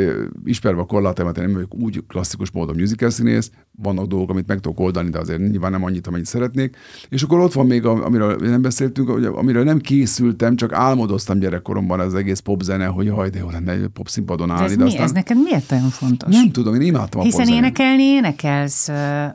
ismerve 0.45 0.81
a 0.81 0.85
korlátomat, 0.85 1.37
én 1.37 1.43
nem 1.43 1.53
vagyok 1.53 1.75
úgy 1.75 2.03
klasszikus 2.07 2.51
módon 2.51 2.75
musical 2.75 3.09
színész, 3.09 3.51
vannak 3.77 4.05
dolgok, 4.05 4.29
amit 4.29 4.47
meg 4.47 4.59
tudok 4.59 4.79
oldani, 4.79 5.09
de 5.09 5.19
azért 5.19 5.39
nyilván 5.49 5.71
nem 5.71 5.83
annyit, 5.83 6.07
amennyit 6.07 6.25
szeretnék. 6.25 6.75
És 7.09 7.23
akkor 7.23 7.39
ott 7.39 7.53
van 7.53 7.65
még, 7.65 7.85
amiről 7.85 8.35
nem 8.35 8.61
beszéltünk, 8.61 9.09
amiről 9.37 9.63
nem 9.63 9.79
készültem, 9.79 10.55
csak 10.55 10.73
álmodoztam 10.73 11.39
gyerekkoromban 11.39 11.99
az 11.99 12.13
egész 12.15 12.39
popzene, 12.39 12.85
hogy 12.85 13.05
jaj, 13.05 13.29
de 13.29 13.39
jó 13.39 13.49
lenne 13.49 13.71
egy 13.71 13.87
pop 13.93 14.07
színpadon 14.07 14.47
De 14.47 14.53
állni. 14.53 14.65
ez, 14.65 14.75
de 14.75 14.83
mi? 14.83 14.89
aztán 14.89 15.03
ez 15.05 15.11
neked 15.11 15.37
miért 15.43 15.71
olyan 15.71 15.89
fontos? 15.89 16.33
nem 16.33 16.51
tudom, 16.51 16.73
én 16.75 16.81
imádtam 16.81 17.19
a 17.21 17.23
Hiszen 17.23 17.47
énekelni 17.47 18.03
énekelsz 18.03 18.87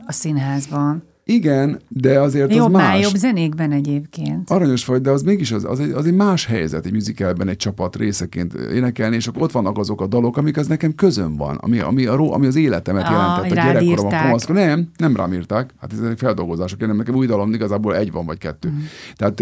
a 0.05 0.11
színházban. 0.11 1.03
Igen, 1.29 1.79
de 1.87 2.19
azért 2.19 2.49
az 2.49 2.55
Jobbnál 2.55 2.87
más. 2.87 3.01
jobb 3.01 3.15
zenékben 3.15 3.71
egyébként. 3.71 4.49
Aranyos 4.49 4.85
vagy, 4.85 5.01
de 5.01 5.09
az 5.11 5.21
mégis 5.21 5.51
az, 5.51 5.63
az, 5.63 5.79
egy, 5.79 5.91
az 5.91 6.05
egy 6.05 6.13
más 6.13 6.45
helyzet 6.45 6.85
egy 6.85 6.93
musicalben 6.93 7.47
egy 7.47 7.55
csapat 7.55 7.95
részeként 7.95 8.53
énekelni, 8.53 9.15
és 9.15 9.27
akkor 9.27 9.41
ott 9.41 9.51
vannak 9.51 9.77
azok 9.77 10.01
a 10.01 10.07
dalok, 10.07 10.37
amik 10.37 10.57
az 10.57 10.67
nekem 10.67 10.95
közön 10.95 11.35
van, 11.35 11.55
ami, 11.55 11.79
ami, 11.79 12.05
a, 12.05 12.33
ami 12.33 12.45
az 12.45 12.55
életemet 12.55 13.05
Ah, 13.05 13.11
jelentett, 13.47 13.75
a 13.75 13.81
írták. 13.81 14.21
kamaszkor. 14.21 14.55
Nem, 14.55 14.89
nem 14.97 15.15
rám 15.15 15.33
írták, 15.33 15.73
hát 15.81 15.93
ezek 15.93 16.17
feldolgozások, 16.17 16.81
én 16.81 16.87
nem, 16.87 16.97
nekem 16.97 17.15
új 17.15 17.25
dalom 17.25 17.53
igazából 17.53 17.95
egy 17.95 18.11
van, 18.11 18.25
vagy 18.25 18.37
kettő. 18.37 18.69
Mhm. 18.69 18.77
Tehát 19.15 19.39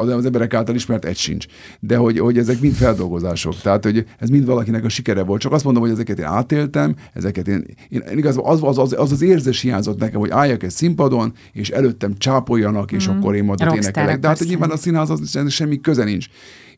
az 0.00 0.08
az 0.08 0.24
emberek 0.24 0.54
által 0.54 0.74
ismert 0.74 1.04
egy 1.04 1.16
sincs. 1.16 1.46
De 1.80 1.96
hogy, 1.96 2.18
hogy 2.18 2.38
ezek 2.38 2.60
mind 2.60 2.74
feldolgozások, 2.74 3.56
tehát 3.56 3.84
hogy 3.84 4.06
ez 4.18 4.28
mind 4.28 4.46
valakinek 4.46 4.84
a 4.84 4.88
sikere 4.88 5.22
volt. 5.22 5.40
Csak 5.40 5.52
azt 5.52 5.64
mondom, 5.64 5.82
hogy 5.82 5.92
ezeket 5.92 6.18
én 6.18 6.24
átéltem, 6.24 6.94
ezeket 7.12 7.48
én, 7.48 7.64
én, 7.88 8.02
én 8.10 8.18
igazából 8.18 8.50
az, 8.50 8.62
az, 8.62 8.78
az, 8.78 8.94
az, 8.98 9.12
az 9.12 9.22
érzés 9.22 9.60
hiányzott 9.60 9.98
nekem, 9.98 10.20
hogy 10.20 10.30
álljak 10.30 10.62
egy 10.62 10.70
színpadon, 10.80 11.32
és 11.52 11.70
előttem 11.70 12.18
csápoljanak, 12.18 12.92
és 12.92 13.06
akkor 13.06 13.34
én 13.34 13.44
majd 13.44 13.60
énekelek. 13.60 14.18
De 14.18 14.28
hát 14.28 14.44
nyilván 14.44 14.70
a 14.70 14.76
színház 14.76 15.10
az 15.10 15.38
semmi 15.48 15.80
köze 15.80 16.04
nincs. 16.04 16.26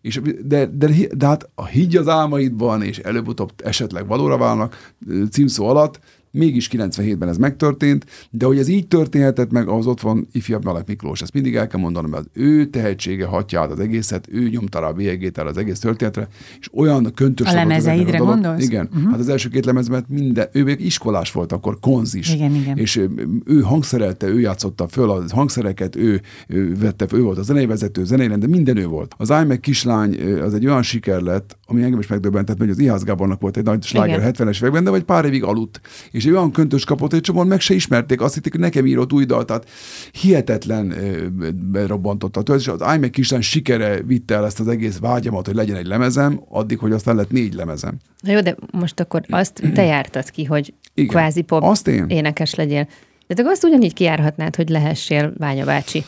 És, 0.00 0.20
de, 0.44 0.66
de, 0.66 0.88
de 1.14 1.26
hát 1.26 1.50
a 1.54 1.66
higgy 1.66 1.96
az 1.96 2.08
álmaidban, 2.08 2.82
és 2.82 2.98
előbb-utóbb 2.98 3.52
esetleg 3.64 4.06
valóra 4.06 4.36
válnak 4.36 4.92
címszó 5.30 5.66
alatt, 5.66 6.00
mégis 6.32 6.68
97-ben 6.72 7.28
ez 7.28 7.36
megtörtént, 7.36 8.06
de 8.30 8.46
hogy 8.46 8.58
ez 8.58 8.68
így 8.68 8.86
történhetett 8.86 9.50
meg, 9.50 9.68
az 9.68 9.86
ott 9.86 10.00
van 10.00 10.28
ifjabb 10.32 10.64
Melek 10.64 10.86
Miklós. 10.86 11.22
Ezt 11.22 11.32
mindig 11.32 11.54
el 11.54 11.66
kell 11.66 11.80
mondanom, 11.80 12.10
mert 12.10 12.22
az 12.22 12.30
ő 12.32 12.66
tehetsége 12.66 13.26
hatja 13.26 13.60
át 13.60 13.70
az 13.70 13.80
egészet, 13.80 14.28
ő 14.30 14.48
nyomta 14.48 14.80
rá 14.80 14.86
a 14.86 14.92
bélyegét 14.92 15.38
el 15.38 15.46
az 15.46 15.56
egész 15.56 15.78
történetre, 15.78 16.28
és 16.60 16.68
olyan 16.72 17.12
köntös 17.14 17.48
A 17.48 17.52
lemezeidre 17.52 18.18
gondolsz? 18.18 18.64
Igen. 18.64 18.88
Uh-huh. 18.92 19.10
Hát 19.10 19.18
az 19.18 19.28
első 19.28 19.48
két 19.48 19.64
lemezmet 19.64 20.04
minden, 20.08 20.48
ő 20.52 20.64
még 20.64 20.84
iskolás 20.84 21.32
volt 21.32 21.52
akkor, 21.52 21.78
konzis. 21.80 22.34
Igen, 22.34 22.54
igen. 22.54 22.76
És 22.76 22.96
ő, 22.96 23.10
ő 23.44 23.60
hangszerelte, 23.60 24.26
ő 24.26 24.40
játszotta 24.40 24.88
föl 24.88 25.10
a 25.10 25.24
hangszereket, 25.28 25.96
ő, 25.96 26.20
ő 26.46 26.74
vette, 26.74 27.06
ő 27.12 27.22
volt 27.22 27.38
a 27.38 27.42
zenei 27.42 27.66
vezető, 27.66 28.04
zenei 28.04 28.26
de 28.26 28.46
minden 28.46 28.76
ő 28.76 28.86
volt. 28.86 29.14
Az 29.18 29.30
Áj 29.30 29.44
meg 29.46 29.60
kislány 29.60 30.40
az 30.40 30.54
egy 30.54 30.66
olyan 30.66 30.82
siker 30.82 31.20
lett, 31.20 31.56
ami 31.72 31.82
engem 31.82 31.98
is 31.98 32.06
megdöbbentett, 32.06 32.58
hogy 32.58 32.70
az 32.70 32.78
Ihász 32.78 33.02
Gábornak 33.02 33.40
volt 33.40 33.56
egy 33.56 33.64
nagy 33.64 33.82
sláger 33.84 34.18
Igen. 34.18 34.32
70-es 34.34 34.56
években, 34.56 34.84
de 34.84 34.90
vagy 34.90 35.02
pár 35.02 35.24
évig 35.24 35.44
aludt. 35.44 35.80
És 36.10 36.24
egy 36.24 36.32
olyan 36.32 36.50
köntös 36.50 36.84
kapott, 36.84 37.12
egy 37.12 37.20
csomóan 37.20 37.46
meg 37.46 37.60
se 37.60 37.74
ismerték, 37.74 38.20
azt 38.20 38.34
hitték, 38.34 38.52
hogy 38.52 38.60
nekem 38.60 38.86
írott 38.86 39.12
új 39.12 39.24
dalt, 39.24 39.46
tehát 39.46 39.68
hihetetlen 40.12 40.90
ö, 40.90 41.26
berobbantotta. 41.70 42.54
És 42.54 42.68
az 42.68 42.82
Áj 42.82 42.98
meg 42.98 43.10
kislány 43.10 43.40
sikere 43.40 44.02
vitte 44.02 44.34
el 44.34 44.44
ezt 44.44 44.60
az 44.60 44.68
egész 44.68 44.98
vágyamat, 44.98 45.46
hogy 45.46 45.54
legyen 45.54 45.76
egy 45.76 45.86
lemezem, 45.86 46.42
addig, 46.48 46.78
hogy 46.78 46.92
aztán 46.92 47.16
lett 47.16 47.30
négy 47.30 47.54
lemezem. 47.54 47.96
Na 48.20 48.32
jó, 48.32 48.40
de 48.40 48.56
most 48.70 49.00
akkor 49.00 49.22
azt 49.28 49.62
te 49.74 49.84
jártad 49.84 50.30
ki, 50.30 50.44
hogy 50.44 50.74
Igen. 50.94 51.10
kvázi 51.10 51.40
pop 51.42 51.62
Azt 51.62 51.88
én? 51.88 52.04
énekes 52.08 52.54
legyél. 52.54 52.88
De 53.26 53.34
te 53.34 53.42
azt 53.46 53.64
ugyanígy 53.64 53.94
kijárhatnád, 53.94 54.56
hogy 54.56 54.68
lehessél 54.68 55.32
Ványa 55.38 55.64
bácsi. 55.64 56.04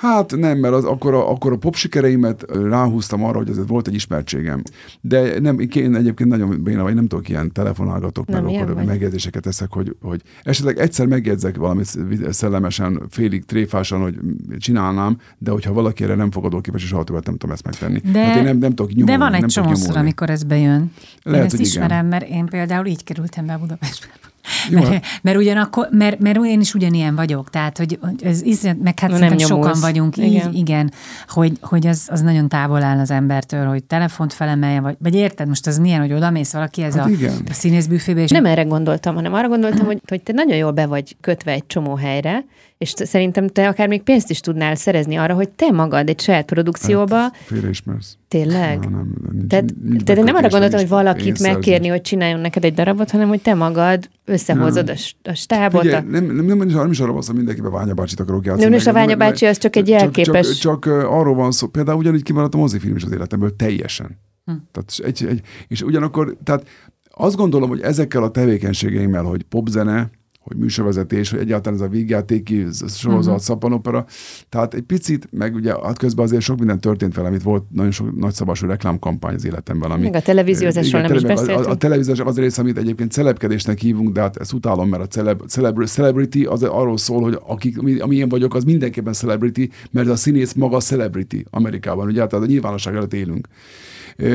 Hát 0.00 0.36
nem, 0.36 0.58
mert 0.58 0.74
az, 0.74 0.84
akkor, 0.84 1.14
a, 1.14 1.30
akkor 1.30 1.52
a 1.52 1.56
pop 1.56 1.74
sikereimet 1.74 2.44
ráhúztam 2.48 3.24
arra, 3.24 3.38
hogy 3.38 3.48
azért 3.48 3.68
volt 3.68 3.88
egy 3.88 3.94
ismertségem. 3.94 4.62
De 5.00 5.40
nem, 5.40 5.58
én 5.58 5.94
egyébként 5.94 6.30
nagyon 6.30 6.62
béna 6.62 6.82
vagy, 6.82 6.94
nem 6.94 7.06
tudok 7.06 7.28
ilyen 7.28 7.52
telefonálgatok, 7.52 8.26
Nem, 8.26 8.44
meg 8.44 8.54
akkor 8.54 8.74
vagy. 8.74 8.86
megjegyzéseket 8.86 9.42
teszek, 9.42 9.72
hogy, 9.72 9.96
hogy 10.00 10.22
esetleg 10.42 10.78
egyszer 10.78 11.06
megjegyzek 11.06 11.56
valamit 11.56 11.98
szellemesen, 12.30 13.02
félig 13.10 13.44
tréfásan, 13.44 14.00
hogy 14.00 14.14
csinálnám, 14.58 15.16
de 15.38 15.50
hogyha 15.50 15.72
valaki 15.72 16.04
erre 16.04 16.14
nem 16.14 16.30
fogadóképes, 16.30 16.82
és 16.82 16.88
soha 16.88 17.04
többet 17.04 17.26
nem 17.26 17.36
tudom 17.36 17.54
ezt 17.54 17.64
megtenni. 17.64 18.00
De, 18.12 18.24
hát 18.24 18.36
én 18.36 18.42
nem, 18.42 18.58
nem 18.58 18.74
tudok 18.74 18.92
nyomulni. 18.92 19.18
de 19.18 19.18
van 19.18 19.34
egy 19.34 19.46
csomószor, 19.46 19.96
amikor 19.96 20.30
ez 20.30 20.42
bejön. 20.42 20.92
Lehet, 21.22 21.40
én 21.40 21.46
ezt 21.46 21.50
hogy 21.50 21.66
igen. 21.66 21.70
ismerem, 21.72 22.06
mert 22.06 22.28
én 22.28 22.46
például 22.46 22.86
így 22.86 23.04
kerültem 23.04 23.46
be 23.46 23.56
Budapestbe. 23.56 24.27
Jó, 24.70 24.80
mert, 24.80 25.04
mert, 25.22 25.36
ugyanakkor, 25.36 25.88
mert, 25.90 26.18
mert 26.18 26.44
én 26.44 26.60
is 26.60 26.74
ugyanilyen 26.74 27.14
vagyok, 27.14 27.50
tehát, 27.50 27.78
hogy 27.78 27.98
ez 28.22 28.42
iszonyat, 28.42 28.82
meg 28.82 28.98
hát 28.98 29.18
Nem 29.18 29.38
sokan 29.38 29.80
vagyunk 29.80 30.16
így, 30.16 30.32
Igen. 30.32 30.52
igen, 30.52 30.92
hogy, 31.28 31.52
hogy 31.60 31.86
az, 31.86 32.06
az 32.10 32.20
nagyon 32.20 32.48
távol 32.48 32.82
áll 32.82 32.98
az 32.98 33.10
embertől, 33.10 33.66
hogy 33.66 33.84
telefont 33.84 34.32
felemelje, 34.32 34.80
vagy, 34.80 34.96
vagy 34.98 35.14
érted, 35.14 35.48
most 35.48 35.66
az 35.66 35.78
milyen, 35.78 36.00
hogy 36.00 36.12
oda 36.12 36.30
mész 36.30 36.52
valaki 36.52 36.82
ez 36.82 36.94
Hát 36.94 37.06
a, 37.06 37.08
igen. 37.08 37.34
a 37.48 37.52
színészbüfébe, 37.52 38.20
és 38.20 38.30
Nem 38.30 38.46
erre 38.46 38.62
gondoltam, 38.62 39.14
hanem 39.14 39.34
arra 39.34 39.48
gondoltam, 39.48 39.86
hogy, 39.86 40.00
hogy 40.08 40.22
te 40.22 40.32
nagyon 40.32 40.56
jól 40.56 40.72
be 40.72 40.86
vagy 40.86 41.16
kötve 41.20 41.52
egy 41.52 41.66
csomó 41.66 41.94
helyre, 41.94 42.44
és 42.78 42.92
te- 42.92 43.04
szerintem 43.04 43.48
te 43.48 43.68
akár 43.68 43.88
még 43.88 44.02
pénzt 44.02 44.30
is 44.30 44.40
tudnál 44.40 44.74
szerezni 44.74 45.16
arra, 45.16 45.34
hogy 45.34 45.48
te 45.48 45.70
magad 45.70 46.08
egy 46.08 46.20
saját 46.20 46.44
produkcióba, 46.44 47.16
Hát, 47.16 47.36
félreismersz. 47.36 48.16
tényleg. 48.28 48.78
Na, 48.78 48.88
nem, 48.90 49.14
nincs, 49.32 49.46
Tehát, 49.46 49.64
nincs 49.82 50.02
tehát 50.02 50.24
nem 50.24 50.34
arra 50.34 50.48
gondoltam, 50.48 50.78
hogy 50.78 50.88
valakit 50.88 51.40
megkérni, 51.40 51.88
hogy 51.88 52.00
csináljon 52.00 52.40
neked 52.40 52.64
egy 52.64 52.74
darabot, 52.74 53.10
hanem 53.10 53.28
hogy 53.28 53.42
te 53.42 53.54
magad 53.54 54.08
összehozod 54.24 54.88
a, 54.88 54.96
s- 54.96 55.16
a 55.22 55.34
stábot. 55.34 55.84
Ugye, 55.84 55.96
A... 55.96 56.00
nem, 56.00 56.24
nem, 56.24 56.34
nem, 56.34 56.56
nem, 56.56 56.66
nem 56.68 56.90
is 56.90 56.98
arról 57.00 57.12
van 57.12 57.22
szó, 57.22 57.26
hogy 57.28 57.36
mindenkiben 57.36 57.70
Ványa 57.72 57.94
bácsit 57.94 58.20
akarok 58.20 58.44
játszani. 58.44 58.64
Nem, 58.68 58.78
és 58.78 58.86
a 58.86 58.92
meg- 58.92 59.02
Ványa 59.02 59.16
bácsi 59.16 59.46
az 59.46 59.58
csak 59.58 59.76
egy 59.76 59.88
jelképes- 59.88 60.46
Csak, 60.58 60.58
csak, 60.58 60.84
csak, 60.84 60.86
arról 61.10 61.34
van 61.34 61.50
szó, 61.50 61.66
például 61.66 61.98
ugyanígy 61.98 62.22
kimaradt 62.22 62.54
a 62.54 62.58
mozifilm 62.58 62.96
is 62.96 63.04
az 63.04 63.12
életemből 63.12 63.56
teljesen. 63.56 64.18
Hm. 64.44 64.52
Tehát 64.72 64.92
egy, 65.04 65.26
egy, 65.28 65.40
és 65.68 65.82
ugyanakkor, 65.82 66.36
tehát 66.44 66.66
azt 67.10 67.36
gondolom, 67.36 67.68
hogy 67.68 67.80
ezekkel 67.80 68.22
a 68.22 68.30
tevékenységeimmel, 68.30 69.22
hogy 69.22 69.42
popzene, 69.42 70.10
hogy 70.48 70.56
műsorvezetés, 70.56 71.30
hogy 71.30 71.38
egyáltalán 71.38 71.78
ez 71.78 71.84
a 71.84 71.88
vígjátéki 71.88 72.66
sorozat, 72.88 73.26
uh-huh. 73.26 73.38
szappanopera. 73.38 74.06
Tehát 74.48 74.74
egy 74.74 74.82
picit, 74.82 75.28
meg 75.30 75.54
ugye 75.54 75.74
hát 75.82 75.98
közben 75.98 76.24
azért 76.24 76.42
sok 76.42 76.58
minden 76.58 76.80
történt 76.80 77.14
velem, 77.14 77.34
itt 77.34 77.42
volt 77.42 77.64
nagyon 77.70 77.90
sok 77.90 78.16
nagyszabású 78.16 78.66
reklámkampány 78.66 79.34
az 79.34 79.44
életemben. 79.44 79.90
Ami, 79.90 80.02
Még 80.02 80.14
a 80.14 80.20
televíziózásról 80.20 81.00
nem 81.00 81.14
is 81.14 81.22
beszéltünk. 81.22 81.66
A, 81.66 81.70
a, 81.70 81.76
televíziós 81.76 82.18
az 82.18 82.38
rész, 82.38 82.58
amit 82.58 82.78
egyébként 82.78 83.10
celebkedésnek 83.10 83.78
hívunk, 83.78 84.12
de 84.12 84.20
hát 84.20 84.36
ezt 84.36 84.52
utálom, 84.52 84.88
mert 84.88 85.02
a 85.02 85.06
celeb, 85.06 85.46
celeb, 85.46 85.84
celebrity 85.84 86.44
az 86.44 86.62
arról 86.62 86.98
szól, 86.98 87.22
hogy 87.22 87.38
akik, 87.46 87.78
ami, 87.78 87.98
ami 87.98 88.16
én 88.16 88.28
vagyok, 88.28 88.54
az 88.54 88.64
mindenképpen 88.64 89.12
celebrity, 89.12 89.70
mert 89.90 90.08
a 90.08 90.16
színész 90.16 90.52
maga 90.52 90.80
celebrity 90.80 91.44
Amerikában, 91.50 92.06
ugye, 92.06 92.26
tehát 92.26 92.44
a 92.44 92.48
nyilvánosság 92.48 92.94
előtt 92.94 93.14
élünk 93.14 93.48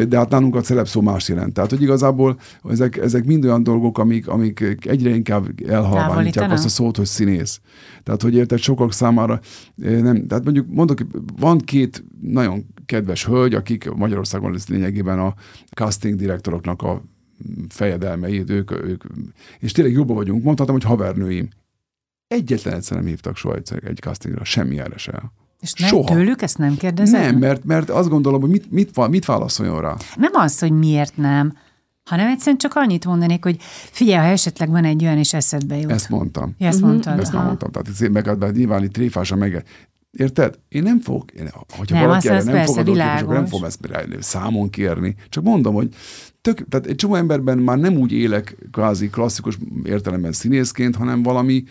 de 0.07 0.17
hát 0.17 0.29
nálunk 0.29 0.55
a 0.55 0.61
celeb 0.61 0.87
szó 0.87 1.01
más 1.01 1.29
jelent. 1.29 1.53
Tehát, 1.53 1.69
hogy 1.69 1.81
igazából 1.81 2.39
ezek, 2.69 2.97
ezek 2.97 3.25
mind 3.25 3.45
olyan 3.45 3.63
dolgok, 3.63 3.97
amik, 3.97 4.27
amik 4.27 4.77
egyre 4.85 5.09
inkább 5.09 5.47
elhalványítják 6.03 6.51
azt 6.51 6.65
a 6.65 6.69
szót, 6.69 6.97
hogy 6.97 7.05
színész. 7.05 7.59
Tehát, 8.03 8.21
hogy 8.21 8.35
érted, 8.35 8.59
sokak 8.59 8.93
számára 8.93 9.39
nem, 9.75 10.27
tehát 10.27 10.43
mondjuk 10.43 10.67
mondok, 10.69 10.99
van 11.39 11.57
két 11.57 12.03
nagyon 12.21 12.65
kedves 12.85 13.25
hölgy, 13.25 13.53
akik 13.53 13.89
Magyarországon 13.91 14.51
lesz 14.51 14.67
lényegében 14.67 15.19
a 15.19 15.33
casting 15.75 16.15
direktoroknak 16.15 16.81
a 16.81 17.01
fejedelmei, 17.69 18.43
ők, 18.47 18.71
ők, 18.71 19.03
és 19.59 19.71
tényleg 19.71 19.93
jobban 19.93 20.15
vagyunk. 20.15 20.43
Mondhatom, 20.43 20.75
hogy 20.75 20.83
havernőim. 20.83 21.49
Egyetlen 22.27 22.73
egyszer 22.73 22.97
nem 22.97 23.05
hívtak 23.05 23.37
soha 23.37 23.55
egyszer 23.55 23.83
egy 23.83 23.99
castingra, 23.99 24.43
semmi 24.43 24.79
erre 24.79 24.97
se. 24.97 25.31
És 25.63 25.73
nem 25.73 25.89
Soha. 25.89 26.15
tőlük 26.15 26.41
ezt 26.41 26.57
nem 26.57 26.77
kérdezem? 26.77 27.21
Nem, 27.21 27.37
mert, 27.37 27.63
mert 27.63 27.89
azt 27.89 28.09
gondolom, 28.09 28.41
hogy 28.41 28.49
mit, 28.49 28.71
mit, 28.71 29.07
mit 29.07 29.25
válaszoljon 29.25 29.81
rá. 29.81 29.95
Nem 30.15 30.31
az, 30.33 30.59
hogy 30.59 30.71
miért 30.71 31.17
nem, 31.17 31.53
hanem 32.03 32.27
egyszerűen 32.27 32.57
csak 32.57 32.75
annyit 32.75 33.05
mondanék, 33.05 33.43
hogy 33.43 33.57
figyelj, 33.91 34.25
ha 34.25 34.31
esetleg 34.31 34.69
van 34.69 34.83
egy 34.83 35.03
olyan, 35.03 35.17
és 35.17 35.33
eszedbe 35.33 35.77
jut. 35.77 35.91
Ezt 35.91 36.09
mondtam. 36.09 36.55
Ja, 36.57 36.67
ezt 36.67 36.75
uh-huh. 36.75 36.91
mondtad. 36.91 37.19
Ezt 37.19 37.33
nem 37.33 37.45
mondtam. 37.45 37.71
Tehát 37.71 37.93
szép 37.93 38.11
meg, 38.11 38.53
nyilván 38.55 38.83
itt 38.83 38.93
tréfásan 38.93 39.37
meg. 39.37 39.63
Érted? 40.11 40.59
Én 40.67 40.83
nem 40.83 40.99
fogok, 40.99 41.31
én, 41.31 41.49
hogyha 41.77 41.95
nem, 41.95 42.05
valaki 42.05 42.29
az 42.29 42.45
nem 42.45 42.65
fogadok, 42.65 42.95
nem 43.27 43.45
fogom 43.45 43.65
ezt 43.65 43.87
számon 44.19 44.69
kérni. 44.69 45.15
Csak 45.29 45.43
mondom, 45.43 45.73
hogy 45.73 45.89
tök, 46.41 46.67
tehát 46.69 46.85
egy 46.85 46.95
csomó 46.95 47.15
emberben 47.15 47.57
már 47.57 47.77
nem 47.77 47.95
úgy 47.95 48.11
élek 48.11 48.57
kvázi 48.71 49.09
klasszikus 49.09 49.57
értelemben 49.83 50.31
színészként, 50.31 50.95
hanem 50.95 51.23
valami, 51.23 51.63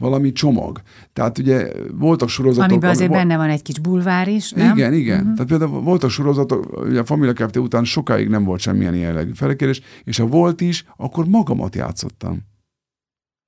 valami 0.00 0.32
csomag. 0.32 0.80
Tehát 1.12 1.38
ugye 1.38 1.70
voltak 1.92 2.28
sorozatok... 2.28 2.70
Amiben 2.70 2.90
azért 2.90 3.10
benne 3.10 3.36
van 3.36 3.48
egy 3.48 3.62
kis 3.62 3.78
bulvár 3.78 4.28
is, 4.28 4.52
nem? 4.52 4.76
Igen, 4.76 4.92
igen. 4.92 5.20
Uh-huh. 5.20 5.34
Tehát 5.34 5.48
például 5.48 5.80
voltak 5.80 6.10
sorozatok, 6.10 6.80
ugye 6.86 7.00
a 7.00 7.04
Family 7.04 7.32
Kft. 7.32 7.56
után 7.56 7.84
sokáig 7.84 8.28
nem 8.28 8.44
volt 8.44 8.60
semmilyen 8.60 8.94
jellegű 8.94 9.32
felkérés, 9.32 9.80
és 10.04 10.18
ha 10.18 10.26
volt 10.26 10.60
is, 10.60 10.84
akkor 10.96 11.26
magamat 11.26 11.74
játszottam. 11.74 12.38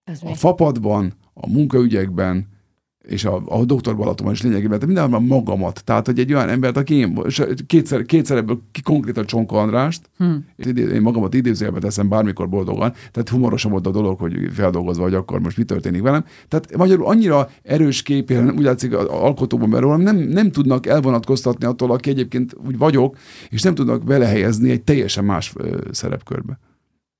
Ez 0.04 0.18
a 0.22 0.28
mi? 0.28 0.34
fapadban, 0.34 1.12
a 1.34 1.48
munkaügyekben, 1.48 2.48
és 3.02 3.24
a, 3.24 3.42
a 3.46 3.64
doktor 3.64 3.96
Balatonban 3.96 4.34
is 4.34 4.42
lényegében, 4.42 4.78
tehát 4.78 4.86
mindenhol 4.86 5.20
magamat. 5.20 5.84
Tehát, 5.84 6.06
hogy 6.06 6.18
egy 6.18 6.32
olyan 6.32 6.48
embert, 6.48 6.76
aki 6.76 6.94
én, 6.94 7.22
kétszer, 7.66 8.02
kétszer 8.02 8.36
ebből 8.36 8.62
konkrétan 8.82 9.26
Csonka 9.26 9.56
Andrást, 9.56 10.10
hmm. 10.16 10.46
és 10.56 10.66
én 10.66 11.00
magamat 11.00 11.34
idézőjelbe 11.34 11.80
teszem 11.80 12.08
bármikor 12.08 12.48
boldogan, 12.48 12.92
tehát 13.12 13.28
humorosan 13.28 13.70
volt 13.70 13.86
a 13.86 13.90
dolog, 13.90 14.18
hogy 14.18 14.50
feldolgozva, 14.52 15.02
hogy 15.02 15.14
akkor 15.14 15.40
most 15.40 15.56
mi 15.56 15.64
történik 15.64 16.02
velem. 16.02 16.24
Tehát 16.48 16.76
magyarul 16.76 17.06
annyira 17.06 17.48
erős 17.62 18.02
kép, 18.02 18.30
úgy 18.30 18.62
látszik 18.62 18.96
alkotóban 18.96 19.70
belőlem, 19.70 20.00
nem, 20.00 20.16
nem 20.16 20.50
tudnak 20.50 20.86
elvonatkoztatni 20.86 21.66
attól, 21.66 21.90
aki 21.90 22.10
egyébként 22.10 22.54
úgy 22.66 22.78
vagyok, 22.78 23.16
és 23.48 23.62
nem 23.62 23.74
tudnak 23.74 24.04
belehelyezni 24.04 24.70
egy 24.70 24.82
teljesen 24.82 25.24
más 25.24 25.52
szerepkörbe. 25.90 26.58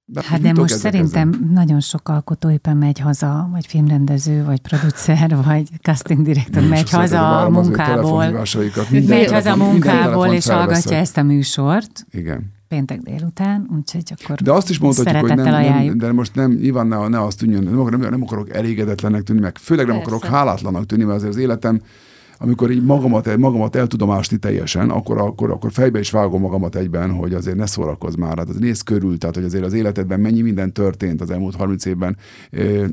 De 0.04 0.22
hát 0.24 0.40
de 0.40 0.52
most 0.52 0.74
szerintem 0.74 1.28
ezen? 1.28 1.50
nagyon 1.52 1.80
sok 1.80 2.08
alkotó 2.08 2.50
éppen 2.50 2.76
megy 2.76 2.98
haza, 2.98 3.48
vagy 3.52 3.66
filmrendező, 3.66 4.44
vagy 4.44 4.60
producer, 4.60 5.36
vagy 5.46 5.68
casting 5.82 6.22
director 6.22 6.68
megy 6.68 6.90
haza 6.90 7.40
a 7.40 7.50
munkából. 7.50 8.46
Megy 8.90 9.30
haza 9.30 9.50
a 9.50 9.56
munkából, 9.56 10.26
és 10.26 10.48
hallgatja 10.48 10.96
ezt 10.96 11.16
a 11.16 11.22
műsort. 11.22 12.06
Igen 12.10 12.60
péntek 12.72 13.00
délután, 13.00 13.68
úgyhogy 13.76 14.14
akkor 14.16 14.36
De 14.36 14.52
azt 14.52 14.70
is 14.70 14.78
mondhatjuk, 14.78 15.16
hogy 15.16 15.34
nem, 15.34 15.44
nem, 15.44 15.98
de 15.98 16.12
most 16.12 16.34
nem, 16.34 16.52
nyilván 16.52 16.86
ne, 16.86 17.08
ne 17.08 17.22
azt 17.22 17.38
tűnjön, 17.38 17.62
nem, 17.62 18.00
nem, 18.00 18.10
nem 18.10 18.22
akarok 18.22 18.54
elégedetlenek 18.54 19.22
tűnni, 19.22 19.40
meg 19.40 19.58
főleg 19.58 19.86
nem 19.86 19.96
Persze. 19.96 20.14
akarok 20.14 20.34
hálátlanak 20.34 20.86
tűnni, 20.86 21.04
mert 21.04 21.16
azért 21.16 21.32
az 21.32 21.40
életem 21.40 21.80
amikor 22.42 22.70
így 22.70 22.82
magamat, 22.82 23.36
magamat 23.36 23.76
el 23.76 23.86
tudom 23.86 24.10
ásni 24.10 24.36
teljesen, 24.36 24.90
akkor, 24.90 25.18
akkor, 25.18 25.50
akkor 25.50 25.72
fejbe 25.72 25.98
is 25.98 26.10
vágom 26.10 26.40
magamat 26.40 26.76
egyben, 26.76 27.10
hogy 27.10 27.34
azért 27.34 27.56
ne 27.56 27.66
szórakozz 27.66 28.14
már, 28.14 28.38
hát 28.38 28.58
nézz 28.58 28.80
körül, 28.80 29.18
tehát 29.18 29.34
hogy 29.34 29.44
azért 29.44 29.64
az 29.64 29.72
életedben 29.72 30.20
mennyi 30.20 30.40
minden 30.40 30.72
történt 30.72 31.20
az 31.20 31.30
elmúlt 31.30 31.54
30 31.54 31.84
évben, 31.84 32.16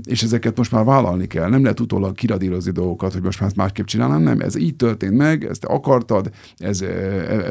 és 0.05 0.23
ezeket 0.23 0.57
most 0.57 0.71
már 0.71 0.83
vállalni 0.83 1.27
kell. 1.27 1.49
Nem 1.49 1.61
lehet 1.61 1.79
utólag 1.79 2.15
kiradírozni 2.15 2.71
dolgokat, 2.71 3.13
hogy 3.13 3.21
most 3.21 3.39
már 3.41 3.51
másképp 3.55 3.85
csinálnám, 3.85 4.21
nem, 4.21 4.39
ez 4.39 4.55
így 4.55 4.75
történt 4.75 5.17
meg, 5.17 5.43
ezt 5.43 5.65
akartad, 5.65 6.29
ez 6.57 6.83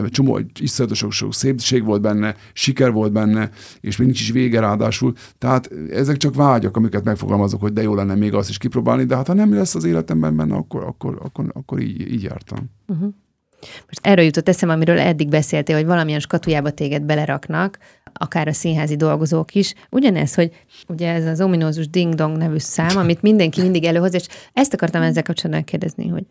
csomó, 0.07 0.41
iszonyatos 0.61 1.05
sok 1.09 1.35
szépség 1.35 1.85
volt 1.85 2.01
benne, 2.01 2.35
siker 2.53 2.93
volt 2.93 3.13
benne, 3.13 3.51
és 3.81 3.97
még 3.97 4.07
nincs 4.07 4.21
is 4.21 4.31
vége 4.31 4.61
ráadásul. 4.61 5.13
Tehát 5.39 5.71
ezek 5.91 6.17
csak 6.17 6.35
vágyak, 6.35 6.77
amiket 6.77 7.05
megfogalmazok, 7.05 7.61
hogy 7.61 7.73
de 7.73 7.83
jó 7.83 7.95
lenne 7.95 8.15
még 8.15 8.35
azt 8.35 8.49
is 8.49 8.59
kipróbálni, 8.59 9.05
de 9.05 9.17
hát 9.17 9.27
ha 9.27 9.35
nem 9.35 9.55
lesz 9.55 9.75
az 9.75 9.85
életemben 9.85 10.37
benne, 10.37 10.55
akkor, 10.55 10.85
akkor, 10.85 11.19
akkor, 11.23 11.45
akkor 11.53 11.81
így 11.81 11.88
így, 11.89 12.13
így 12.13 12.23
jártam. 12.23 12.71
Uh-huh. 12.87 13.15
Most 13.61 14.01
erről 14.03 14.25
jutott 14.25 14.49
eszem, 14.49 14.69
amiről 14.69 14.99
eddig 14.99 15.29
beszéltél, 15.29 15.77
hogy 15.77 15.87
valamilyen 15.87 16.21
skatujába 16.21 16.71
téged 16.71 17.03
beleraknak, 17.03 17.79
akár 18.13 18.49
a 18.49 18.53
színházi 18.53 18.97
dolgozók 18.97 19.55
is. 19.55 19.75
Ugyanez, 19.91 20.35
hogy 20.35 20.53
ugye 20.89 21.13
ez 21.13 21.27
az 21.27 21.41
ominózus 21.41 21.89
Ding 21.89 22.15
Dong 22.15 22.37
nevű 22.37 22.59
szám, 22.59 22.97
amit 22.97 23.23
mindenki 23.23 23.61
mindig 23.61 23.85
előhoz, 23.85 24.15
és 24.15 24.27
ezt 24.53 24.75
akartam 24.75 25.03
ezzel 25.03 25.23
kapcsolatban 25.23 25.65
kérdezni, 25.65 26.09
hogy, 26.09 26.25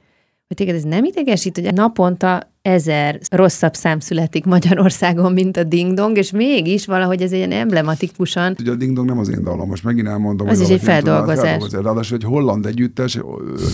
hogy 0.47 0.57
téged 0.57 0.75
ez 0.75 0.83
nem 0.83 1.03
idegesít, 1.03 1.59
hogy 1.59 1.73
naponta 1.73 2.51
ezer 2.67 3.19
rosszabb 3.29 3.73
szám 3.73 3.99
születik 3.99 4.45
Magyarországon, 4.45 5.33
mint 5.33 5.57
a 5.57 5.63
Ding 5.63 5.93
Dong, 5.93 6.17
és 6.17 6.31
mégis 6.31 6.85
valahogy 6.85 7.21
ez 7.21 7.31
ilyen 7.31 7.51
emblematikusan. 7.51 8.55
Ugye 8.59 8.71
a 8.71 8.75
Ding 8.75 8.95
Dong 8.95 9.07
nem 9.07 9.17
az 9.17 9.29
én 9.29 9.43
dalom, 9.43 9.67
most 9.67 9.83
megint 9.83 10.07
elmondom. 10.07 10.47
Az 10.47 10.59
is 10.59 10.69
egy 10.69 10.81
feldolgozás. 10.81 11.39
feldolgozás. 11.39 11.83
Ráadásul 11.83 12.17
egy 12.17 12.23
holland 12.23 12.65
együttes, 12.65 13.15
egy 13.15 13.23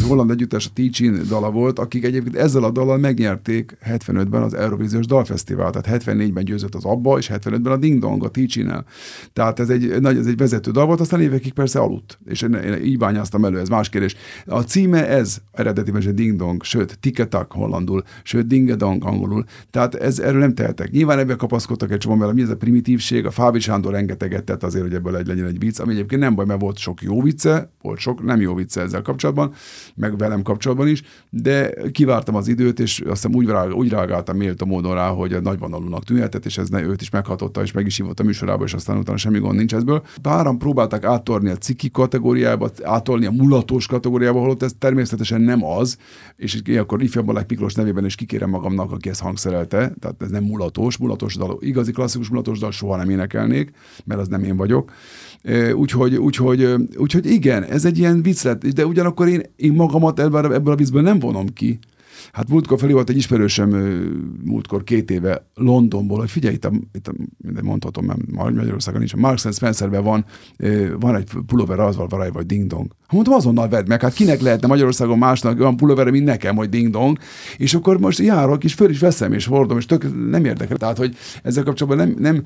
holland 0.08 0.32
együttes 0.32 0.68
a 0.68 0.70
Teaching 0.74 1.22
dala 1.22 1.52
volt, 1.52 1.80
akik 1.80 2.04
egyébként 2.04 2.36
ezzel 2.36 2.64
a 2.64 2.72
dallal 2.72 2.98
megnyerték 2.98 3.78
75-ben 3.90 4.42
az 4.42 4.54
Eurovíziós 4.54 5.06
Dalfesztivál, 5.06 5.72
tehát 5.72 6.04
74-ben 6.04 6.44
győzött 6.46 6.76
az 6.76 6.86
Abba, 6.86 7.18
és 7.18 7.32
75-ben 7.34 7.72
a 7.72 7.78
Ding 7.78 8.00
Dong 8.00 8.24
a 8.24 8.30
teaching 8.30 8.70
-el. 8.70 8.86
Tehát 9.34 9.60
ez 9.60 9.70
egy, 9.70 10.02
nagy, 10.02 10.18
ez 10.18 10.26
egy 10.26 10.38
vezető 10.38 10.72
dal 10.72 10.86
volt, 10.86 11.00
aztán 11.00 11.22
évekig 11.22 11.54
persze 11.54 11.80
aludt, 11.80 12.20
és 12.26 12.42
én, 12.42 12.54
én 12.54 12.84
így 12.84 12.98
bányáztam 12.98 13.46
elő, 13.46 13.60
ez 13.60 13.70
más 13.70 13.90
kérdés. 13.90 14.16
A 14.46 14.62
címe 14.62 15.08
ez 15.08 15.38
eredetiben, 15.52 16.04
hogy 16.04 16.14
Ding 16.14 16.36
Dong, 16.36 16.64
sőt, 16.64 16.98
Tiketak 17.00 17.52
hollandul, 17.52 18.04
sőt, 18.24 18.48
Ding 18.48 18.70
dang 18.84 19.06
angolul. 19.06 19.44
Tehát 19.70 19.96
ez, 19.96 20.20
erről 20.20 20.40
nem 20.40 20.54
tehetek. 20.54 20.92
Nyilván 20.92 21.20
ebben 21.20 21.38
kapaszkodtak 21.38 21.92
egy 21.92 21.98
csomó, 21.98 22.16
mert 22.16 22.34
mi 22.34 22.42
ez 22.42 22.50
a 22.50 22.56
primitívség, 22.56 23.26
a 23.26 23.32
Fábi 23.32 23.60
Sándor 23.60 23.92
rengeteget 23.92 24.44
tett 24.44 24.64
azért, 24.64 24.84
hogy 24.84 24.94
ebből 24.94 25.18
egy 25.18 25.28
legyen 25.28 25.46
egy 25.46 25.60
vicc, 25.60 25.80
ami 25.80 25.94
egyébként 25.94 26.22
nem 26.22 26.36
baj, 26.36 26.46
mert 26.46 26.62
volt 26.62 26.78
sok 26.78 27.02
jó 27.02 27.22
vicce, 27.22 27.72
volt 27.82 28.00
sok 28.00 28.24
nem 28.24 28.42
jó 28.42 28.54
vicce 28.54 28.82
ezzel 28.82 29.02
kapcsolatban, 29.02 29.54
meg 29.96 30.18
velem 30.18 30.42
kapcsolatban 30.42 30.88
is, 30.88 31.02
de 31.30 31.74
kivártam 31.92 32.36
az 32.36 32.48
időt, 32.48 32.80
és 32.80 33.00
azt 33.00 33.22
hiszem 33.22 33.36
úgy, 33.36 33.48
rág, 33.48 33.74
úgy 33.74 33.90
reagáltam 33.90 34.38
méltó 34.38 34.66
módon 34.66 34.94
rá, 34.94 35.08
hogy 35.08 35.42
nagyvonalúnak 35.42 36.04
tűnhetett, 36.04 36.46
és 36.46 36.58
ez 36.58 36.70
ne, 36.70 36.82
őt 36.82 37.02
is 37.02 37.10
meghatotta, 37.10 37.62
és 37.62 37.72
meg 37.72 37.86
is 37.86 37.98
hívott 37.98 38.20
a 38.20 38.24
műsorába, 38.24 38.64
és 38.64 38.74
aztán 38.74 38.98
utána 38.98 39.18
semmi 39.18 39.40
gond 39.40 39.58
nincs 39.58 39.74
ezből. 39.74 40.04
Páran 40.22 40.58
próbálták 40.58 41.04
áttorni 41.04 41.50
a 41.50 41.58
ciki 41.58 41.92
kategóriába, 41.92 42.70
átolni 42.84 43.26
a 43.26 43.32
mulatós 43.32 43.88
kategóriába, 43.88 44.40
holott 44.40 44.64
ez 44.64 44.74
természetesen 44.78 45.42
nem 45.42 45.66
az, 45.66 45.98
és 46.36 46.62
akkor 46.78 47.02
ifjabb 47.02 47.26
Balák 47.26 47.50
Miklós 47.50 47.74
nevében 47.74 48.06
is 48.06 48.16
kikérem 48.16 48.50
magam 48.50 48.63
annak, 48.64 48.92
aki 48.92 49.10
ezt 49.10 49.22
hangszerelte, 49.22 49.94
tehát 50.00 50.22
ez 50.22 50.30
nem 50.30 50.44
mulatos, 50.44 50.98
mulatos 50.98 51.36
dal, 51.36 51.58
igazi 51.60 51.92
klasszikus 51.92 52.30
mulatos 52.30 52.60
dal 52.60 52.72
soha 52.72 52.96
nem 52.96 53.10
énekelnék, 53.10 53.72
mert 54.06 54.20
az 54.20 54.28
nem 54.28 54.44
én 54.44 54.58
vagyok. 54.58 54.92
Úgyhogy, 55.76 56.16
úgyhogy, 56.16 56.76
úgyhogy 56.98 57.26
igen, 57.26 57.64
ez 57.64 57.86
egy 57.86 57.98
ilyen 57.98 58.22
vicc 58.22 58.48
de 58.48 58.86
ugyanakkor 58.86 59.28
én, 59.28 59.42
én 59.56 59.74
magamat 59.74 60.20
ebből 60.20 60.72
a 60.72 60.76
viccből 60.76 61.02
nem 61.02 61.20
vonom 61.20 61.48
ki. 61.54 61.80
Hát 62.32 62.50
múltkor 62.50 62.80
felé 62.80 62.94
volt 62.94 63.10
egy 63.10 63.18
ismerősöm 63.18 63.70
múltkor 64.44 64.84
két 64.84 65.12
éve 65.12 65.48
Londonból, 65.56 66.20
hogy 66.20 66.32
figyelj, 66.32 66.54
itt, 66.54 66.66
a, 66.66 66.72
itt 66.94 67.08
a, 67.08 67.14
mondhatom, 67.62 68.06
mert 68.06 68.32
Magyarországon 68.32 69.00
nincs, 69.00 69.14
a 69.14 69.18
Marks 69.18 69.48
Spencerben 69.52 70.04
van, 70.04 70.26
van 71.00 71.16
egy 71.16 71.30
pulóver, 71.46 71.80
az 71.80 71.96
van 71.96 72.08
rajta, 72.08 72.34
vagy 72.34 72.46
ding 72.46 72.68
dong. 72.68 72.92
Mondtam, 73.12 73.34
azonnal 73.34 73.68
vedd 73.68 73.88
meg, 73.88 74.02
hát 74.02 74.14
kinek 74.14 74.42
lehetne 74.42 74.68
Magyarországon 74.68 75.18
másnak 75.18 75.60
olyan 75.60 75.78
pulóverre, 75.78 76.12
mint 76.12 76.26
nekem, 76.26 76.56
hogy 76.56 76.70
ding 76.70 76.90
dong, 76.90 77.18
és 77.58 77.74
akkor 77.74 78.00
most 78.00 78.20
járok, 78.20 78.64
és 78.64 78.74
föl 78.74 78.90
is 78.90 79.00
veszem, 79.00 79.34
és 79.34 79.46
hordom, 79.46 79.78
és 79.78 79.86
tök 79.86 80.30
nem 80.30 80.46
érdekel. 80.46 80.78
Tehát, 80.78 80.98
hogy 80.98 81.16
ezzel 81.44 81.64
kapcsolatban 81.64 82.08
nem, 82.08 82.16
nem 82.20 82.44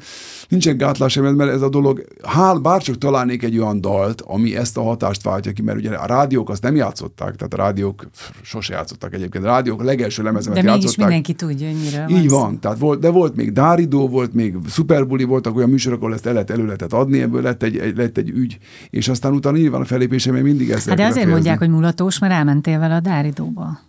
nincsen 0.50 0.78
gátlás 0.78 1.16
mert 1.16 1.52
ez 1.52 1.62
a 1.62 1.70
dolog, 1.70 2.06
hál, 2.24 2.58
bárcsak 2.58 2.98
találnék 2.98 3.44
egy 3.44 3.60
olyan 3.60 3.82
dalt, 3.82 4.22
ami 4.22 4.56
ezt 4.56 4.78
a 4.78 4.82
hatást 4.82 5.24
váltja 5.24 5.52
ki, 5.52 5.62
mert 5.62 5.78
ugye 5.78 5.90
a 5.90 6.06
rádiók 6.06 6.49
azt 6.49 6.62
nem 6.62 6.76
játszották, 6.76 7.36
tehát 7.36 7.54
a 7.54 7.58
rádiók 7.58 8.08
sose 8.41 8.74
játszottak 8.74 9.14
egyébként. 9.14 9.44
A 9.44 9.48
rádiók 9.68 9.84
legelső 9.88 10.23
lemezemet 10.23 10.57
De 10.64 10.64
mégis 10.72 10.84
játszották. 10.84 11.07
mindenki 11.07 11.34
tudja, 11.34 11.68
hogy 11.68 11.77
miről 11.84 12.23
Így 12.23 12.30
szó. 12.30 12.39
van, 12.39 12.60
tehát 12.60 12.77
volt, 12.80 12.99
de 12.99 13.10
volt 13.10 13.35
még 13.35 13.52
Dáridó, 13.52 14.07
volt 14.07 14.34
még 14.34 14.56
Superbuli, 14.69 15.23
voltak 15.23 15.56
olyan 15.56 15.69
műsorok, 15.69 16.02
ahol 16.02 16.14
ezt 16.14 16.26
el 16.26 16.34
lehet, 16.34 16.49
elő 16.52 16.65
lehetett 16.65 16.94
adni, 16.94 17.22
ebből 17.22 17.41
lett 17.41 17.64
egy, 17.64 17.77
egy, 17.77 17.98
lett 17.98 18.18
egy 18.18 18.30
ügy, 18.30 18.57
és 18.89 19.07
aztán 19.07 19.34
utána 19.34 19.57
nyilván 19.57 19.81
a 19.81 19.85
felépésem 19.85 20.34
még 20.34 20.44
mindig 20.44 20.69
ezt 20.69 20.88
Hát 20.88 20.98
de 20.98 21.06
azért 21.06 21.27
mondják, 21.30 21.57
hogy 21.57 21.69
mulatós, 21.69 22.19
mert 22.19 22.34
elmentél 22.34 22.80
vele 22.80 22.95
a 22.95 22.99
Dáridóba. 22.99 23.80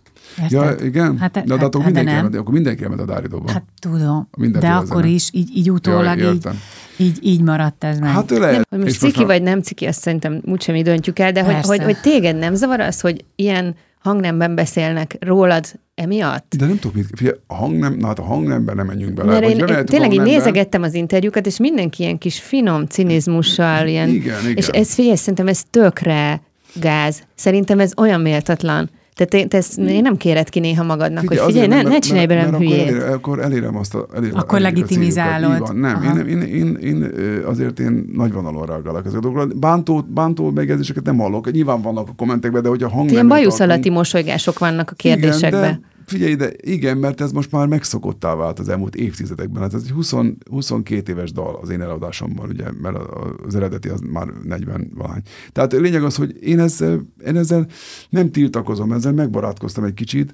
Ja, 0.49 0.63
Érted? 0.63 0.85
igen? 0.85 1.17
Hát, 1.17 1.19
Hát, 1.35 1.45
de, 1.45 1.53
de 1.53 1.59
hát, 1.59 1.63
akkor 1.63 1.81
hát 1.81 1.91
de 1.93 1.99
mindenki, 1.99 2.05
nem. 2.09 2.15
elment, 2.15 2.35
akkor 2.35 2.53
mindenki 2.53 2.83
elment 2.83 3.01
a 3.01 3.05
Dáridóba. 3.05 3.51
Hát 3.51 3.63
tudom, 3.79 4.27
Minden 4.37 4.61
de 4.61 4.69
akkor 4.69 5.01
zene. 5.01 5.07
is 5.13 5.29
így, 5.33 5.49
így 5.57 5.71
utólag 5.71 6.17
Ja, 6.17 6.27
így, 6.27 6.33
értem. 6.33 6.59
így, 6.97 7.17
így 7.21 7.41
maradt 7.41 7.83
ez 7.83 7.99
meg. 7.99 8.09
hát 8.09 8.29
lehet. 8.29 8.67
Hogy 8.69 8.79
most 8.79 8.91
És 8.91 8.97
ciki 8.97 9.17
már- 9.17 9.27
vagy 9.27 9.41
nem 9.41 9.61
ciki, 9.61 9.85
azt 9.85 9.99
szerintem 10.01 10.41
úgysem 10.45 10.75
mi 10.75 10.81
döntjük 10.81 11.19
el, 11.19 11.31
de 11.31 11.43
hogy, 11.43 11.65
hogy, 11.65 11.83
hogy 11.83 11.97
téged 12.01 12.37
nem 12.37 12.53
zavar 12.55 12.79
az, 12.79 13.01
hogy 13.01 13.25
ilyen 13.35 13.75
hangnemben 13.99 14.55
beszélnek 14.55 15.17
rólad 15.19 15.65
emiatt? 15.95 16.55
De 16.57 16.65
nem 16.65 16.79
tudok 16.79 16.95
mit, 16.95 17.07
figyelj, 17.15 17.37
a 17.47 17.53
hangnem, 17.53 17.93
na 17.93 18.07
hát 18.07 18.19
a 18.19 18.23
hangnemben 18.23 18.75
nem 18.75 18.85
menjünk 18.85 19.13
bele. 19.13 19.31
Mert 19.31 19.43
én, 19.43 19.57
én 19.57 19.85
tényleg 19.85 20.13
így 20.13 20.21
nézegettem 20.21 20.83
az 20.83 20.93
interjúkat, 20.93 21.45
és 21.45 21.57
mindenki 21.57 22.03
ilyen 22.03 22.17
kis 22.17 22.39
finom 22.39 22.85
cinizmussal, 22.85 23.87
ilyen, 23.87 24.09
Igen, 24.09 24.39
igen. 24.41 24.55
és 24.55 24.67
ez 24.67 24.93
figyelj, 24.93 25.15
szerintem 25.15 25.47
ez 25.47 25.63
tökre 25.69 26.41
gáz. 26.73 27.23
Szerintem 27.35 27.79
ez 27.79 27.91
olyan 27.97 28.21
méltatlan. 28.21 28.89
Tehát 29.19 29.33
én, 29.33 29.49
te 29.49 29.57
ezt, 29.57 29.77
én 29.77 30.01
nem 30.01 30.17
kéred 30.17 30.49
ki 30.49 30.59
néha 30.59 30.83
magadnak, 30.83 31.19
hogy 31.27 31.37
figyelj, 31.37 31.49
azért 31.49 31.67
ne, 31.67 31.75
nem, 31.75 31.83
ne 31.83 31.89
mert- 31.89 32.03
csinálj 32.03 32.25
mert- 32.25 32.51
mert 32.51 32.63
hülyét. 32.63 32.79
Akkor, 32.81 32.89
elérem, 32.99 33.13
akkor 33.13 33.39
elérem 33.39 33.75
azt 33.77 33.95
a... 33.95 34.07
Elérem, 34.15 34.37
Akkor 34.37 34.57
elérjük 34.57 34.77
a 34.77 34.81
legitimizálod. 34.81 35.51
célokat. 35.51 35.75
Így 35.75 35.81
van. 35.81 36.13
Nem, 36.15 36.27
én, 36.27 36.41
én, 36.41 36.41
én, 36.41 36.77
én, 36.81 37.11
azért 37.45 37.79
én 37.79 38.09
nagyvonalon 38.13 38.65
reagálok 38.65 38.99
ezeket 39.05 39.25
a 39.25 39.29
dolgokra. 39.29 39.55
Bántó, 39.59 40.05
bántó 40.07 40.51
megjegyzéseket 40.51 41.03
nem 41.03 41.17
hallok. 41.17 41.51
Nyilván 41.51 41.81
vannak 41.81 42.07
a 42.09 42.13
kommentekben, 42.15 42.61
de 42.61 42.69
hogy 42.69 42.83
a 42.83 42.89
hang 42.89 43.11
Ilyen 43.11 43.27
bajusz 43.27 43.59
alatti 43.59 43.89
mosolygások 43.89 44.59
vannak 44.59 44.89
a 44.89 44.93
Igen, 45.03 45.19
kérdésekben. 45.19 45.61
de 45.61 45.79
figyelj, 46.09 46.35
de 46.35 46.51
igen, 46.61 46.97
mert 46.97 47.21
ez 47.21 47.31
most 47.31 47.51
már 47.51 47.67
megszokottá 47.67 48.35
vált 48.35 48.59
az 48.59 48.69
elmúlt 48.69 48.95
évtizedekben. 48.95 49.61
Hát 49.61 49.73
ez 49.73 49.81
egy 49.83 49.91
20, 49.91 50.13
22 50.49 51.11
éves 51.11 51.31
dal 51.31 51.59
az 51.61 51.69
én 51.69 51.81
eladásomban, 51.81 52.49
ugye, 52.49 52.65
mert 52.81 52.97
az 53.45 53.55
eredeti 53.55 53.89
az 53.89 53.99
már 54.11 54.27
40 54.43 54.91
valány. 54.95 55.21
Tehát 55.51 55.73
a 55.73 55.79
lényeg 55.79 56.03
az, 56.03 56.15
hogy 56.15 56.35
én 56.41 56.59
ezzel, 56.59 57.01
én 57.25 57.35
ezzel 57.35 57.67
nem 58.09 58.31
tiltakozom, 58.31 58.91
ezzel 58.91 59.13
megbarátkoztam 59.13 59.83
egy 59.83 59.93
kicsit, 59.93 60.33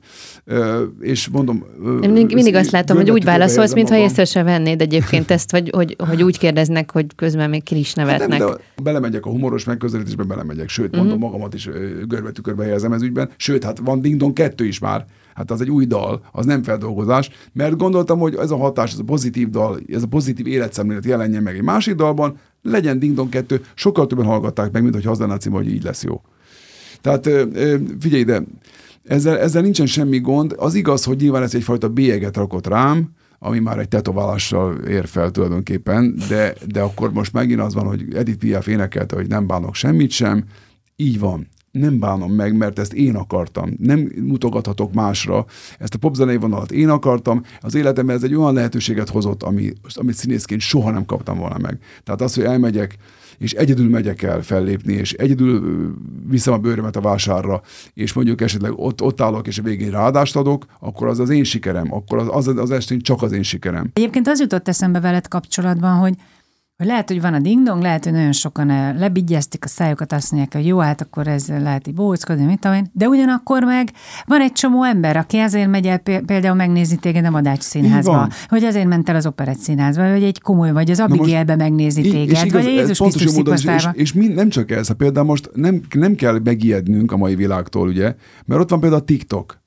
és 0.99 1.27
mondom... 1.27 1.63
Én 2.01 2.09
mindig, 2.09 2.35
mindig 2.35 2.55
azt 2.55 2.71
látom, 2.71 2.97
hogy 2.97 3.11
úgy 3.11 3.23
válaszolsz, 3.23 3.73
mintha 3.73 3.97
észre 3.97 4.25
se 4.25 4.43
vennéd 4.43 4.81
egyébként 4.81 5.31
ezt, 5.31 5.51
vagy 5.51 5.69
hogy, 5.69 5.95
hogy 6.07 6.23
úgy 6.23 6.37
kérdeznek, 6.37 6.91
hogy 6.91 7.05
közben 7.15 7.49
még 7.49 7.63
ki 7.63 7.77
is 7.77 7.93
Hát 7.93 8.05
nevetnek. 8.05 8.39
nem, 8.39 8.47
de 8.47 8.55
belemegyek 8.83 9.25
a 9.25 9.29
humoros 9.29 9.63
megközelítésbe, 9.63 10.23
belemegyek. 10.23 10.69
Sőt, 10.69 10.95
mondom, 10.95 11.19
magamat 11.19 11.53
is 11.53 11.69
görbetükörbe 12.07 12.63
helyezem 12.63 12.93
ez 12.93 13.01
ügyben. 13.01 13.29
Sőt, 13.37 13.63
hát 13.63 13.79
van 13.79 14.01
Ding 14.01 14.17
Dong 14.17 14.33
2 14.33 14.65
is 14.65 14.79
már. 14.79 15.05
Hát 15.35 15.51
az 15.51 15.61
egy 15.61 15.69
új 15.69 15.85
dal, 15.85 16.21
az 16.31 16.45
nem 16.45 16.63
feldolgozás, 16.63 17.29
mert 17.53 17.77
gondoltam, 17.77 18.19
hogy 18.19 18.35
ez 18.35 18.51
a 18.51 18.57
hatás, 18.57 18.91
ez 18.91 18.99
a 18.99 19.03
pozitív 19.03 19.49
dal, 19.49 19.79
ez 19.87 20.03
a 20.03 20.07
pozitív 20.07 20.47
életszemlélet 20.47 21.05
jelenjen 21.05 21.43
meg 21.43 21.55
egy 21.55 21.63
másik 21.63 21.95
dalban, 21.95 22.37
legyen 22.61 22.99
Ding 22.99 23.15
Dong 23.15 23.29
2, 23.29 23.61
sokkal 23.73 24.07
többen 24.07 24.25
hallgatták 24.25 24.71
meg, 24.71 24.81
mint 24.81 24.93
hogy 24.93 25.07
az 25.07 25.19
lenne 25.19 25.33
a 25.33 25.37
címe, 25.37 25.55
hogy 25.55 25.73
így 25.73 25.83
lesz 25.83 26.03
jó. 26.03 26.21
Tehát 27.01 27.29
figyelj 27.99 28.21
ide, 28.21 28.43
ezzel, 29.03 29.37
ezzel 29.37 29.61
nincsen 29.61 29.85
semmi 29.85 30.19
gond. 30.19 30.55
Az 30.57 30.73
igaz, 30.73 31.03
hogy 31.03 31.17
nyilván 31.17 31.43
ez 31.43 31.55
egyfajta 31.55 31.89
bélyeget 31.89 32.37
rakott 32.37 32.67
rám, 32.67 33.09
ami 33.39 33.59
már 33.59 33.79
egy 33.79 33.87
tetoválással 33.87 34.75
ér 34.75 35.07
fel 35.07 35.31
tulajdonképpen, 35.31 36.15
de, 36.29 36.53
de 36.67 36.81
akkor 36.81 37.13
most 37.13 37.33
megint 37.33 37.59
az 37.59 37.73
van, 37.73 37.87
hogy 37.87 38.13
Edith 38.13 38.37
Piaf 38.37 38.67
énekelte, 38.67 39.15
hogy 39.15 39.27
nem 39.27 39.47
bánok 39.47 39.75
semmit 39.75 40.11
sem. 40.11 40.43
Így 40.95 41.19
van. 41.19 41.47
Nem 41.79 41.99
bánom 41.99 42.31
meg, 42.31 42.57
mert 42.57 42.79
ezt 42.79 42.93
én 42.93 43.15
akartam. 43.15 43.73
Nem 43.79 44.11
mutogathatok 44.21 44.93
másra. 44.93 45.45
Ezt 45.79 45.93
a 45.93 45.97
popzenei 45.97 46.37
vonalat 46.37 46.71
én 46.71 46.89
akartam. 46.89 47.43
Az 47.61 47.75
életemben 47.75 48.15
ez 48.15 48.23
egy 48.23 48.35
olyan 48.35 48.53
lehetőséget 48.53 49.09
hozott, 49.09 49.43
ami, 49.43 49.73
amit 49.93 50.15
színészként 50.15 50.61
soha 50.61 50.91
nem 50.91 51.05
kaptam 51.05 51.37
volna 51.37 51.57
meg. 51.57 51.77
Tehát 52.03 52.21
az, 52.21 52.35
hogy 52.35 52.43
elmegyek, 52.43 52.97
és 53.37 53.53
egyedül 53.53 53.89
megyek 53.89 54.21
el 54.21 54.41
fellépni, 54.41 54.93
és 54.93 55.13
egyedül 55.13 55.93
viszem 56.27 56.53
a 56.53 56.57
bőrömet 56.57 56.95
a 56.95 57.01
vásárra, 57.01 57.61
és 57.93 58.13
mondjuk 58.13 58.41
esetleg 58.41 58.71
ott, 58.75 59.01
ott 59.01 59.21
állok, 59.21 59.47
és 59.47 59.57
a 59.57 59.61
végén 59.61 59.91
ráadást 59.91 60.35
adok, 60.35 60.65
akkor 60.79 61.07
az 61.07 61.19
az 61.19 61.29
én 61.29 61.43
sikerem, 61.43 61.93
akkor 61.93 62.17
az, 62.17 62.47
az, 62.47 62.57
az 62.57 62.71
estén 62.71 62.99
csak 62.99 63.21
az 63.21 63.31
én 63.31 63.43
sikerem. 63.43 63.89
Egyébként 63.93 64.27
az 64.27 64.39
jutott 64.39 64.67
eszembe 64.67 64.99
veled 64.99 65.27
kapcsolatban, 65.27 65.97
hogy 65.97 66.13
hogy 66.77 66.87
lehet, 66.87 67.09
hogy 67.09 67.21
van 67.21 67.33
a 67.33 67.39
ding-dong, 67.39 67.81
lehet, 67.81 68.03
hogy 68.03 68.13
nagyon 68.13 68.31
sokan 68.31 68.69
eh, 68.69 68.95
lebigyeztik 68.97 69.65
a 69.65 69.67
szájukat, 69.67 70.11
azt 70.11 70.31
mondják, 70.31 70.53
hogy 70.53 70.65
jó, 70.65 70.79
hát 70.79 71.01
akkor 71.01 71.27
ez 71.27 71.47
lehet 71.47 71.87
így 71.87 71.93
bóckodni, 71.93 72.45
mit 72.45 72.59
tudom 72.59 72.77
én. 72.77 72.89
De 72.93 73.07
ugyanakkor 73.07 73.63
meg 73.63 73.91
van 74.25 74.41
egy 74.41 74.51
csomó 74.51 74.83
ember, 74.83 75.17
aki 75.17 75.37
azért 75.37 75.69
megy 75.69 75.85
el 75.85 75.97
pé- 75.97 76.25
például 76.25 76.55
megnézni 76.55 76.97
téged 76.97 77.25
a 77.25 77.29
Madács 77.29 77.61
színházba, 77.61 78.29
hogy 78.47 78.63
azért 78.63 78.87
ment 78.87 79.09
el 79.09 79.15
az 79.15 79.25
operett 79.25 79.57
színházba, 79.57 80.09
vagy 80.09 80.23
egy 80.23 80.41
komoly, 80.41 80.71
vagy 80.71 80.91
az 80.91 80.99
Abigailbe 80.99 81.55
megnézni 81.55 82.03
Így- 82.03 82.11
téged, 82.11 82.51
vagy 82.51 82.65
a 82.65 82.69
Jézus 82.69 82.97
pontosan 82.97 83.27
Krisztus 83.27 83.35
mondod, 83.35 83.53
és, 83.53 83.85
és, 83.93 84.01
és 84.01 84.13
mind, 84.13 84.33
nem 84.33 84.49
csak 84.49 84.71
ez, 84.71 84.91
például 84.91 85.25
most 85.25 85.49
nem, 85.53 85.81
nem 85.93 86.15
kell 86.15 86.39
megijednünk 86.43 87.11
a 87.11 87.17
mai 87.17 87.35
világtól, 87.35 87.87
ugye, 87.87 88.15
mert 88.45 88.61
ott 88.61 88.69
van 88.69 88.79
például 88.79 89.01
a 89.01 89.05
TikTok. 89.05 89.63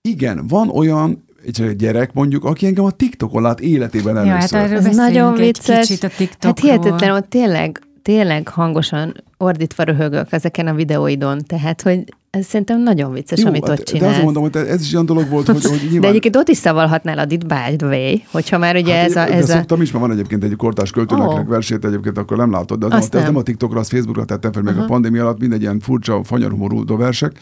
Igen, 0.00 0.46
van 0.46 0.68
olyan 0.68 1.24
egy 1.46 1.76
gyerek 1.76 2.12
mondjuk, 2.12 2.44
aki 2.44 2.66
engem 2.66 2.84
a 2.84 2.90
TikTokon 2.90 3.42
lát 3.42 3.60
életében 3.60 4.14
Ja, 4.14 4.20
hát 4.32 4.52
először. 4.52 4.58
erről 4.58 4.86
Ez 4.90 4.96
nagyon 4.96 5.32
egy 5.32 5.38
vicces. 5.38 5.86
kicsit 5.86 6.02
a 6.02 6.06
Hát 6.06 6.16
TikTokról. 6.16 6.70
hihetetlen, 6.70 7.10
ott 7.16 7.28
tényleg, 7.28 7.80
tényleg 8.02 8.48
hangosan 8.48 9.24
ordítva 9.38 9.82
röhögök 9.82 10.32
ezeken 10.32 10.66
a 10.66 10.74
videóidon. 10.74 11.38
Tehát, 11.46 11.82
hogy 11.82 12.04
ez 12.30 12.46
szerintem 12.46 12.82
nagyon 12.82 13.12
vicces, 13.12 13.40
Jó, 13.40 13.46
amit 13.48 13.68
hát, 13.68 13.78
ott 13.78 13.84
de 13.84 13.92
csinálsz. 13.92 14.14
azt 14.14 14.22
mondom, 14.22 14.42
hogy 14.42 14.56
ez 14.56 14.80
is 14.80 14.92
olyan 14.92 15.06
dolog 15.06 15.28
volt, 15.28 15.46
hogy, 15.46 15.64
hogy 15.64 15.78
nyilván... 15.82 16.00
De 16.00 16.08
egyébként 16.08 16.36
ott 16.36 16.48
is 16.48 16.56
szavalhatnál 16.56 17.18
a 17.18 17.24
Dit 17.24 17.46
by 17.46 17.76
the 17.76 17.86
way, 17.86 18.16
hogyha 18.30 18.58
már 18.58 18.76
ugye 18.76 18.94
Hát 18.94 19.04
ez 19.04 19.16
a... 19.16 19.32
Ez 19.32 19.46
de 19.46 19.52
a... 19.52 19.56
szoktam 19.56 19.80
is, 19.82 19.90
mert 19.92 20.04
van 20.04 20.12
egyébként 20.14 20.44
egy 20.44 20.56
kortás 20.56 20.90
költőnek 20.90 21.26
oh. 21.28 21.46
versét, 21.48 21.84
egyébként 21.84 22.18
akkor 22.18 22.36
nem 22.36 22.50
látod, 22.50 22.78
de 22.78 22.86
az, 22.86 22.92
Azt 22.92 23.12
nem. 23.12 23.22
nem. 23.22 23.36
a 23.36 23.42
TikTokra, 23.42 23.80
az 23.80 23.88
Facebookra 23.88 24.24
tettem 24.24 24.52
fel, 24.52 24.62
meg 24.62 24.78
a 24.78 24.84
pandémia 24.84 25.22
alatt 25.22 25.38
mindegy 25.40 25.60
ilyen 25.60 25.80
furcsa, 25.80 26.20
fanyarhumorú 26.24 26.96
versek. 26.96 27.32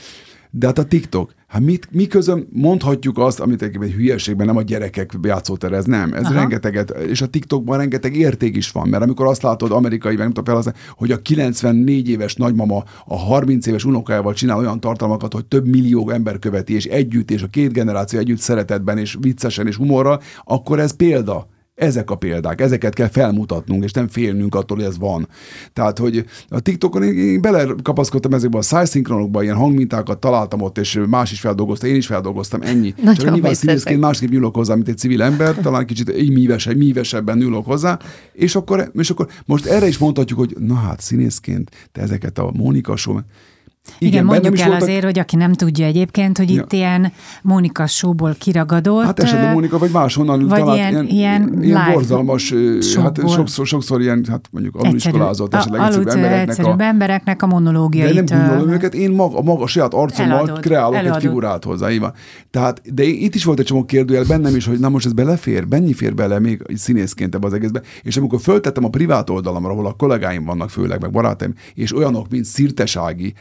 De 0.56 0.66
hát 0.66 0.78
a 0.78 0.84
TikTok, 0.84 1.34
hát 1.46 1.62
mit, 1.62 1.88
mi 1.90 2.06
közön 2.06 2.48
mondhatjuk 2.52 3.18
azt, 3.18 3.40
amit 3.40 3.62
egy 3.62 3.76
hülyeségben 3.76 4.46
nem 4.46 4.56
a 4.56 4.62
gyerekek 4.62 5.12
játszótere, 5.22 5.76
ez 5.76 5.84
nem. 5.84 6.12
Ez 6.12 6.24
Aha. 6.24 6.34
Rengeteget, 6.34 6.90
és 6.90 7.22
a 7.22 7.26
TikTokban 7.26 7.78
rengeteg 7.78 8.16
érték 8.16 8.56
is 8.56 8.70
van, 8.70 8.88
mert 8.88 9.02
amikor 9.02 9.26
azt 9.26 9.42
látod 9.42 9.70
amerikai, 9.70 10.14
nem 10.14 10.32
tudom 10.32 10.62
hogy 10.96 11.10
a 11.10 11.16
94 11.16 12.08
éves 12.08 12.34
nagymama 12.34 12.84
a 13.06 13.16
30 13.16 13.66
éves 13.66 13.84
unokájával 13.84 14.32
csinál 14.32 14.58
olyan 14.58 14.80
tartalmakat, 14.80 15.32
hogy 15.32 15.44
több 15.44 15.66
millió 15.66 16.10
ember 16.10 16.38
követi, 16.38 16.74
és 16.74 16.84
együtt, 16.84 17.30
és 17.30 17.42
a 17.42 17.46
két 17.46 17.72
generáció 17.72 18.18
együtt 18.18 18.38
szeretetben, 18.38 18.98
és 18.98 19.16
viccesen, 19.20 19.66
és 19.66 19.76
humorral, 19.76 20.20
akkor 20.44 20.78
ez 20.80 20.96
példa. 20.96 21.48
Ezek 21.74 22.10
a 22.10 22.14
példák, 22.14 22.60
ezeket 22.60 22.94
kell 22.94 23.08
felmutatnunk, 23.08 23.84
és 23.84 23.92
nem 23.92 24.08
félnünk 24.08 24.54
attól, 24.54 24.76
hogy 24.76 24.86
ez 24.86 24.98
van. 24.98 25.28
Tehát, 25.72 25.98
hogy 25.98 26.24
a 26.48 26.60
TikTokon 26.60 27.02
én, 27.02 27.18
én 27.18 27.40
belekapaszkodtam 27.40 28.32
ezekbe 28.32 28.58
a 28.58 28.62
szájszinkronokba, 28.62 29.42
ilyen 29.42 29.56
hangmintákat 29.56 30.18
találtam 30.18 30.60
ott, 30.60 30.78
és 30.78 31.00
más 31.08 31.32
is 31.32 31.40
feldolgozta, 31.40 31.86
én 31.86 31.94
is 31.94 32.06
feldolgoztam, 32.06 32.62
ennyi. 32.62 32.94
Nagyon 33.02 33.14
Csak 33.14 33.32
nyilván 33.32 33.54
színészként 33.54 34.00
másképp 34.00 34.30
nyúlok 34.30 34.54
hozzá, 34.54 34.74
mint 34.74 34.88
egy 34.88 34.98
civil 34.98 35.22
ember, 35.22 35.54
talán 35.54 35.86
kicsit 35.86 36.28
mívesebb, 36.28 36.76
mívesebben 36.76 37.38
nyúlok 37.38 37.66
hozzá, 37.66 37.98
és 38.32 38.54
akkor, 38.54 38.90
és 38.94 39.10
akkor 39.10 39.28
most 39.44 39.66
erre 39.66 39.86
is 39.86 39.98
mondhatjuk, 39.98 40.38
hogy 40.38 40.56
na 40.58 40.74
hát 40.74 41.00
színészként 41.00 41.70
te 41.92 42.00
ezeket 42.00 42.38
a 42.38 42.50
Mónika 42.56 42.96
show, 42.96 43.18
Igen, 43.98 44.26
bennem 44.26 44.42
mondjuk 44.42 44.58
el 44.58 44.68
voltak- 44.68 44.88
azért, 44.88 45.04
hogy 45.04 45.18
aki 45.18 45.36
nem 45.36 45.52
tudja 45.52 45.86
egyébként, 45.86 46.38
hogy 46.38 46.50
itt 46.50 46.72
Ja. 46.72 46.78
ilyen 46.78 47.12
Mónika 47.42 47.86
showból 47.86 48.34
kiragadott. 48.38 49.04
Hát 49.04 49.18
esetleg 49.20 49.52
Mónika, 49.52 49.78
vagy 49.78 49.90
máshonnan 49.90 50.48
vagy 50.48 50.58
talált 50.58 50.76
ilyen- 50.78 51.06
ilyen, 51.06 51.62
ilyen 51.62 51.92
borzalmas, 51.92 52.54
hát 53.02 53.28
sokszor, 53.28 53.66
sokszor 53.66 54.00
ilyen, 54.00 54.24
hát 54.30 54.48
mondjuk 54.50 54.74
aluliskolázott 54.76 55.54
esetleg 55.54 55.80
a- 55.80 55.84
egyszerű 55.84 56.02
aludt, 56.02 56.14
embereknek 56.16 56.48
egyszerűbb 56.48 56.78
a, 56.78 56.82
embereknek 56.84 57.42
a 57.42 57.46
de 57.46 57.52
monológiait. 57.52 58.14
nem 58.30 58.40
bűnölöm 58.46 58.68
ö, 58.68 58.72
őket, 58.72 58.94
én 58.94 59.10
maga, 59.10 59.42
maga 59.42 59.66
saját 59.66 59.94
arcommal 59.94 60.36
Eladod, 60.38 60.60
kreálok 60.60 60.94
eladod. 60.94 61.16
egy 61.16 61.22
figurát 61.22 61.64
hozzá, 61.64 61.90
így 61.90 62.00
van. 62.00 62.12
Tehát, 62.50 62.94
de 62.94 63.02
itt 63.04 63.34
is 63.34 63.44
volt 63.44 63.58
egy 63.58 63.64
csomó 63.64 63.84
kérdőjel 63.84 64.24
bennem 64.28 64.56
is, 64.56 64.66
hogy 64.66 64.78
na 64.78 64.88
most 64.88 65.06
ez 65.06 65.12
belefér, 65.12 65.64
mennyi 65.68 65.92
fér 65.92 66.14
bele 66.14 66.38
még 66.38 66.62
színészként 66.74 67.34
ebbe 67.34 67.46
az 67.46 67.52
egészbe. 67.52 67.80
És 68.02 68.16
amikor 68.16 68.40
föltettem 68.40 68.84
a 68.84 68.88
privát 68.88 69.30
oldalamra, 69.30 69.70
ahol 69.70 69.86
a 69.86 69.92
kollégáim 69.92 70.44
vannak 70.44 70.70
főleg, 70.70 71.00
meg 71.00 71.10
barátaim, 71.10 71.54
és 71.74 71.96
olyanok, 71.96 72.28
mint 72.30 72.44
Szirtesági, 72.44 73.34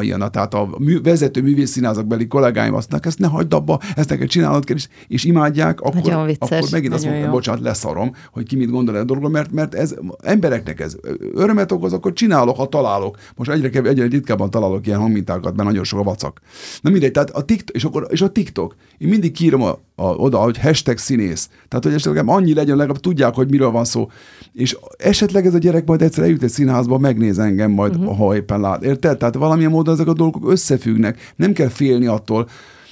Jana, 0.00 0.28
tehát 0.28 0.54
a 0.54 0.68
mű, 0.78 1.00
vezető 1.00 1.42
művészszínázak 1.42 2.06
beli 2.06 2.26
kollégáim 2.26 2.74
azt 2.74 2.90
mondják, 2.90 3.12
ezt 3.12 3.18
ne 3.18 3.26
hagyd 3.26 3.54
abba, 3.54 3.80
ezt 3.96 4.08
neked 4.08 4.28
csinálnod 4.28 4.64
kell, 4.64 4.76
és, 4.76 4.88
és 5.08 5.24
imádják, 5.24 5.80
akkor, 5.80 6.26
vicces. 6.26 6.50
akkor 6.50 6.68
megint 6.70 6.94
azt 6.94 7.04
mondom, 7.04 7.30
bocsánat, 7.30 7.60
leszarom, 7.60 8.12
hogy 8.32 8.46
ki 8.46 8.56
mit 8.56 8.70
gondol 8.70 8.94
a 8.94 9.04
dologról, 9.04 9.30
mert, 9.30 9.52
mert 9.52 9.74
ez 9.74 9.94
embereknek 10.22 10.80
ez 10.80 10.96
örömet 11.34 11.72
okoz, 11.72 11.92
akkor 11.92 12.12
csinálok, 12.12 12.56
ha 12.56 12.68
találok. 12.68 13.16
Most 13.36 13.50
egyre, 13.50 13.70
kev, 13.70 13.86
egyre 13.86 14.06
ritkábban 14.06 14.50
találok 14.50 14.86
ilyen 14.86 14.98
hangmintákat, 14.98 15.56
mert 15.56 15.68
nagyon 15.68 15.84
sok 15.84 16.00
a 16.00 16.02
vacak. 16.02 16.40
Na 16.80 16.90
mindegy, 16.90 17.10
tehát 17.10 17.30
a 17.30 17.42
TikTok, 17.42 17.76
és, 17.76 17.84
akkor, 17.84 18.06
és 18.10 18.22
a 18.22 18.28
TikTok. 18.28 18.74
Én 18.98 19.08
mindig 19.08 19.32
kírom 19.32 19.62
a, 19.62 19.78
a, 19.94 20.04
oda, 20.04 20.38
hogy 20.38 20.58
hashtag 20.58 20.98
színész. 20.98 21.48
Tehát, 21.68 21.84
hogy 21.84 21.94
esetleg 21.94 22.28
annyi 22.28 22.54
legyen, 22.54 22.76
legalább 22.76 23.00
tudják, 23.00 23.34
hogy 23.34 23.50
miről 23.50 23.70
van 23.70 23.84
szó. 23.84 24.10
És 24.52 24.76
esetleg 24.96 25.46
ez 25.46 25.54
a 25.54 25.58
gyerek 25.58 25.86
majd 25.86 26.02
egyszer 26.02 26.24
eljut 26.24 26.42
egy 26.42 26.50
színházba, 26.50 26.98
megnéz 26.98 27.38
engem 27.38 27.70
majd, 27.70 27.96
uh-huh. 27.96 28.16
ha 28.16 28.36
éppen 28.36 28.60
lát. 28.60 28.84
Érted? 28.84 29.18
Tehát 29.18 29.34
valamilyen 29.34 29.70
módon 29.76 29.94
ezek 29.94 30.06
a 30.06 30.12
dolgok 30.12 30.50
összefüggnek. 30.50 31.32
Nem 31.36 31.52
kell 31.52 31.68
félni 31.68 32.06
attól, 32.06 32.48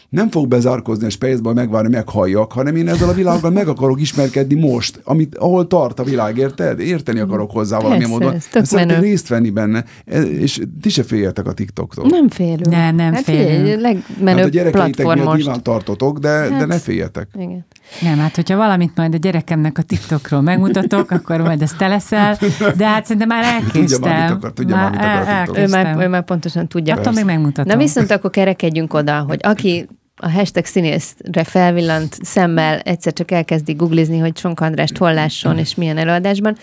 nem 0.09 0.31
fog 0.31 0.49
bezárkozni 0.49 1.07
a 1.07 1.11
spaceből 1.11 1.53
megvárni, 1.53 1.89
meghalljak, 1.89 2.53
hanem 2.53 2.77
én 2.77 2.89
ezzel 2.89 3.09
a 3.09 3.13
világgal 3.13 3.51
meg 3.51 3.69
akarok 3.69 4.01
ismerkedni 4.01 4.61
most, 4.61 5.01
amit, 5.05 5.37
ahol 5.37 5.67
tart 5.67 5.99
a 6.01 6.05
világ, 6.05 6.37
érted? 6.39 6.81
Érteni 6.81 7.19
akarok 7.19 7.51
hozzá 7.51 7.79
Persze, 7.79 8.07
módon. 8.09 8.35
ez 8.53 8.69
Szeretnék 8.69 8.99
részt 8.99 9.29
venni 9.29 9.51
benne, 9.51 9.85
E- 10.07 10.21
és 10.21 10.61
ti 10.81 10.89
se 10.89 11.03
féljetek 11.03 11.47
a 11.47 11.53
TikToktól. 11.53 12.07
Nem 12.09 12.29
félünk. 12.29 12.67
Ne, 12.69 12.91
nem 12.91 13.13
hát 13.13 13.23
félünk. 13.23 13.49
figyelj, 13.49 13.69
Hát 13.71 13.77
a 13.79 13.81
legmenőbb 13.81 14.49
gyerekeitek 14.51 14.95
platform 14.95 15.19
miatt 15.19 15.27
most. 15.29 15.39
nyilván 15.39 15.63
tartotok, 15.63 16.19
de, 16.19 16.29
de 16.49 16.55
Hát- 16.55 16.67
ne 16.67 16.79
féljetek. 16.79 17.29
Igen. 17.35 17.67
Nem, 18.01 18.19
hát 18.19 18.35
hogyha 18.35 18.57
valamit 18.57 18.93
majd 18.97 19.15
a 19.15 19.17
gyerekemnek 19.17 19.79
a 19.79 19.83
TikTokról 19.83 20.41
megmutatok, 20.41 21.11
akkor 21.11 21.41
majd 21.41 21.63
ezt 21.63 21.77
te 21.77 21.87
leszel, 21.87 22.39
de 22.77 22.87
hát 22.87 23.05
szerintem 23.05 23.29
már 23.29 23.45
elkéstem. 23.45 23.83
Tudja 23.83 23.99
már, 24.09 24.29
mit 24.29 24.37
akar, 24.37 24.53
tudja 24.53 24.77
már, 24.77 24.91
mit 24.91 25.01
akar 25.01 25.37
TikTok. 25.37 25.57
Ő 25.57 25.67
már, 25.67 25.79
elkéstem. 25.87 26.01
ő 26.01 26.09
már 26.09 26.25
pontosan 26.25 26.69
tudja. 26.69 26.95
Attól 26.95 27.13
még 27.13 27.25
megmutatom. 27.25 27.73
Na 27.77 27.85
viszont 27.85 28.11
akkor 28.11 28.31
kerekedjünk 28.31 28.95
oda, 28.95 29.21
hogy 29.21 29.41
aki 29.43 29.87
a 30.17 30.31
hashtag 30.31 30.65
színészre 30.65 31.45
felvillant 31.45 32.19
szemmel 32.23 32.79
egyszer 32.79 33.13
csak 33.13 33.31
elkezdi 33.31 33.73
googlizni, 33.73 34.19
hogy 34.19 34.33
Csonk 34.33 34.61
Andrást 34.61 34.97
hol 34.97 35.15
lásson 35.15 35.59
és 35.59 35.75
milyen 35.75 35.99
előadásban. 35.99 36.57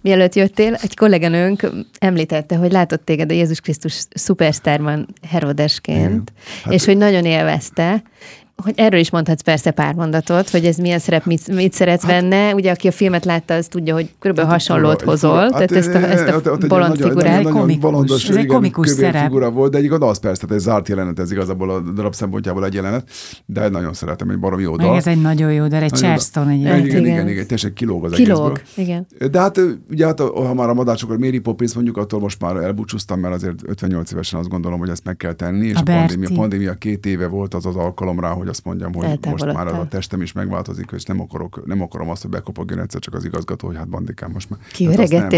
Mielőtt 0.00 0.34
jöttél, 0.34 0.74
egy 0.82 0.96
kolléganőnk 0.96 1.70
említette, 1.98 2.56
hogy 2.56 2.72
látott 2.72 3.04
téged 3.04 3.30
a 3.30 3.34
Jézus 3.34 3.60
Krisztus 3.60 4.04
szupersztárban 4.14 5.06
Herodesként, 5.28 6.32
Hát- 6.64 6.72
és 6.72 6.84
hogy 6.84 6.96
nagyon 6.96 7.24
élvezte, 7.24 8.02
hogy 8.62 8.72
erről 8.76 9.00
is 9.00 9.10
mondhatsz 9.10 9.40
persze 9.40 9.70
pár 9.70 9.94
mondatot, 9.94 10.50
hogy 10.50 10.64
ez 10.64 10.76
milyen 10.76 10.98
szerep, 10.98 11.24
mit, 11.24 11.54
mit 11.54 11.72
szeretsz 11.72 12.04
Hát- 12.04 12.20
benne. 12.20 12.54
Ugye, 12.54 12.70
aki 12.70 12.88
a 12.88 12.90
filmet 12.92 13.24
látta, 13.24 13.54
az 13.54 13.66
tudja, 13.66 13.94
hogy 13.94 14.10
körülbelül 14.18 14.50
hasonlót 14.50 14.90
Fura- 15.02 15.04
hozol, 15.10 15.36
fura- 15.36 15.50
tehát 15.52 15.72
ezt 15.72 15.94
a, 15.94 15.98
hát, 15.98 16.08
ezt 16.10 16.22
eh, 16.22 16.36
ott- 16.36 16.46
a 16.46 16.50
ott 16.50 16.62
egy 16.62 16.68
bolond 16.68 16.88
nagyon- 16.88 17.08
figurát. 17.08 17.36
Egy 17.38 17.42
nagyon 17.44 17.60
komikus. 17.60 17.82
bolondos, 17.82 18.28
Ez 18.28 18.36
egy 18.36 18.42
igen, 18.42 18.54
komikus 18.54 18.88
szerep. 18.88 19.22
figura 19.22 19.50
volt, 19.50 19.72
de 19.72 19.78
egyik 19.78 19.92
az 19.92 20.18
persze, 20.18 20.40
tehát 20.46 20.56
egy 20.56 20.62
zárt 20.62 20.88
jelenet, 20.88 21.18
ez 21.18 21.30
igazából 21.32 21.70
a 21.70 21.80
darab 21.80 22.14
szempontjából 22.14 22.64
egy 22.64 22.74
jelenet, 22.74 23.08
de 23.46 23.68
nagyon 23.68 23.92
szeretem, 23.92 24.30
egy 24.30 24.38
baromi 24.38 24.62
jó 24.62 24.76
dal. 24.76 24.96
ez 24.96 25.06
egy 25.06 25.20
nagyon 25.20 25.52
jó, 25.52 25.66
de 25.66 25.76
egy 25.76 25.90
Nagyon- 25.90 25.98
Charleston 26.04 26.52
Igen, 26.52 26.72
egy. 26.74 26.84
igen, 26.84 27.00
igen. 27.00 27.12
igen, 27.12 27.28
igen, 27.28 27.42
teljesen 27.42 27.72
kilóg 27.72 28.04
az 28.04 28.12
Kilóg, 28.12 28.60
igen. 28.76 29.06
De 29.30 29.40
hát 29.40 29.60
ugye, 29.90 30.06
hát, 30.06 30.20
ha 30.20 30.54
már 30.54 30.68
a 30.68 30.74
madácsokról 30.74 31.18
Mary 31.18 31.38
Poppins 31.38 31.74
mondjuk, 31.74 31.96
attól 31.96 32.20
most 32.20 32.40
már 32.40 32.56
elbúcsúztam, 32.56 33.20
mert 33.20 33.34
azért 33.34 33.54
58 33.66 34.12
évesen 34.12 34.38
azt 34.40 34.48
gondolom, 34.48 34.78
hogy 34.78 34.88
ezt 34.88 35.04
meg 35.04 35.16
kell 35.16 35.32
tenni, 35.32 35.66
és 35.66 35.74
A 35.74 35.78
a, 35.78 35.82
pandémia, 35.82 36.28
pandémia 36.34 36.74
két 36.74 37.06
éve 37.06 37.26
volt 37.26 37.54
az 37.54 37.66
az 37.66 37.76
alkalom 37.76 38.20
rá, 38.20 38.28
hogy 38.30 38.47
azt 38.48 38.64
mondjam, 38.64 38.94
hogy 38.94 39.18
most 39.26 39.44
már 39.44 39.66
az 39.66 39.72
a 39.72 39.86
testem 39.88 40.22
is 40.22 40.32
megváltozik, 40.32 40.90
és 40.94 41.02
nem, 41.02 41.20
akarok, 41.20 41.66
nem 41.66 41.82
akarom 41.82 42.08
azt, 42.08 42.22
hogy 42.22 42.30
bekopogjon 42.30 42.78
egyszer 42.78 43.00
csak 43.00 43.14
az 43.14 43.24
igazgató, 43.24 43.66
hogy 43.66 43.76
hát 43.76 43.88
bandikám 43.88 44.30
most 44.30 44.50
már. 44.50 44.58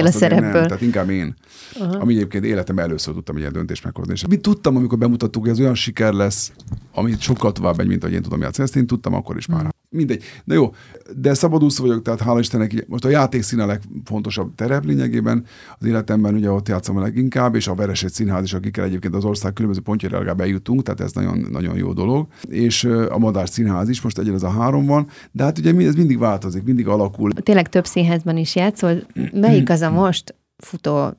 Nem, 0.05 0.15
a 0.15 0.19
szerepből. 0.19 0.51
Nem, 0.51 0.66
tehát 0.66 0.82
inkább 0.82 1.11
én. 1.11 1.35
Uh-huh. 1.81 2.01
Ami 2.01 2.15
egyébként 2.15 2.45
életemben 2.45 2.85
először 2.85 3.15
tudtam 3.15 3.37
ilyen 3.37 3.53
döntést 3.53 3.85
meghozni. 3.85 4.12
És 4.12 4.27
mit 4.27 4.41
tudtam, 4.41 4.77
amikor 4.77 4.99
bemutattuk, 4.99 5.43
hogy 5.43 5.51
ez 5.51 5.61
olyan 5.61 5.74
siker 5.74 6.12
lesz, 6.12 6.53
amit 6.95 7.20
sokkal 7.20 7.53
tovább 7.53 7.77
megy, 7.77 7.89
mint 7.89 8.03
hogy 8.03 8.12
én 8.12 8.23
tudom 8.23 8.41
játszani. 8.41 8.69
Ezt 8.69 8.77
én 8.77 8.87
tudtam 8.87 9.15
akkor 9.15 9.37
is 9.37 9.47
már. 9.47 9.74
Mindegy. 9.93 10.23
Na 10.45 10.55
jó, 10.55 10.75
de 11.17 11.35
szabadúszó 11.35 11.87
vagyok, 11.87 12.03
tehát 12.03 12.21
hála 12.21 12.39
Istennek, 12.39 12.87
most 12.89 13.05
a 13.05 13.09
játékszín 13.09 13.61
a 13.61 13.67
legfontosabb 13.67 14.55
terep 14.55 14.85
lényegében. 14.85 15.45
Az 15.79 15.87
életemben 15.87 16.35
ugye 16.35 16.51
ott 16.51 16.69
játszom 16.69 16.97
a 16.97 17.01
leginkább, 17.01 17.55
és 17.55 17.69
a 17.69 17.75
Veresett 17.75 18.12
Színház 18.12 18.43
is, 18.43 18.53
akikkel 18.53 18.85
egyébként 18.85 19.15
az 19.15 19.25
ország 19.25 19.53
különböző 19.53 19.83
pontjára 19.83 20.17
legalább 20.17 20.41
eljutunk, 20.41 20.83
tehát 20.83 21.01
ez 21.01 21.12
nagyon, 21.12 21.47
nagyon 21.51 21.77
jó 21.77 21.93
dolog. 21.93 22.27
És 22.49 22.85
a 22.85 23.19
Madár 23.19 23.49
Színház 23.49 23.89
is, 23.89 24.01
most 24.01 24.19
egyre 24.19 24.33
ez 24.33 24.43
a 24.43 24.51
három 24.51 24.87
van, 24.87 25.09
de 25.33 25.43
hát 25.43 25.59
ugye 25.59 25.87
ez 25.87 25.95
mindig 25.95 26.19
változik, 26.19 26.62
mindig 26.62 26.89
alakul. 26.89 27.33
Tényleg 27.33 27.69
több 27.69 27.87
színházban 27.87 28.37
is 28.37 28.57
játszol. 28.57 29.03
Melyik 29.33 29.71
az 29.71 29.81
a 29.81 29.91
most 30.01 30.35
futó 30.57 31.17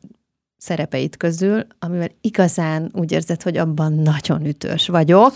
szerepeit 0.61 1.17
közül, 1.17 1.65
amivel 1.79 2.11
igazán 2.21 2.89
úgy 2.93 3.11
érzed, 3.11 3.41
hogy 3.41 3.57
abban 3.57 3.93
nagyon 3.93 4.45
ütős 4.45 4.88
vagyok. 4.88 5.33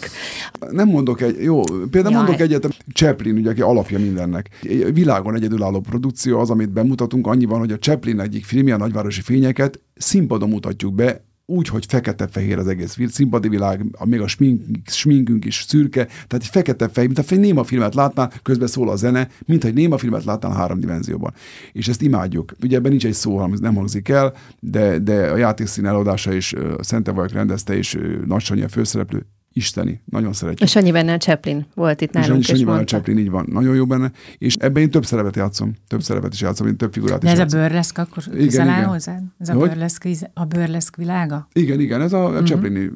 Nem 0.70 0.88
mondok 0.88 1.22
egy, 1.22 1.44
jó, 1.44 1.62
például 1.64 2.14
Jaj. 2.14 2.24
mondok 2.24 2.40
egyet, 2.40 2.68
Chaplin, 2.94 3.38
ugye, 3.38 3.50
aki 3.50 3.62
alapja 3.62 4.00
mindennek. 4.00 4.50
Világon 4.94 5.36
egyedülálló 5.36 5.80
produkció 5.80 6.40
az, 6.40 6.50
amit 6.50 6.70
bemutatunk, 6.70 7.28
annyiban, 7.28 7.60
hogy 7.60 7.72
a 7.72 7.78
Chaplin 7.78 8.20
egyik 8.20 8.46
filmje, 8.46 8.74
a 8.74 8.78
nagyvárosi 8.78 9.22
fényeket 9.22 9.80
színpadon 9.96 10.50
mutatjuk 10.50 10.94
be, 10.94 11.25
úgy, 11.46 11.68
hogy 11.68 11.86
fekete-fehér 11.88 12.58
az 12.58 12.68
egész 12.68 12.98
színpadi 13.08 13.48
világ, 13.48 13.86
még 14.06 14.22
a 14.22 14.28
smink, 14.28 14.62
sminkünk 14.86 15.46
is 15.46 15.66
szürke, 15.68 16.06
tehát 16.06 16.34
egy 16.34 16.48
fekete-fehér, 16.48 17.10
mint 17.14 17.32
a 17.32 17.36
néma 17.36 17.64
filmet 17.64 17.96
látnál, 17.96 18.32
közben 18.44 18.68
szól 18.68 18.90
a 18.90 18.96
zene, 18.96 19.30
mint 19.46 19.64
egy 19.64 19.74
néma 19.74 19.98
filmet 19.98 20.24
látnál 20.24 20.52
három 20.52 20.80
dimenzióban. 20.80 21.34
És 21.72 21.88
ezt 21.88 22.02
imádjuk. 22.02 22.56
Ugye 22.62 22.78
ebben 22.78 22.92
nincs 22.92 23.06
egy 23.06 23.14
szó, 23.14 23.52
ez 23.54 23.60
nem 23.60 23.76
hangzik 23.76 24.10
el, 24.10 24.34
de, 24.60 25.00
de 25.00 25.32
a 25.32 25.38
játékszín 25.38 25.86
eladása 25.86 26.34
is 26.34 26.54
Szente 26.80 27.12
Vajak 27.12 27.32
rendezte, 27.32 27.78
és 27.78 27.98
Nagy 28.26 28.42
Sanyi 28.42 28.62
a 28.62 28.68
főszereplő, 28.68 29.26
isteni, 29.56 30.02
nagyon 30.06 30.34
szeretjük. 30.34 30.68
A 30.68 30.72
Sanyi 30.72 30.92
benne 30.92 31.14
a 31.14 31.18
Chaplin 31.18 31.66
volt 31.74 32.02
itt 32.02 32.16
És 32.16 32.20
nálunk, 32.20 32.40
és 32.40 32.46
Sanyi 32.46 32.64
a 32.64 32.66
mondta. 32.66 32.86
Chaplin, 32.86 33.18
így 33.18 33.30
van, 33.30 33.46
nagyon 33.50 33.76
jó 33.76 33.86
benne, 33.86 34.12
és 34.38 34.56
ebben 34.56 34.82
én 34.84 34.90
több 34.90 35.06
szerepet 35.06 35.36
játszom, 35.36 35.74
több 35.88 36.02
szerepet 36.04 36.34
is 36.34 36.42
játszom, 36.42 36.68
én 36.68 36.78
több 36.78 36.94
figurát 36.94 37.20
De 37.20 37.26
is 37.26 37.32
ez 37.32 37.38
a 37.38 37.42
játszom. 37.42 37.60
bőrleszk 37.60 37.98
akkor 37.98 38.24
Igen, 38.28 38.46
közel 38.46 38.70
áll 38.70 38.78
igen. 38.78 38.90
hozzád? 38.90 39.24
Ez 39.40 39.50
a 39.50 39.58
bőrleszk, 39.58 40.08
a 40.34 40.44
bőrleszk 40.46 40.96
világa? 40.96 41.48
Igen, 41.54 41.80
igen, 41.80 42.02
ez 42.02 42.14
a 42.14 42.18
Mhm. 42.20 42.32
uh-huh. 42.34 42.48
Chaplini 42.48 42.92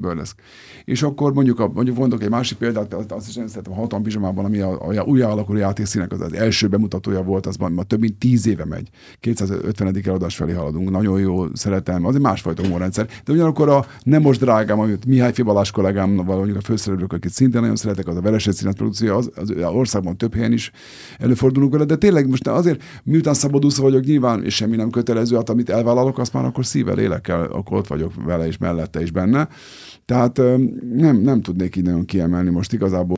burleszk. 0.00 0.36
És 0.84 1.02
akkor 1.02 1.32
mondjuk, 1.32 1.60
a, 1.60 1.70
mondjuk 1.74 1.96
mondok 1.96 2.22
egy 2.22 2.30
másik 2.30 2.58
példát, 2.58 2.94
azt, 2.94 3.12
azt 3.12 3.28
is 3.28 3.36
én 3.36 3.48
szeretem, 3.48 3.72
a 3.72 3.76
Hatan 3.76 4.02
Pizsamában, 4.02 4.44
ami 4.44 4.60
a, 4.60 4.88
a, 4.88 5.02
újra 5.02 5.28
alakuló 5.28 5.58
játékszínek 5.58 6.12
az, 6.12 6.20
az 6.20 6.32
első 6.32 6.68
bemutatója 6.68 7.22
volt, 7.22 7.46
az 7.46 7.56
már, 7.56 7.84
több 7.86 8.00
mint 8.00 8.18
tíz 8.18 8.46
éve 8.46 8.64
megy. 8.64 8.88
250. 9.20 9.96
eladás 10.04 10.36
felé 10.36 10.52
haladunk, 10.52 10.90
nagyon 10.90 11.20
jó, 11.20 11.54
szeretem, 11.54 12.06
az 12.06 12.14
egy 12.14 12.20
másfajta 12.20 12.62
humorrendszer. 12.62 13.06
De 13.24 13.32
ugyanakkor 13.32 13.68
a 13.68 13.86
Nem 14.02 14.22
most 14.22 14.40
drágám, 14.40 14.80
amit 14.80 15.04
Mihály 15.04 15.32
Fibalás 15.32 15.70
kollégámmal, 16.02 16.36
mondjuk 16.36 16.56
a 16.56 16.60
főszereplők, 16.60 17.12
akit 17.12 17.30
szintén 17.30 17.60
nagyon 17.60 17.76
szeretek, 17.76 18.08
az 18.08 18.16
a 18.16 18.20
Veresett 18.20 18.54
Színász 18.54 18.74
produkció, 18.74 19.16
az, 19.16 19.30
az, 19.34 19.50
az 19.50 19.62
országban 19.72 20.16
több 20.16 20.34
helyen 20.34 20.52
is 20.52 20.70
előfordulunk 21.18 21.72
vele, 21.72 21.84
de 21.84 21.96
tényleg 21.96 22.28
most 22.28 22.48
azért, 22.48 22.82
miután 23.04 23.34
szabadúszó 23.34 23.82
vagyok, 23.82 24.04
nyilván, 24.04 24.44
és 24.44 24.54
semmi 24.54 24.76
nem 24.76 24.90
kötelező, 24.90 25.36
hát 25.36 25.50
amit 25.50 25.70
elvállalok, 25.70 26.18
azt 26.18 26.32
már 26.32 26.44
akkor 26.44 26.66
szívvel, 26.66 26.94
lélekkel, 26.94 27.42
akkor 27.42 27.78
ott 27.78 27.86
vagyok 27.86 28.12
vele 28.24 28.46
és 28.46 28.58
mellette 28.58 29.02
is 29.02 29.10
benne. 29.10 29.48
Tehát 30.04 30.40
nem, 30.96 31.16
nem 31.16 31.40
tudnék 31.42 31.76
így 31.76 31.84
nagyon 31.84 32.04
kiemelni 32.04 32.50
most 32.50 32.72
igazából 32.72 33.16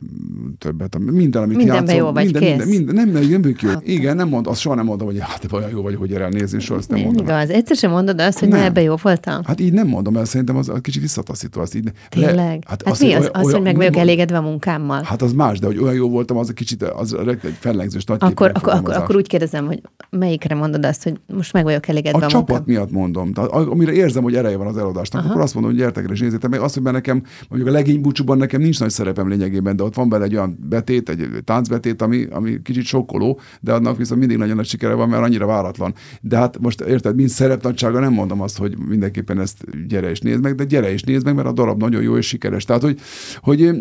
többet. 0.57 0.97
Minden, 0.99 1.41
amit 1.43 1.57
Mindenben 1.57 1.85
játszom, 1.85 2.05
jó 2.05 2.11
vagy, 2.11 2.23
minden, 2.23 2.41
kész. 2.41 2.49
minden, 2.51 2.67
minden, 2.67 2.95
nem, 2.95 3.09
nem, 3.09 3.29
nem 3.29 3.41
vagyok 3.41 3.61
jó. 3.61 3.69
Igen, 3.83 4.15
nem 4.15 4.27
mond, 4.27 4.47
azt 4.47 4.59
soha 4.59 4.75
nem 4.75 4.85
mondom, 4.85 5.07
hogy 5.07 5.17
hát 5.19 5.51
olyan 5.51 5.69
jó 5.69 5.81
vagyok, 5.81 5.99
hogy 5.99 6.13
erre 6.13 6.29
nézni, 6.29 6.59
soha 6.59 6.79
ezt 6.79 6.89
nem 6.89 6.97
Nem 6.97 7.07
mondom. 7.07 7.25
igaz. 7.25 7.49
Egyszer 7.49 7.75
sem 7.75 7.91
mondod 7.91 8.21
azt, 8.21 8.39
hogy 8.39 8.47
Nem. 8.47 8.59
ne 8.59 8.65
ebbe 8.65 8.81
jó 8.81 8.95
voltam. 9.01 9.43
Hát 9.43 9.59
így 9.59 9.73
nem 9.73 9.87
mondom, 9.87 10.13
mert 10.13 10.25
szerintem 10.25 10.55
az, 10.55 10.69
az 10.69 10.79
kicsit 10.81 11.01
visszataszító. 11.01 11.61
Azt 11.61 11.75
így, 11.75 11.91
Tényleg? 12.09 12.63
Hát, 12.67 12.74
hát 12.85 12.99
mi 12.99 13.13
az, 13.13 13.29
az, 13.33 13.51
hogy 13.51 13.61
meg 13.61 13.75
vagyok 13.75 13.95
elégedve 13.95 14.37
a 14.37 14.41
munkámmal? 14.41 15.01
Hát 15.03 15.21
az 15.21 15.33
más, 15.33 15.59
de 15.59 15.65
hogy 15.65 15.77
olyan 15.77 15.93
jó 15.93 16.09
voltam, 16.09 16.37
az 16.37 16.49
egy 16.49 16.55
kicsit 16.55 16.83
az 16.83 17.13
egy 17.13 17.57
fellengzős 17.59 18.03
nagy 18.03 18.17
Akkor, 18.21 18.51
akkor, 18.53 18.73
akkor, 18.73 18.93
akkor 18.93 19.15
úgy 19.15 19.27
kérdezem, 19.27 19.65
hogy 19.65 19.81
melyikre 20.09 20.55
mondod 20.55 20.85
azt, 20.85 21.03
hogy 21.03 21.19
most 21.33 21.53
meg 21.53 21.63
vagyok 21.63 21.87
elégedve 21.87 22.23
a 22.23 22.25
a, 22.25 22.29
csapat 22.29 22.47
munkám? 22.47 22.75
miatt 22.75 22.91
mondom. 22.91 23.33
Tehát, 23.33 23.51
amire 23.51 23.91
érzem, 23.91 24.23
hogy 24.23 24.35
ereje 24.35 24.57
van 24.57 24.67
az 24.67 24.77
eladásnak, 24.77 25.21
Aha. 25.21 25.29
akkor 25.29 25.41
azt 25.41 25.53
mondom, 25.53 25.71
hogy 25.71 25.81
gyertek 25.81 26.09
és 26.11 26.19
nézzétek 26.19 26.49
meg. 26.49 26.59
Azt, 26.59 26.73
hogy 26.73 26.83
nekem, 26.83 27.23
mondjuk 27.49 27.71
a 27.71 27.73
legény 27.73 28.01
búcsúban 28.01 28.37
nekem 28.37 28.61
nincs 28.61 28.79
nagy 28.79 28.89
szerepem 28.89 29.29
lényegében, 29.29 29.75
de 29.75 29.83
ott 29.83 29.95
van 29.95 30.09
benne 30.09 30.23
egy 30.23 30.35
olyan 30.35 30.57
betét, 30.69 31.09
egy 31.09 31.27
táncbetét, 31.43 32.01
ami, 32.01 32.27
ami 32.31 32.61
kicsit 32.61 32.85
sokkoló, 32.85 33.39
de 33.61 33.73
annak 33.73 33.97
viszont 33.97 34.19
mindig 34.19 34.37
nagyon 34.37 34.55
nagy 34.55 34.65
sikere 34.65 34.93
van, 34.93 35.09
mert 35.09 35.23
annyira 35.23 35.45
váratlan. 35.45 35.93
De 36.21 36.37
hát 36.37 36.59
most 36.59 36.81
érted, 36.81 37.15
mint 37.15 37.29
szerepnagysága 37.29 37.99
nem 37.99 38.13
mondom 38.13 38.41
azt, 38.41 38.57
hogy 38.57 38.77
mindenképpen 38.87 39.39
ezt 39.39 39.87
gyere 39.87 40.09
és 40.09 40.19
nézd 40.19 40.41
meg, 40.41 40.55
de 40.55 40.63
gyere 40.63 40.91
és 40.91 41.03
nézd 41.03 41.25
meg, 41.25 41.35
mert 41.35 41.47
a 41.47 41.51
darab 41.51 41.79
nagyon 41.79 42.01
jó 42.01 42.17
és 42.17 42.27
sikeres. 42.27 42.64
Tehát, 42.65 42.81
hogy, 42.81 42.99
hogy 43.39 43.71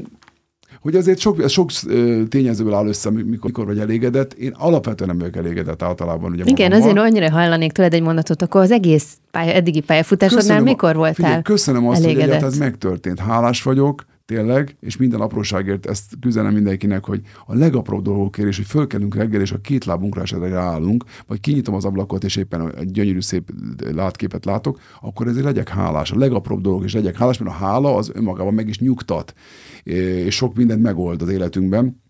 hogy 0.80 0.96
azért 0.96 1.18
sok, 1.18 1.48
sok 1.48 1.70
tényezőből 2.28 2.74
áll 2.74 2.86
össze, 2.86 3.10
mikor, 3.10 3.44
mikor 3.44 3.64
vagy 3.66 3.78
elégedett. 3.78 4.32
Én 4.32 4.52
alapvetően 4.58 5.08
nem 5.08 5.18
vagyok 5.18 5.36
elégedett 5.36 5.82
általában. 5.82 6.32
Ugye 6.32 6.42
Igen, 6.46 6.70
magammal. 6.70 6.78
azért 6.78 7.10
annyira 7.10 7.30
hallanék 7.30 7.72
tőled 7.72 7.94
egy 7.94 8.02
mondatot, 8.02 8.42
akkor 8.42 8.60
az 8.60 8.70
egész 8.70 9.18
pálya, 9.30 9.52
eddigi 9.52 9.80
pályafutásodnál 9.80 10.60
mikor 10.60 10.94
voltál 10.94 11.14
Figyelj, 11.14 11.42
köszönöm 11.42 11.86
azt, 11.88 11.96
hogy 11.96 12.04
elégedett? 12.04 12.28
egyáltalán 12.28 12.52
ez 12.52 12.58
megtörtént. 12.58 13.18
Hálás 13.18 13.62
vagyok, 13.62 14.04
tényleg, 14.26 14.76
és 14.80 14.96
minden 14.96 15.20
apróságért 15.20 15.86
ezt 15.86 16.12
küzdenem 16.20 16.52
mindenkinek, 16.52 17.04
hogy 17.04 17.20
a 17.46 17.54
legapróbb 17.54 18.02
dolgokért, 18.02 18.48
és 18.48 18.56
hogy 18.56 18.66
fölkelünk 18.66 19.14
reggel, 19.14 19.40
és 19.40 19.52
a 19.52 19.60
két 19.60 19.84
lábunkra 19.84 20.22
esetleg 20.22 20.50
ráállunk, 20.50 21.04
vagy 21.26 21.40
kinyitom 21.40 21.74
az 21.74 21.84
ablakot, 21.84 22.24
és 22.24 22.36
éppen 22.36 22.74
egy 22.76 22.90
gyönyörű 22.90 23.20
szép 23.20 23.50
látképet 23.92 24.44
látok, 24.44 24.80
akkor 25.00 25.26
ezért 25.26 25.44
legyek 25.44 25.68
hálás. 25.68 26.10
A 26.10 26.18
legapróbb 26.18 26.60
dolgok 26.60 26.84
is 26.84 26.94
legyek 26.94 27.16
hálás, 27.16 27.38
mert 27.38 27.50
a 27.50 27.58
hála 27.58 27.96
az 27.96 28.10
önmagában 28.14 28.54
meg 28.54 28.68
is 28.68 28.78
nyugtat, 28.78 29.34
és 29.82 30.34
sok 30.34 30.54
mindent 30.54 30.82
megold 30.82 31.22
az 31.22 31.28
életünkben. 31.28 32.02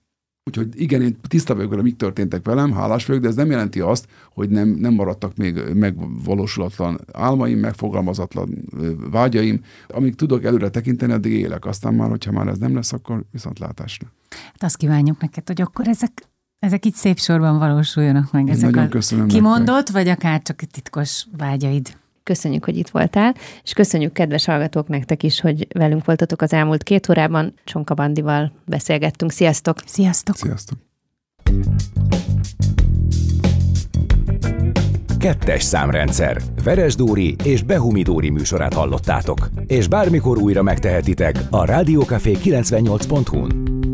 Úgyhogy 0.46 0.80
igen, 0.80 1.02
én 1.02 1.16
tiszta 1.28 1.54
vagyok 1.54 1.70
vele, 1.70 1.82
mik 1.82 1.96
történtek 1.96 2.44
velem, 2.44 2.72
hálás 2.72 3.06
vagyok, 3.06 3.22
de 3.22 3.28
ez 3.28 3.34
nem 3.34 3.50
jelenti 3.50 3.80
azt, 3.80 4.06
hogy 4.32 4.48
nem, 4.48 4.68
nem 4.68 4.94
maradtak 4.94 5.36
még 5.36 5.60
megvalósulatlan 5.74 7.00
álmaim, 7.12 7.58
megfogalmazatlan 7.58 8.64
vágyaim. 9.10 9.60
Amíg 9.88 10.14
tudok 10.14 10.44
előre 10.44 10.68
tekinteni, 10.68 11.12
addig 11.12 11.32
élek. 11.32 11.64
Aztán 11.64 11.94
már, 11.94 12.08
hogyha 12.08 12.32
már 12.32 12.48
ez 12.48 12.58
nem 12.58 12.74
lesz, 12.74 12.92
akkor 12.92 13.24
viszontlátásra. 13.30 14.06
Hát 14.30 14.62
azt 14.62 14.76
kívánjuk 14.76 15.20
neked, 15.20 15.46
hogy 15.46 15.60
akkor 15.60 15.88
ezek, 15.88 16.28
ezek 16.58 16.84
itt 16.84 16.94
szép 16.94 17.18
sorban 17.18 17.58
valósuljanak 17.58 18.32
meg. 18.32 18.46
Én 18.46 18.52
Ezek 18.52 18.70
nagyon 18.70 18.86
a 18.86 18.88
köszönöm 18.88 19.26
kimondott, 19.26 19.88
vagy 19.88 20.08
akár 20.08 20.42
csak 20.42 20.56
titkos 20.56 21.26
vágyaid. 21.36 21.96
Köszönjük, 22.24 22.64
hogy 22.64 22.76
itt 22.76 22.88
voltál, 22.88 23.34
és 23.62 23.72
köszönjük 23.72 24.12
kedves 24.12 24.44
hallgatók 24.44 24.88
nektek 24.88 25.22
is, 25.22 25.40
hogy 25.40 25.66
velünk 25.74 26.04
voltatok 26.04 26.42
az 26.42 26.52
elmúlt 26.52 26.82
két 26.82 27.08
órában. 27.08 27.54
Csonka 27.64 27.94
Bandival 27.94 28.52
beszélgettünk. 28.66 29.30
Sziasztok! 29.30 29.76
Sziasztok! 29.84 30.36
Sziasztok! 30.36 30.78
Kettes 35.18 35.62
számrendszer. 35.62 36.40
Veres 36.64 36.94
Dóri 36.94 37.36
és 37.44 37.62
Behumi 37.62 38.02
Dóri 38.02 38.30
műsorát 38.30 38.74
hallottátok. 38.74 39.48
És 39.66 39.88
bármikor 39.88 40.38
újra 40.38 40.62
megtehetitek 40.62 41.38
a 41.50 41.64
Rádiókafé 41.64 42.36
98.hu-n. 42.42 43.93